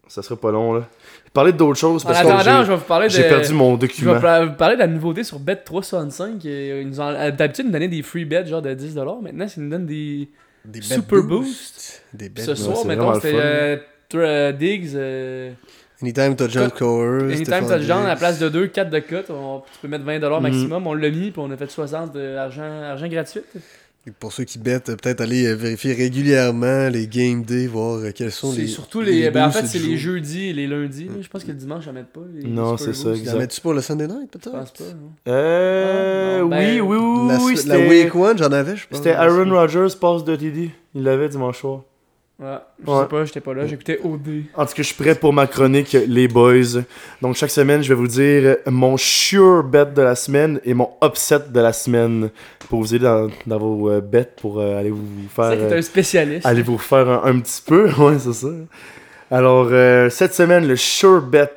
ça 0.08 0.22
sera 0.22 0.40
pas 0.40 0.52
long, 0.52 0.74
là. 0.74 0.88
Je 1.36 1.40
vais 1.40 1.46
parler 1.46 1.54
d'autres 1.58 1.80
choses 1.80 2.04
En 2.06 2.10
parce 2.10 2.22
que 2.22 2.28
attendant, 2.28 2.60
j'ai- 2.60 2.66
je 2.68 2.72
vais 2.72 2.78
vous 2.78 2.84
parler 2.84 3.08
de. 3.08 3.12
j'ai 3.12 3.24
perdu 3.24 3.54
mon 3.54 3.70
Je 3.70 3.82
vais 3.82 3.88
document. 3.88 4.14
vous 4.14 4.54
parler 4.56 4.76
de 4.76 4.80
la 4.82 4.86
nouveauté 4.88 5.24
sur 5.24 5.40
Bet365. 5.40 6.46
euh, 6.46 6.82
Ils 6.84 6.88
nous 6.90 7.02
ont- 7.02 7.08
euh, 7.08 7.32
D'habitude, 7.32 7.66
ils 7.66 7.68
nous 7.70 7.74
donnaient 7.74 7.88
des 7.88 8.04
free 8.04 8.24
bets 8.26 8.46
genre 8.46 8.62
de 8.62 8.72
10$. 8.76 9.20
Maintenant, 9.24 9.48
ils 9.58 9.64
nous 9.64 9.70
donnent 9.72 9.86
des. 9.88 10.30
Des 10.64 10.82
Super 10.84 11.24
boosts. 11.24 11.28
boost. 11.28 12.04
Des 12.14 12.30
bet 12.30 12.44
Ce 12.44 12.54
soir, 12.54 12.78
c'est 12.78 12.84
c'était 12.84 13.32
fun. 13.32 13.38
euh, 13.38 13.78
euh, 14.16 14.52
Diggs. 14.52 14.92
euh, 14.96 15.52
Anytime 16.04 16.36
touchdown 16.36 16.70
Cut. 16.70 16.76
scorer. 16.76 17.24
Anytime 17.34 17.46
Stephon 17.46 17.68
touchdown, 17.68 18.06
à 18.06 18.08
la 18.10 18.16
place 18.16 18.38
de 18.40 18.50
2, 18.50 18.68
4 18.68 18.90
de 18.92 19.00
cut. 19.00 19.16
on- 19.30 19.60
tu 19.62 19.80
peux 19.82 19.88
mettre 19.88 20.04
20$ 20.06 20.40
Mm. 20.40 20.44
maximum. 20.44 20.86
On 20.88 20.94
l'a 20.94 21.10
mis, 21.10 21.32
puis 21.32 21.42
on 21.44 21.50
a 21.50 21.58
fait 21.58 21.70
60 21.72 22.14
de 22.14 22.36
argent, 22.36 22.62
argent 22.84 23.08
gratuit. 23.08 23.42
Pour 24.20 24.34
ceux 24.34 24.44
qui 24.44 24.60
bettent, 24.60 24.90
euh, 24.90 24.96
peut-être 24.98 25.22
aller 25.22 25.46
euh, 25.46 25.54
vérifier 25.56 25.94
régulièrement 25.94 26.90
les 26.90 27.08
game 27.08 27.44
day, 27.44 27.68
voir 27.68 28.00
euh, 28.00 28.12
quels 28.14 28.32
sont 28.34 28.52
C'est 28.52 28.62
les. 28.64 28.68
surtout 28.68 29.00
les. 29.00 29.32
ben, 29.32 29.46
en 29.48 29.52
fait, 29.52 29.66
c'est 29.66 29.80
les 29.80 29.96
jeudis 29.98 30.50
et 30.50 30.54
les 30.54 30.68
lundis. 30.68 31.08
Je 31.22 31.28
pense 31.30 31.44
que 31.46 31.52
le 31.52 31.58
dimanche, 31.58 31.86
j'en 31.86 31.94
mets 31.94 32.04
pas. 32.04 32.20
les 32.36 32.44
Non, 32.50 32.76
c'est 32.76 32.94
ça, 32.94 33.04
Boosts. 33.04 33.04
Tu 33.04 33.08
en 33.10 33.14
exact. 33.16 33.38
mets-tu 33.38 33.62
pour 33.62 33.74
le 33.74 33.82
Sunday 33.82 34.08
night, 34.08 34.30
Je 34.34 34.38
peut-être 34.38 34.52
pense 34.52 34.72
pas. 34.74 34.84
non. 34.84 35.12
Euh. 35.30 36.36
Ah, 36.36 36.40
non, 36.40 36.46
oui, 36.46 36.50
ben, 36.50 36.82
oui, 36.82 36.98
oui, 36.98 37.28
La, 37.30 37.38
oui. 37.46 37.54
la 37.56 37.62
c'était- 37.62 37.88
week 37.88 38.16
one, 38.16 38.38
j'en 38.38 38.52
avais, 38.52 38.76
je 38.76 38.88
pense. 38.88 38.98
C'était 38.98 39.12
Aaron 39.14 39.50
Rodgers, 39.50 39.96
passe 40.00 40.26
de 40.26 40.36
TD. 40.36 40.72
Il 40.96 41.04
l'avait 41.04 41.30
dimanche 41.30 41.62
soir. 41.62 41.84
Ouais, 42.44 42.58
je 42.86 42.92
Ouais. 42.92 43.02
sais 43.04 43.08
pas, 43.08 43.26
j'étais 43.26 43.40
pas 43.40 43.54
là. 43.54 43.66
J'écoutais 43.68 44.00
OD. 44.04 44.44
En 44.56 44.66
tout 44.66 44.74
cas, 44.74 44.74
je 44.78 44.82
suis 44.84 44.96
prêt 44.96 45.16
pour 45.16 45.32
ma 45.32 45.48
chronique, 45.48 45.96
les 46.08 46.28
boys. 46.28 46.82
Donc, 47.22 47.36
chaque 47.36 47.52
semaine, 47.52 47.82
je 47.82 47.90
vais 47.90 47.96
vous 47.96 48.08
dire 48.08 48.58
mon 48.68 48.98
sure 48.98 49.64
bet 49.64 49.86
de 49.86 50.02
la 50.02 50.16
semaine 50.16 50.60
et 50.66 50.74
mon 50.74 50.90
upset 51.04 51.40
de 51.50 51.60
la 51.62 51.72
semaine 51.72 52.30
pour 52.70 52.80
vous 52.82 52.94
aider 52.96 53.06
dans, 53.06 53.30
dans 53.48 53.58
vos 53.60 53.90
euh, 53.90 54.02
bets 54.02 54.30
pour 54.42 54.60
euh, 54.60 54.78
aller 54.80 54.90
vous 54.90 55.06
C'est 55.30 55.36
faire. 55.36 55.46
ça 55.52 55.56
qui 55.56 55.62
est 55.64 55.72
euh, 55.74 55.78
un 55.78 55.82
spécialiste. 55.82 56.46
Allez 56.46 56.62
vous 56.64 56.78
faire 56.78 57.08
un, 57.10 57.22
un 57.24 57.40
petit 57.40 57.62
peu, 57.66 57.90
ouais, 58.00 58.20
c'est 58.20 58.34
ça. 58.34 58.48
Alors, 59.32 59.68
cette 60.12 60.34
semaine, 60.34 60.68
le 60.68 60.76
sure 60.76 61.22
bet, 61.22 61.50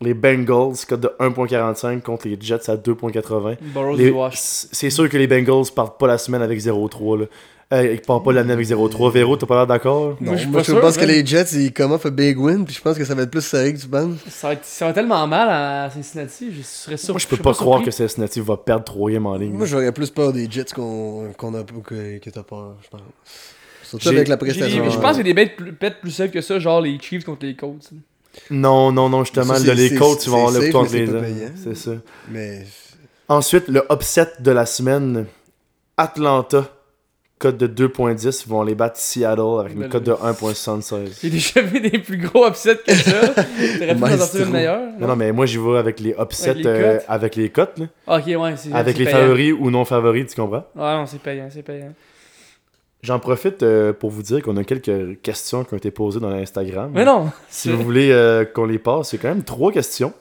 les 0.00 0.12
Bengals, 0.14 0.74
code 0.86 1.00
de 1.00 1.10
1.45 1.18 2.02
contre 2.02 2.28
les 2.28 2.36
Jets 2.38 2.70
à 2.70 2.76
2.80. 2.76 3.56
Burrows 3.74 3.96
Les- 3.96 4.04
du 4.04 4.10
Wash. 4.10 4.34
C'est 4.36 4.90
sûr 4.90 5.08
que 5.08 5.16
les 5.16 5.26
Bengals 5.26 5.64
partent 5.74 5.98
pas 5.98 6.06
la 6.06 6.18
semaine 6.18 6.42
avec 6.42 6.60
0-3. 6.60 7.26
Euh, 7.72 7.94
ils 7.94 8.00
partent 8.00 8.24
pas 8.24 8.32
l'année 8.32 8.52
avec 8.52 8.64
0-3. 8.64 9.10
Véro, 9.12 9.36
t'as 9.36 9.46
pas 9.46 9.56
l'air 9.56 9.66
d'accord? 9.66 10.16
Non, 10.20 10.32
Moi, 10.32 10.36
je 10.36 10.46
moi, 10.46 10.58
pas 10.58 10.62
je 10.62 10.70
sûr, 10.70 10.80
pense 10.80 10.94
que 10.96 11.00
man. 11.00 11.10
les 11.10 11.26
Jets, 11.26 11.46
ils 11.54 11.72
come 11.72 11.90
off 11.92 12.06
a 12.06 12.10
big 12.10 12.38
win, 12.38 12.64
puis 12.64 12.72
je 12.76 12.80
pense 12.80 12.96
que 12.96 13.04
ça 13.04 13.14
va 13.16 13.22
être 13.22 13.30
plus 13.32 13.40
serré 13.44 13.74
que 13.74 13.80
tu 13.80 13.88
penses. 13.88 14.18
Ça 14.28 14.46
va, 14.48 14.52
être- 14.52 14.64
ça 14.64 14.86
va 14.86 14.92
tellement 14.92 15.26
mal 15.26 15.48
à 15.50 15.90
Cincinnati. 15.90 16.52
Je 16.52 16.62
serais 16.62 16.96
sûr. 16.96 17.14
Moi, 17.14 17.18
je 17.20 17.26
peux 17.26 17.36
pas 17.38 17.54
croire 17.54 17.82
que 17.82 17.90
Cincinnati 17.90 18.38
va 18.40 18.56
perdre 18.56 18.84
3 18.84 19.10
games 19.10 19.26
en 19.26 19.34
ligne. 19.36 19.52
Moi, 19.52 19.66
j'aurais 19.66 19.90
plus 19.90 20.10
peur 20.10 20.32
des 20.32 20.48
Jets 20.48 20.66
qu'on 20.74 21.32
qu'on 21.36 21.54
a 21.54 21.64
que, 21.64 22.18
que 22.18 22.30
t'as 22.30 22.44
peur, 22.44 22.76
je 22.84 22.88
pense. 22.88 23.00
Surtout 23.82 24.08
avec 24.10 24.28
la 24.28 24.36
prestation. 24.36 24.88
Je 24.88 24.98
pense 24.98 25.16
qu'il 25.16 25.18
y 25.18 25.20
a 25.20 25.22
des 25.24 25.34
bêtes 25.34 25.56
plus, 25.56 25.72
bêtes 25.72 26.00
plus 26.00 26.10
safe 26.12 26.30
que 26.30 26.40
ça, 26.42 26.60
genre 26.60 26.80
les 26.80 26.98
Chiefs 27.00 27.24
contre 27.24 27.46
les 27.46 27.56
Colts. 27.56 27.90
Non, 28.50 28.92
non, 28.92 29.08
non, 29.08 29.24
justement, 29.24 29.54
Ça, 29.54 29.74
les 29.74 29.94
Colts, 29.96 30.24
ils 30.24 30.30
vont 30.30 30.36
avoir 30.46 30.52
le 30.52 30.60
c'est 30.60 30.66
les 31.06 31.06
pas. 31.06 31.20
C'est 31.64 31.76
ça. 31.76 31.92
Mais 32.30 32.64
Ensuite, 33.28 33.66
le 33.66 33.82
upset 33.90 34.28
de 34.38 34.50
la 34.52 34.66
semaine, 34.66 35.26
Atlanta, 35.96 36.70
code 37.38 37.58
de 37.58 37.66
2.10, 37.86 38.44
ils 38.46 38.48
vont 38.50 38.62
les 38.62 38.74
battre 38.74 38.96
Seattle 38.98 39.60
avec 39.60 39.74
une 39.74 39.80
Ben 39.80 39.88
code 39.90 40.04
de 40.04 40.12
là. 40.12 40.32
1.76. 40.32 41.18
J'ai 41.22 41.30
déjà 41.30 41.60
vu 41.60 41.80
des 41.80 41.98
plus 41.98 42.16
gros 42.16 42.46
upsets 42.46 42.78
que 42.86 42.94
ça. 42.94 43.28
T'aurais 43.78 43.94
pu 43.94 44.02
en 44.04 44.18
sortir 44.18 44.46
une 44.46 44.52
meilleure. 44.52 44.80
Non, 44.98 45.08
non, 45.08 45.16
mais 45.16 45.32
moi, 45.32 45.44
j'y 45.46 45.58
vais 45.58 45.76
avec 45.76 46.00
les 46.00 46.14
upsets, 46.18 46.50
Avec 46.50 46.64
les 46.64 46.70
euh, 46.70 46.92
cotes? 46.96 47.04
avec 47.08 47.36
les 47.36 47.50
cotes, 47.50 47.78
là. 47.78 47.86
Ok, 48.18 48.26
ouais, 48.26 48.54
c'est 48.56 48.72
avec 48.72 48.96
les 48.98 49.04
payant. 49.04 49.16
favoris 49.18 49.54
ou 49.58 49.70
non 49.70 49.84
favoris, 49.84 50.26
tu 50.34 50.40
comprends? 50.40 50.64
Ouais, 50.74 50.94
non, 50.96 51.04
c'est 51.06 51.20
payant, 51.20 51.48
c'est 51.52 51.62
payant. 51.62 51.92
J'en 53.02 53.18
profite 53.18 53.62
euh, 53.62 53.92
pour 53.92 54.10
vous 54.10 54.22
dire 54.22 54.42
qu'on 54.42 54.56
a 54.56 54.64
quelques 54.64 55.20
questions 55.20 55.62
qui 55.64 55.74
ont 55.74 55.76
été 55.76 55.90
posées 55.90 56.18
dans 56.18 56.30
l'Instagram. 56.30 56.90
Mais 56.92 57.04
non! 57.04 57.30
Si 57.48 57.70
vous 57.70 57.82
voulez 57.82 58.10
euh, 58.10 58.44
qu'on 58.44 58.64
les 58.64 58.78
passe, 58.78 59.10
c'est 59.10 59.18
quand 59.18 59.28
même 59.28 59.44
trois 59.44 59.70
questions. 59.70 60.12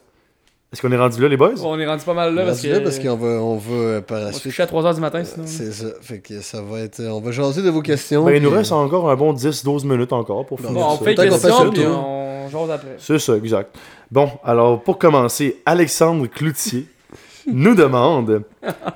Est-ce 0.75 0.81
qu'on 0.81 0.91
est 0.91 0.97
rendu 0.97 1.21
là, 1.21 1.29
les 1.29 1.37
boys? 1.37 1.53
On 1.63 1.79
est 1.79 1.87
rendu 1.87 2.03
pas 2.03 2.13
mal 2.13 2.35
là 2.35 2.43
parce 2.43 2.59
que. 2.61 2.67
là 2.67 2.81
parce 2.81 2.99
qu'on 2.99 3.15
va, 3.15 3.27
on 3.41 3.55
va 3.55 3.73
euh, 3.73 4.01
par 4.01 4.19
on 4.19 4.25
la 4.25 4.33
se 4.33 4.39
suite. 4.39 4.51
coucher 4.51 4.63
à 4.63 4.65
3h 4.65 4.95
du 4.95 4.99
matin 4.99 5.23
sinon. 5.23 5.45
C'est 5.47 5.71
ça. 5.71 5.85
Fait 6.01 6.19
que 6.19 6.41
ça 6.41 6.61
va 6.61 6.81
être. 6.81 6.99
On 7.01 7.21
va 7.21 7.31
jaser 7.31 7.61
de 7.61 7.69
vos 7.69 7.81
questions. 7.81 8.25
Ben, 8.25 8.35
il 8.35 8.41
nous 8.43 8.49
reste 8.49 8.73
encore 8.73 9.09
un 9.09 9.15
bon 9.15 9.33
10-12 9.33 9.87
minutes 9.87 10.11
encore 10.11 10.45
pour 10.45 10.57
Bon, 10.59 10.67
finir 10.67 10.81
Bon, 10.83 10.87
on 10.91 10.97
ça. 10.97 11.03
fait 11.05 11.11
une 11.11 11.15
Peut-être 11.15 11.29
qu'on 11.31 11.37
fait 11.37 11.47
question 11.47 11.65
ça, 11.65 11.71
puis 11.71 11.85
on 11.85 12.49
jase 12.51 12.71
après. 12.71 12.95
C'est 12.97 13.19
ça, 13.19 13.37
exact. 13.37 13.73
Bon, 14.11 14.29
alors 14.43 14.83
pour 14.83 14.97
commencer, 14.97 15.61
Alexandre 15.65 16.27
Cloutier 16.27 16.87
nous 17.47 17.73
demande 17.73 18.43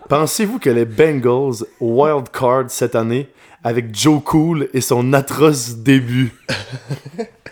Pensez-vous 0.10 0.60
que 0.60 0.70
les 0.70 0.84
Bengals 0.84 1.64
wild 1.80 2.28
card 2.30 2.66
cette 2.68 2.96
année 2.96 3.30
avec 3.64 3.96
Joe 3.96 4.22
Cool 4.22 4.68
et 4.74 4.82
son 4.82 5.14
atroce 5.14 5.76
début? 5.78 6.34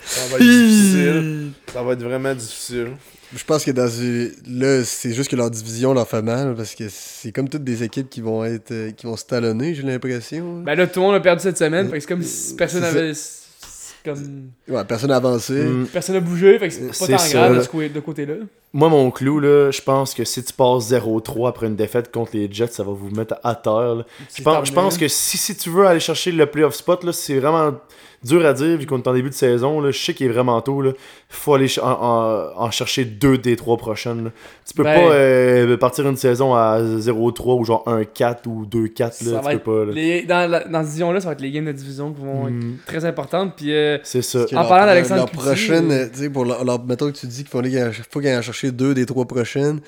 Ça 0.04 0.22
va 0.32 0.36
être 0.36 0.44
difficile. 0.44 1.52
Ça 1.72 1.82
va 1.82 1.94
être 1.94 2.04
vraiment 2.04 2.34
difficile. 2.34 2.88
Je 3.36 3.44
pense 3.44 3.66
que 3.66 3.72
dans 3.72 3.88
une- 3.90 4.32
là, 4.48 4.84
c'est 4.86 5.14
juste 5.14 5.30
que 5.30 5.36
leur 5.36 5.50
division 5.52 5.94
leur 5.94 6.08
fait 6.08 6.22
mal 6.22 6.56
parce 6.56 6.76
que 6.76 6.86
c'est 6.90 7.32
comme 7.32 7.50
toutes 7.50 7.64
des 7.64 7.84
équipes 7.84 8.10
qui 8.10 8.22
vont 8.22 8.44
être 8.46 8.72
euh, 8.72 8.92
qui 8.92 9.06
vont 9.06 9.18
se 9.18 9.26
talonner, 9.26 9.76
j'ai 9.76 9.84
l'impression. 9.84 10.62
Ben 10.62 10.76
là, 10.76 10.88
tout 10.88 11.00
le 11.02 11.06
monde 11.08 11.16
a 11.16 11.20
perdu 11.20 11.44
cette 11.44 11.58
semaine, 11.58 11.90
que 11.92 12.00
c'est 12.00 12.08
comme 12.08 12.24
si 12.24 12.56
personne 12.56 12.84
C'est 12.84 12.92
ça. 12.92 12.98
avait. 12.98 13.14
c'est 13.14 13.44
Comme. 14.06 14.50
Ouais, 14.70 14.86
personne 14.86 15.10
n'a 15.10 15.18
avancé. 15.18 15.54
Mm. 15.54 15.88
Personne 15.92 16.16
n'a 16.16 16.22
bougé, 16.22 16.58
fait 16.60 16.70
que 16.70 16.74
c'est 16.74 16.88
pas 17.06 17.08
tant 17.14 17.18
ça, 17.18 17.30
grave 17.38 17.52
là. 17.54 17.60
de 17.60 17.64
ce 17.64 18.00
côté-là. 18.00 18.36
Moi, 18.72 18.88
mon 18.90 19.12
clou, 19.12 19.40
là, 19.42 19.72
je 19.72 19.82
pense 19.82 20.14
que 20.14 20.24
si 20.24 20.42
tu 20.44 20.54
passes 20.54 20.90
0-3 20.94 21.50
après 21.50 21.68
une 21.68 21.76
défaite 21.76 22.10
contre 22.12 22.32
les 22.36 22.48
Jets, 22.52 22.68
ça 22.68 22.84
va 22.84 22.92
vous 22.94 23.10
mettre 23.10 23.36
à 23.44 23.56
terre. 23.56 24.06
Je 24.34 24.42
pense, 24.44 24.68
je 24.68 24.72
pense 24.74 24.94
terminé. 24.94 24.98
que 25.00 25.08
si, 25.10 25.38
si 25.38 25.56
tu 25.58 25.70
veux 25.70 25.86
aller 25.86 26.00
chercher 26.00 26.32
le 26.32 26.46
playoff 26.46 26.76
spot, 26.76 27.04
là, 27.04 27.12
c'est 27.12 27.40
vraiment 27.40 27.74
dur 28.24 28.46
à 28.46 28.54
dire 28.54 28.78
vu 28.78 28.86
qu'on 28.86 28.98
est 28.98 29.08
en 29.08 29.14
début 29.14 29.30
de 29.30 29.34
saison. 29.36 29.80
Là. 29.80 29.92
Je 29.92 29.98
sais 30.00 30.14
qu'il 30.14 30.26
est 30.26 30.32
vraiment 30.32 30.60
tôt. 30.62 30.84
Il 30.84 30.94
faut 31.30 31.54
aller 31.54 31.68
ch- 31.68 31.84
en, 31.86 31.92
en- 31.92 32.64
en 32.64 32.72
chercher 32.72 33.06
deux 33.06 33.38
des 33.38 33.56
trois 33.56 33.78
prochaines. 33.78 34.26
là. 34.26 34.32
Tu 34.68 34.74
peux 34.74 34.84
Ben- 34.84 34.96
pas 35.00 35.14
euh, 35.14 35.78
partir 35.78 36.08
une 36.08 36.18
saison 36.18 36.54
à 36.56 36.80
0-3 36.82 37.60
ou 37.60 37.64
genre 37.66 37.84
1-4 37.88 38.48
ou 38.48 38.66
2-4. 38.66 39.12
Ça 39.24 39.32
Là, 39.32 39.42
va 39.42 39.50
tu 39.52 39.56
être 39.56 39.64
peux 39.64 39.80
pas. 39.80 39.86
là. 39.86 39.92
Les- 39.94 40.24
dans, 40.24 40.50
la, 40.50 40.64
dans 40.66 40.80
cette 40.80 40.88
division-là, 40.88 41.20
ça 41.22 41.28
va 41.28 41.34
être 41.34 41.42
les 41.42 41.52
games 41.52 41.66
de 41.66 41.72
division 41.72 42.12
qui 42.14 42.22
vont 42.22 42.46
Mm. 42.50 42.58
être 42.80 42.86
très 42.86 43.06
importantes. 43.06 43.54
Puis 43.56 43.74
euh, 43.74 43.98
C'est 44.04 44.22
ça. 44.22 44.40
En 44.52 44.56
leur- 44.56 44.68
parlant 44.68 44.86
d'Alexandre 44.88 45.22
Leur 45.22 45.32
Cloutier, 45.32 45.48
prochaine, 45.52 45.92
euh, 45.92 46.08
tu 46.12 46.20
sais, 46.20 46.30
pour 46.30 46.46
leur, 46.46 46.64
leur- 46.66 46.84
mettons 46.84 47.12
que 47.12 47.18
tu 47.18 47.28
dis 47.28 47.38
qu'il 47.44 47.48
faut 47.50 47.60
aller, 47.60 47.80
faut 48.10 48.20
en 48.20 48.42
chercher 48.42 48.72
deux 48.72 48.94
des 48.94 49.06
trois 49.06 49.26
prochaines. 49.26 49.80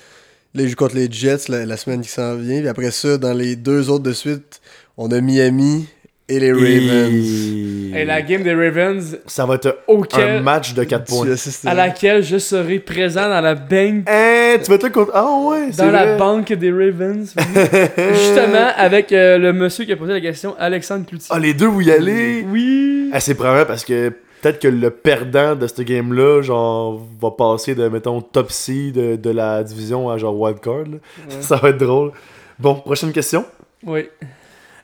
Là, 0.54 0.62
ils 0.62 0.68
jouent 0.68 0.76
contre 0.76 0.96
les 0.96 1.10
Jets 1.10 1.48
la, 1.48 1.64
la 1.66 1.76
semaine 1.76 2.00
qui 2.00 2.08
s'en 2.08 2.34
vient. 2.36 2.58
Puis 2.60 2.68
après 2.68 2.90
ça, 2.90 3.18
dans 3.18 3.32
les 3.32 3.54
deux 3.56 3.88
autres 3.90 4.02
de 4.04 4.12
suite, 4.12 4.60
on 4.96 5.10
a 5.12 5.20
Miami 5.20 5.86
et 6.30 6.38
les 6.40 6.52
Ravens. 6.52 7.92
et 7.94 8.04
la 8.04 8.22
game 8.22 8.42
des 8.42 8.54
Ravens, 8.54 9.18
Ça 9.26 9.44
va 9.46 9.56
être 9.56 9.78
auquel, 9.88 10.38
un 10.38 10.40
match 10.40 10.74
de 10.74 10.84
4 10.84 11.04
points. 11.04 11.26
À 11.66 11.74
laquelle 11.74 12.22
je 12.22 12.38
serai 12.38 12.78
présent 12.78 13.28
dans 13.28 13.40
la 13.40 13.54
banque, 13.54 14.04
Hein, 14.08 14.56
tu 14.62 14.68
vas 14.70 14.76
être 14.76 14.82
là 14.84 14.90
contre. 14.90 15.10
Ah 15.14 15.26
ouais, 15.48 15.68
c'est 15.72 15.82
dans 15.82 15.90
la 15.90 16.06
vrai. 16.06 16.16
banque 16.16 16.52
des 16.52 16.70
Ravens. 16.70 17.34
Justement, 18.14 18.68
avec 18.76 19.12
euh, 19.12 19.38
le 19.38 19.52
monsieur 19.52 19.84
qui 19.84 19.92
a 19.92 19.96
posé 19.96 20.12
la 20.12 20.20
question, 20.20 20.54
Alexandre 20.58 21.04
Cloutier. 21.06 21.28
Ah, 21.30 21.38
les 21.38 21.52
deux, 21.54 21.66
vous 21.66 21.82
y 21.82 21.90
allez? 21.92 22.44
Oui. 22.48 23.10
Ah, 23.12 23.20
c'est 23.20 23.34
probablement 23.34 23.66
parce 23.66 23.84
que 23.84 24.10
peut-être 24.40 24.60
que 24.60 24.68
le 24.68 24.90
perdant 24.90 25.54
de 25.56 25.66
ce 25.66 25.82
game-là, 25.82 26.42
genre, 26.42 27.04
va 27.20 27.30
passer 27.32 27.74
de, 27.74 27.88
mettons, 27.88 28.20
top 28.20 28.50
seed 28.52 28.94
de, 28.94 29.16
de 29.16 29.30
la 29.30 29.62
division 29.64 30.08
à 30.10 30.16
genre 30.16 30.38
wildcard. 30.38 30.74
Ouais. 30.88 31.00
Ça 31.40 31.56
va 31.56 31.70
être 31.70 31.78
drôle. 31.78 32.12
Bon, 32.58 32.74
prochaine 32.76 33.12
question. 33.12 33.44
Oui. 33.84 34.08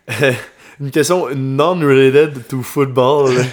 Une 0.81 0.91
question 0.91 1.29
non-related 1.35 2.47
to 2.49 2.63
football. 2.63 3.31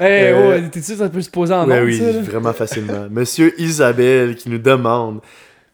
Hey, 0.00 0.32
Euh, 0.32 0.60
oh, 0.64 0.68
t'es 0.70 0.80
sûr 0.80 0.94
que 0.94 1.02
ça 1.02 1.08
peut 1.08 1.20
se 1.20 1.28
poser 1.28 1.52
en 1.54 1.66
Ouais, 1.68 1.80
ondes, 1.80 1.86
oui, 1.86 1.98
ça, 1.98 2.12
vraiment 2.20 2.52
facilement. 2.52 3.08
Monsieur 3.10 3.52
Isabelle 3.60 4.36
qui 4.36 4.48
nous 4.48 4.58
demande 4.58 5.18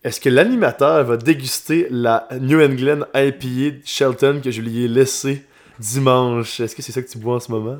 est-ce 0.02 0.18
que 0.18 0.30
l'animateur 0.30 1.04
va 1.04 1.18
déguster 1.18 1.88
la 1.90 2.26
New 2.40 2.58
England 2.62 3.04
IPA 3.14 3.76
Shelton 3.84 4.40
que 4.42 4.50
je 4.50 4.62
lui 4.62 4.84
ai 4.84 4.88
laissé 4.88 5.44
dimanche? 5.78 6.58
Est-ce 6.60 6.74
que 6.74 6.80
c'est 6.80 6.92
ça 6.92 7.02
que 7.02 7.08
tu 7.10 7.18
bois 7.18 7.36
en 7.36 7.40
ce 7.40 7.52
moment? 7.52 7.76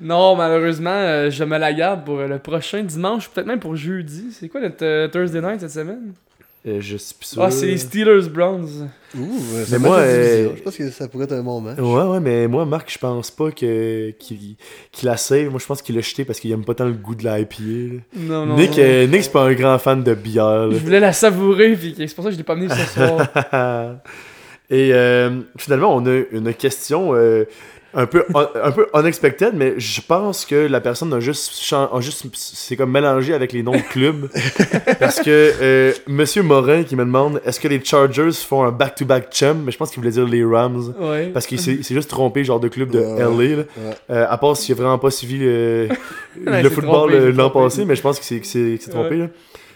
Non, 0.00 0.36
malheureusement, 0.36 0.90
euh, 0.90 1.30
je 1.30 1.42
me 1.42 1.58
la 1.58 1.72
garde 1.72 2.04
pour 2.04 2.18
le 2.18 2.38
prochain 2.38 2.84
dimanche, 2.84 3.28
peut-être 3.28 3.48
même 3.48 3.58
pour 3.60 3.74
jeudi. 3.74 4.26
C'est 4.38 4.48
quoi 4.48 4.60
notre 4.60 4.84
euh, 4.84 5.08
Thursday 5.08 5.40
night 5.40 5.60
cette 5.60 5.72
semaine? 5.72 6.12
Euh, 6.66 6.78
Je 6.80 6.96
suis 6.96 7.14
plus 7.14 7.26
sûr. 7.26 7.42
Ah, 7.42 7.50
c'est 7.50 7.66
les 7.66 7.78
Steelers 7.78 8.28
Browns. 8.28 8.88
Ouh, 9.16 9.20
ouais, 9.20 9.64
Mais 9.72 9.78
moi, 9.78 9.96
euh, 9.98 10.50
je 10.56 10.62
pense 10.62 10.76
que 10.76 10.88
ça 10.90 11.08
pourrait 11.08 11.24
être 11.24 11.32
un 11.32 11.42
bon 11.42 11.60
match. 11.60 11.78
Ouais, 11.78 12.04
ouais, 12.04 12.20
mais 12.20 12.46
moi, 12.46 12.64
Marc, 12.64 12.90
je 12.92 12.98
pense 12.98 13.30
pas 13.32 13.50
que 13.50 14.10
qu'il 14.12 14.56
la 15.02 15.16
save. 15.16 15.50
Moi, 15.50 15.58
je 15.60 15.66
pense 15.66 15.82
qu'il 15.82 15.96
l'a 15.96 16.00
jeté 16.02 16.24
parce 16.24 16.38
qu'il 16.40 16.52
aime 16.52 16.64
pas 16.64 16.74
tant 16.74 16.84
le 16.86 16.92
goût 16.92 17.14
de 17.16 17.24
la 17.24 17.40
IPA. 17.40 17.56
là. 17.60 18.00
Non, 18.16 18.46
non. 18.46 18.56
Nick, 18.56 18.70
non. 18.70 18.76
euh, 18.78 19.06
Nick 19.08 19.24
c'est 19.24 19.32
pas 19.32 19.42
un 19.44 19.54
grand 19.54 19.78
fan 19.78 20.02
de 20.04 20.14
bière. 20.14 20.68
là. 20.68 20.70
Je 20.70 20.78
voulais 20.78 21.00
la 21.00 21.12
savourer, 21.12 21.74
puis 21.74 21.94
c'est 21.98 22.14
pour 22.14 22.22
ça 22.24 22.30
que 22.30 22.34
je 22.34 22.38
l'ai 22.38 22.44
pas 22.44 22.52
amené 22.54 22.68
ce 22.68 22.86
soir. 22.94 23.28
Et 24.70 24.94
euh, 24.94 25.40
finalement, 25.58 25.94
on 25.94 26.06
a 26.06 26.22
une 26.30 26.54
question 26.54 27.10
euh, 27.14 27.44
un 27.94 28.06
peu 28.06 28.24
un, 28.34 28.48
un 28.64 28.70
peu 28.72 28.86
unexpected, 28.94 29.52
mais 29.54 29.74
je 29.78 30.00
pense 30.00 30.44
que 30.46 30.54
la 30.54 30.80
personne 30.80 31.12
a 31.12 31.20
juste 31.20 31.52
a 31.72 32.00
juste 32.00 32.24
c'est 32.34 32.76
comme 32.76 32.90
mélangé 32.90 33.34
avec 33.34 33.52
les 33.52 33.62
noms 33.62 33.72
de 33.72 33.82
clubs 33.90 34.28
parce 34.98 35.20
que 35.20 35.28
euh, 35.28 35.92
Monsieur 36.06 36.42
Morin 36.42 36.82
qui 36.84 36.96
me 36.96 37.04
demande 37.04 37.40
est-ce 37.44 37.60
que 37.60 37.68
les 37.68 37.82
Chargers 37.84 38.32
font 38.32 38.64
un 38.64 38.70
back-to-back 38.72 39.28
champ, 39.32 39.54
mais 39.64 39.72
je 39.72 39.76
pense 39.78 39.90
qu'il 39.90 40.00
voulait 40.00 40.12
dire 40.12 40.26
les 40.26 40.44
Rams. 40.44 40.94
Ouais. 40.98 41.30
Parce 41.34 41.46
qu'il 41.46 41.60
s'est 41.60 41.80
juste 41.82 42.08
trompé, 42.10 42.44
genre 42.44 42.60
de 42.60 42.68
club 42.68 42.90
de 42.90 42.98
Ouais, 43.00 43.18
LA. 43.18 43.56
là. 43.56 43.62
ouais. 43.62 43.64
Euh, 44.10 44.26
à 44.28 44.38
part 44.38 44.56
s'il 44.56 44.72
a 44.72 44.76
vraiment 44.76 44.98
pas 44.98 45.10
suivi 45.10 45.38
euh, 45.42 45.88
Ouais, 46.46 46.62
le 46.62 46.70
football 46.70 47.12
l'an 47.30 47.50
passé, 47.50 47.84
mais 47.84 47.94
je 47.96 48.02
pense 48.02 48.18
qu'il 48.18 48.26
s'est- 48.26 48.36
qu'il 48.42 48.46
s'est 48.50 48.70
qu'il 48.78 48.80
s'est 48.80 48.90
trompé. 48.90 49.16
là. 49.16 49.26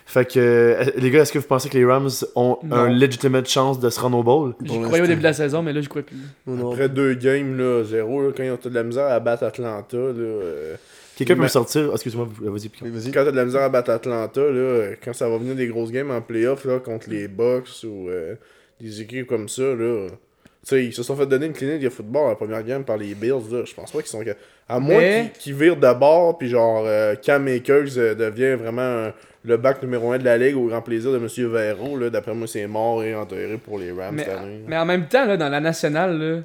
Fait 0.08 0.24
que, 0.24 0.76
les 0.96 1.10
gars, 1.10 1.22
est-ce 1.22 1.32
que 1.32 1.38
vous 1.40 1.46
pensez 1.48 1.68
que 1.68 1.76
les 1.76 1.84
Rams 1.84 2.08
ont 2.36 2.58
Non. 2.62 2.76
un 2.76 2.88
legitimate 2.88 3.48
chance 3.48 3.80
de 3.80 3.90
se 3.90 3.98
rendre 4.00 4.18
au 4.18 4.22
bowl? 4.22 4.54
J'y 4.64 4.80
croyais 4.82 5.02
au 5.02 5.06
début 5.08 5.18
de 5.18 5.24
la 5.24 5.32
saison, 5.32 5.62
mais 5.62 5.72
là, 5.72 5.80
j'y 5.80 5.88
crois 5.88 6.02
plus. 6.02 6.16
Après 6.48 6.88
deux 6.88 7.14
games, 7.14 7.58
là, 7.58 7.82
zéro, 7.84 8.22
là, 8.22 8.30
quand 8.34 8.44
ils 8.44 8.50
ont 8.50 8.58
de 8.62 8.68
la 8.74 8.84
misère 8.84 9.06
à 9.06 9.18
battre 9.18 9.42
Atlanta, 9.42 9.96
là, 9.96 10.04
euh, 10.18 10.76
Quelqu'un 11.16 11.34
peut 11.34 11.42
me 11.42 11.48
sortir? 11.48 11.88
Ah, 11.90 11.94
Excuse-moi, 11.94 12.28
vas-y. 12.40 12.70
Vas-y. 12.88 13.10
quand 13.10 13.24
t'as 13.24 13.30
de 13.32 13.36
la 13.36 13.44
misère 13.46 13.62
à 13.62 13.68
battre 13.68 13.90
Atlanta, 13.90 14.40
là, 14.40 14.90
quand 15.02 15.12
ça 15.12 15.28
va 15.28 15.38
venir 15.38 15.54
des 15.56 15.66
grosses 15.66 15.90
games 15.90 16.10
en 16.10 16.20
playoff 16.20 16.64
là, 16.66 16.78
contre 16.78 17.10
les 17.10 17.26
Bucks 17.26 17.82
ou 17.84 18.08
euh, 18.08 18.34
des 18.80 19.00
équipes 19.00 19.26
comme 19.26 19.48
ça, 19.48 19.62
là. 19.74 20.08
Tu 20.08 20.70
sais, 20.70 20.84
ils 20.84 20.92
se 20.92 21.02
sont 21.04 21.14
fait 21.16 21.26
donner 21.26 21.46
une 21.46 21.52
clinique 21.52 21.80
de 21.80 21.88
football 21.88 22.26
à 22.26 22.28
la 22.30 22.34
première 22.34 22.62
game 22.64 22.84
par 22.84 22.96
les 22.96 23.14
Bills, 23.14 23.50
là. 23.50 23.62
Je 23.64 23.72
pense 23.74 23.90
pas 23.92 23.98
qu'ils 24.00 24.08
sont. 24.08 24.22
À 24.68 24.78
moins 24.80 24.98
Mais- 24.98 25.30
qu'ils 25.34 25.54
qu'ils 25.54 25.54
virent 25.54 25.76
de 25.76 25.92
bord, 25.98 26.36
puis 26.38 26.48
genre, 26.48 26.82
euh, 26.86 27.14
Cam 27.16 27.46
Akers 27.48 27.96
euh, 27.96 28.14
devient 28.14 28.54
vraiment 28.60 28.82
euh, 28.82 29.10
le 29.46 29.56
back 29.56 29.82
numéro 29.82 30.12
1 30.12 30.18
de 30.18 30.24
la 30.24 30.36
ligue 30.36 30.56
au 30.56 30.66
grand 30.66 30.82
plaisir 30.82 31.12
de 31.12 31.16
M. 31.18 31.28
Vero, 31.50 31.96
là. 31.98 32.10
D'après 32.10 32.34
moi, 32.34 32.46
c'est 32.46 32.66
mort 32.66 33.02
et 33.02 33.14
enterré 33.14 33.56
pour 33.58 33.78
les 33.78 33.92
Rams 33.92 34.14
Mais, 34.14 34.24
cette 34.24 34.32
année. 34.36 34.60
mais 34.66 34.76
en 34.76 34.84
même 34.84 35.06
temps, 35.06 35.24
là, 35.24 35.36
dans 35.36 35.48
la 35.48 35.60
nationale, 35.60 36.18
là, 36.18 36.40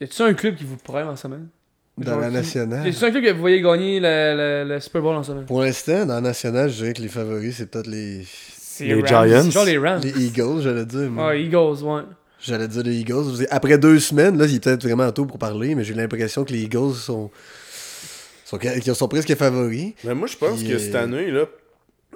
y 0.00 0.04
a-tu 0.04 0.22
un 0.22 0.34
club 0.34 0.56
qui 0.56 0.64
vous 0.64 0.76
prime 0.76 1.08
en 1.08 1.16
semaine? 1.16 1.48
Dans 1.98 2.12
Genre 2.12 2.20
la 2.20 2.28
qui- 2.28 2.34
nationale. 2.34 2.86
Y 2.86 2.90
a-tu 2.90 3.04
un 3.04 3.10
club 3.10 3.24
que 3.24 3.30
vous 3.32 3.40
voyez 3.40 3.60
gagner 3.62 4.00
le, 4.00 4.64
le- 4.64 4.74
le 4.74 4.80
Super 4.80 5.00
Bowl 5.02 5.14
en 5.16 5.22
semaine? 5.22 5.44
Pour 5.46 5.62
l'instant, 5.62 6.04
dans 6.06 6.14
la 6.14 6.20
nationale, 6.20 6.68
je 6.70 6.76
dirais 6.76 6.92
que 6.92 7.00
les 7.02 7.08
favoris, 7.08 7.56
c'est 7.56 7.70
peut-être 7.70 7.86
les, 7.86 8.22
Les 8.80 8.94
Rams. 9.02 9.28
Giants. 9.28 9.50
Genre 9.50 9.64
les 9.64 9.78
Rams. 9.78 10.00
les 10.02 10.26
Eagles, 10.26 10.60
j'allais 10.62 10.84
dire. 10.84 11.10
moi. 11.10 11.28
Ouais, 11.28 11.42
Eagles, 11.42 11.82
ouais. 11.82 12.02
J'allais 12.38 12.68
dire 12.68 12.82
les 12.82 12.96
Eagles. 13.00 13.46
Après 13.50 13.78
deux 13.78 13.98
semaines, 13.98 14.36
là, 14.38 14.44
il 14.46 14.56
est 14.56 14.62
peut-être 14.62 14.82
vraiment 14.82 15.10
tôt 15.10 15.24
pour 15.24 15.38
parler, 15.38 15.74
mais 15.74 15.84
j'ai 15.84 15.94
l'impression 15.94 16.44
que 16.44 16.52
les 16.52 16.62
Eagles 16.64 16.92
sont, 16.94 17.30
sont, 18.44 18.58
sont 18.94 19.08
presque 19.08 19.34
favoris. 19.34 19.94
Mais 20.04 20.14
moi, 20.14 20.28
je 20.28 20.36
pense 20.36 20.58
Puis, 20.58 20.68
que 20.68 20.74
euh, 20.74 20.78
cette 20.78 20.94
année, 20.94 21.30
là, 21.30 21.46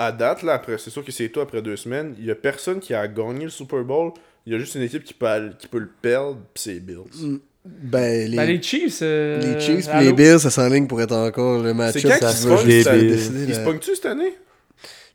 à 0.07 0.13
date, 0.13 0.43
là, 0.43 0.55
après, 0.55 0.79
c'est 0.79 0.91
sûr 0.91 1.05
que 1.05 1.13
c'est 1.13 1.29
toi 1.29 1.43
après 1.45 1.61
deux 1.63 1.77
semaines, 1.77 2.15
il 2.19 2.25
y 2.27 2.31
a 2.31 2.35
personne 2.35 2.81
qui 2.81 2.95
a 2.95 3.07
gagné 3.07 3.45
le 3.45 3.51
Super 3.51 3.85
Bowl. 3.85 4.13
Il 4.47 4.53
y 4.53 4.57
a 4.57 4.59
juste 4.59 4.75
une 4.75 4.83
équipe 4.83 5.05
qui 5.05 5.13
peut, 5.15 5.27
aller- 5.27 5.51
qui 5.59 5.67
peut 5.69 5.79
le 5.79 5.91
perdre, 6.01 6.39
pis 6.55 6.63
c'est 6.63 6.73
les 6.75 6.81
Bills. 6.81 7.39
Ben, 7.65 8.31
les, 8.31 8.37
Ben, 8.37 8.47
les 8.49 8.63
Chiefs. 8.63 9.01
euh, 9.03 9.39
les 9.55 9.61
Chiefs 9.61 9.87
et 9.87 9.91
allô? 9.91 10.07
les 10.07 10.13
Bills, 10.15 10.41
ça 10.41 10.49
s'enligne 10.51 10.87
pour 10.87 11.01
être 11.03 11.13
encore 11.15 11.63
le 11.63 11.75
match 11.75 11.93
C'est 11.93 12.03
quand 12.03 12.09
ça 12.19 12.19
qu'ils 12.31 12.37
se 12.39 12.47
pognent 12.49 12.71
Ils 12.71 13.55
se 13.55 13.59
la- 13.59 13.65
pognent-tu 13.67 13.95
cette 13.95 14.07
année? 14.07 14.35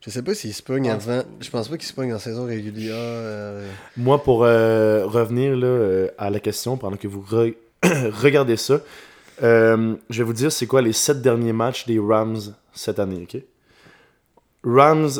Je 0.05 0.11
sais 0.11 0.21
pas 0.21 0.35
s'ils 0.35 0.53
se 0.53 0.61
pognent 0.61 0.89
Ah. 0.91 0.93
avant. 0.93 1.23
Je 1.41 1.49
pense 1.49 1.67
pas 1.67 1.77
qu'ils 1.77 1.87
se 1.87 1.93
pognent 1.93 2.13
en 2.13 2.19
saison 2.19 2.45
régulière. 2.45 2.93
euh, 2.95 3.67
Moi, 3.97 4.21
pour 4.23 4.43
euh, 4.43 5.07
revenir 5.07 5.55
là, 5.57 5.65
euh, 5.65 6.07
à 6.19 6.29
la 6.29 6.39
question, 6.39 6.77
pendant 6.77 6.97
que 6.97 7.07
vous 7.07 7.23
re- 7.27 7.55
regardez 8.21 8.57
ça, 8.57 8.79
euh, 9.41 9.95
je 10.11 10.17
vais 10.19 10.23
vous 10.23 10.33
dire 10.33 10.51
c'est 10.51 10.67
quoi 10.67 10.83
les 10.83 10.93
sept 10.93 11.23
derniers 11.23 11.53
matchs 11.53 11.87
des 11.87 11.97
Rams 11.97 12.37
cette 12.75 12.99
année, 12.99 13.23
ok? 13.27 13.41
Rams 14.65 15.11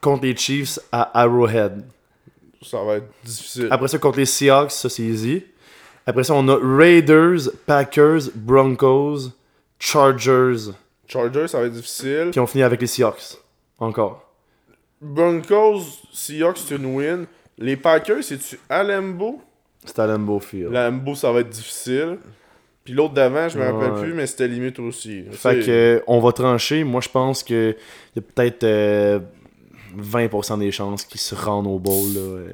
contre 0.00 0.24
les 0.24 0.36
Chiefs 0.36 0.78
à 0.92 1.20
Arrowhead. 1.20 1.84
Ça 2.62 2.82
va 2.82 2.96
être 2.96 3.08
difficile. 3.24 3.68
Après 3.70 3.88
ça, 3.88 3.98
contre 3.98 4.18
les 4.18 4.26
Seahawks, 4.26 4.72
ça 4.72 4.88
c'est 4.88 5.02
easy. 5.02 5.44
Après 6.06 6.24
ça, 6.24 6.34
on 6.34 6.46
a 6.48 6.58
Raiders, 6.60 7.50
Packers, 7.64 8.30
Broncos, 8.34 9.30
Chargers. 9.78 10.72
Chargers, 11.06 11.48
ça 11.48 11.60
va 11.60 11.66
être 11.66 11.72
difficile. 11.72 12.28
Puis 12.30 12.40
on 12.40 12.46
finit 12.46 12.64
avec 12.64 12.80
les 12.80 12.86
Seahawks. 12.86 13.38
Encore. 13.78 14.28
Broncos, 15.00 15.82
Seahawks, 16.12 16.58
c'est 16.58 16.76
une 16.76 16.96
win. 16.96 17.26
Les 17.58 17.76
Packers, 17.76 18.22
c'est-tu 18.22 18.58
à 18.68 18.82
Lambeau? 18.82 19.40
C'est 19.84 19.98
à 19.98 20.06
Lambeau 20.06 20.40
Field. 20.40 20.72
Lambeau, 20.72 21.14
ça 21.14 21.30
va 21.30 21.40
être 21.40 21.50
difficile. 21.50 22.18
Puis 22.86 22.94
l'autre 22.94 23.12
d'avant, 23.12 23.48
je 23.50 23.58
me 23.58 23.64
rappelle 23.64 23.92
Ouais. 23.92 24.00
plus, 24.00 24.14
mais 24.14 24.26
c'était 24.26 24.48
limite 24.48 24.78
aussi. 24.78 25.24
Fait 25.32 25.58
que 25.66 26.02
on 26.06 26.20
va 26.20 26.32
trancher. 26.32 26.84
Moi, 26.84 27.02
je 27.02 27.08
pense 27.10 27.42
que 27.42 27.76
y 28.14 28.18
a 28.18 28.22
peut-être 28.22 28.64
euh, 28.64 29.18
20% 29.98 30.58
des 30.60 30.70
chances 30.72 31.04
qu'ils 31.04 31.20
se 31.20 31.34
rendent 31.34 31.66
au 31.66 31.78
bowl. 31.78 32.14
Là. 32.14 32.52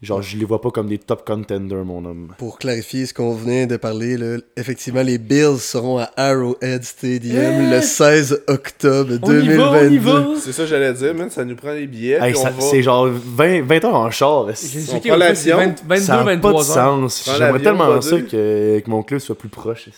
Genre, 0.00 0.22
je 0.22 0.36
les 0.36 0.44
vois 0.44 0.60
pas 0.60 0.70
comme 0.70 0.86
des 0.88 0.98
top 0.98 1.26
contenders, 1.26 1.84
mon 1.84 2.04
homme. 2.04 2.32
Pour 2.38 2.58
clarifier 2.58 3.04
ce 3.04 3.12
qu'on 3.12 3.34
venait 3.34 3.66
de 3.66 3.76
parler, 3.76 4.16
là, 4.16 4.36
effectivement, 4.56 5.02
les 5.02 5.18
Bills 5.18 5.58
seront 5.58 5.98
à 5.98 6.08
Arrowhead 6.16 6.84
Stadium 6.84 7.34
Yeah. 7.34 7.70
le 7.76 7.82
16 7.82 8.44
octobre 8.46 9.14
On 9.22 9.32
y 9.32 9.48
va, 9.56 9.72
on 9.72 9.76
y 9.76 9.88
2022. 9.98 9.98
va. 10.10 10.26
C'est 10.40 10.52
ça, 10.52 10.66
j'allais 10.66 10.92
dire, 10.92 11.14
man, 11.16 11.30
ça 11.30 11.44
nous 11.44 11.56
prend 11.56 11.72
les 11.72 11.88
billets. 11.88 12.18
Hey, 12.22 12.32
on 12.36 12.44
va... 12.44 12.52
c'est 12.60 12.80
genre 12.82 13.08
20, 13.08 13.62
20 13.62 13.84
heures 13.86 13.94
en 13.96 14.10
char. 14.12 14.44
On 14.46 14.52
checké 14.54 15.08
prend 15.08 15.18
l'avion. 15.18 15.56
20 15.56 15.82
22, 15.88 16.00
Ça 16.04 16.16
n'a 16.16 16.24
pas 16.24 16.36
de 16.36 16.40
23 16.42 16.78
heures. 16.78 17.10
sens. 17.10 17.30
J'aimerais 17.36 17.62
tellement 17.62 18.00
ça 18.00 18.20
que, 18.20 18.78
que 18.78 18.90
mon 18.90 19.02
club 19.02 19.18
soit 19.18 19.36
plus 19.36 19.48
proche. 19.48 19.88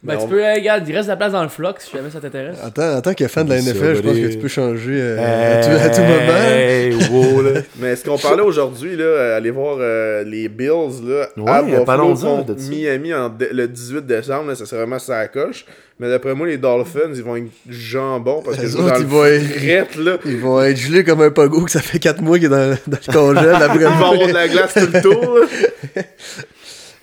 Ben, 0.00 0.16
tu 0.16 0.22
on- 0.24 0.28
peux, 0.28 0.44
euh, 0.44 0.54
regarde, 0.54 0.84
il 0.88 0.94
reste 0.94 1.06
de 1.06 1.12
la 1.12 1.16
place 1.16 1.32
dans 1.32 1.42
le 1.42 1.48
flox 1.48 1.84
si 1.84 1.96
jamais 1.96 2.08
ça 2.10 2.20
t'intéresse. 2.20 2.56
En 2.64 2.70
tant, 2.70 2.94
en 2.96 3.00
tant 3.00 3.14
que 3.14 3.26
fan 3.26 3.44
de 3.46 3.50
la 3.52 3.58
NFL, 3.60 3.96
je 3.96 4.00
pense 4.02 4.12
que 4.16 4.26
tu 4.28 4.38
peux 4.38 4.46
changer 4.48 4.92
euh, 4.96 5.58
à, 5.58 5.60
tout, 5.60 5.70
à 5.72 5.88
tout 5.88 6.00
moment. 6.02 6.38
Hey, 6.46 6.94
wow, 7.10 7.42
là. 7.42 7.60
Mais 7.80 7.88
est-ce 7.88 8.04
qu'on 8.04 8.16
parlait 8.16 8.42
aujourd'hui, 8.42 8.94
là, 8.96 9.34
aller 9.34 9.50
voir 9.50 9.76
euh, 9.80 10.22
les 10.22 10.48
Bills 10.48 10.68
là, 11.04 11.26
Ouais, 11.36 11.50
à 11.50 11.62
Buffalo 11.62 11.84
parlons-en 11.84 12.44
contre. 12.44 12.54
Miami 12.70 13.12
en 13.12 13.34
le 13.50 13.66
18 13.66 14.06
décembre, 14.06 14.50
là, 14.50 14.54
ça 14.54 14.66
serait 14.66 14.82
vraiment 14.82 15.00
ça 15.00 15.26
coche. 15.26 15.64
Mais 15.98 16.08
d'après 16.08 16.32
moi, 16.32 16.46
les 16.46 16.58
Dolphins, 16.58 17.10
ils 17.12 17.24
vont 17.24 17.34
être 17.34 17.50
jambon 17.68 18.40
parce 18.44 18.56
que 18.56 18.62
Les 18.62 18.76
autres, 18.76 18.94
ils 18.98 19.02
le 19.02 19.08
vont 19.08 19.24
être- 19.24 19.42
frette, 19.58 19.96
là. 19.96 20.18
Ils 20.24 20.38
vont 20.38 20.62
être 20.62 20.76
gelés 20.76 21.02
comme 21.02 21.22
un 21.22 21.30
pogo 21.30 21.64
que 21.64 21.72
ça 21.72 21.80
fait 21.80 21.98
4 21.98 22.22
mois 22.22 22.36
qu'il 22.38 22.46
est 22.46 22.50
dans, 22.50 22.78
dans 22.86 22.98
le 23.04 23.12
congèle. 23.12 23.56
Ils 23.74 23.80
vont 23.80 23.88
avoir 23.90 24.28
de 24.28 24.32
la 24.32 24.46
glace 24.46 24.74
tout 24.74 24.88
le 24.92 25.02
tour. 25.02 25.38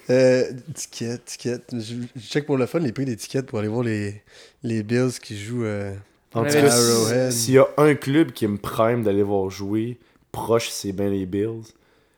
Euh, 0.09 0.43
ticket, 0.73 1.17
ticket. 1.25 1.61
Je, 1.71 1.95
je 2.15 2.21
check 2.21 2.45
pour 2.45 2.57
le 2.57 2.65
fun 2.65 2.79
les 2.79 2.91
prix 2.91 3.05
des 3.05 3.15
tickets 3.15 3.45
pour 3.45 3.59
aller 3.59 3.67
voir 3.67 3.83
les, 3.83 4.21
les 4.63 4.83
Bills 4.83 5.19
qui 5.21 5.37
jouent. 5.37 5.65
euh, 5.65 5.93
En 6.33 6.43
tout 6.43 6.51
cas, 6.51 6.71
Arrowhead. 6.71 7.31
s'il 7.31 7.55
y 7.55 7.57
a 7.57 7.67
un 7.77 7.95
club 7.95 8.31
qui 8.31 8.47
me 8.47 8.57
prime 8.57 9.03
d'aller 9.03 9.23
voir 9.23 9.49
jouer, 9.49 9.97
proche, 10.31 10.69
c'est 10.69 10.91
bien 10.91 11.09
les 11.09 11.25
Bills. 11.25 11.63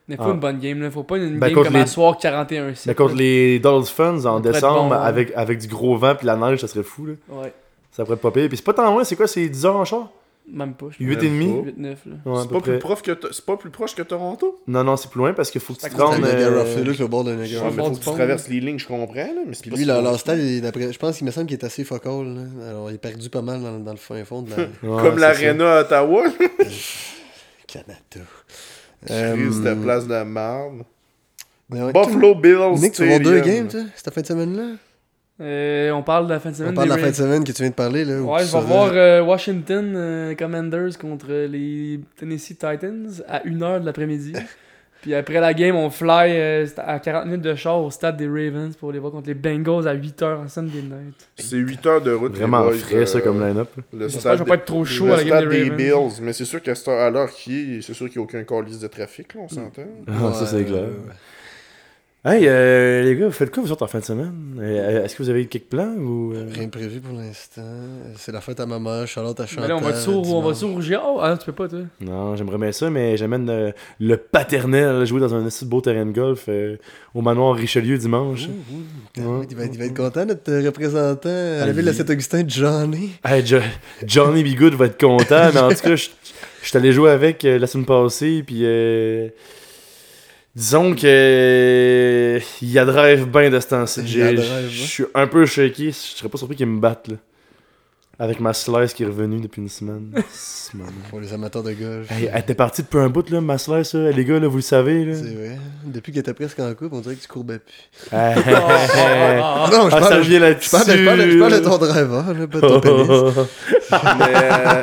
Mais 0.09 0.15
faut 0.15 0.23
Ah. 0.25 0.31
une 0.33 0.39
bonne 0.39 0.59
game, 0.59 0.81
là. 0.81 0.89
Faut 0.91 1.03
pas 1.03 1.17
une 1.17 1.37
Ben, 1.37 1.47
game 1.47 1.53
contre 1.55 1.67
comme 1.67 1.75
les- 1.77 1.81
à 1.83 1.85
soir 1.87 2.17
41 2.17 2.73
Mais 2.85 2.95
contre 2.95 3.15
les 3.15 3.59
Dolphins 3.59 4.25
en 4.25 4.39
décembre, 4.39 4.89
bon, 4.89 4.93
hein. 4.95 5.01
avec, 5.01 5.31
avec 5.35 5.59
du 5.59 5.67
gros 5.67 5.97
vent 5.97 6.15
puis 6.15 6.25
la 6.27 6.35
neige, 6.37 6.59
ça 6.61 6.67
serait 6.67 6.83
fou. 6.83 7.05
Là. 7.07 7.13
Ouais, 7.29 7.53
Ça 7.91 8.03
pourrait 8.03 8.15
être 8.15 8.21
pas 8.21 8.31
pire. 8.31 8.47
Puis 8.47 8.57
c'est 8.57 8.63
pas 8.63 8.73
tant 8.73 8.89
loin, 8.91 9.03
c'est 9.03 9.15
quoi? 9.15 9.27
C'est 9.27 9.47
10 9.49 9.65
heures 9.65 9.75
en 9.75 9.83
char? 9.85 10.11
Même 10.49 10.73
pas. 10.75 10.87
je 10.91 11.03
8 11.03 11.15
Même 11.17 11.25
et 11.25 11.29
demi? 11.29 11.53
Pas. 11.61 11.65
8 11.65 11.77
9 11.77 11.99
là. 12.05 12.13
Ouais, 12.25 12.37
à 12.37 12.41
C'est 12.43 12.49
pas, 12.49 12.59
près. 12.59 12.71
plus 12.71 12.79
proche 12.79 13.01
que 13.01 13.11
c'est 13.31 13.45
pas 13.45 13.57
plus 13.57 13.69
proche 13.69 13.95
que 13.95 14.01
Toronto? 14.01 14.61
Non, 14.67 14.83
non, 14.83 14.95
c'est 14.97 15.09
plus 15.09 15.19
loin 15.19 15.33
parce 15.33 15.51
qu'il 15.51 15.59
faut 15.61 15.73
que 15.73 15.81
tu 15.81 15.89
te 15.89 16.01
rendes. 16.01 16.21
le 16.21 16.27
Niagara 16.27 16.61
euh, 16.61 16.65
Falls, 16.65 16.95
le 16.99 17.07
bord 17.07 17.23
de 17.23 17.33
Niagara 17.35 17.69
bord 17.71 17.87
faut 17.87 17.93
que 17.93 17.97
tu 17.99 18.03
traverses 18.05 18.47
les 18.47 18.59
lignes, 18.59 18.79
je 18.79 18.87
comprends. 18.87 19.13
Là, 19.15 19.41
mais 19.45 19.53
c'est 19.53 19.61
Puis 19.61 19.71
pas 19.71 19.77
lui, 19.77 19.85
leur, 19.85 20.19
stade, 20.19 20.39
il 20.39 20.63
je 20.63 20.97
pense 20.97 21.17
qu'il 21.17 21.25
me 21.25 21.31
semble 21.31 21.47
qu'il 21.47 21.57
est 21.57 21.65
assez 21.65 21.83
focal. 21.83 22.25
Là. 22.35 22.69
Alors, 22.69 22.89
il 22.91 22.95
est 22.95 22.97
perdu 22.97 23.29
pas 23.29 23.41
mal 23.41 23.61
dans, 23.61 23.79
dans 23.79 23.91
le 23.91 23.97
fin 23.97 24.23
fond 24.23 24.41
de 24.41 24.51
la 24.51 24.57
ouais, 24.89 25.01
Comme 25.03 25.17
l'Arena 25.19 25.77
à 25.77 25.81
Ottawa. 25.81 26.23
Canada. 27.67 28.25
Christ, 29.05 29.11
Euh, 29.11 29.75
de 29.75 29.83
place 29.83 30.07
de 30.07 30.23
marde. 30.23 30.83
Buffalo 31.69 32.35
Bills. 32.35 32.79
Nick, 32.79 32.93
tu 32.93 33.01
vas 33.03 33.07
voir 33.09 33.19
deux 33.19 33.39
games, 33.41 33.67
toi, 33.67 33.81
cette 33.95 34.13
fin 34.13 34.21
de 34.21 34.25
semaine-là? 34.25 34.77
Euh, 35.39 35.91
on 35.91 36.01
parle 36.01 36.25
de 36.27 36.33
la 36.33 36.39
fin 36.39 36.49
de 36.49 36.55
semaine. 36.55 36.71
On 36.71 36.75
parle 36.75 36.89
de 36.89 36.93
la 36.95 36.99
fin 36.99 37.09
de 37.09 37.15
semaine 37.15 37.43
que 37.43 37.51
tu 37.51 37.61
viens 37.61 37.69
de 37.69 37.75
parler, 37.75 38.03
là. 38.05 38.19
Ouais, 38.21 38.43
je 38.45 38.51
vais 38.51 38.61
voir 38.63 38.89
euh, 38.93 39.21
Washington 39.21 39.93
euh, 39.95 40.35
Commanders 40.35 40.97
contre 40.99 41.27
les 41.31 41.99
Tennessee 42.19 42.55
Titans 42.57 43.07
à 43.27 43.41
1h 43.41 43.81
de 43.81 43.85
l'après-midi. 43.85 44.33
Puis 45.03 45.13
après 45.13 45.39
la 45.39 45.53
game, 45.53 45.75
on 45.75 45.91
fly 45.91 46.31
euh, 46.31 46.65
à 46.77 46.97
40 46.97 47.25
minutes 47.25 47.41
de 47.43 47.53
char 47.53 47.79
au 47.79 47.91
stade 47.91 48.17
des 48.17 48.25
Ravens 48.27 48.75
pour 48.75 48.91
les 48.91 48.97
voir 48.97 49.11
contre 49.11 49.27
les 49.27 49.35
Bengals 49.35 49.87
à 49.87 49.95
8h 49.95 50.37
en 50.37 50.47
Sunday 50.47 50.81
night. 50.81 51.27
C'est 51.35 51.55
8 51.57 51.85
heures 51.85 52.01
de 52.01 52.11
route. 52.11 52.35
Vraiment 52.35 52.63
boys, 52.63 52.73
frais, 52.73 53.05
ça, 53.05 53.21
comme 53.21 53.39
line-up. 53.39 53.69
Le 53.93 54.09
J'espère 54.09 54.09
que 54.09 54.09
je 54.09 54.19
stade, 54.19 54.39
vais 54.39 54.45
pas 54.45 54.55
être 54.55 54.65
trop 54.65 54.83
chaud 54.85 55.05
le 55.05 55.13
à 55.13 55.17
la 55.17 55.23
game 55.23 55.37
stade 55.37 55.49
des 55.49 55.63
des 55.63 55.69
Ravens. 55.69 56.13
Bills. 56.15 56.23
Mais 56.25 56.33
c'est 56.33 56.45
sûr 56.45 56.63
qu'à 56.63 56.73
cette 56.73 56.87
heure- 56.87 56.99
à 56.99 57.11
l'heure 57.11 57.29
qui 57.29 57.77
est, 57.77 57.81
c'est 57.83 57.93
sûr 57.93 58.09
qu'il 58.09 58.17
n'y 58.19 58.23
a 58.23 58.25
aucun 58.25 58.43
calice 58.43 58.79
de 58.79 58.87
trafic, 58.87 59.35
là, 59.35 59.41
on 59.43 59.47
s'entend. 59.47 59.83
Ah, 60.07 60.33
ça, 60.33 60.47
c'est 60.47 60.65
clair. 60.65 60.85
Hey, 62.25 62.45
euh, 62.45 63.03
les 63.03 63.15
gars, 63.15 63.27
vous 63.27 63.31
faites 63.31 63.51
quoi 63.53 63.63
vous 63.63 63.71
autres 63.71 63.83
en 63.83 63.87
fin 63.87 63.99
de 63.99 64.03
semaine? 64.03 64.33
Euh, 64.59 65.05
Est-ce 65.05 65.15
que 65.15 65.23
vous 65.23 65.29
avez 65.29 65.45
quelques 65.45 65.65
plans 65.67 65.93
ou. 65.97 66.33
euh? 66.33 66.47
Rien 66.51 66.65
de 66.65 66.71
prévu 66.71 66.99
pour 66.99 67.17
l'instant. 67.17 67.61
C'est 68.17 68.33
la 68.33 68.41
fête 68.41 68.59
à 68.59 68.65
ma 68.65 68.79
mère, 68.79 69.07
Charlotte 69.07 69.39
à 69.39 69.43
Mais 69.43 69.47
Chantal. 69.47 69.69
là, 69.69 69.77
on 69.77 69.79
va 69.81 69.95
sur, 69.95 70.17
on 70.17 70.41
va 70.41 70.51
dimanche. 70.51 70.57
sur 70.57 70.81
Géant. 70.81 71.03
Oh, 71.15 71.19
ah, 71.21 71.37
tu 71.39 71.45
peux 71.45 71.51
pas, 71.53 71.69
toi? 71.69 71.79
Non, 72.01 72.35
j'aimerais 72.35 72.57
bien 72.57 72.71
ça, 72.73 72.89
mais 72.89 73.15
j'amène 73.15 73.49
euh, 73.49 73.71
le 74.01 74.17
paternel 74.17 75.05
jouer 75.05 75.21
dans 75.21 75.33
un 75.35 75.45
assez 75.45 75.65
beau 75.65 75.79
terrain 75.79 76.05
de 76.05 76.11
golf 76.11 76.45
euh, 76.49 76.75
au 77.13 77.21
manoir 77.21 77.55
Richelieu 77.55 77.97
dimanche. 77.97 78.47
Ouh, 78.47 79.21
ouh, 79.21 79.39
Ouais. 79.39 79.47
il, 79.49 79.55
va, 79.55 79.65
il 79.65 79.77
va 79.77 79.85
être 79.85 79.95
content, 79.95 80.25
notre 80.25 80.51
représentant 80.65 81.29
à 81.29 81.65
la 81.65 81.71
ville 81.71 81.85
de 81.85 81.91
Saint-Augustin, 81.93 82.43
Johnny. 82.45 83.11
Hey, 83.23 83.45
Jo- 83.45 83.59
Johnny 84.05 84.43
Bigood 84.43 84.73
va 84.73 84.87
être 84.87 84.99
content, 84.99 85.49
mais 85.53 85.59
en 85.61 85.69
tout 85.69 85.75
cas, 85.75 85.95
je 85.95 86.09
je 86.63 86.69
suis 86.69 86.77
allé 86.77 86.91
jouer 86.91 87.11
avec 87.11 87.45
euh, 87.45 87.57
la 87.57 87.67
semaine 87.67 87.85
passée, 87.85 88.43
puis 88.45 88.61
euh, 88.63 89.29
disons 90.57 90.95
que 90.95 92.39
il 92.63 92.71
y 92.71 92.79
a 92.79 92.85
drive 92.85 93.27
bien 93.29 93.51
de 93.51 93.59
ce 93.59 93.67
temps-ci. 93.67 94.07
Je 94.07 94.67
suis 94.69 95.05
un 95.13 95.27
peu 95.27 95.45
shaky, 95.45 95.91
je 95.91 96.17
serais 96.17 96.29
pas 96.29 96.37
surpris 96.37 96.57
qu'ils 96.57 96.65
me 96.65 96.79
battent, 96.79 97.09
là. 97.09 97.15
Avec 98.19 98.39
ma 98.39 98.51
slice 98.51 98.95
qui 98.95 99.03
est 99.03 99.05
revenue 99.05 99.39
depuis 99.39 99.61
une 99.61 99.69
semaine. 99.69 100.11
Semaine. 100.33 100.87
Pour 101.11 101.19
les 101.19 101.31
amateurs 101.33 101.61
de 101.61 101.71
golf. 101.73 102.11
Hey, 102.11 102.31
elle 102.33 102.39
était 102.39 102.55
partie 102.55 102.81
depuis 102.81 102.97
un 102.97 103.09
bout, 103.09 103.29
là, 103.29 103.41
ma 103.41 103.59
slice, 103.59 103.93
là. 103.93 104.09
les 104.09 104.25
gars, 104.25 104.39
là, 104.39 104.47
vous 104.47 104.55
le 104.55 104.63
savez. 104.63 105.05
Là. 105.05 105.13
C'est 105.13 105.35
vrai. 105.35 105.59
Depuis 105.85 106.11
qu'elle 106.11 106.21
était 106.21 106.33
presque 106.33 106.59
en 106.59 106.73
couple, 106.73 106.95
on 106.95 107.01
dirait 107.01 107.13
que 107.13 107.21
tu 107.21 107.27
courbais 107.27 107.59
plus. 107.59 107.73
Non, 108.11 108.17
je 108.17 108.51
ah, 109.43 109.89
ça 109.91 109.99
parle, 109.99 110.13
revient 110.15 110.33
je 110.33 110.39
là-dessus. 110.39 110.69
parle, 110.71 110.83
je 110.87 111.05
parle, 111.05 111.29
je 111.29 111.37
parle 111.39 111.53
de 111.53 111.59
ton 111.59 111.77
driver, 111.77 112.33
là, 112.33 112.47
pas 112.47 112.59
de 112.59 112.67
ton 112.67 112.79
pénis. 112.79 113.09
Mais, 114.17 114.35
euh, 114.35 114.81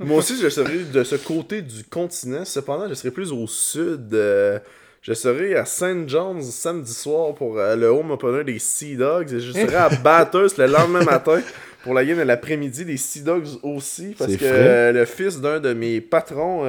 Moi 0.00 0.18
aussi, 0.18 0.40
je 0.40 0.48
serais 0.48 0.78
de 0.92 1.04
ce 1.04 1.16
côté 1.16 1.62
du 1.62 1.84
continent. 1.84 2.44
Cependant, 2.44 2.88
je 2.88 2.94
serais 2.94 3.10
plus 3.10 3.32
au 3.32 3.46
sud. 3.46 4.12
euh, 4.14 4.58
Je 5.02 5.12
serai 5.12 5.54
à 5.56 5.64
St. 5.64 6.08
John's 6.08 6.50
samedi 6.50 6.92
soir 6.92 7.34
pour 7.34 7.58
euh, 7.58 7.76
le 7.76 7.86
home 7.86 8.10
opener 8.10 8.44
des 8.44 8.58
Sea 8.58 8.96
Dogs. 8.96 9.32
Et 9.32 9.40
je 9.40 9.52
serai 9.66 9.74
à 9.76 9.88
Bathurst 9.88 10.58
le 10.58 10.66
lendemain 10.66 11.04
matin 11.04 11.40
pour 11.84 11.94
la 11.94 12.04
game 12.04 12.18
de 12.18 12.22
l'après-midi 12.22 12.84
des 12.84 12.96
Sea 12.96 13.22
Dogs 13.22 13.48
aussi. 13.62 14.14
Parce 14.18 14.36
que 14.36 14.44
euh, 14.44 14.92
le 14.92 15.04
fils 15.04 15.40
d'un 15.40 15.60
de 15.60 15.72
mes 15.72 16.00
patrons 16.00 16.64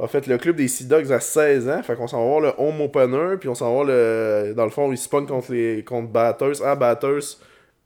a 0.00 0.08
fait 0.08 0.26
le 0.26 0.36
club 0.38 0.56
des 0.56 0.68
Sea 0.68 0.84
Dogs 0.84 1.12
à 1.12 1.20
16 1.20 1.68
ans. 1.68 1.82
Fait 1.82 1.94
qu'on 1.96 2.08
s'en 2.08 2.18
va 2.18 2.26
voir 2.26 2.40
le 2.40 2.52
home 2.58 2.80
opener. 2.82 3.36
Puis 3.38 3.48
on 3.48 3.54
s'en 3.54 3.66
va 3.66 3.72
voir 3.72 3.84
le. 3.84 4.52
Dans 4.56 4.64
le 4.64 4.70
fond, 4.70 4.90
ils 4.92 4.98
spawnent 4.98 5.26
contre, 5.26 5.52
les... 5.52 5.82
contre 5.84 6.08
Bathurst 6.08 6.62
à 6.62 6.74
Bathurst 6.74 7.40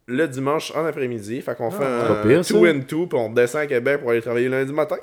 le 0.09 0.27
dimanche 0.27 0.73
en 0.75 0.87
après-midi. 0.87 1.41
Fait 1.43 1.55
qu'on 1.55 1.71
fait 1.71 1.85
pas 1.85 2.11
un 2.11 2.27
pire, 2.27 2.45
ça. 2.45 2.55
2 2.55 2.71
and 2.71 2.79
2 2.79 2.83
puis 2.87 3.07
on 3.13 3.31
descend 3.31 3.61
à 3.61 3.67
Québec 3.67 4.01
pour 4.01 4.11
aller 4.11 4.23
travailler 4.23 4.49
lundi 4.49 4.73
matin. 4.73 4.97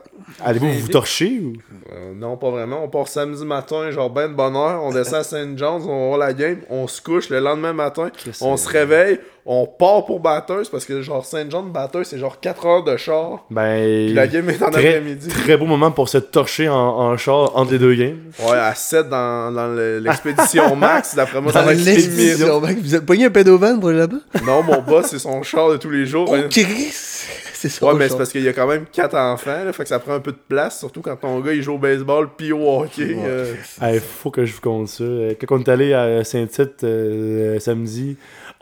Allez-vous 0.43 0.71
vous 0.71 0.87
torcher 0.87 1.39
ou? 1.39 1.53
Euh, 1.93 2.13
non, 2.15 2.35
pas 2.37 2.49
vraiment. 2.49 2.83
On 2.83 2.89
part 2.89 3.07
samedi 3.07 3.45
matin, 3.45 3.91
genre 3.91 4.09
ben 4.09 4.29
de 4.29 4.33
bonne 4.33 4.55
heure. 4.55 4.83
On 4.83 4.91
descend 4.91 5.19
à 5.19 5.23
St. 5.23 5.57
John's, 5.57 5.85
on 5.85 5.99
va 5.99 6.07
voir 6.07 6.17
la 6.17 6.33
game, 6.33 6.57
on 6.69 6.87
se 6.87 7.01
couche 7.01 7.29
le 7.29 7.39
lendemain 7.39 7.73
matin. 7.73 8.09
On 8.41 8.57
se 8.57 8.67
réveille, 8.67 9.19
on 9.47 9.67
part 9.67 10.05
pour 10.05 10.19
Bathurst 10.19 10.71
parce 10.71 10.85
que 10.85 11.01
genre. 11.01 11.25
John 11.49 11.71
Bathurst, 11.71 12.11
c'est 12.11 12.17
genre 12.17 12.39
4 12.39 12.65
heures 12.65 12.83
de 12.83 12.97
char. 12.97 13.45
Ben. 13.51 14.05
Puis 14.07 14.13
la 14.13 14.27
game 14.27 14.49
est 14.49 14.61
en 14.63 14.69
très, 14.71 14.95
après-midi. 14.95 15.27
très 15.27 15.55
beau 15.57 15.65
moment 15.65 15.91
pour 15.91 16.09
se 16.09 16.17
torcher 16.17 16.67
en, 16.69 16.75
en 16.75 17.17
char 17.17 17.55
entre 17.55 17.71
les 17.73 17.79
deux 17.79 17.93
games. 17.95 18.17
Ouais, 18.39 18.57
à 18.57 18.73
7 18.73 19.07
dans, 19.09 19.51
dans 19.51 19.67
le- 19.67 19.99
l'expédition 19.99 20.75
max. 20.77 21.15
D'après 21.15 21.41
moi, 21.41 21.51
ça 21.51 21.59
Dans 21.59 21.65
va 21.67 21.73
être 21.73 21.79
limite. 21.79 21.95
l'expédition, 21.95 22.59
mec, 22.61 22.77
vous 22.79 22.95
avez 22.95 23.05
pogné 23.05 23.25
un 23.25 23.29
pédovan 23.29 23.79
pour 23.79 23.89
aller 23.89 23.99
là-bas? 23.99 24.17
Non, 24.45 24.63
mon 24.63 24.81
boss, 24.81 25.07
c'est 25.07 25.19
son 25.19 25.43
char 25.43 25.69
de 25.69 25.77
tous 25.77 25.89
les 25.91 26.05
jours. 26.05 26.27
Oh. 26.31 26.35
Chris! 26.49 26.65
C'est 27.57 27.69
ça. 27.69 27.85
Ouais, 27.87 27.93
mais 27.95 28.09
c'est 28.09 28.17
parce 28.17 28.31
qu'il 28.31 28.43
y 28.43 28.49
a 28.49 28.53
quand 28.53 28.67
même 28.67 28.85
4 28.91 29.15
enfants, 29.15 29.63
là, 29.63 29.71
fait 29.73 29.83
que 29.83 29.89
ça 29.89 29.97
prend 29.97 30.13
un 30.13 30.19
peu 30.19 30.33
de 30.33 30.37
place, 30.49 30.77
surtout 30.77 31.01
quand 31.01 31.15
ton 31.15 31.39
gars 31.39 31.53
il 31.53 31.63
joue 31.63 31.75
au 31.75 31.77
baseball 31.79 32.27
puis 32.37 32.51
au 32.51 32.81
hockey. 32.81 33.15
euh. 33.25 33.53
Il 33.81 34.01
faut 34.01 34.29
que 34.29 34.45
je 34.45 34.53
vous 34.53 34.59
compte 34.61 34.89
ça. 34.89 35.03
Euh, 35.05 35.33
Quand 35.39 35.55
on 35.55 35.59
est 35.61 35.69
allé 35.69 35.93
à 35.93 36.23
Saint-Tite 36.25 36.83
euh, 36.83 37.57
samedi, 37.59 38.17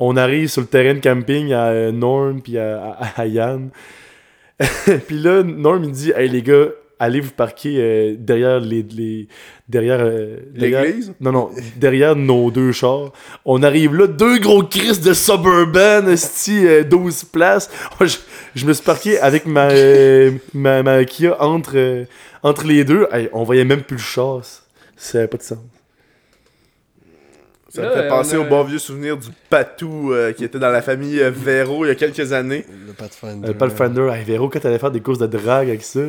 on 0.05 0.17
arrive 0.17 0.47
sur 0.49 0.61
le 0.61 0.67
terrain 0.67 0.93
de 0.95 0.99
camping 0.99 1.53
à 1.53 1.67
euh, 1.69 1.91
Norm 1.91 2.41
puis 2.41 2.57
à, 2.57 2.97
à- 2.99 3.21
à 3.21 3.25
Yann. 3.27 3.69
puis 5.07 5.17
là, 5.19 5.43
Norm 5.43 5.83
il 5.83 5.91
dit 5.91 6.11
Hey 6.15 6.29
les 6.29 6.41
gars, 6.41 6.67
allez 6.99 7.19
vous 7.19 7.31
parquer 7.31 7.75
euh, 7.79 8.15
derrière 8.17 8.59
les. 8.59 8.83
les 8.83 9.27
derrière. 9.67 9.99
euh, 10.01 10.37
derrière- 10.53 10.83
L'église? 10.83 11.13
Non, 11.19 11.31
non, 11.31 11.49
derrière 11.75 12.15
nos 12.15 12.51
deux 12.51 12.71
chars. 12.71 13.11
On 13.45 13.63
arrive 13.63 13.95
là, 13.95 14.07
deux 14.07 14.37
gros 14.39 14.63
Chris 14.63 14.99
de 14.99 15.13
Suburban, 15.13 16.07
euh, 16.07 16.83
12 16.83 17.23
places. 17.25 17.69
Moi, 17.99 18.07
je, 18.07 18.17
je 18.55 18.65
me 18.65 18.73
suis 18.73 18.83
parqué 18.83 19.19
avec 19.19 19.45
ma, 19.45 19.69
ma, 20.53 20.83
ma 20.83 21.03
Kia 21.05 21.41
entre, 21.41 22.05
entre 22.43 22.65
les 22.67 22.83
deux. 22.83 23.07
Hey, 23.11 23.29
on 23.33 23.43
voyait 23.43 23.65
même 23.65 23.81
plus 23.81 23.97
le 23.97 24.01
char. 24.01 24.41
Ça 24.95 25.17
n'avait 25.17 25.27
pas 25.27 25.37
de 25.37 25.43
sens. 25.43 25.59
Ça 27.75 27.81
me 27.81 27.89
fait 27.91 28.07
penser 28.07 28.35
a- 28.35 28.39
au 28.39 28.43
bon 28.45 28.63
vieux 28.63 28.77
souvenir 28.77 29.17
du 29.17 29.29
Patou 29.49 30.13
euh, 30.13 30.31
qui 30.31 30.43
était 30.43 30.59
dans 30.59 30.69
la 30.69 30.81
famille 30.83 31.19
euh, 31.19 31.31
Véro 31.31 31.85
il 31.85 31.87
y 31.87 31.91
a 31.91 31.95
quelques 31.95 32.31
années. 32.31 32.65
Le 32.87 32.93
Pathfinder. 32.93 33.49
Euh, 33.49 33.53
le 33.59 33.69
Fender. 33.69 34.09
Hey, 34.13 34.23
Véro, 34.23 34.47
quand 34.49 34.59
t'allais 34.59 34.77
faire 34.79 34.91
des 34.91 35.01
courses 35.01 35.17
de 35.19 35.25
drague 35.27 35.69
avec 35.69 35.83
ça. 35.83 35.99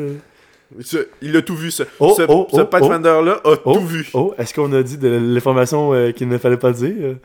Ce- 0.80 1.08
il 1.22 1.34
a 1.36 1.42
tout 1.42 1.56
vu, 1.56 1.70
ce, 1.70 1.84
Oh, 2.00 2.14
ce, 2.16 2.22
oh, 2.28 2.48
ce 2.52 2.60
oh, 2.60 2.64
Pathfinder-là 2.66 3.40
a 3.44 3.56
Oh, 3.64 3.74
tout 3.74 3.86
vu. 3.86 4.08
oh 4.14 4.34
est-ce 4.38 4.52
qu'on 4.52 4.72
a 4.72 4.82
dit 4.82 4.98
de 4.98 5.08
l'information 5.08 5.94
euh, 5.94 6.10
qu'il 6.12 6.28
ne 6.28 6.36
fallait 6.38 6.56
pas 6.58 6.72
dire? 6.72 7.16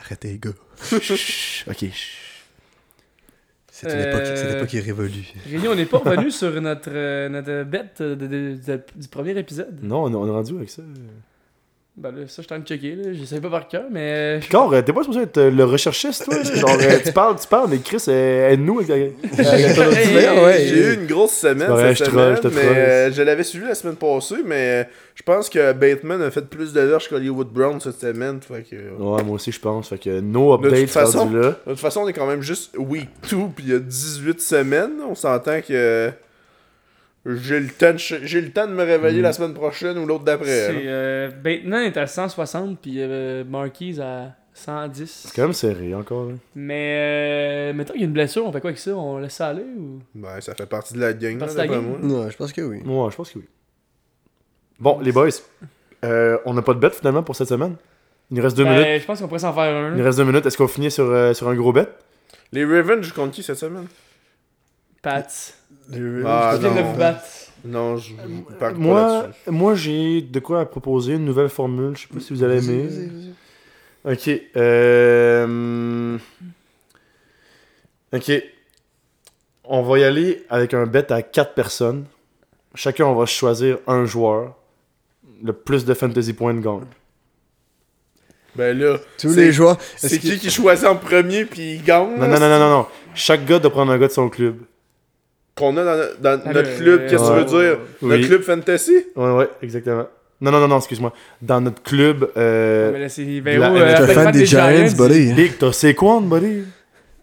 Arrêtez, 0.00 0.28
les 0.28 0.38
gars. 0.38 0.50
Chut, 1.00 1.64
Ok. 1.68 1.78
chut. 1.92 2.18
C'est 3.70 3.92
une 3.92 4.00
époque, 4.08 4.22
c'est 4.24 4.42
une 4.42 4.48
Euh, 4.48 4.56
époque 4.58 4.72
irrévolue. 4.74 5.24
Rémi, 5.50 5.68
on 5.68 5.74
n'est 5.74 5.86
pas 5.86 5.98
revenu 5.98 6.30
sur 6.30 6.60
notre, 6.60 6.90
euh, 6.92 7.28
notre 7.28 7.64
bête 7.68 8.00
de- 8.00 8.14
de- 8.14 8.26
de- 8.64 8.80
du 8.94 9.08
premier 9.08 9.36
épisode. 9.38 9.76
Non, 9.82 10.04
on, 10.04 10.14
on 10.14 10.26
est 10.26 10.30
rendu 10.30 10.54
avec 10.56 10.70
ça? 10.70 10.82
Ben 11.94 12.10
là, 12.10 12.22
ça, 12.26 12.26
je 12.28 12.32
suis 12.32 12.40
en 12.44 12.44
train 12.46 12.58
de 12.60 12.66
checker, 12.66 12.94
là. 12.94 13.12
Je 13.12 13.22
sais 13.26 13.38
pas 13.38 13.50
par 13.50 13.68
cœur, 13.68 13.84
mais. 13.90 14.38
Picard, 14.40 14.72
euh, 14.72 14.80
t'es 14.80 14.94
pas 14.94 15.02
supposé 15.02 15.20
être 15.24 15.36
euh, 15.36 15.50
le 15.50 15.62
recherchiste, 15.64 16.24
toi? 16.24 16.42
Genre, 16.42 16.70
euh, 16.80 16.98
tu 17.04 17.12
parles, 17.12 17.36
tu 17.38 17.46
parles, 17.46 17.68
mais 17.68 17.78
Chris, 17.80 18.02
euh, 18.08 18.48
aide-nous 18.48 18.78
avec 18.80 18.88
la- 18.88 19.42
avec 19.52 19.74
ton 19.76 19.82
ordinaire, 19.82 20.42
ouais. 20.42 20.64
J'ai 20.68 20.78
eu 20.78 20.94
une 20.94 21.06
grosse 21.06 21.32
semaine 21.34 21.68
vrai, 21.68 21.94
cette 21.94 22.06
je 22.06 22.10
semaine, 22.10 22.40
te 22.40 22.48
mais 22.48 22.62
euh, 22.64 23.12
je 23.12 23.20
l'avais 23.20 23.42
suivi 23.44 23.66
la 23.66 23.74
semaine 23.74 23.96
passée, 23.96 24.36
mais 24.42 24.88
je 25.14 25.22
pense 25.22 25.50
que 25.50 25.74
Bateman 25.74 26.22
a 26.22 26.30
fait 26.30 26.46
plus 26.48 26.72
de 26.72 26.80
verges 26.80 27.10
qu'Hollywood 27.10 27.48
Brown 27.52 27.78
cette 27.78 28.00
semaine. 28.00 28.40
Fait 28.40 28.62
que, 28.62 28.74
euh, 28.74 28.90
Ouais, 28.98 29.22
moi 29.22 29.34
aussi, 29.34 29.52
je 29.52 29.60
pense. 29.60 29.90
Fait 29.90 29.98
que 29.98 30.18
no 30.20 30.56
De 30.56 30.62
toute 30.62 30.72
update 30.72 30.88
façon- 30.88 31.18
rendu 31.18 31.40
là. 31.40 31.48
De 31.66 31.72
toute 31.72 31.78
façon, 31.78 32.00
on 32.04 32.08
est 32.08 32.14
quand 32.14 32.26
même 32.26 32.40
juste 32.40 32.74
week 32.78 33.10
2, 33.30 33.36
puis 33.54 33.64
il 33.66 33.70
y 33.70 33.74
a 33.74 33.78
18 33.78 34.40
semaines. 34.40 34.92
On 35.06 35.14
s'entend 35.14 35.60
que 35.60 36.10
j'ai 37.26 37.60
le, 37.60 37.68
temps 37.68 37.92
de 37.92 37.98
ch- 37.98 38.20
j'ai 38.24 38.40
le 38.40 38.50
temps 38.50 38.66
de 38.66 38.72
me 38.72 38.82
réveiller 38.82 39.20
Mm. 39.20 39.22
la 39.22 39.32
semaine 39.32 39.54
prochaine 39.54 39.98
ou 39.98 40.06
l'autre 40.06 40.24
d'après. 40.24 40.46
C'est. 40.66 40.72
là. 40.72 40.80
Euh, 40.90 41.30
Bateman 41.30 41.84
est 41.84 41.96
à 41.96 42.06
160, 42.06 42.78
puis 42.80 42.94
euh, 42.98 43.44
Marquise 43.44 44.00
à 44.00 44.34
110. 44.54 45.06
C'est 45.28 45.36
quand 45.36 45.42
même 45.42 45.52
serré 45.52 45.94
encore. 45.94 46.26
Là. 46.30 46.34
Mais. 46.54 46.96
Euh, 47.70 47.72
mettons 47.74 47.92
qu'il 47.92 48.02
y 48.02 48.04
a 48.04 48.08
une 48.08 48.12
blessure, 48.12 48.44
on 48.44 48.52
fait 48.52 48.60
quoi 48.60 48.70
avec 48.70 48.78
ça? 48.80 48.90
On 48.96 49.18
laisse 49.18 49.34
ça 49.34 49.48
aller 49.48 49.62
ou? 49.62 50.00
Ben, 50.14 50.40
ça 50.40 50.54
fait 50.54 50.66
partie 50.66 50.94
de 50.94 51.00
la 51.00 51.12
gang, 51.12 51.34
là, 51.34 51.38
Partie 51.38 51.54
de 51.54 51.60
la 51.60 51.66
d'après 51.68 51.80
gang? 51.80 51.88
moi. 51.90 51.98
Non, 52.24 52.30
je 52.30 52.36
pense 52.36 52.52
que 52.52 52.60
oui. 52.62 52.78
Ouais, 52.84 53.10
je 53.10 53.16
pense 53.16 53.30
que 53.30 53.38
oui. 53.38 53.44
Bon, 54.80 54.98
les 55.00 55.12
boys, 55.12 55.28
euh, 56.04 56.38
on 56.44 56.54
n'a 56.54 56.62
pas 56.62 56.74
de 56.74 56.80
bet 56.80 56.90
finalement 56.90 57.22
pour 57.22 57.36
cette 57.36 57.48
semaine. 57.48 57.76
Il 58.30 58.36
nous 58.38 58.42
reste 58.42 58.56
deux 58.56 58.64
Ben, 58.64 58.72
minutes. 58.82 59.00
Je 59.02 59.06
pense 59.06 59.20
qu'on 59.20 59.28
pourrait 59.28 59.38
s'en 59.40 59.52
faire 59.52 59.62
un. 59.74 59.90
Il 59.92 59.98
nous 59.98 60.04
reste 60.04 60.18
deux 60.18 60.24
minutes. 60.24 60.44
Est-ce 60.46 60.56
qu'on 60.56 60.66
finit 60.68 60.90
sur, 60.90 61.04
euh, 61.04 61.34
sur 61.34 61.48
un 61.48 61.54
gros 61.54 61.72
bet? 61.72 61.86
Les 62.50 62.64
Revenge 62.64 63.12
contre 63.12 63.30
qui 63.32 63.42
cette 63.42 63.58
semaine? 63.58 63.86
Pats. 65.02 65.26
Ah, 66.24 66.52
Je 66.54 66.60
viens 66.60 66.74
de 66.74 66.80
non. 66.80 66.92
vous 66.92 66.98
battre. 66.98 67.24
Non, 67.64 67.96
je 67.96 68.12
parle 68.58 68.74
pas 68.74 68.78
Moi, 68.78 69.28
moi 69.46 69.74
j'ai 69.74 70.20
de 70.22 70.40
quoi 70.40 70.60
à 70.60 70.64
proposer, 70.66 71.14
une 71.14 71.24
nouvelle 71.24 71.48
formule. 71.48 71.96
Je 71.96 72.02
sais 72.02 72.08
pas 72.12 72.18
si 72.20 72.32
vous 72.32 72.42
allez 72.42 72.68
aimer. 72.68 72.88
Ok. 74.04 74.30
Euh... 74.56 76.18
Ok. 78.12 78.32
On 79.64 79.82
va 79.82 79.98
y 80.00 80.04
aller 80.04 80.44
avec 80.50 80.74
un 80.74 80.86
bet 80.86 81.10
à 81.12 81.22
4 81.22 81.54
personnes. 81.54 82.04
Chacun, 82.74 83.04
on 83.06 83.14
va 83.14 83.26
choisir 83.26 83.78
un 83.86 84.04
joueur. 84.06 84.56
Le 85.44 85.52
plus 85.52 85.84
de 85.84 85.94
fantasy 85.94 86.32
points 86.32 86.54
gagne. 86.54 86.84
Ben 88.54 88.76
là, 88.78 88.98
Tous 89.18 89.30
c'est- 89.32 89.40
les 89.40 89.52
joueurs. 89.52 89.78
c'est 89.96 90.18
qui 90.18 90.38
qui 90.38 90.50
choisit 90.50 90.86
en 90.86 90.96
premier 90.96 91.44
puis 91.46 91.74
il 91.76 91.82
gagne 91.84 92.16
non, 92.18 92.28
non, 92.28 92.38
non, 92.38 92.48
non, 92.58 92.70
non. 92.70 92.86
Chaque 93.14 93.44
gars 93.46 93.58
doit 93.58 93.70
prendre 93.70 93.92
un 93.92 93.98
gars 93.98 94.08
de 94.08 94.12
son 94.12 94.28
club. 94.28 94.56
Qu'on 95.54 95.76
a 95.76 95.84
dans, 95.84 95.96
dans 96.20 96.42
Ah, 96.46 96.52
notre 96.52 96.70
le- 96.70 96.76
club, 96.76 97.00
qu'est-ce 97.08 97.22
que 97.22 97.44
tu 97.44 97.54
veux 97.54 97.62
dire? 97.62 97.78
Oui. 98.00 98.08
Notre 98.10 98.26
club 98.26 98.42
fantasy? 98.42 98.96
Ouais, 99.16 99.30
ouais, 99.32 99.48
exactement. 99.62 100.06
Non, 100.40 100.50
non, 100.50 100.60
non, 100.60 100.68
non, 100.68 100.78
excuse-moi. 100.78 101.12
Dans 101.40 101.60
notre 101.60 101.82
club. 101.82 102.20
Mais 102.34 102.42
Euh... 102.42 102.98
là, 102.98 103.08
c'est 103.08 103.24
la- 103.24 103.40
Véro. 103.40 103.64
avec 103.64 103.76
euh, 103.82 103.84
le 103.84 103.92
T'es 103.94 104.02
après 104.02 104.14
fan 104.14 104.32
des 104.32 104.46
Giants, 104.46 104.92
buddy. 104.96 105.32
Big, 105.34 105.52
t'as 105.58 105.72
c'est 105.72 105.94
quoi, 105.94 106.20
buddy? 106.20 106.62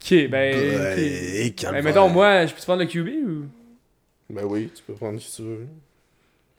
Ok, 0.02 0.30
ben. 0.30 0.56
Ouais, 0.56 1.48
ok. 1.48 1.56
calme 1.56 1.76
Ben, 1.76 1.84
mettons, 1.84 2.08
moi, 2.10 2.46
je 2.46 2.54
peux 2.54 2.60
te 2.60 2.66
prendre 2.66 2.82
le 2.82 2.88
QB 2.88 3.08
ou? 3.28 3.44
Ben 4.34 4.44
oui, 4.46 4.70
tu 4.74 4.84
peux 4.84 4.94
prendre 4.94 5.18
qui 5.20 5.30
tu 5.36 5.42
veux. 5.42 5.68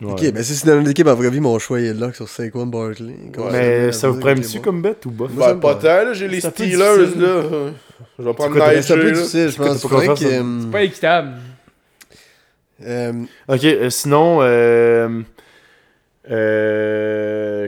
Ouais. 0.03 0.13
Ok, 0.13 0.33
ben 0.33 0.43
si 0.43 0.55
c'est 0.55 0.67
dans 0.67 0.77
notre 0.77 0.91
équipe 0.91 1.07
à 1.07 1.15
vraie 1.15 1.31
vie, 1.31 1.41
mon 1.41 1.59
choix 1.59 1.79
est 1.81 1.93
là 1.93 2.11
sur 2.13 2.27
Saquon 2.29 2.67
Barkley. 2.67 3.15
Ouais, 3.37 3.45
Mais 3.53 3.93
ça 3.93 4.09
vous 4.09 4.19
prend 4.19 4.35
prend-tu 4.35 4.61
comme 4.61 4.81
bet 4.83 4.97
ou 5.07 5.11
bof? 5.11 5.31
Ben 5.33 5.55
pas 5.57 5.75
tant, 5.75 5.85
là, 6.05 6.13
j'ai 6.15 6.27
les 6.27 6.41
Steelers, 6.41 6.79
là. 7.17 7.43
Je 8.19 8.25
vais 8.25 8.33
prendre 8.35 8.55
C'est 8.83 8.97
Nigel, 8.97 9.13
là. 9.13 10.29
euh, 10.33 10.71
Pas 10.73 10.83
équitable. 10.83 11.33
Euh, 12.83 13.13
Ok, 13.49 13.65
euh, 13.65 13.91
sinon, 13.91 14.39
euh, 14.43 15.23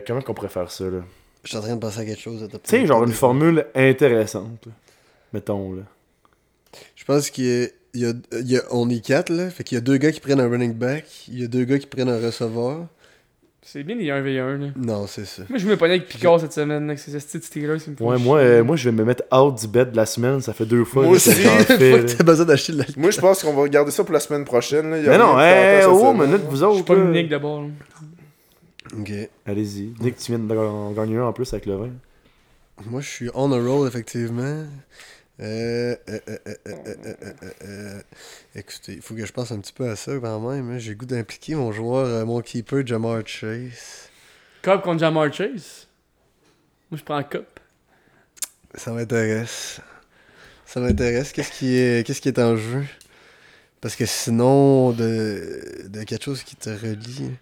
comment 0.06 0.20
qu'on 0.20 0.34
pourrait 0.34 0.48
faire 0.48 0.70
ça, 0.70 0.84
là? 0.84 1.02
Je 1.44 1.48
suis 1.48 1.58
en 1.58 1.62
train 1.62 1.74
de 1.74 1.80
penser 1.80 2.00
à 2.00 2.04
quelque 2.04 2.20
chose. 2.20 2.48
Tu 2.50 2.58
sais, 2.64 2.86
genre 2.86 3.02
une 3.04 3.12
formule 3.12 3.66
intéressante, 3.74 4.66
là. 4.66 4.72
mettons, 5.32 5.72
là. 5.74 5.82
Je 6.94 7.04
pense 7.04 7.30
qu'il 7.30 7.44
y 7.46 7.64
a, 7.64 7.66
il 7.94 8.00
y 8.00 8.06
a- 8.06 8.12
il 8.40 8.50
y 8.50 8.56
a- 8.56 8.62
on 8.70 8.88
est 8.88 9.04
quatre, 9.04 9.30
là. 9.30 9.50
Fait 9.50 9.64
qu'il 9.64 9.76
y 9.76 9.78
a 9.78 9.80
deux 9.80 9.96
gars 9.96 10.12
qui 10.12 10.20
prennent 10.20 10.40
un 10.40 10.48
running 10.48 10.72
back, 10.72 11.04
il 11.28 11.40
y 11.40 11.44
a 11.44 11.48
deux 11.48 11.64
gars 11.64 11.78
qui 11.78 11.86
prennent 11.86 12.08
un 12.08 12.20
receveur. 12.20 12.86
C'est 13.64 13.84
bien 13.84 13.94
les 13.94 14.08
1v1, 14.08 14.58
là. 14.60 14.66
Non, 14.76 15.06
c'est 15.06 15.24
ça. 15.24 15.44
Moi, 15.48 15.56
je 15.56 15.66
me 15.68 15.76
pogner 15.76 15.94
avec 15.94 16.08
Picard 16.08 16.40
cette 16.40 16.52
semaine, 16.52 16.88
avec 16.88 16.98
ces 16.98 17.12
petits 17.12 17.46
Steelers 17.46 17.78
Ouais, 18.00 18.18
moi, 18.18 18.38
euh, 18.38 18.64
moi, 18.64 18.74
je 18.74 18.88
vais 18.90 18.96
me 18.96 19.04
mettre 19.04 19.22
out 19.32 19.54
du 19.60 19.68
bet 19.68 19.86
de 19.86 19.96
la 19.96 20.04
semaine, 20.04 20.40
ça 20.40 20.52
fait 20.52 20.66
deux 20.66 20.84
fois 20.84 21.04
Moi 21.04 21.12
aussi. 21.14 21.30
que 21.30 22.16
t'as 22.16 22.24
besoin 22.24 22.44
d'acheter 22.44 22.72
de 22.72 22.78
la. 22.78 22.84
Moi, 22.96 23.12
je 23.12 23.20
pense 23.20 23.42
qu'on 23.44 23.54
va 23.54 23.62
regarder 23.62 23.92
ça 23.92 24.02
pour 24.02 24.12
la 24.12 24.20
semaine 24.20 24.44
prochaine. 24.44 24.90
Là. 24.90 24.98
Il 24.98 25.04
y 25.04 25.08
a 25.08 25.10
Mais 25.12 25.18
non, 25.18 25.38
hey, 25.38 25.84
oh, 25.86 26.12
minute, 26.12 26.42
vous 26.48 26.56
Je 26.56 26.64
autres, 26.64 26.74
suis 26.74 26.84
pas 26.84 26.96
Nick 26.96 27.28
d'abord. 27.28 27.64
Ok. 28.98 29.12
Allez-y. 29.46 29.94
Nick, 30.00 30.16
tu 30.16 30.32
viens 30.32 30.40
de 30.40 30.94
gagner 30.94 31.18
un 31.18 31.24
en 31.24 31.32
plus 31.32 31.50
avec 31.52 31.66
le 31.66 31.76
vin. 31.76 31.90
Moi, 32.86 33.00
je 33.00 33.08
suis 33.08 33.30
on 33.32 33.52
a 33.52 33.58
roll, 33.64 33.86
effectivement. 33.86 34.64
Écoutez, 38.54 38.94
il 38.94 39.00
faut 39.02 39.14
que 39.14 39.24
je 39.24 39.32
pense 39.32 39.50
un 39.50 39.58
petit 39.60 39.72
peu 39.72 39.88
à 39.88 39.96
ça 39.96 40.12
quand 40.20 40.40
même. 40.50 40.70
Hein. 40.70 40.78
J'ai 40.78 40.94
goût 40.94 41.06
d'impliquer 41.06 41.54
mon 41.54 41.72
joueur, 41.72 42.06
euh, 42.06 42.24
mon 42.24 42.40
keeper, 42.40 42.86
Jamar 42.86 43.26
Chase. 43.26 44.10
Cop 44.62 44.82
contre 44.82 45.00
Jamar 45.00 45.32
Chase? 45.32 45.88
Moi, 46.90 46.98
je 46.98 47.04
prends 47.04 47.22
Cop. 47.24 47.60
Ça 48.74 48.92
m'intéresse. 48.92 49.80
Ça 50.66 50.80
m'intéresse. 50.80 51.32
Qu'est-ce 51.32 51.52
qui, 51.52 51.76
est, 51.76 52.06
qu'est-ce 52.06 52.20
qui 52.20 52.28
est 52.28 52.38
en 52.38 52.56
jeu? 52.56 52.84
Parce 53.80 53.96
que 53.96 54.06
sinon, 54.06 54.92
de, 54.92 55.86
de 55.88 56.04
quelque 56.04 56.24
chose 56.24 56.42
qui 56.44 56.56
te 56.56 56.70
relie. 56.70 57.30
Hein. 57.30 57.36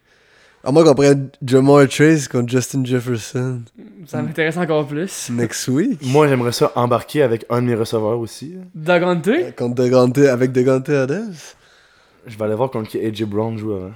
À 0.62 0.72
moins 0.72 0.84
qu'on 0.84 0.94
prenne 0.94 1.30
Jamar 1.44 1.90
Chase 1.90 2.28
contre 2.28 2.50
Justin 2.50 2.84
Jefferson 2.84 3.62
Ça 4.06 4.20
m'intéresse 4.20 4.58
encore 4.58 4.86
plus. 4.86 5.30
next 5.30 5.68
week. 5.68 5.98
Moi, 6.02 6.28
j'aimerais 6.28 6.52
ça 6.52 6.70
embarquer 6.74 7.22
avec 7.22 7.46
un 7.48 7.62
de 7.62 7.66
mes 7.68 7.74
receveurs 7.74 8.18
aussi. 8.18 8.56
Dagante? 8.74 9.28
Euh, 9.28 9.52
Contre 9.52 9.74
Degante, 9.76 10.18
avec 10.18 10.52
Degante 10.52 10.88
Adams? 10.90 11.32
Je 12.26 12.36
vais 12.36 12.44
aller 12.44 12.54
voir 12.54 12.70
contre 12.70 12.90
qui 12.90 12.98
AJ 12.98 13.22
Brown 13.24 13.56
joue 13.56 13.72
avant. 13.72 13.92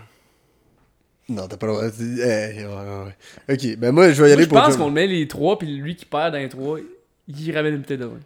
Non, 1.29 1.47
t'as 1.47 1.57
pas 1.59 1.67
le 1.67 1.73
droit. 1.75 1.85
Eh, 2.01 2.03
ouais, 2.03 2.65
ouais, 2.65 3.05
ouais. 3.49 3.55
Ok, 3.55 3.79
ben 3.79 3.93
moi, 3.93 4.11
je 4.13 4.23
vais 4.23 4.29
y 4.29 4.33
Moi, 4.33 4.33
aller 4.33 4.45
je 4.45 4.49
pour. 4.49 4.59
pense 4.59 4.71
Jam- 4.73 4.79
qu'on 4.79 4.91
met 4.91 5.07
les 5.07 5.29
trois, 5.29 5.59
puis 5.59 5.69
lui 5.77 5.97
qui 5.97 6.07
perd 6.07 6.33
dans 6.33 6.39
les 6.39 6.49
trois, 6.49 6.79
il 7.29 7.55
ramène 7.57 7.75
une 7.75 7.83
tête 7.83 8.01
de 8.01 8.07
vin. 8.07 8.19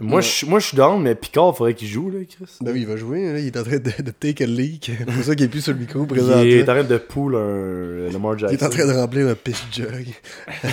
Moi, 0.00 0.16
Ouais. 0.16 0.22
je 0.22 0.28
suis- 0.28 0.48
moi, 0.48 0.58
je 0.60 0.66
suis 0.68 0.76
down, 0.76 1.02
mais 1.02 1.14
Picard, 1.14 1.54
faudrait 1.56 1.74
qu'il 1.74 1.88
joue, 1.88 2.10
là, 2.10 2.20
Chris. 2.28 2.46
Ben 2.62 2.72
oui, 2.72 2.80
il 2.80 2.86
va 2.86 2.96
jouer. 2.96 3.32
Là. 3.34 3.38
Il 3.38 3.46
est 3.48 3.56
en 3.58 3.62
train 3.62 3.76
de, 3.76 4.02
de 4.02 4.10
take 4.10 4.42
a 4.42 4.46
leak. 4.46 4.90
C'est 4.98 5.04
pour 5.04 5.24
ça 5.24 5.34
qu'il 5.34 5.44
est 5.44 5.48
plus 5.48 5.60
sur 5.60 5.72
le 5.74 5.78
micro 5.78 6.00
Il 6.02 6.06
présentement. 6.06 6.42
est 6.42 6.62
en 6.62 6.64
train 6.64 6.84
de 6.84 6.96
pull 6.98 7.34
un 7.36 8.10
Lamar 8.12 8.34
Il 8.38 8.44
est 8.44 8.48
Jackson. 8.50 8.66
en 8.66 8.70
train 8.70 8.86
de 8.86 8.92
remplir 8.92 9.28
un 9.28 9.34
piss 9.34 9.62
jug. 9.70 10.06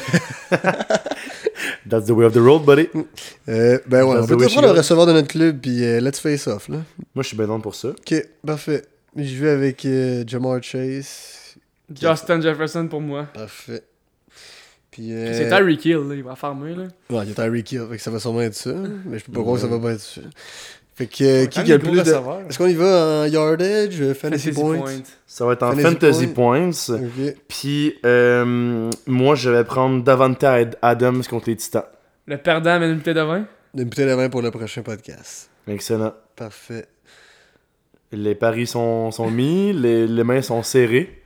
That's 1.89 2.05
the 2.05 2.11
way 2.11 2.25
of 2.25 2.33
the 2.33 2.37
road, 2.41 2.63
buddy. 2.65 2.87
Euh, 3.49 3.79
ben 3.87 4.03
ouais, 4.03 4.13
That's 4.15 4.23
on 4.23 4.27
peut 4.27 4.37
prendre 4.37 4.61
le 4.61 4.67
goes. 4.73 4.77
receveur 4.77 5.05
de 5.05 5.13
notre 5.13 5.27
club, 5.29 5.59
puis 5.61 5.83
euh, 5.83 5.99
let's 6.01 6.19
face 6.19 6.47
off. 6.47 6.67
Là. 6.69 6.77
Moi, 7.15 7.23
je 7.23 7.27
suis 7.27 7.37
bien 7.37 7.47
down 7.47 7.61
pour 7.61 7.75
ça. 7.75 7.89
Ok, 7.89 8.13
parfait. 8.45 8.83
Je 9.15 9.35
vais 9.43 9.49
avec 9.49 9.85
euh, 9.85 10.23
Jamar 10.27 10.61
Chase. 10.61 11.55
Justin 11.99 12.41
Jefferson 12.41 12.87
pour 12.87 13.01
moi. 13.01 13.25
Parfait. 13.33 13.81
Puis. 14.97 15.13
Euh... 15.13 15.31
C'est 15.31 15.47
Tyreek 15.49 15.85
Hill, 15.85 15.97
là, 16.09 16.15
il 16.15 16.23
va 16.23 16.35
farmer. 16.35 16.73
Là. 16.73 16.83
Ouais, 17.11 17.23
il 17.23 17.29
y 17.29 17.31
a 17.31 17.35
Tyreek 17.35 17.71
Hill, 17.71 17.85
fait 17.87 17.97
que 17.97 18.01
ça 18.01 18.09
va 18.09 18.17
sûrement 18.17 18.41
être 18.41 18.55
ça. 18.55 18.73
Mais 19.05 19.19
je 19.19 19.25
peux 19.25 19.31
pas 19.31 19.41
croire 19.41 19.55
que 19.57 19.61
ça 19.61 19.67
va 19.67 19.77
pas 19.77 19.91
être 19.91 19.99
ça. 19.99 20.21
Fait 20.95 21.05
que 21.05 21.43
euh, 21.43 21.45
qui, 21.45 21.59
a 21.59 21.77
le 21.77 21.77
plus 21.77 21.91
de. 21.91 22.49
Est-ce 22.49 22.57
qu'on 22.57 22.65
y 22.65 22.73
va 22.73 23.21
en 23.21 23.25
yardage, 23.25 24.01
euh, 24.01 24.15
fantasy, 24.15 24.51
points? 24.51 24.83
Ça 25.27 25.45
va 25.45 25.53
être 25.53 25.61
en 25.61 25.73
Fantasy 25.73 26.25
fantasy 26.25 26.27
points. 26.27 26.71
Puis, 27.47 27.93
euh, 28.03 28.89
moi, 29.05 29.35
je 29.35 29.51
vais 29.51 29.63
prendre 29.63 30.03
Davante 30.03 30.43
Ad- 30.43 30.77
Adams 30.81 31.23
contre 31.29 31.49
les 31.49 31.57
Titans. 31.57 31.83
Le 32.25 32.39
perdant 32.39 32.71
amène 32.71 32.93
une 32.93 33.01
tête 33.01 33.15
de 33.15 33.21
vin? 33.21 33.45
Une 33.75 33.83
bouteille 33.83 34.07
de 34.07 34.13
vin 34.13 34.29
pour 34.29 34.41
le 34.41 34.49
prochain 34.49 34.81
podcast. 34.81 35.51
Excellent. 35.67 36.13
Parfait. 36.35 36.87
Les 38.11 38.33
paris 38.33 38.65
sont, 38.65 39.11
sont 39.11 39.29
mis, 39.29 39.73
les, 39.73 40.07
les 40.07 40.23
mains 40.23 40.41
sont 40.41 40.63
serrées. 40.63 41.16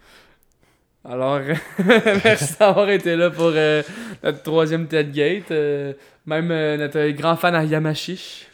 Alors, 1.04 1.40
merci 2.24 2.54
d'avoir 2.60 2.90
été 2.90 3.16
là 3.16 3.30
pour 3.30 3.52
euh, 3.56 3.82
notre 4.24 4.44
troisième 4.44 4.88
tailgate. 4.88 5.52
Euh, 5.52 5.94
même 6.26 6.52
euh, 6.52 6.78
notre 6.78 7.10
grand 7.12 7.36
fan 7.36 7.56
à 7.56 7.64
Yamashish. 7.64 8.48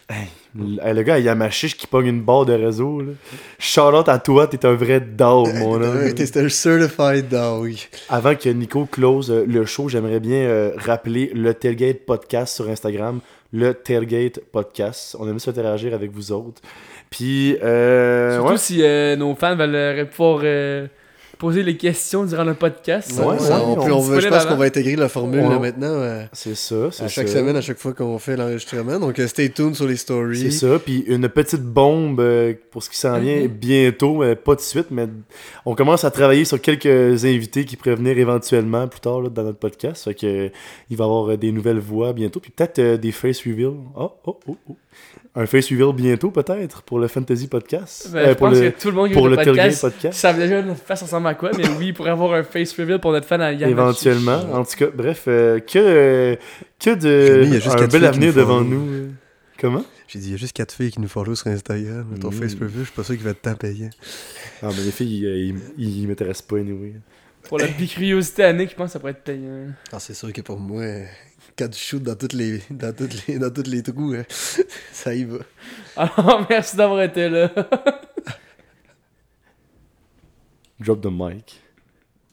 Le, 0.55 0.81
hey, 0.81 0.93
le 0.93 1.03
gars 1.03 1.15
à 1.15 1.19
Yamachiche 1.19 1.75
qui 1.75 1.85
pogne 1.85 2.07
une 2.07 2.21
barre 2.21 2.45
de 2.45 2.53
réseau. 2.53 3.01
Là. 3.01 3.89
Out 3.99 4.07
à 4.07 4.19
toi, 4.19 4.47
t'es 4.47 4.65
un 4.65 4.73
vrai 4.73 5.01
dog, 5.01 5.49
mon 5.55 5.81
homme. 5.81 6.07
C'était 6.15 6.39
un 6.39 6.49
certified 6.49 7.27
dog. 7.27 7.75
Avant 8.07 8.33
que 8.35 8.47
Nico 8.49 8.85
close 8.85 9.29
euh, 9.29 9.45
le 9.45 9.65
show, 9.65 9.89
j'aimerais 9.89 10.21
bien 10.21 10.39
euh, 10.39 10.71
rappeler 10.77 11.29
le 11.35 11.53
Tailgate 11.53 12.05
Podcast 12.05 12.55
sur 12.55 12.69
Instagram. 12.69 13.19
Le 13.51 13.73
Tailgate 13.73 14.39
Podcast. 14.51 15.17
On 15.19 15.27
aime 15.29 15.39
ça 15.39 15.51
interagir 15.51 15.93
avec 15.93 16.11
vous 16.11 16.31
autres. 16.31 16.61
Puis, 17.09 17.57
euh, 17.61 18.35
Surtout 18.35 18.51
ouais. 18.51 18.57
si 18.57 18.83
euh, 18.83 19.15
nos 19.17 19.35
fans 19.35 19.55
veulent 19.55 19.75
euh, 19.75 20.05
pouvoir 20.05 20.41
euh, 20.43 20.87
poser 21.37 21.63
les 21.63 21.77
questions 21.77 22.25
durant 22.25 22.43
le 22.43 22.53
podcast. 22.53 23.11
Ouais, 23.17 23.25
Ouais, 23.25 23.33
ouais, 23.41 23.49
on 23.51 23.79
on 23.79 23.91
on 23.97 23.99
veut- 23.99 24.19
je 24.19 24.27
pense 24.27 24.45
qu'on 24.45 24.55
va 24.55 24.65
intégrer 24.65 24.95
la 24.95 25.09
formule 25.09 25.41
On- 25.41 25.49
là, 25.49 25.59
maintenant 25.59 25.87
euh, 25.87 26.23
C'est 26.33 26.55
ça, 26.55 26.89
c'est 26.91 27.03
à 27.03 27.07
chaque 27.07 27.27
ça. 27.27 27.35
semaine, 27.39 27.55
à 27.55 27.61
chaque 27.61 27.77
fois 27.77 27.93
qu'on 27.93 28.17
fait 28.19 28.35
l'enregistrement. 28.35 28.99
Donc, 28.99 29.19
euh, 29.19 29.27
stay 29.27 29.49
tuned 29.49 29.75
sur 29.75 29.85
les 29.87 29.95
stories. 29.97 30.37
C'est 30.39 30.51
ça, 30.51 30.79
puis 30.79 31.03
une 31.07 31.29
petite 31.29 31.61
bombe 31.63 32.19
euh, 32.19 32.53
pour 32.71 32.81
ce 32.83 32.89
qui 32.89 32.97
s'en 32.97 33.19
vient 33.19 33.41
Mhm. 33.43 33.47
bientôt, 33.47 34.23
euh, 34.23 34.35
pas 34.35 34.55
de 34.55 34.61
suite, 34.61 34.87
mais 34.91 35.07
on 35.65 35.75
commence 35.75 36.03
à 36.03 36.11
travailler 36.11 36.45
sur 36.45 36.59
quelques 36.61 37.25
invités 37.25 37.65
qui 37.65 37.75
pourraient 37.75 37.95
venir 37.95 38.17
éventuellement 38.17 38.87
plus 38.87 38.99
tard 38.99 39.21
là, 39.21 39.29
dans 39.29 39.43
notre 39.43 39.59
podcast. 39.59 40.03
Fait 40.05 40.13
que 40.15 40.49
il 40.89 40.97
va 40.97 41.03
y 41.03 41.07
avoir 41.07 41.31
euh, 41.31 41.37
des 41.37 41.51
nouvelles 41.51 41.79
voix 41.79 42.13
bientôt, 42.13 42.39
puis 42.39 42.51
peut-être 42.51 42.79
euh, 42.79 42.97
des 42.97 43.11
face 43.11 43.39
reveals. 43.45 43.73
Oh, 43.95 44.11
oh, 44.25 44.39
oh, 44.47 44.57
oh. 44.69 44.75
Un 45.39 45.45
face 45.45 45.69
reveal 45.69 45.93
bientôt 45.93 46.31
peut-être 46.31 46.81
pour 46.81 46.97
le 46.97 47.07
Fantasy 47.07 47.47
Podcast. 47.47 48.09
Ben, 48.11 48.19
Euh, 48.19 48.27
je 48.29 48.33
pour 48.33 48.47
pense 48.49 48.57
le, 48.59 48.71
que 48.71 48.81
tout 48.81 48.87
le 48.89 48.95
monde 48.95 49.07
qui 49.09 49.13
pour 49.13 49.29
le 49.29 49.35
podcast 49.35 49.81
Podcast. 49.81 50.17
savent 50.19 50.39
déjà 50.39 50.63
notre 50.63 50.81
face 50.83 51.03
ressemble 51.03 51.27
à 51.27 51.35
quoi, 51.35 51.51
mais 51.55 51.67
oui, 51.77 51.93
pour 51.93 52.07
avoir 52.07 52.33
un 52.33 52.43
face 52.43 52.73
reveal 52.77 52.99
pour 52.99 53.11
notre 53.11 53.27
fan 53.27 53.39
à 53.41 53.51
Yann 53.53 53.69
Éventuellement. 53.69 54.39
En 54.51 54.63
tout 54.65 54.75
cas, 54.77 54.87
bref, 54.91 55.25
euh, 55.27 55.59
que, 55.59 55.77
euh, 55.77 56.35
que 56.79 56.89
de 56.95 57.41
mis, 57.41 57.47
il 57.47 57.53
y 57.53 57.57
a 57.57 57.59
juste 57.59 57.75
un 57.75 57.79
quatre 57.79 57.91
bel 57.91 58.05
avenir 58.05 58.33
devant 58.33 58.61
nous. 58.61 58.87
euh. 58.91 59.09
Comment? 59.59 59.83
J'ai 60.07 60.19
dit, 60.19 60.27
il 60.29 60.31
y 60.31 60.35
a 60.35 60.37
juste 60.37 60.53
4 60.53 60.71
filles 60.73 60.89
qui 60.91 61.01
nous 61.01 61.07
follow 61.07 61.35
sur 61.35 61.47
Instagram. 61.47 62.05
mais 62.11 62.17
Ton 62.17 62.29
Mm. 62.29 62.33
face 62.33 62.53
review, 62.53 62.79
je 62.79 62.83
suis 62.85 62.93
pas 62.93 63.03
sûr 63.03 63.15
qu'il 63.15 63.23
va 63.23 63.31
être 63.31 63.41
tant 63.41 63.55
payant. 63.55 63.89
Ah, 64.63 64.69
mais 64.75 64.83
les 64.83 64.91
filles, 64.91 65.19
ils, 65.23 65.55
ils, 65.77 65.99
ils 66.03 66.07
m'intéressent 66.07 66.47
pas, 66.47 66.57
anyway. 66.57 66.93
Pour 67.47 67.59
la 67.59 67.67
bicuriosité 67.67 68.43
à 68.43 68.53
Nick, 68.53 68.71
je 68.71 68.75
pense 68.75 68.87
que 68.87 68.93
ça 68.93 68.99
pourrait 68.99 69.11
être 69.11 69.23
payant. 69.23 69.67
Ah, 69.91 69.99
c'est 69.99 70.13
sûr 70.15 70.31
que 70.33 70.41
pour 70.41 70.59
moi, 70.59 70.83
4 71.57 71.75
shoots 71.75 72.03
dans 72.03 72.15
toutes 72.15 72.33
les, 72.33 72.61
dans 72.69 72.93
toutes 72.95 73.27
les, 73.27 73.39
dans 73.39 73.51
tous 73.51 73.67
les 73.67 73.81
trous, 73.81 74.13
hein, 74.13 74.23
ça 74.91 75.13
y 75.13 75.25
va. 75.25 75.39
Alors, 75.95 76.45
merci 76.49 76.77
d'avoir 76.77 77.01
été 77.01 77.27
là. 77.27 77.51
Drop 80.79 81.01
the 81.01 81.09
mic. 81.11 81.59